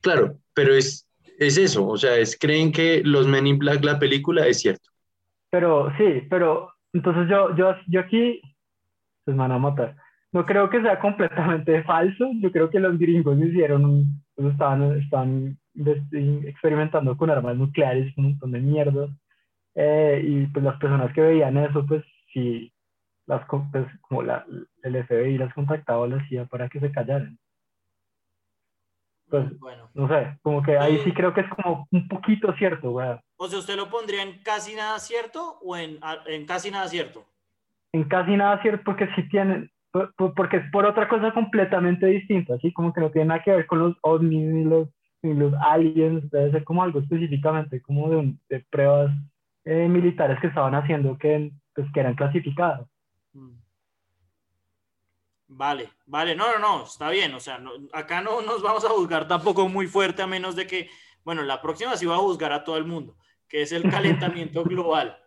claro, 0.00 0.38
pero 0.54 0.74
es, 0.74 1.06
es 1.38 1.58
eso, 1.58 1.86
o 1.86 1.96
sea, 1.98 2.16
es 2.16 2.38
creen 2.38 2.72
que 2.72 3.02
los 3.04 3.26
Men 3.26 3.46
in 3.46 3.58
Black, 3.58 3.84
la 3.84 3.98
película, 3.98 4.46
es 4.46 4.60
cierto. 4.60 4.88
Pero 5.50 5.90
sí, 5.98 6.22
pero 6.30 6.72
entonces 6.94 7.28
yo, 7.28 7.54
yo, 7.56 7.74
yo 7.88 8.00
aquí, 8.00 8.40
pues 9.24 9.36
me 9.36 9.42
van 9.42 9.52
a 9.52 9.58
matar. 9.58 9.96
No 10.32 10.46
creo 10.46 10.70
que 10.70 10.80
sea 10.82 10.98
completamente 10.98 11.82
falso. 11.84 12.30
Yo 12.40 12.50
creo 12.50 12.70
que 12.70 12.80
los 12.80 12.98
gringos 12.98 13.38
hicieron, 13.38 13.84
un- 13.84 14.24
pues 14.34 14.52
estaban, 14.52 14.98
estaban 14.98 15.58
experimentando 16.44 17.16
con 17.16 17.30
armas 17.30 17.56
nucleares, 17.56 18.16
un 18.16 18.24
montón 18.30 18.52
de 18.52 18.60
mierdas. 18.60 19.10
Eh, 19.74 20.22
y 20.26 20.46
pues 20.46 20.64
las 20.64 20.78
personas 20.78 21.12
que 21.14 21.20
veían 21.22 21.56
eso, 21.56 21.84
pues 21.86 22.04
sí, 22.32 22.72
las, 23.26 23.42
pues, 23.70 23.86
como 24.02 24.22
la, 24.22 24.44
el 24.82 24.96
FBI 25.06 25.38
las 25.38 25.52
contactaba 25.54 26.00
o 26.00 26.06
las 26.06 26.22
hacía 26.22 26.44
para 26.46 26.68
que 26.68 26.80
se 26.80 26.90
callaran. 26.92 27.38
Pues 29.30 29.58
Bueno, 29.58 29.88
no 29.94 30.08
sé, 30.08 30.38
como 30.42 30.62
que 30.62 30.76
ahí 30.76 30.96
Eh. 30.96 31.00
sí 31.04 31.12
creo 31.12 31.32
que 31.32 31.40
es 31.40 31.48
como 31.48 31.86
un 31.90 32.06
poquito 32.06 32.52
cierto, 32.54 32.90
güey. 32.90 33.08
o 33.36 33.48
sea, 33.48 33.58
¿usted 33.60 33.76
lo 33.76 33.88
pondría 33.88 34.22
en 34.22 34.42
casi 34.42 34.74
nada 34.74 34.98
cierto 34.98 35.58
o 35.62 35.74
en, 35.76 35.98
en 36.26 36.44
casi 36.46 36.70
nada 36.70 36.86
cierto? 36.88 37.24
en 37.94 38.04
casi 38.04 38.36
nada 38.36 38.60
cierto 38.62 38.82
porque 38.84 39.06
sí 39.16 39.26
tienen, 39.30 39.70
por- 39.92 40.14
por- 40.14 40.34
porque 40.34 40.58
es 40.58 40.70
por 40.72 40.86
otra 40.86 41.08
cosa 41.08 41.32
completamente 41.32 42.06
distinta, 42.06 42.54
así 42.54 42.72
como 42.72 42.92
que 42.92 43.00
no 43.00 43.10
tiene 43.10 43.28
nada 43.28 43.42
que 43.42 43.52
ver 43.52 43.66
con 43.66 43.78
los 43.80 43.96
ovnis 44.02 44.42
ni 44.48 44.64
los, 44.64 44.88
ni 45.22 45.34
los 45.34 45.54
aliens, 45.60 46.30
debe 46.30 46.50
ser 46.52 46.64
como 46.64 46.82
algo 46.82 47.00
específicamente, 47.00 47.80
como 47.82 48.10
de, 48.10 48.16
un- 48.16 48.40
de 48.48 48.60
pruebas 48.70 49.12
eh, 49.64 49.88
militares 49.88 50.40
que 50.40 50.48
estaban 50.48 50.74
haciendo 50.74 51.16
que, 51.18 51.52
pues, 51.74 51.86
que 51.92 52.00
eran 52.00 52.14
clasificadas. 52.16 52.86
Mm. 53.32 53.50
Vale, 55.54 55.90
vale, 56.06 56.34
no, 56.34 56.50
no, 56.52 56.58
no, 56.58 56.84
está 56.84 57.10
bien, 57.10 57.34
o 57.34 57.40
sea, 57.40 57.58
no- 57.58 57.72
acá 57.92 58.22
no 58.22 58.40
nos 58.42 58.62
vamos 58.62 58.84
a 58.84 58.88
juzgar 58.88 59.28
tampoco 59.28 59.68
muy 59.68 59.86
fuerte 59.86 60.22
a 60.22 60.26
menos 60.26 60.56
de 60.56 60.66
que, 60.66 60.88
bueno, 61.24 61.42
la 61.42 61.60
próxima 61.60 61.96
sí 61.96 62.06
va 62.06 62.14
a 62.14 62.18
juzgar 62.18 62.52
a 62.52 62.64
todo 62.64 62.78
el 62.78 62.84
mundo, 62.86 63.16
que 63.48 63.62
es 63.62 63.72
el 63.72 63.82
calentamiento 63.90 64.64
global. 64.64 65.18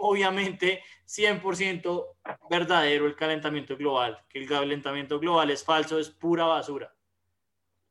Obviamente 0.00 0.82
100% 1.04 2.16
verdadero 2.48 3.06
el 3.06 3.16
calentamiento 3.16 3.76
global, 3.76 4.18
que 4.28 4.38
el 4.40 4.48
calentamiento 4.48 5.18
global 5.18 5.50
es 5.50 5.64
falso, 5.64 5.98
es 5.98 6.10
pura 6.10 6.44
basura. 6.44 6.94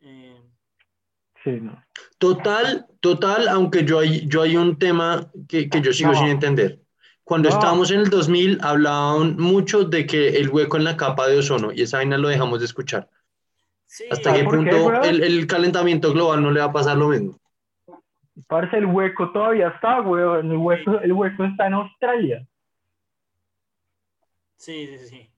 Eh, 0.01 0.41
Sí, 1.43 1.59
no. 1.61 1.83
Total, 2.17 2.87
total, 3.01 3.49
aunque 3.49 3.83
yo 3.83 3.99
hay, 3.99 4.25
yo 4.27 4.41
hay 4.43 4.55
un 4.55 4.77
tema 4.79 5.29
que, 5.47 5.69
que 5.69 5.81
yo 5.81 5.91
sigo 5.91 6.13
No. 6.13 6.17
sin 6.19 6.27
entender. 6.27 6.79
Cuando 7.25 7.49
No. 7.49 7.55
estábamos 7.55 7.91
en 7.91 7.99
el 7.99 8.09
2000 8.09 8.59
hablaban 8.61 9.35
mucho 9.37 9.83
de 9.83 10.05
que 10.05 10.29
el 10.37 10.49
hueco 10.49 10.77
en 10.77 10.85
la 10.85 10.95
capa 10.95 11.27
de 11.27 11.39
ozono 11.39 11.71
y 11.73 11.81
esa 11.81 11.97
vaina 11.97 12.17
lo 12.17 12.29
dejamos 12.29 12.59
de 12.59 12.65
escuchar. 12.65 13.09
sí, 13.85 14.05
¿Hasta 14.09 14.29
¿Sabes 14.29 14.43
qué 14.43 14.49
punto 14.49 15.03
el, 15.03 15.21
el 15.23 15.47
calentamiento 15.47 16.13
global 16.13 16.41
no 16.41 16.51
le 16.51 16.61
va 16.61 16.67
a 16.67 16.73
pasar 16.73 16.97
lo 16.97 17.09
mismo? 17.09 17.39
Parce, 18.47 18.77
el 18.77 18.85
hueco 18.85 19.31
todavía 19.31 19.69
está, 19.69 20.01
weón. 20.01 20.51
El 20.51 20.57
hueco, 20.57 20.99
el 20.99 21.13
hueco 21.13 21.43
está 21.45 21.67
en 21.67 21.73
Australia. 21.73 22.47
sí, 24.55 24.87
sí, 24.97 25.07
sí. 25.07 25.29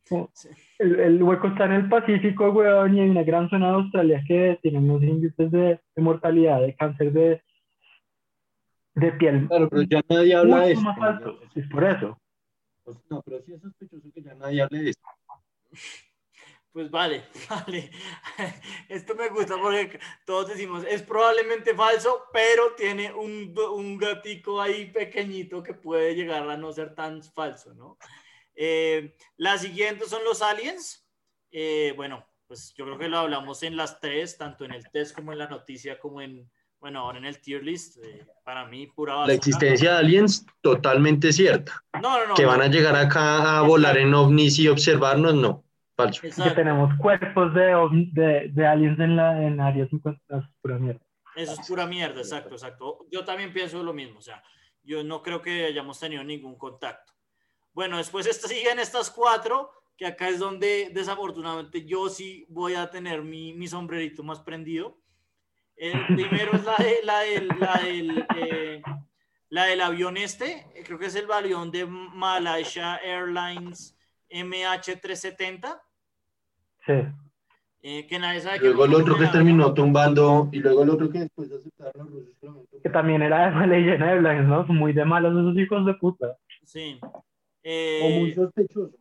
El, 0.78 1.00
el 1.00 1.24
hueco 1.24 1.48
está 1.48 1.66
en 1.66 1.72
el 1.72 1.90
Pacífico, 1.90 2.52
weón, 2.52 2.96
y 2.96 3.02
hay 3.02 3.10
una 3.10 3.24
gran 3.24 3.50
zona 3.50 3.70
de 3.70 3.74
Australia 3.76 4.24
que 4.28 4.60
tiene 4.62 4.78
unos 4.78 5.02
índices 5.02 5.52
de, 5.52 5.80
de 5.96 6.02
mortalidad, 6.02 6.62
de 6.62 6.76
cáncer 6.76 7.12
de, 7.12 7.42
de 8.94 9.12
piel 9.14 9.48
Claro, 9.48 9.70
pero 9.70 9.82
ya 9.82 10.02
nadie 10.08 10.36
habla 10.36 10.66
de 10.68 10.74
esto. 10.74 11.40
Es 11.56 11.68
por 11.70 11.84
eso. 11.84 12.20
No, 13.10 13.22
pero 13.24 13.42
sí 13.42 13.54
es 13.54 13.62
sospechoso 13.62 14.08
que 14.14 14.22
ya 14.22 14.36
nadie 14.36 14.62
hable 14.62 14.80
de 14.84 14.90
esto. 14.92 15.08
Pues 16.76 16.92
vale, 16.92 17.24
vale. 17.50 17.90
Esto 18.90 19.16
me 19.16 19.30
gusta 19.30 19.56
porque 19.58 19.98
todos 20.26 20.50
decimos, 20.50 20.84
es 20.86 21.02
probablemente 21.04 21.74
falso, 21.74 22.26
pero 22.34 22.74
tiene 22.76 23.14
un, 23.14 23.58
un 23.72 23.98
gatico 23.98 24.62
ahí 24.62 24.92
pequeñito 24.92 25.64
que 25.64 25.74
puede 25.74 26.14
llegar 26.16 26.50
a 26.50 26.58
no 26.58 26.74
ser 26.74 26.94
tan 26.94 27.24
falso, 27.24 27.74
¿no? 27.76 27.98
Eh, 28.56 29.16
la 29.38 29.58
siguiente 29.58 30.04
son 30.06 30.26
los 30.26 30.42
aliens. 30.42 31.08
Eh, 31.50 31.94
bueno, 31.96 32.28
pues 32.46 32.74
yo 32.76 32.84
creo 32.84 32.98
que 32.98 33.08
lo 33.08 33.20
hablamos 33.20 33.64
en 33.64 33.78
las 33.78 34.02
tres, 34.02 34.38
tanto 34.38 34.66
en 34.66 34.74
el 34.74 34.92
test 34.92 35.16
como 35.16 35.32
en 35.32 35.38
la 35.38 35.48
noticia, 35.48 35.98
como 35.98 36.20
en, 36.20 36.52
bueno, 36.82 37.00
ahora 37.00 37.20
en 37.20 37.26
el 37.26 37.40
tier 37.40 37.64
list. 37.64 38.04
Eh, 38.04 38.28
para 38.44 38.66
mí, 38.66 38.88
pura 38.88 39.26
La 39.26 39.32
existencia 39.32 39.94
de 39.94 39.98
aliens, 40.00 40.46
totalmente 40.60 41.32
cierta. 41.32 41.82
No, 42.02 42.20
no, 42.20 42.28
no. 42.28 42.34
Que 42.34 42.44
van 42.44 42.62
a 42.62 42.68
llegar 42.68 42.98
acá 42.98 43.60
a 43.60 43.62
volar 43.62 43.98
en 43.98 44.14
ovnis 44.14 44.60
y 44.60 44.68
observarnos, 44.68 45.36
no. 45.36 45.65
Falso. 45.96 46.22
Que 46.22 46.28
Exacto. 46.28 46.56
tenemos 46.56 46.94
cuerpos 46.98 47.54
de, 47.54 47.74
de, 48.12 48.50
de 48.52 48.68
aliens 48.68 49.00
en 49.00 49.16
la 49.16 49.42
en 49.42 49.60
área 49.60 49.88
50. 49.88 50.22
no, 50.30 50.40
es 50.40 50.46
pura 50.62 50.78
mierda. 50.78 51.02
Eso 51.36 51.54
es 51.54 51.68
pura 51.68 51.86
mierda, 51.86 52.20
exacto, 52.22 52.56
exacto. 52.56 53.06
Yo 53.12 53.26
también 53.26 53.52
pienso 53.52 53.84
lo 53.84 53.94
mismo, 53.94 54.20
o 54.20 54.22
sea, 54.22 54.42
yo 54.84 55.04
no 55.04 55.22
creo 55.22 55.42
que 55.42 55.66
hayamos 55.66 56.00
tenido 56.00 56.24
ningún 56.24 56.58
contacto. 56.58 57.14
Bueno, 57.74 57.98
después 57.98 58.26
siguen 58.26 58.80
estas 58.80 59.10
cuatro, 59.10 59.70
que 59.98 60.06
acá 60.06 60.30
es 60.30 60.40
donde 60.40 60.92
desafortunadamente 60.94 61.86
yo 61.86 62.08
sí 62.10 62.46
voy 62.50 62.76
a 62.76 62.90
tener 62.90 63.22
mi, 63.22 63.54
mi 63.54 63.68
sombrerito 63.68 64.24
más 64.24 64.40
prendido. 64.40 64.98
El 65.76 66.06
primero 66.08 66.54
es 66.54 66.64
la, 66.64 66.76
de, 66.78 67.00
la, 67.04 67.20
del, 67.20 67.48
la, 67.60 67.74
del, 67.82 68.28
eh, 68.38 68.82
la 69.50 69.66
del 69.66 69.82
avión 69.82 70.16
este, 70.16 70.66
creo 70.86 70.98
que 70.98 71.08
es 71.08 71.16
el 71.16 71.30
avión 71.30 71.70
de 71.72 71.86
Malaysia 71.86 72.96
Airlines 72.98 73.98
MH370, 74.30 75.82
Sí. 76.86 76.94
eh, 77.82 78.08
que 78.08 78.20
nadie 78.20 78.42
sabe 78.42 78.60
Luego 78.60 78.86
el 78.86 78.92
fue 78.92 79.02
otro 79.02 79.18
que 79.18 79.24
el 79.26 79.32
terminó 79.32 79.74
tumbando, 79.74 80.50
y 80.52 80.60
luego 80.60 80.84
el 80.84 80.90
otro 80.90 81.10
que 81.10 81.20
después 81.20 81.52
aceptaron 81.52 82.10
los 82.12 82.24
rusos. 82.42 82.68
que 82.72 82.82
Que 82.82 82.90
también 82.90 83.22
era 83.22 83.46
de 83.46 83.52
Malaysia 83.56 83.94
Airlines, 83.94 84.46
¿no? 84.48 84.66
Son 84.68 84.76
muy 84.76 84.94
de 84.94 85.06
malos 85.06 85.34
esos 85.34 85.58
hijos 85.58 85.86
de 85.86 85.94
puta. 85.96 86.38
Sí. 86.64 87.00
O 87.02 87.24
Eh, 87.64 88.18
muy 88.20 88.34
sospechoso. 88.34 88.92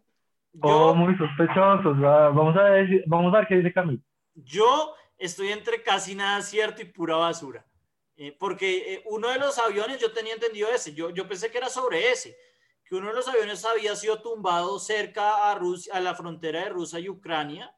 O 0.61 0.95
muy 0.95 1.17
sospechosos. 1.17 2.03
va- 2.03 2.29
Vamos 2.31 2.57
a 2.57 2.63
ver, 2.65 3.05
vamos 3.07 3.35
a 3.35 3.39
ver 3.39 3.47
qué 3.49 3.57
dice 3.57 3.73
Camilo. 3.73 4.01
yo 4.35 4.95
estoy 5.19 5.49
entre 5.49 5.83
casi 5.83 6.15
nada 6.15 6.41
cierto 6.43 6.83
y 6.83 6.87
pura 6.87 7.17
basura. 7.17 7.65
Eh, 8.17 8.37
porque 8.39 8.95
eh, 8.95 9.03
uno 9.07 9.29
de 9.29 9.39
los 9.39 9.59
aviones, 9.59 9.99
yo 10.01 10.13
tenía 10.13 10.35
entendido 10.35 10.69
ese, 10.69 10.95
yo, 10.95 11.11
yo 11.11 11.27
pensé 11.27 11.51
que 11.51 11.59
era 11.59 11.69
sobre 11.69 12.11
ese, 12.13 12.37
que 12.85 12.95
uno 12.95 13.09
de 13.09 13.15
los 13.15 13.29
aviones 13.29 13.65
había 13.65 13.97
sido 13.97 14.21
tumbado 14.21 14.79
cerca 14.79 15.51
a, 15.51 15.55
Rusia, 15.55 15.95
a 15.95 16.01
la 16.01 16.15
frontera 16.15 16.61
de 16.61 16.69
Rusia 16.69 16.99
y 16.99 17.09
Ucrania. 17.09 17.75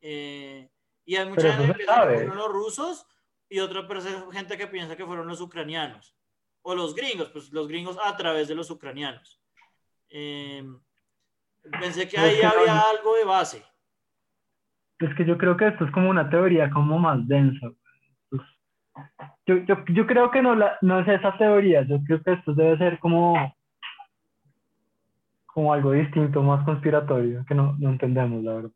Eh, 0.00 0.70
y 1.04 1.16
hay 1.16 1.28
mucha 1.28 1.52
gente 1.52 1.66
que 1.66 1.72
se 1.72 1.74
piensa 1.74 1.94
que 1.94 2.00
sabe. 2.00 2.14
fueron 2.14 2.36
los 2.38 2.52
rusos 2.52 3.06
y 3.48 3.58
otra 3.60 3.86
gente 4.32 4.56
que 4.56 4.66
piensa 4.66 4.96
que 4.96 5.04
fueron 5.04 5.28
los 5.28 5.40
ucranianos. 5.40 6.16
O 6.62 6.74
los 6.74 6.94
gringos, 6.94 7.28
pues 7.30 7.52
los 7.52 7.68
gringos 7.68 7.98
a 8.02 8.16
través 8.16 8.48
de 8.48 8.54
los 8.54 8.70
ucranianos. 8.70 9.42
Eh, 10.08 10.64
pensé 11.80 12.08
que 12.08 12.18
ahí 12.18 12.40
había 12.40 12.80
algo 12.80 13.16
de 13.16 13.24
base. 13.24 13.64
Es 14.98 15.14
que 15.16 15.24
yo 15.24 15.36
creo 15.36 15.56
que 15.56 15.66
esto 15.68 15.84
es 15.84 15.90
como 15.90 16.08
una 16.08 16.30
teoría 16.30 16.70
como 16.70 16.98
más 16.98 17.26
densa. 17.26 17.68
Pues, 18.30 18.42
yo, 19.46 19.56
yo, 19.56 19.84
yo 19.88 20.06
creo 20.06 20.30
que 20.30 20.40
no, 20.40 20.54
la, 20.54 20.78
no 20.80 21.00
es 21.00 21.08
esa 21.08 21.36
teoría. 21.36 21.82
Yo 21.82 21.98
creo 22.04 22.22
que 22.22 22.32
esto 22.34 22.54
debe 22.54 22.78
ser 22.78 23.00
como, 23.00 23.34
como 25.52 25.72
algo 25.72 25.92
distinto, 25.92 26.42
más 26.42 26.64
conspiratorio, 26.64 27.44
que 27.46 27.54
no, 27.54 27.74
no 27.78 27.90
entendemos, 27.90 28.42
la 28.42 28.54
verdad. 28.54 28.70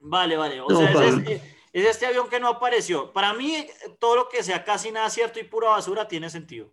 Vale, 0.00 0.36
vale. 0.36 0.60
O 0.60 0.68
No, 0.68 0.78
sea, 0.78 0.88
es, 0.90 0.94
para- 0.94 1.06
este, 1.08 1.34
es 1.72 1.84
este 1.86 2.06
avión 2.06 2.28
que 2.28 2.40
no 2.40 2.48
apareció. 2.48 3.12
Para 3.12 3.34
mí, 3.34 3.66
todo 3.98 4.16
lo 4.16 4.28
que 4.28 4.42
sea 4.42 4.64
casi 4.64 4.90
nada 4.90 5.10
cierto 5.10 5.38
y 5.40 5.44
pura 5.44 5.70
basura 5.70 6.06
tiene 6.08 6.30
sentido. 6.30 6.70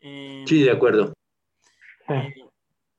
Eh, 0.00 0.44
Sí, 0.46 0.62
de 0.62 0.70
acuerdo. 0.70 1.12
Sí. 2.06 2.14
eh, 2.14 2.34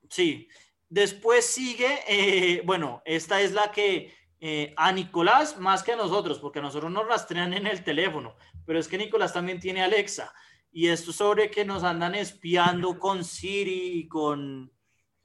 sí. 0.10 0.48
Después 0.90 1.46
sigue, 1.46 2.00
eh, 2.08 2.62
bueno, 2.66 3.02
esta 3.06 3.42
es 3.42 3.54
la 3.54 3.72
que 3.72 4.14
eh, 4.40 4.74
a 4.76 4.92
Nicolás 4.92 5.58
más 5.60 5.84
que 5.84 5.94
a 5.94 5.96
nosotros, 5.96 6.40
porque 6.40 6.60
a 6.60 6.62
nosotros 6.64 6.92
nos 6.92 7.08
rastrean 7.08 7.54
en 7.54 7.66
el 7.68 7.84
teléfono, 7.84 8.36
pero 8.66 8.80
es 8.80 8.88
que 8.88 8.98
Nicolás 8.98 9.34
también 9.34 9.60
tiene 9.60 9.82
Alexa. 9.84 10.34
Y 10.72 10.88
esto 10.88 11.12
sobre 11.14 11.50
que 11.52 11.64
nos 11.66 11.84
andan 11.84 12.16
espiando 12.16 12.98
con 12.98 13.24
Siri 13.24 14.00
y 14.00 14.08
con, 14.08 14.72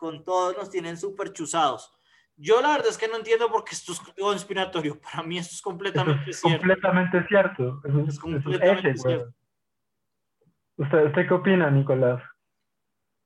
con 0.07 0.25
todos, 0.25 0.57
nos 0.57 0.71
tienen 0.71 0.97
súper 0.97 1.33
chuzados. 1.33 1.93
Yo 2.37 2.61
la 2.61 2.69
verdad 2.73 2.89
es 2.89 2.99
que 2.99 3.09
no 3.09 3.17
entiendo 3.17 3.51
por 3.51 3.65
qué 3.65 3.75
esto 3.75 3.93
es 3.93 4.01
conspiratorio. 4.19 5.01
Para 5.07 5.23
mí 5.23 5.39
esto 5.39 5.55
es 5.55 5.63
completamente 5.63 6.31
es 6.31 6.41
cierto. 6.41 6.67
completamente 6.67 7.27
cierto. 7.29 7.81
Eso 7.85 7.99
Es 8.01 8.05
es, 8.09 8.15
es 8.15 8.19
completamente 8.21 8.95
cierto. 8.97 9.35
¿Usted, 10.77 11.07
¿Usted 11.07 11.29
qué 11.29 11.35
opina, 11.35 11.71
Nicolás? 11.71 12.23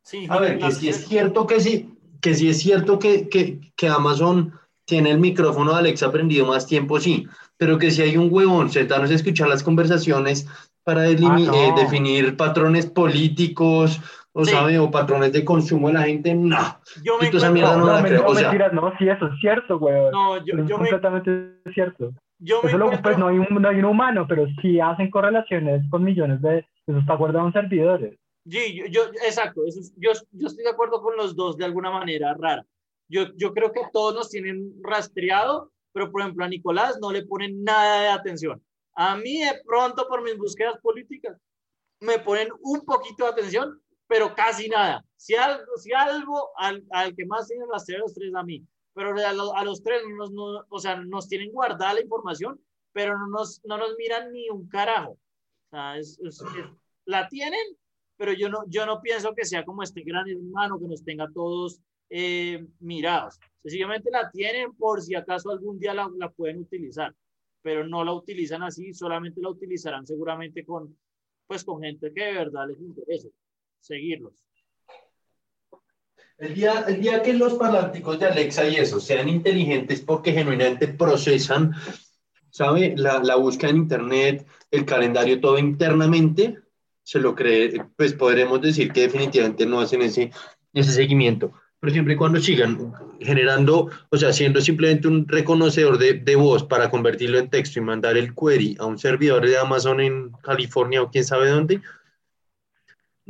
Sí, 0.02 0.26
A 0.28 0.38
ver, 0.40 0.58
que 0.58 0.70
sí 0.72 0.88
es 0.88 1.06
cierto 1.06 1.46
que 1.46 1.60
sí, 1.60 1.98
que 2.20 2.34
sí 2.34 2.48
es 2.48 2.58
cierto 2.58 2.98
que, 2.98 3.28
que, 3.28 3.60
que 3.76 3.88
Amazon 3.88 4.52
tiene 4.84 5.10
el 5.10 5.18
micrófono 5.20 5.72
de 5.72 5.78
Alexa 5.78 6.10
prendido 6.10 6.46
más 6.46 6.66
tiempo, 6.66 6.98
sí, 7.00 7.26
pero 7.56 7.78
que 7.78 7.90
si 7.90 8.02
hay 8.02 8.16
un 8.16 8.28
huevón 8.32 8.70
sentarnos 8.70 9.10
a 9.10 9.14
escuchar 9.14 9.48
las 9.48 9.62
conversaciones 9.62 10.46
para 10.82 11.04
Ah, 11.06 11.38
no. 11.46 11.54
eh, 11.54 11.72
definir 11.76 12.36
patrones 12.36 12.86
políticos, 12.86 14.00
o 14.32 14.44
Sí. 14.44 14.52
sabe, 14.52 14.78
o 14.78 14.90
patrones 14.90 15.32
de 15.32 15.44
consumo 15.44 15.88
de 15.88 15.94
la 15.94 16.02
gente, 16.02 16.34
no. 16.34 16.56
yo 17.02 17.18
me 17.18 17.26
encuentro- 17.26 17.52
mierda 17.52 17.76
no 17.76 17.86
la 17.86 18.00
me- 18.02 18.08
creo, 18.08 18.26
o 18.26 18.34
sea- 18.34 18.48
mentiras, 18.48 18.72
no, 18.72 18.92
sí, 18.98 19.08
eso 19.08 19.26
es 19.26 19.32
cierto, 19.40 19.76
weón. 19.78 20.12
no, 20.12 20.36
yo, 20.38 20.54
Eso 20.54 20.62
es 20.62 20.68
yo 20.68 20.78
me, 20.78 20.88
completamente 20.90 21.60
cierto. 21.74 22.12
yo 22.38 22.62
me 22.62 22.68
Eso 22.68 22.78
lo, 22.78 22.84
encuentro- 22.86 23.02
pues 23.02 23.18
no 23.18 23.28
hay, 23.28 23.38
un, 23.38 23.46
no 23.62 23.68
hay 23.68 23.76
un 23.78 23.84
humano, 23.86 24.26
pero 24.28 24.46
sí 24.62 24.78
hacen 24.80 25.10
correlaciones 25.10 25.82
con 25.90 26.04
millones 26.04 26.40
de... 26.42 26.64
Eso 26.86 26.98
está 26.98 27.14
guardado 27.14 27.46
en 27.46 27.52
servidores. 27.52 28.18
Sí, 28.46 28.74
yo, 28.74 28.86
yo- 28.86 29.10
exacto, 29.26 29.62
eso 29.66 29.80
es- 29.80 29.92
yo, 29.96 30.10
yo 30.32 30.46
estoy 30.46 30.64
de 30.64 30.70
acuerdo 30.70 31.02
con 31.02 31.16
los 31.16 31.34
dos 31.36 31.56
de 31.56 31.64
alguna 31.64 31.90
manera 31.90 32.34
rara. 32.38 32.64
Yo, 33.08 33.24
yo 33.36 33.52
creo 33.52 33.72
que 33.72 33.80
todos 33.92 34.14
nos 34.14 34.30
tienen 34.30 34.72
rastreado, 34.82 35.70
pero 35.92 36.10
por 36.10 36.20
ejemplo 36.22 36.44
a 36.44 36.48
Nicolás 36.48 36.98
no 37.02 37.10
le 37.10 37.26
ponen 37.26 37.62
nada 37.64 38.02
de 38.02 38.08
atención. 38.08 38.62
A 38.94 39.16
mí 39.16 39.38
de 39.40 39.60
pronto 39.66 40.06
por 40.08 40.22
mis 40.22 40.36
búsquedas 40.38 40.76
políticas 40.80 41.36
me 42.00 42.18
ponen 42.20 42.48
un 42.62 42.80
poquito 42.84 43.24
de 43.24 43.30
atención, 43.30 43.80
pero 44.10 44.34
casi 44.34 44.68
nada. 44.68 45.04
Si 45.14 45.36
algo, 45.36 45.62
si 45.76 45.92
algo 45.92 46.50
al, 46.56 46.82
al 46.90 47.14
que 47.14 47.24
más 47.26 47.46
tiene 47.46 47.64
rastreo 47.70 47.98
a 47.98 48.00
los 48.00 48.12
tres 48.14 48.34
a 48.34 48.42
mí, 48.42 48.66
pero 48.92 49.10
a, 49.16 49.32
los- 49.32 49.52
a 49.54 49.62
los 49.64 49.82
tres 49.84 50.02
no 50.08 50.16
nos, 50.16 50.32
no- 50.32 50.64
o 50.68 50.78
sea, 50.80 50.96
nos 50.96 51.28
tienen 51.28 51.52
guardada 51.52 51.94
la 51.94 52.00
información, 52.00 52.60
pero 52.92 53.16
no 53.16 53.28
nos, 53.28 53.60
no 53.64 53.78
nos 53.78 53.94
miran 53.96 54.32
ni 54.32 54.48
un 54.50 54.68
carajo. 54.68 55.12
O 55.12 55.18
sea, 55.70 55.96
es- 55.96 56.18
es- 56.24 56.40
es- 56.42 56.66
la 57.04 57.28
tienen, 57.28 57.60
pero 58.16 58.32
yo 58.32 58.48
no, 58.48 58.64
yo 58.66 58.84
no 58.84 59.00
pienso 59.00 59.32
que 59.32 59.44
sea 59.44 59.64
como 59.64 59.84
este 59.84 60.02
gran 60.02 60.28
hermano 60.28 60.80
que 60.80 60.88
nos 60.88 61.04
tenga 61.04 61.28
todos 61.32 61.80
eh, 62.12 62.66
mirados. 62.80 63.38
Sencillamente 63.62 64.10
la 64.10 64.28
tienen 64.32 64.72
por 64.74 65.00
si 65.02 65.14
acaso 65.14 65.50
algún 65.52 65.78
día 65.78 65.94
la, 65.94 66.10
la 66.18 66.30
pueden 66.30 66.58
utilizar, 66.58 67.14
pero 67.62 67.86
no 67.86 68.02
la 68.04 68.12
utilizan 68.12 68.64
así, 68.64 68.92
solamente 68.92 69.40
la 69.40 69.50
utilizarán 69.50 70.04
seguramente 70.04 70.64
con, 70.64 70.98
pues, 71.46 71.62
con 71.64 71.80
gente 71.80 72.12
que 72.12 72.24
de 72.24 72.32
verdad 72.32 72.66
les 72.66 72.80
interese 72.80 73.30
seguirlos. 73.80 74.34
El 76.38 76.54
día, 76.54 76.84
el 76.88 77.02
día 77.02 77.22
que 77.22 77.34
los 77.34 77.54
parlánticos 77.54 78.18
de 78.18 78.26
Alexa 78.26 78.66
y 78.66 78.76
eso 78.76 78.98
sean 78.98 79.28
inteligentes 79.28 80.00
porque 80.00 80.32
genuinamente 80.32 80.88
procesan, 80.88 81.72
¿sabe? 82.50 82.94
La, 82.96 83.18
la 83.18 83.36
búsqueda 83.36 83.70
en 83.70 83.76
Internet, 83.76 84.46
el 84.70 84.86
calendario, 84.86 85.38
todo 85.38 85.58
internamente, 85.58 86.58
se 87.02 87.18
lo 87.18 87.34
cree, 87.34 87.84
pues 87.96 88.14
podremos 88.14 88.62
decir 88.62 88.92
que 88.92 89.02
definitivamente 89.02 89.66
no 89.66 89.80
hacen 89.80 90.00
ese, 90.00 90.30
ese 90.72 90.92
seguimiento. 90.92 91.52
Pero 91.78 91.92
siempre 91.92 92.14
y 92.14 92.16
cuando 92.16 92.40
sigan 92.40 92.92
generando, 93.20 93.90
o 94.10 94.16
sea, 94.16 94.32
siendo 94.32 94.60
simplemente 94.60 95.08
un 95.08 95.26
reconocedor 95.26 95.98
de, 95.98 96.14
de 96.14 96.36
voz 96.36 96.64
para 96.64 96.90
convertirlo 96.90 97.38
en 97.38 97.50
texto 97.50 97.78
y 97.78 97.82
mandar 97.82 98.16
el 98.16 98.34
query 98.34 98.76
a 98.78 98.86
un 98.86 98.98
servidor 98.98 99.46
de 99.46 99.58
Amazon 99.58 100.00
en 100.00 100.30
California 100.42 101.02
o 101.02 101.10
quién 101.10 101.24
sabe 101.24 101.50
dónde, 101.50 101.80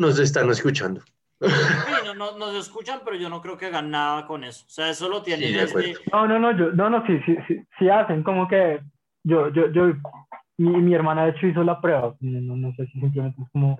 nos 0.00 0.18
están 0.18 0.50
escuchando. 0.50 1.00
Sí, 1.40 1.46
no, 2.04 2.14
no, 2.14 2.36
nos 2.36 2.54
escuchan, 2.54 3.00
pero 3.04 3.16
yo 3.16 3.28
no 3.28 3.40
creo 3.40 3.56
que 3.56 3.66
hagan 3.66 3.90
nada 3.90 4.26
con 4.26 4.44
eso. 4.44 4.64
O 4.66 4.70
sea, 4.70 4.90
eso 4.90 5.08
lo 5.08 5.22
tienen 5.22 5.48
Sí, 5.48 5.54
desde... 5.54 5.94
No, 6.12 6.26
no, 6.26 6.38
no, 6.38 6.56
yo, 6.56 6.72
no, 6.72 6.90
no, 6.90 7.06
sí, 7.06 7.18
sí, 7.24 7.36
sí, 7.46 7.62
sí 7.78 7.88
hacen 7.88 8.22
como 8.22 8.48
que 8.48 8.80
yo, 9.24 9.48
yo, 9.50 9.70
yo, 9.70 9.92
mi, 10.58 10.70
mi 10.82 10.94
hermana 10.94 11.24
de 11.24 11.30
hecho 11.30 11.46
hizo 11.46 11.62
la 11.62 11.80
prueba, 11.80 12.14
no, 12.20 12.40
no, 12.40 12.56
no 12.56 12.74
sé 12.74 12.86
si 12.86 13.00
simplemente 13.00 13.40
es 13.42 13.48
como, 13.52 13.78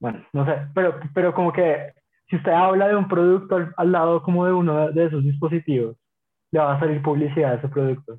bueno, 0.00 0.24
no 0.32 0.44
sé, 0.44 0.66
pero, 0.74 0.98
pero 1.14 1.34
como 1.34 1.52
que 1.52 1.94
si 2.28 2.36
usted 2.36 2.52
habla 2.52 2.88
de 2.88 2.96
un 2.96 3.08
producto 3.08 3.56
al, 3.56 3.74
al 3.76 3.92
lado 3.92 4.22
como 4.22 4.46
de 4.46 4.52
uno 4.52 4.90
de 4.90 5.06
esos 5.06 5.22
dispositivos, 5.22 5.96
le 6.52 6.60
va 6.60 6.76
a 6.76 6.80
salir 6.80 7.02
publicidad 7.02 7.52
a 7.52 7.56
ese 7.56 7.68
producto. 7.68 8.18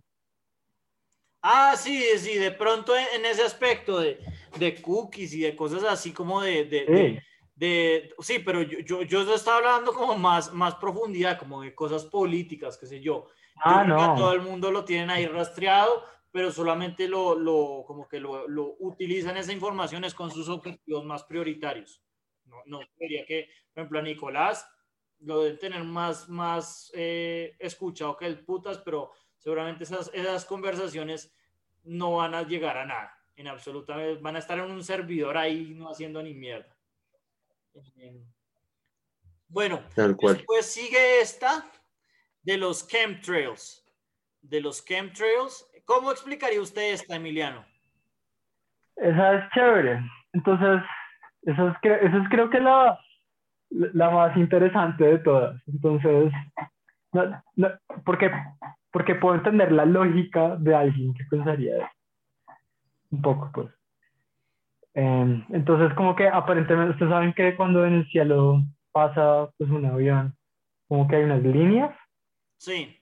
Ah, 1.41 1.75
sí, 1.75 2.03
sí, 2.17 2.35
de 2.35 2.51
pronto 2.51 2.95
en, 2.95 3.05
en 3.15 3.25
ese 3.25 3.43
aspecto 3.43 3.99
de, 3.99 4.19
de 4.57 4.81
cookies 4.81 5.33
y 5.33 5.41
de 5.41 5.55
cosas 5.55 5.83
así 5.83 6.11
como 6.11 6.41
de... 6.41 6.65
de, 6.65 6.85
de- 6.85 7.19
Sí, 7.19 7.19
de- 7.55 8.13
sí, 8.19 8.39
pero 8.39 8.63
yo, 8.63 8.79
yo, 8.79 9.03
yo 9.03 9.35
estaba 9.35 9.57
hablando 9.57 9.93
como 9.93 10.17
más, 10.17 10.51
más 10.51 10.75
profundidad, 10.75 11.37
como 11.37 11.61
de 11.61 11.75
cosas 11.75 12.05
políticas, 12.05 12.77
qué 12.77 12.87
sé 12.87 13.01
yo. 13.01 13.27
Yo 13.55 13.61
ah, 13.63 13.83
creo 13.85 13.97
que 13.97 14.03
todo 14.17 14.29
no, 14.29 14.33
el 14.33 14.41
mundo 14.41 14.71
lo 14.71 14.83
tienen 14.83 15.11
ahí 15.11 15.27
rastreado, 15.27 16.03
pero 16.31 16.51
solamente 16.51 17.07
lo, 17.07 17.35
lo 17.35 17.83
como 17.85 18.07
que 18.07 18.19
lo, 18.19 18.47
lo 18.47 18.75
utilizan 18.79 19.37
esa 19.37 19.51
información 19.53 20.03
es 20.05 20.15
con 20.15 20.31
sus 20.31 20.49
objetivos 20.49 21.05
más 21.05 21.23
prioritarios. 21.25 22.01
No, 22.45 22.57
no 22.65 22.79
creería 22.97 23.25
que, 23.27 23.49
por 23.73 23.81
ejemplo, 23.81 23.99
a 23.99 24.01
Nicolás 24.01 24.67
lo 25.19 25.43
deben 25.43 25.59
tener 25.59 25.83
más, 25.83 26.27
más 26.29 26.91
eh, 26.95 27.55
escuchado 27.59 28.17
que 28.17 28.25
el 28.25 28.43
putas, 28.43 28.79
pero 28.79 29.11
seguramente 29.41 29.83
esas, 29.83 30.09
esas 30.13 30.45
conversaciones 30.45 31.35
no 31.83 32.15
van 32.17 32.33
a 32.35 32.43
llegar 32.43 32.77
a 32.77 32.85
nada, 32.85 33.17
en 33.35 33.47
absolutamente, 33.47 34.21
van 34.21 34.35
a 34.35 34.39
estar 34.39 34.57
en 34.59 34.69
un 34.71 34.83
servidor 34.83 35.37
ahí 35.37 35.73
no 35.75 35.89
haciendo 35.89 36.21
ni 36.23 36.33
mierda. 36.33 36.73
Eh, 37.97 38.21
Bueno, 39.47 39.81
Tal 39.95 40.15
cual. 40.15 40.37
Después 40.37 40.65
sigue 40.65 41.19
esta 41.21 41.65
de 42.43 42.57
los 42.57 42.87
chemtrails. 42.87 43.83
De 44.41 44.61
los 44.61 44.85
chemtrails. 44.85 45.67
¿Cómo 45.85 46.11
explicaría 46.11 46.61
usted 46.61 46.93
esta, 46.93 47.15
Emiliano? 47.15 47.65
esa 48.95 49.33
es 49.35 49.49
chévere. 49.53 49.99
Entonces, 50.33 50.81
esa 51.43 51.67
es, 51.69 51.75
esa 52.03 52.17
es 52.17 52.29
creo 52.29 52.49
que 52.49 52.59
la, 52.59 52.99
la 53.69 54.09
más 54.11 54.37
interesante 54.37 55.03
de 55.03 55.17
todas. 55.19 55.59
Entonces, 55.67 56.31
no- 57.13 57.43
no, 57.55 57.69
porque, 58.05 58.31
porque 58.91 59.15
puedo 59.15 59.35
entender 59.35 59.71
la 59.71 59.85
lógica 59.85 60.55
de 60.57 60.75
alguien 60.75 61.13
que 61.13 61.23
pensaría 61.25 61.77
eso. 61.77 61.87
Un 63.11 63.21
poco, 63.21 63.49
pues. 63.53 63.67
Em, 64.93 65.45
entonces, 65.49 65.93
como 65.95 66.15
que 66.15 66.27
aparentemente, 66.27 66.93
ustedes 66.93 67.11
saben 67.11 67.33
que 67.33 67.55
cuando 67.55 67.85
en 67.85 67.93
el 67.93 68.07
cielo 68.09 68.63
pasa 68.91 69.49
pues, 69.57 69.69
un 69.69 69.85
avión, 69.85 70.35
como 70.87 71.07
que 71.07 71.15
hay 71.15 71.23
unas 71.23 71.41
líneas 71.41 71.95
Sí, 72.57 72.97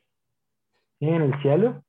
¿sí? 1.00 1.06
en 1.08 1.22
el 1.22 1.42
cielo. 1.42 1.84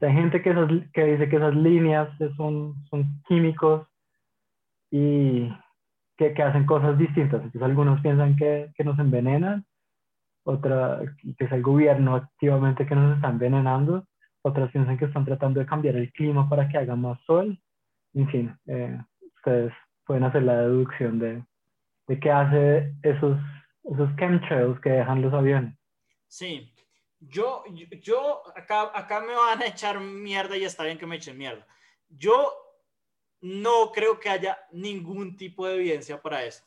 Hay 0.00 0.12
gente 0.14 0.42
que, 0.42 0.50
esas, 0.50 0.68
que 0.92 1.04
dice 1.04 1.28
que 1.28 1.36
esas 1.36 1.54
líneas 1.54 2.08
son, 2.36 2.74
son 2.90 3.22
químicos 3.28 3.86
y 4.90 5.48
que, 6.16 6.34
que 6.34 6.42
hacen 6.42 6.66
cosas 6.66 6.98
distintas. 6.98 7.40
Entonces 7.40 7.62
algunos 7.62 8.00
piensan 8.00 8.34
que, 8.34 8.72
que 8.74 8.82
nos 8.82 8.98
envenenan, 8.98 9.64
otra 10.44 11.00
que 11.38 11.44
es 11.44 11.52
el 11.52 11.62
gobierno 11.62 12.16
activamente 12.16 12.86
que 12.86 12.94
nos 12.94 13.16
está 13.16 13.28
envenenando, 13.28 14.06
otras 14.42 14.70
piensan 14.72 14.98
que 14.98 15.04
están 15.04 15.24
tratando 15.24 15.60
de 15.60 15.66
cambiar 15.66 15.96
el 15.96 16.12
clima 16.12 16.48
para 16.48 16.68
que 16.68 16.78
haga 16.78 16.96
más 16.96 17.20
sol. 17.26 17.58
En 18.14 18.28
fin, 18.28 18.56
eh, 18.66 19.00
ustedes 19.36 19.72
pueden 20.04 20.24
hacer 20.24 20.42
la 20.42 20.62
deducción 20.62 21.18
de, 21.18 21.44
de 22.08 22.20
qué 22.20 22.30
hace 22.30 22.94
esos, 23.02 23.38
esos 23.84 24.14
chemtrails 24.16 24.80
que 24.80 24.90
dejan 24.90 25.22
los 25.22 25.32
aviones. 25.32 25.74
sí. 26.26 26.68
Yo, 27.24 27.62
yo, 28.02 28.42
acá, 28.56 28.90
acá 28.92 29.20
me 29.20 29.32
van 29.32 29.62
a 29.62 29.66
echar 29.66 30.00
mierda 30.00 30.56
y 30.56 30.64
está 30.64 30.82
bien 30.82 30.98
que 30.98 31.06
me 31.06 31.14
echen 31.14 31.38
mierda. 31.38 31.64
Yo 32.08 32.52
no 33.40 33.92
creo 33.92 34.18
que 34.18 34.28
haya 34.28 34.58
ningún 34.72 35.36
tipo 35.36 35.66
de 35.66 35.76
evidencia 35.76 36.20
para 36.20 36.44
esto. 36.44 36.66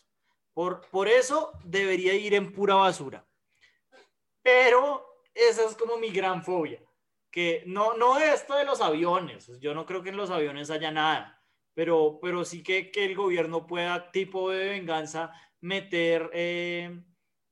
Por, 0.54 0.80
por 0.90 1.10
eso 1.10 1.52
debería 1.66 2.14
ir 2.14 2.34
en 2.34 2.54
pura 2.54 2.76
basura. 2.76 3.26
Pero 4.46 5.24
esa 5.34 5.66
es 5.66 5.76
como 5.76 5.98
mi 5.98 6.10
gran 6.12 6.44
fobia. 6.44 6.80
Que 7.32 7.64
no, 7.66 7.98
no 7.98 8.20
esto 8.20 8.56
de 8.56 8.64
los 8.64 8.80
aviones. 8.80 9.60
Yo 9.60 9.74
no 9.74 9.88
creo 9.88 10.04
que 10.04 10.10
en 10.10 10.18
los 10.18 10.30
aviones 10.30 10.70
haya 10.70 10.92
nada. 10.92 11.44
Pero, 11.74 12.20
pero 12.22 12.46
sí 12.46 12.62
que, 12.62 12.92
que 12.92 13.06
el 13.06 13.16
gobierno 13.16 13.66
pueda, 13.66 14.12
tipo 14.12 14.52
de 14.52 14.70
venganza, 14.70 15.34
meter 15.62 16.30
eh, 16.32 17.02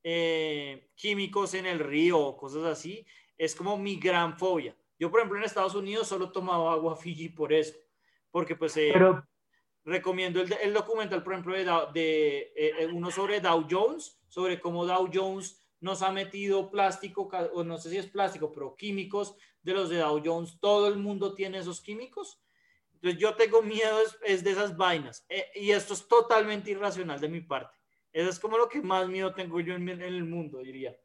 eh, 0.04 0.92
químicos 0.94 1.54
en 1.54 1.66
el 1.66 1.80
río 1.80 2.20
o 2.20 2.36
cosas 2.36 2.64
así. 2.64 3.04
Es 3.36 3.56
como 3.56 3.76
mi 3.76 3.96
gran 3.96 4.38
fobia. 4.38 4.76
Yo, 4.96 5.10
por 5.10 5.18
ejemplo, 5.18 5.38
en 5.38 5.44
Estados 5.44 5.74
Unidos 5.74 6.06
solo 6.06 6.30
tomaba 6.30 6.72
agua 6.72 6.96
Fiji 6.96 7.30
por 7.30 7.52
eso. 7.52 7.74
Porque 8.30 8.54
pues... 8.54 8.76
eh, 8.76 8.90
Pero 8.92 9.26
recomiendo 9.84 10.40
el, 10.40 10.50
el 10.62 10.72
documental, 10.72 11.24
por 11.24 11.32
ejemplo, 11.32 11.54
de, 11.54 11.64
de, 11.92 12.52
eh, 12.56 12.86
uno 12.86 13.10
sobre 13.10 13.40
Dow 13.40 13.66
Jones, 13.68 14.22
sobre 14.28 14.60
cómo 14.60 14.86
Dow 14.86 15.10
Jones 15.12 15.60
nos 15.80 16.02
ha 16.02 16.10
metido 16.12 16.70
plástico, 16.70 17.28
o 17.52 17.64
no 17.64 17.78
sé 17.78 17.90
si 17.90 17.96
es 17.98 18.06
plástico, 18.06 18.50
pero 18.52 18.74
químicos 18.74 19.36
de 19.62 19.72
los 19.74 19.90
de 19.90 19.98
Dow 19.98 20.20
Jones. 20.24 20.58
Todo 20.60 20.88
el 20.88 20.96
mundo 20.96 21.34
tiene 21.34 21.58
esos 21.58 21.80
químicos. 21.80 22.40
Entonces 22.94 23.20
yo 23.20 23.34
tengo 23.34 23.60
miedo 23.60 24.00
es, 24.00 24.18
es 24.24 24.44
de 24.44 24.52
esas 24.52 24.76
vainas. 24.76 25.26
Eh, 25.28 25.44
y 25.56 25.70
esto 25.72 25.92
es 25.92 26.08
totalmente 26.08 26.70
irracional 26.70 27.20
de 27.20 27.28
mi 27.28 27.40
parte. 27.42 27.76
Eso 28.12 28.30
es 28.30 28.38
como 28.38 28.56
lo 28.56 28.68
que 28.68 28.80
más 28.80 29.08
miedo 29.08 29.34
tengo 29.34 29.60
yo 29.60 29.74
en, 29.74 29.88
en 29.88 30.00
el 30.02 30.24
mundo, 30.24 30.58
diría. 30.58 30.96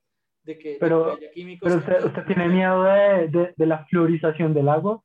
De 0.43 0.57
que, 0.57 0.69
de 0.73 0.77
Pero- 0.79 1.05
que 1.17 1.25
haya 1.25 1.31
químicos 1.31 1.71
Pero 1.85 2.05
usted, 2.07 2.23
tiene 2.25 2.47
miedo 2.47 2.83
de, 2.83 3.27
de, 3.27 3.53
de 3.57 3.65
la 3.65 3.85
fluorización 3.87 4.53
del 4.53 4.69
agua. 4.69 5.03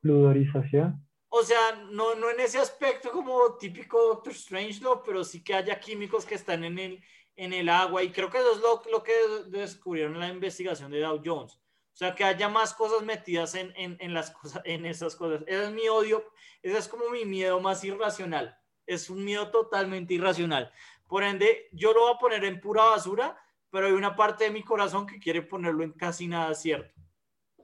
Fluorización. 0.00 1.06
O 1.28 1.42
sea, 1.42 1.58
no, 1.90 2.14
no 2.14 2.30
en 2.30 2.40
ese 2.40 2.58
aspecto 2.58 3.10
como 3.10 3.56
típico 3.56 3.98
Doctor 4.08 4.34
Strangelove, 4.34 5.02
pero 5.06 5.24
sí 5.24 5.42
que 5.42 5.54
haya 5.54 5.78
químicos 5.80 6.26
que 6.26 6.34
están 6.34 6.64
en 6.64 6.78
el, 6.78 7.02
en 7.36 7.52
el 7.52 7.68
agua 7.68 8.02
y 8.02 8.10
creo 8.10 8.30
que 8.30 8.38
eso 8.38 8.52
es 8.52 8.90
lo, 8.90 9.02
que 9.02 9.12
descubrieron 9.48 10.14
en 10.14 10.20
la 10.20 10.28
investigación 10.28 10.90
de 10.90 11.00
Dow 11.00 11.20
Jones. 11.24 11.54
O 11.54 11.94
sea, 11.94 12.14
que 12.14 12.24
haya 12.24 12.48
más 12.48 12.72
cosas 12.72 13.02
metidas 13.04 13.54
en, 13.54 13.72
en, 13.76 13.96
en 14.00 14.16
en 14.64 14.86
esas 14.86 15.16
cosas. 15.16 15.42
Ese 15.46 15.64
es 15.64 15.72
mi 15.72 15.88
odio, 15.88 16.24
ese 16.62 16.78
es 16.78 16.88
como 16.88 17.10
mi 17.10 17.24
miedo 17.24 17.60
más 17.60 17.84
irracional. 17.84 18.56
Es 18.86 19.10
un 19.10 19.24
miedo 19.24 19.50
totalmente 19.50 20.14
irracional. 20.14 20.72
Por 21.06 21.22
ende, 21.22 21.68
yo 21.72 21.92
lo 21.92 22.00
voy 22.00 22.14
a 22.14 22.18
poner 22.18 22.44
en 22.44 22.60
pura 22.60 22.84
basura, 22.84 23.36
pero 23.70 23.86
hay 23.86 23.92
una 23.92 24.16
parte 24.16 24.44
de 24.44 24.50
mi 24.50 24.62
corazón 24.62 25.06
que 25.06 25.18
quiere 25.18 25.42
ponerlo 25.42 25.84
en 25.84 25.92
casi 25.92 26.26
nada 26.26 26.54
cierto. 26.54 27.00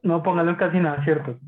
No, 0.03 0.23
póngalo 0.23 0.51
en 0.51 0.57
casi 0.57 0.79
nada, 0.79 1.03
¿cierto? 1.05 1.39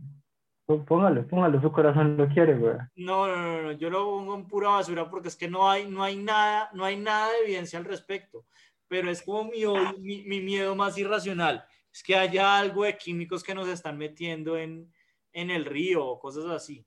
Pó- 0.71 0.85
Póngalo, 0.85 1.27
póngalo, 1.27 1.61
su 1.61 1.73
corazón 1.73 2.17
lo 2.17 2.29
quiere, 2.29 2.55
güey. 2.57 2.77
No, 2.95 3.27
no, 3.27 3.37
no, 3.37 3.63
no, 3.63 3.73
yo 3.73 3.91
lo 3.91 4.05
pongo 4.05 4.37
en 4.37 4.47
pura 4.47 4.69
basura 4.69 5.11
porque 5.11 5.27
es 5.27 5.35
que 5.35 5.49
no 5.49 5.69
hay, 5.69 5.89
no 5.89 6.05
hay 6.05 6.15
nada, 6.17 6.71
no 6.75 6.85
hay 6.85 6.97
nada 6.97 7.29
de 7.33 7.39
evidencia 7.45 7.77
al 7.77 7.85
respecto. 7.85 8.47
Pero 8.87 9.11
es 9.11 9.21
como 9.23 9.51
mi, 9.51 9.65
mi, 9.99 10.23
mi 10.23 10.41
miedo 10.41 10.77
más 10.77 10.97
irracional. 10.97 11.65
Es 11.93 12.05
que 12.05 12.15
haya 12.15 12.57
algo 12.57 12.85
de 12.85 12.97
químicos 12.97 13.43
que 13.43 13.53
nos 13.53 13.67
están 13.67 13.99
metiendo 13.99 14.57
en, 14.57 14.93
en 15.33 15.51
el 15.51 15.65
río 15.65 16.07
o 16.07 16.21
cosas 16.21 16.45
así. 16.47 16.87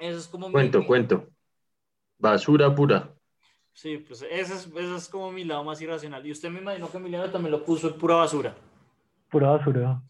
Eso 0.00 0.18
es 0.18 0.26
como 0.26 0.48
mi- 0.48 0.52
Cuento, 0.54 0.84
cuento. 0.84 1.28
Basura 2.18 2.74
pura. 2.74 3.14
Sí, 3.72 3.98
pues 3.98 4.22
ese 4.22 4.54
es, 4.54 4.66
ese 4.66 4.96
es 4.96 5.08
como 5.08 5.30
mi 5.30 5.44
lado 5.44 5.62
más 5.62 5.80
irracional. 5.80 6.26
Y 6.26 6.32
usted 6.32 6.50
me 6.50 6.58
imagino 6.60 6.90
que 6.90 6.96
Emiliano 6.96 7.30
también 7.30 7.52
lo 7.52 7.64
puso 7.64 7.86
en 7.88 7.98
pura 7.98 8.16
basura. 8.16 8.56
Pura 9.30 9.50
basura. 9.50 10.02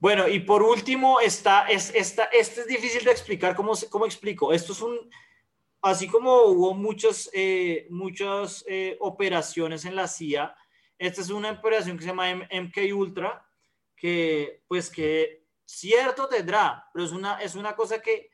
Bueno, 0.00 0.28
y 0.28 0.40
por 0.40 0.62
último, 0.62 1.18
está, 1.18 1.66
es, 1.66 1.92
esta, 1.92 2.24
este 2.24 2.60
es 2.60 2.66
difícil 2.68 3.04
de 3.04 3.10
explicar. 3.10 3.56
¿Cómo, 3.56 3.72
cómo 3.90 4.06
explico? 4.06 4.52
Esto 4.52 4.72
es 4.72 4.80
un, 4.80 5.10
así 5.82 6.06
como 6.06 6.42
hubo 6.42 6.72
muchas, 6.72 7.28
eh, 7.32 7.88
muchas 7.90 8.64
eh, 8.68 8.96
operaciones 9.00 9.84
en 9.84 9.96
la 9.96 10.06
CIA, 10.06 10.56
esta 10.98 11.20
es 11.20 11.30
una 11.30 11.50
operación 11.50 11.96
que 11.96 12.04
se 12.04 12.10
llama 12.10 12.32
MK 12.32 12.78
Ultra, 12.94 13.44
que 13.96 14.62
pues 14.68 14.88
que 14.88 15.46
cierto 15.64 16.28
tendrá, 16.28 16.88
pero 16.92 17.04
es 17.04 17.12
una, 17.12 17.40
es 17.40 17.56
una 17.56 17.74
cosa 17.74 18.00
que 18.00 18.30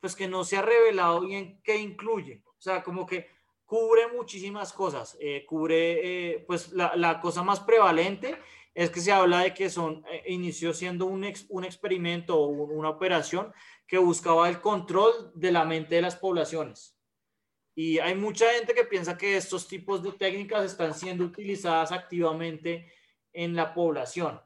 pues 0.00 0.14
que 0.14 0.28
no 0.28 0.44
se 0.44 0.56
ha 0.56 0.62
revelado 0.62 1.20
bien 1.20 1.60
qué 1.62 1.76
incluye. 1.76 2.42
O 2.46 2.60
sea, 2.60 2.82
como 2.82 3.06
que 3.06 3.28
cubre 3.64 4.08
muchísimas 4.08 4.72
cosas. 4.72 5.16
Eh, 5.20 5.44
cubre, 5.46 6.44
pues 6.46 6.72
la 6.72 7.20
cosa 7.20 7.42
más 7.42 7.60
prevalente 7.60 8.38
es 8.76 8.90
que 8.90 9.00
se 9.00 9.10
habla 9.10 9.40
de 9.40 9.54
que 9.54 9.70
son, 9.70 10.04
eh, 10.10 10.22
inició 10.26 10.74
siendo 10.74 11.06
un, 11.06 11.24
ex- 11.24 11.46
un 11.48 11.64
experimento 11.64 12.38
o 12.38 12.46
un- 12.46 12.70
una 12.78 12.90
operación 12.90 13.52
que 13.86 13.96
buscaba 13.96 14.48
el 14.50 14.60
control 14.60 15.32
de 15.34 15.50
la 15.50 15.64
mente 15.64 15.94
de 15.94 16.02
las 16.02 16.16
poblaciones. 16.16 16.94
Y 17.74 17.98
hay 17.98 18.14
mucha 18.14 18.50
gente 18.52 18.74
que 18.74 18.84
piensa 18.84 19.16
que 19.16 19.36
estos 19.36 19.66
tipos 19.66 20.02
de 20.02 20.12
técnicas 20.12 20.64
están 20.64 20.92
siendo 20.94 21.24
utilizadas 21.24 21.90
activamente 21.90 22.92
en 23.32 23.56
la 23.56 23.72
población 23.74 24.40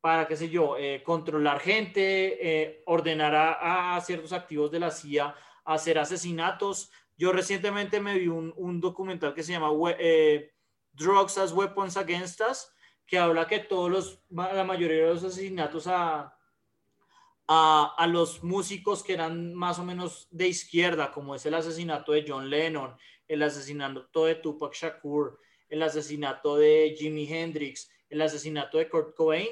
para, 0.00 0.26
qué 0.26 0.36
sé 0.36 0.48
yo, 0.48 0.76
eh, 0.76 1.02
controlar 1.04 1.60
gente, 1.60 2.02
eh, 2.40 2.82
ordenar 2.86 3.34
a, 3.36 4.00
ciertos 4.00 4.32
activos 4.32 4.70
de 4.70 4.80
la 4.80 4.90
CIA 4.90 5.34
hacer 5.64 5.98
asesinatos. 5.98 6.90
Yo 7.16 7.32
recientemente 7.32 8.00
me 8.00 8.18
vi 8.18 8.26
un, 8.28 8.52
un 8.56 8.80
documental 8.80 9.32
que 9.34 9.42
se 9.44 9.52
llama 9.52 9.70
eh, 9.98 10.52
Drugs 10.92 11.38
as 11.38 11.52
Weapons 11.52 11.96
Against 11.96 12.40
Us, 12.40 12.71
que 13.12 13.18
habla 13.18 13.46
que 13.46 13.58
todos 13.58 13.90
los, 13.90 14.24
la 14.30 14.64
mayoría 14.64 15.02
de 15.02 15.08
los 15.12 15.22
asesinatos 15.22 15.86
a, 15.86 16.34
a, 17.46 17.94
a 17.98 18.06
los 18.06 18.42
músicos 18.42 19.02
que 19.02 19.12
eran 19.12 19.52
más 19.52 19.78
o 19.78 19.84
menos 19.84 20.28
de 20.30 20.48
izquierda, 20.48 21.12
como 21.12 21.34
es 21.34 21.44
el 21.44 21.52
asesinato 21.52 22.12
de 22.12 22.24
John 22.26 22.48
Lennon, 22.48 22.96
el 23.28 23.42
asesinato 23.42 24.24
de 24.24 24.36
Tupac 24.36 24.72
Shakur, 24.72 25.38
el 25.68 25.82
asesinato 25.82 26.56
de 26.56 26.96
Jimi 26.98 27.30
Hendrix, 27.30 27.90
el 28.08 28.22
asesinato 28.22 28.78
de 28.78 28.88
Kurt 28.88 29.14
Cobain, 29.14 29.50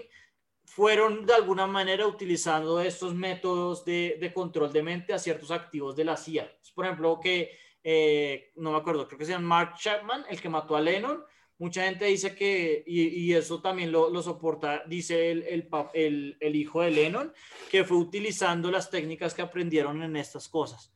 fueron 0.65 1.27
de 1.27 1.35
alguna 1.35 1.67
manera 1.67 2.07
utilizando 2.07 2.81
estos 2.81 3.15
métodos 3.15 3.85
de, 3.85 4.17
de 4.19 4.33
control 4.33 4.73
de 4.73 4.83
mente 4.83 5.13
a 5.13 5.19
ciertos 5.19 5.51
activos 5.51 5.95
de 5.97 6.07
la 6.07 6.17
CIA. 6.17 6.51
Por 6.75 6.87
ejemplo, 6.87 7.21
que, 7.23 7.59
eh, 7.85 8.53
no 8.57 8.73
me 8.73 8.79
acuerdo, 8.79 9.07
creo 9.07 9.19
que 9.19 9.27
se 9.27 9.33
llama 9.33 9.49
Mark 9.49 9.75
Chapman, 9.77 10.25
el 10.31 10.41
que 10.41 10.49
mató 10.49 10.77
a 10.77 10.81
Lennon, 10.81 11.23
mucha 11.61 11.85
gente 11.85 12.07
dice 12.07 12.35
que, 12.35 12.83
y, 12.87 13.03
y 13.03 13.35
eso 13.35 13.61
también 13.63 13.93
lo, 13.93 14.11
lo 14.11 14.23
soporta, 14.23 14.83
dice 14.87 15.31
el, 15.31 15.43
el, 15.45 15.69
el- 15.95 16.37
el 16.41 16.57
hijo 16.57 16.81
de 16.83 16.91
Lennon, 16.91 17.33
que 17.71 17.85
fue 17.85 17.99
utilizando 17.99 18.71
las 18.71 18.91
técnicas 18.91 19.35
que 19.35 19.43
aprendieron 19.43 20.03
en 20.03 20.17
estas 20.17 20.49
cosas. 20.49 20.93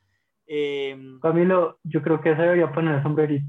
Eh, 0.46 0.96
Camilo, 1.22 1.78
yo 1.84 2.02
creo 2.02 2.20
que 2.20 2.34
se 2.34 2.42
debería 2.42 2.72
poner 2.72 2.96
el 2.96 3.02
sombrerito. 3.02 3.46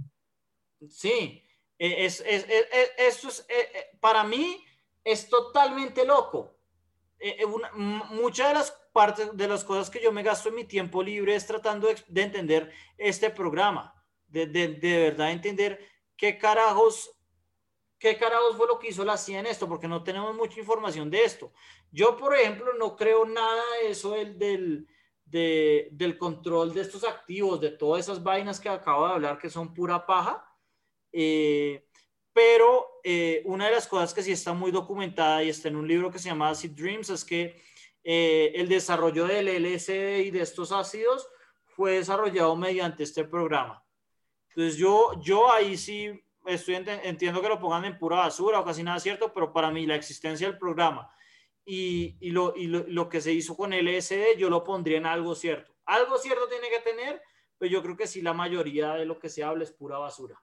Sí, 0.90 1.44
eh, 1.80 2.06
es, 2.06 2.20
es, 2.22 2.44
es- 2.50 2.68
es- 2.72 2.92
esto 2.98 3.28
es, 3.30 3.46
eh, 3.50 3.98
para 4.00 4.24
mí 4.24 4.64
es 5.04 5.28
totalmente 5.30 6.06
loco. 6.06 6.52
Una- 7.48 7.72
muchas 8.12 8.50
de 8.50 8.54
las 8.56 8.72
partes 8.94 9.36
de 9.36 9.48
las 9.48 9.64
cosas 9.64 9.90
que 9.90 10.02
yo 10.02 10.12
me 10.12 10.22
gasto 10.22 10.50
en 10.50 10.56
mi 10.56 10.66
tiempo 10.66 11.02
libre 11.02 11.34
es 11.36 11.48
tratando 11.48 11.88
de, 11.88 11.96
de 12.08 12.22
entender 12.22 12.72
este 12.98 13.30
programa, 13.30 13.94
de, 14.28 14.46
de, 14.48 14.68
de 14.68 15.00
verdad 15.00 15.32
entender 15.32 15.80
qué 16.18 16.38
carajos, 16.38 17.12
qué 18.00 18.18
carajos 18.18 18.56
fue 18.58 18.68
lo 18.68 18.80
que 18.80 18.90
hizo 18.90 19.04
la 19.06 19.18
CIA 19.18 19.40
en 19.40 19.48
esto, 19.48 19.68
porque 19.68 19.88
no 19.88 20.04
tenemos 20.04 20.36
mucha 20.36 20.60
información 20.60 21.10
de 21.10 21.24
esto. 21.24 21.52
Yo, 21.92 22.18
por 22.18 22.36
ejemplo, 22.36 22.74
no 22.78 22.96
creo 22.96 23.26
nada 23.26 23.64
de 23.82 23.90
eso 23.92 24.12
del, 24.12 24.38
del, 24.38 24.88
de- 25.26 25.90
del 25.92 26.18
control 26.18 26.74
de 26.74 26.82
estos 26.82 27.04
activos, 27.04 27.60
de 27.62 27.72
todas 27.72 28.06
esas 28.06 28.22
vainas 28.22 28.60
que 28.60 28.70
acabo 28.70 29.08
de 29.08 29.14
hablar 29.14 29.38
que 29.38 29.50
son 29.50 29.74
pura 29.74 30.06
paja. 30.06 30.46
Eh, 31.12 31.88
pero 32.34 33.00
eh, 33.04 33.42
una 33.46 33.68
de 33.68 33.72
las 33.72 33.88
cosas 33.88 34.14
que 34.14 34.22
sí 34.22 34.34
está 34.34 34.52
muy 34.52 34.72
documentada 34.72 35.42
y 35.42 35.50
está 35.50 35.70
en 35.70 35.78
un 35.78 35.88
libro 35.88 36.12
que 36.12 36.20
se 36.20 36.28
llama 36.28 36.50
Acid 36.50 36.72
Dreams 36.72 37.10
es 37.10 37.24
que 37.24 37.62
eh, 38.04 38.52
el 38.56 38.68
desarrollo 38.68 39.26
del 39.26 39.48
LSD 39.48 40.20
y 40.26 40.32
de 40.32 40.42
estos 40.42 40.74
ácidos 40.74 41.30
fue 41.64 41.94
desarrollado 41.94 42.54
mediante 42.58 43.04
este 43.04 43.24
programa. 43.24 43.85
Entonces 44.56 44.78
yo, 44.78 45.12
yo 45.22 45.52
ahí 45.52 45.78
sí 45.78 46.24
estoy 46.46 46.76
ent- 46.76 47.02
entiendo 47.04 47.42
que 47.42 47.50
lo 47.50 47.60
pongan 47.60 47.86
en 47.86 47.98
pura 47.98 48.18
basura 48.18 48.60
o 48.60 48.66
casi 48.66 48.84
nada 48.84 49.00
cierto, 49.00 49.34
pero 49.34 49.52
para 49.52 49.72
mí 49.72 49.86
la 49.86 49.96
existencia 49.96 50.48
del 50.48 50.58
programa 50.58 51.10
y, 51.66 52.18
y, 52.22 52.32
lo, 52.32 52.56
y 52.56 52.68
lo, 52.68 52.86
lo 52.88 53.10
que 53.10 53.22
se 53.22 53.34
hizo 53.34 53.56
con 53.58 53.74
LSD 53.74 54.38
yo 54.38 54.50
lo 54.50 54.64
pondría 54.64 54.98
en 54.98 55.06
algo 55.08 55.36
cierto. 55.36 55.76
Algo 55.86 56.18
cierto 56.18 56.48
tiene 56.48 56.70
que 56.70 56.80
tener, 56.80 57.22
pero 57.58 57.72
yo 57.72 57.82
creo 57.84 57.98
que 57.98 58.08
sí 58.08 58.22
la 58.22 58.34
mayoría 58.34 58.94
de 58.94 59.06
lo 59.06 59.20
que 59.20 59.30
se 59.30 59.44
habla 59.44 59.64
es 59.64 59.72
pura 59.72 59.98
basura 59.98 60.42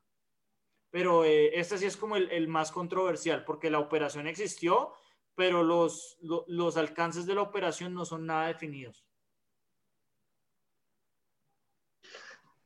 pero 0.91 1.25
eh, 1.25 1.59
este 1.59 1.79
sí 1.79 1.87
es 1.87 1.97
como 1.97 2.17
el, 2.17 2.31
el 2.31 2.49
más 2.49 2.71
controversial, 2.71 3.45
porque 3.45 3.71
la 3.71 3.79
operación 3.79 4.27
existió, 4.27 4.93
pero 5.35 5.63
los, 5.63 6.19
lo- 6.21 6.45
los 6.49 6.77
alcances 6.77 7.25
de 7.27 7.35
la 7.35 7.43
operación 7.43 7.95
no 7.95 8.05
son 8.05 8.27
nada 8.27 8.49
definidos. 8.49 9.05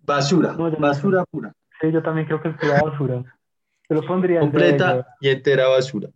Basura, 0.07 0.53
No, 0.53 0.69
yo 0.69 0.77
no 0.79 0.87
basura 0.87 1.25
pura. 1.25 1.53
Sí, 1.81 1.91
yo 1.93 2.03
también 2.03 2.27
creo 2.27 2.41
que 2.41 2.49
es 2.49 2.57
pura 2.57 2.81
basura. 2.83 3.25
Yo 3.89 3.97
lo 3.97 4.07
pondría 4.07 4.37
en 4.41 4.47
Completa 4.51 5.07
y 5.21 5.29
entera 5.29 5.69
basura. 5.69 6.09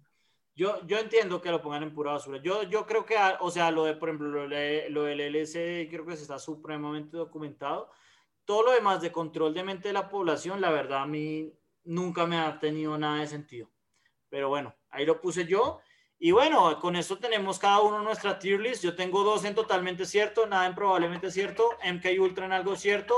Yo, 0.54 0.84
yo 0.86 0.98
entiendo 0.98 1.40
que 1.40 1.50
lo 1.50 1.62
pongan 1.62 1.82
en 1.84 1.94
pura 1.94 2.12
basura. 2.12 2.38
Yo, 2.42 2.62
yo 2.64 2.86
creo 2.86 3.04
que, 3.06 3.16
ah, 3.16 3.38
o 3.40 3.50
sea, 3.50 3.70
lo 3.70 3.84
de, 3.84 3.94
por 3.94 4.08
ejemplo, 4.08 4.28
lo, 4.28 4.48
de- 4.48 4.88
lo 4.90 5.04
del 5.04 5.20
LSD 5.20 5.88
creo 5.88 6.04
que 6.06 6.16
se 6.16 6.22
está 6.22 6.38
supremamente 6.38 7.16
documentado. 7.16 7.90
Todo 8.44 8.64
lo 8.64 8.72
demás 8.72 9.00
de 9.00 9.12
control 9.12 9.54
de 9.54 9.62
mente 9.64 9.88
de 9.88 9.94
la 9.94 10.08
población, 10.08 10.60
la 10.60 10.70
verdad, 10.70 11.02
a 11.02 11.06
mí 11.06 11.52
nunca 11.84 12.26
me 12.26 12.36
ha 12.38 12.58
tenido 12.58 12.98
nada 12.98 13.20
de 13.20 13.26
sentido. 13.26 13.70
Pero 14.28 14.48
bueno, 14.48 14.74
ahí 14.90 15.06
lo 15.06 15.20
puse 15.20 15.46
yo. 15.46 15.80
Y 16.18 16.32
bueno, 16.32 16.78
con 16.80 16.96
esto 16.96 17.16
tenemos 17.18 17.58
cada 17.58 17.80
uno 17.80 18.02
nuestra 18.02 18.38
tier 18.38 18.60
list. 18.60 18.82
Yo 18.84 18.94
tengo 18.94 19.22
dos 19.24 19.44
en 19.44 19.54
totalmente 19.54 20.04
cierto, 20.04 20.46
nada 20.46 20.66
en 20.66 20.74
probablemente 20.74 21.30
cierto, 21.30 21.70
MK 21.84 22.20
Ultra 22.20 22.44
en 22.46 22.52
algo 22.52 22.76
cierto, 22.76 23.14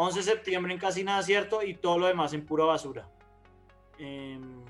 11 0.00 0.18
de 0.20 0.24
septiembre 0.24 0.72
en 0.72 0.78
casi 0.78 1.02
nada 1.02 1.20
cierto 1.24 1.60
y 1.62 1.74
todo 1.74 1.98
lo 1.98 2.06
demás 2.06 2.32
en 2.32 2.46
pura 2.46 2.64
basura. 2.64 3.08
Em, 3.98 4.62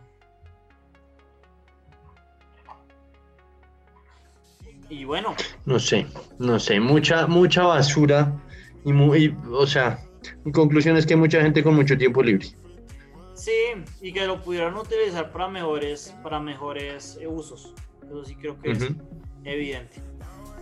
y 4.89 5.05
bueno, 5.05 5.35
No 5.67 5.79
sé, 5.79 6.07
no 6.39 6.59
sé, 6.59 6.81
mucha, 6.81 7.27
mucha 7.27 7.65
basura. 7.65 8.33
Y, 8.87 8.93
mu- 8.93 9.15
y, 9.15 9.37
o 9.51 9.67
sea, 9.67 9.99
mi 10.45 10.53
conclusión 10.53 10.97
es 10.97 11.05
que 11.05 11.13
hay 11.15 11.21
mucha 11.21 11.43
gente 11.43 11.63
con 11.63 11.75
mucho 11.75 11.99
tiempo 11.99 12.23
libre. 12.23 12.47
sí, 13.35 13.53
y 14.01 14.13
que 14.13 14.27
lo 14.27 14.41
pudieran 14.43 14.75
utilizar 14.77 15.31
para 15.31 15.49
mejores, 15.49 16.15
para 16.23 16.41
mejores 16.41 17.19
eh, 17.21 17.27
usos. 17.27 17.75
Eso 18.07 18.25
sí 18.25 18.35
creo 18.37 18.59
que 18.59 18.71
es 18.71 18.79
evidente. 19.45 20.01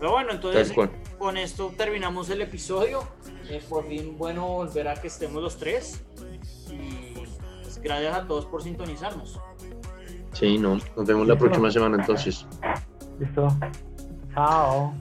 Pero 0.00 0.10
bueno, 0.10 0.32
entonces 0.32 0.72
con 1.18 1.36
esto 1.36 1.72
terminamos 1.76 2.28
el 2.30 2.42
episodio. 2.42 3.06
Eh, 3.48 3.62
por 3.68 3.86
fin, 3.86 4.16
bueno, 4.18 4.46
volver 4.46 4.88
a 4.88 4.94
que 4.94 5.08
estemos 5.08 5.42
los 5.42 5.56
tres. 5.56 6.04
Y 6.70 7.14
pues, 7.14 7.80
gracias 7.82 8.16
a 8.16 8.26
todos 8.26 8.46
por 8.46 8.62
sintonizarnos. 8.62 9.40
Sí, 10.32 10.58
no. 10.58 10.78
Nos 10.96 11.06
vemos 11.06 11.26
la 11.26 11.38
próxima 11.38 11.70
semana 11.70 11.96
entonces. 11.98 12.46
Listo. 13.18 13.48
Chao. 14.34 14.94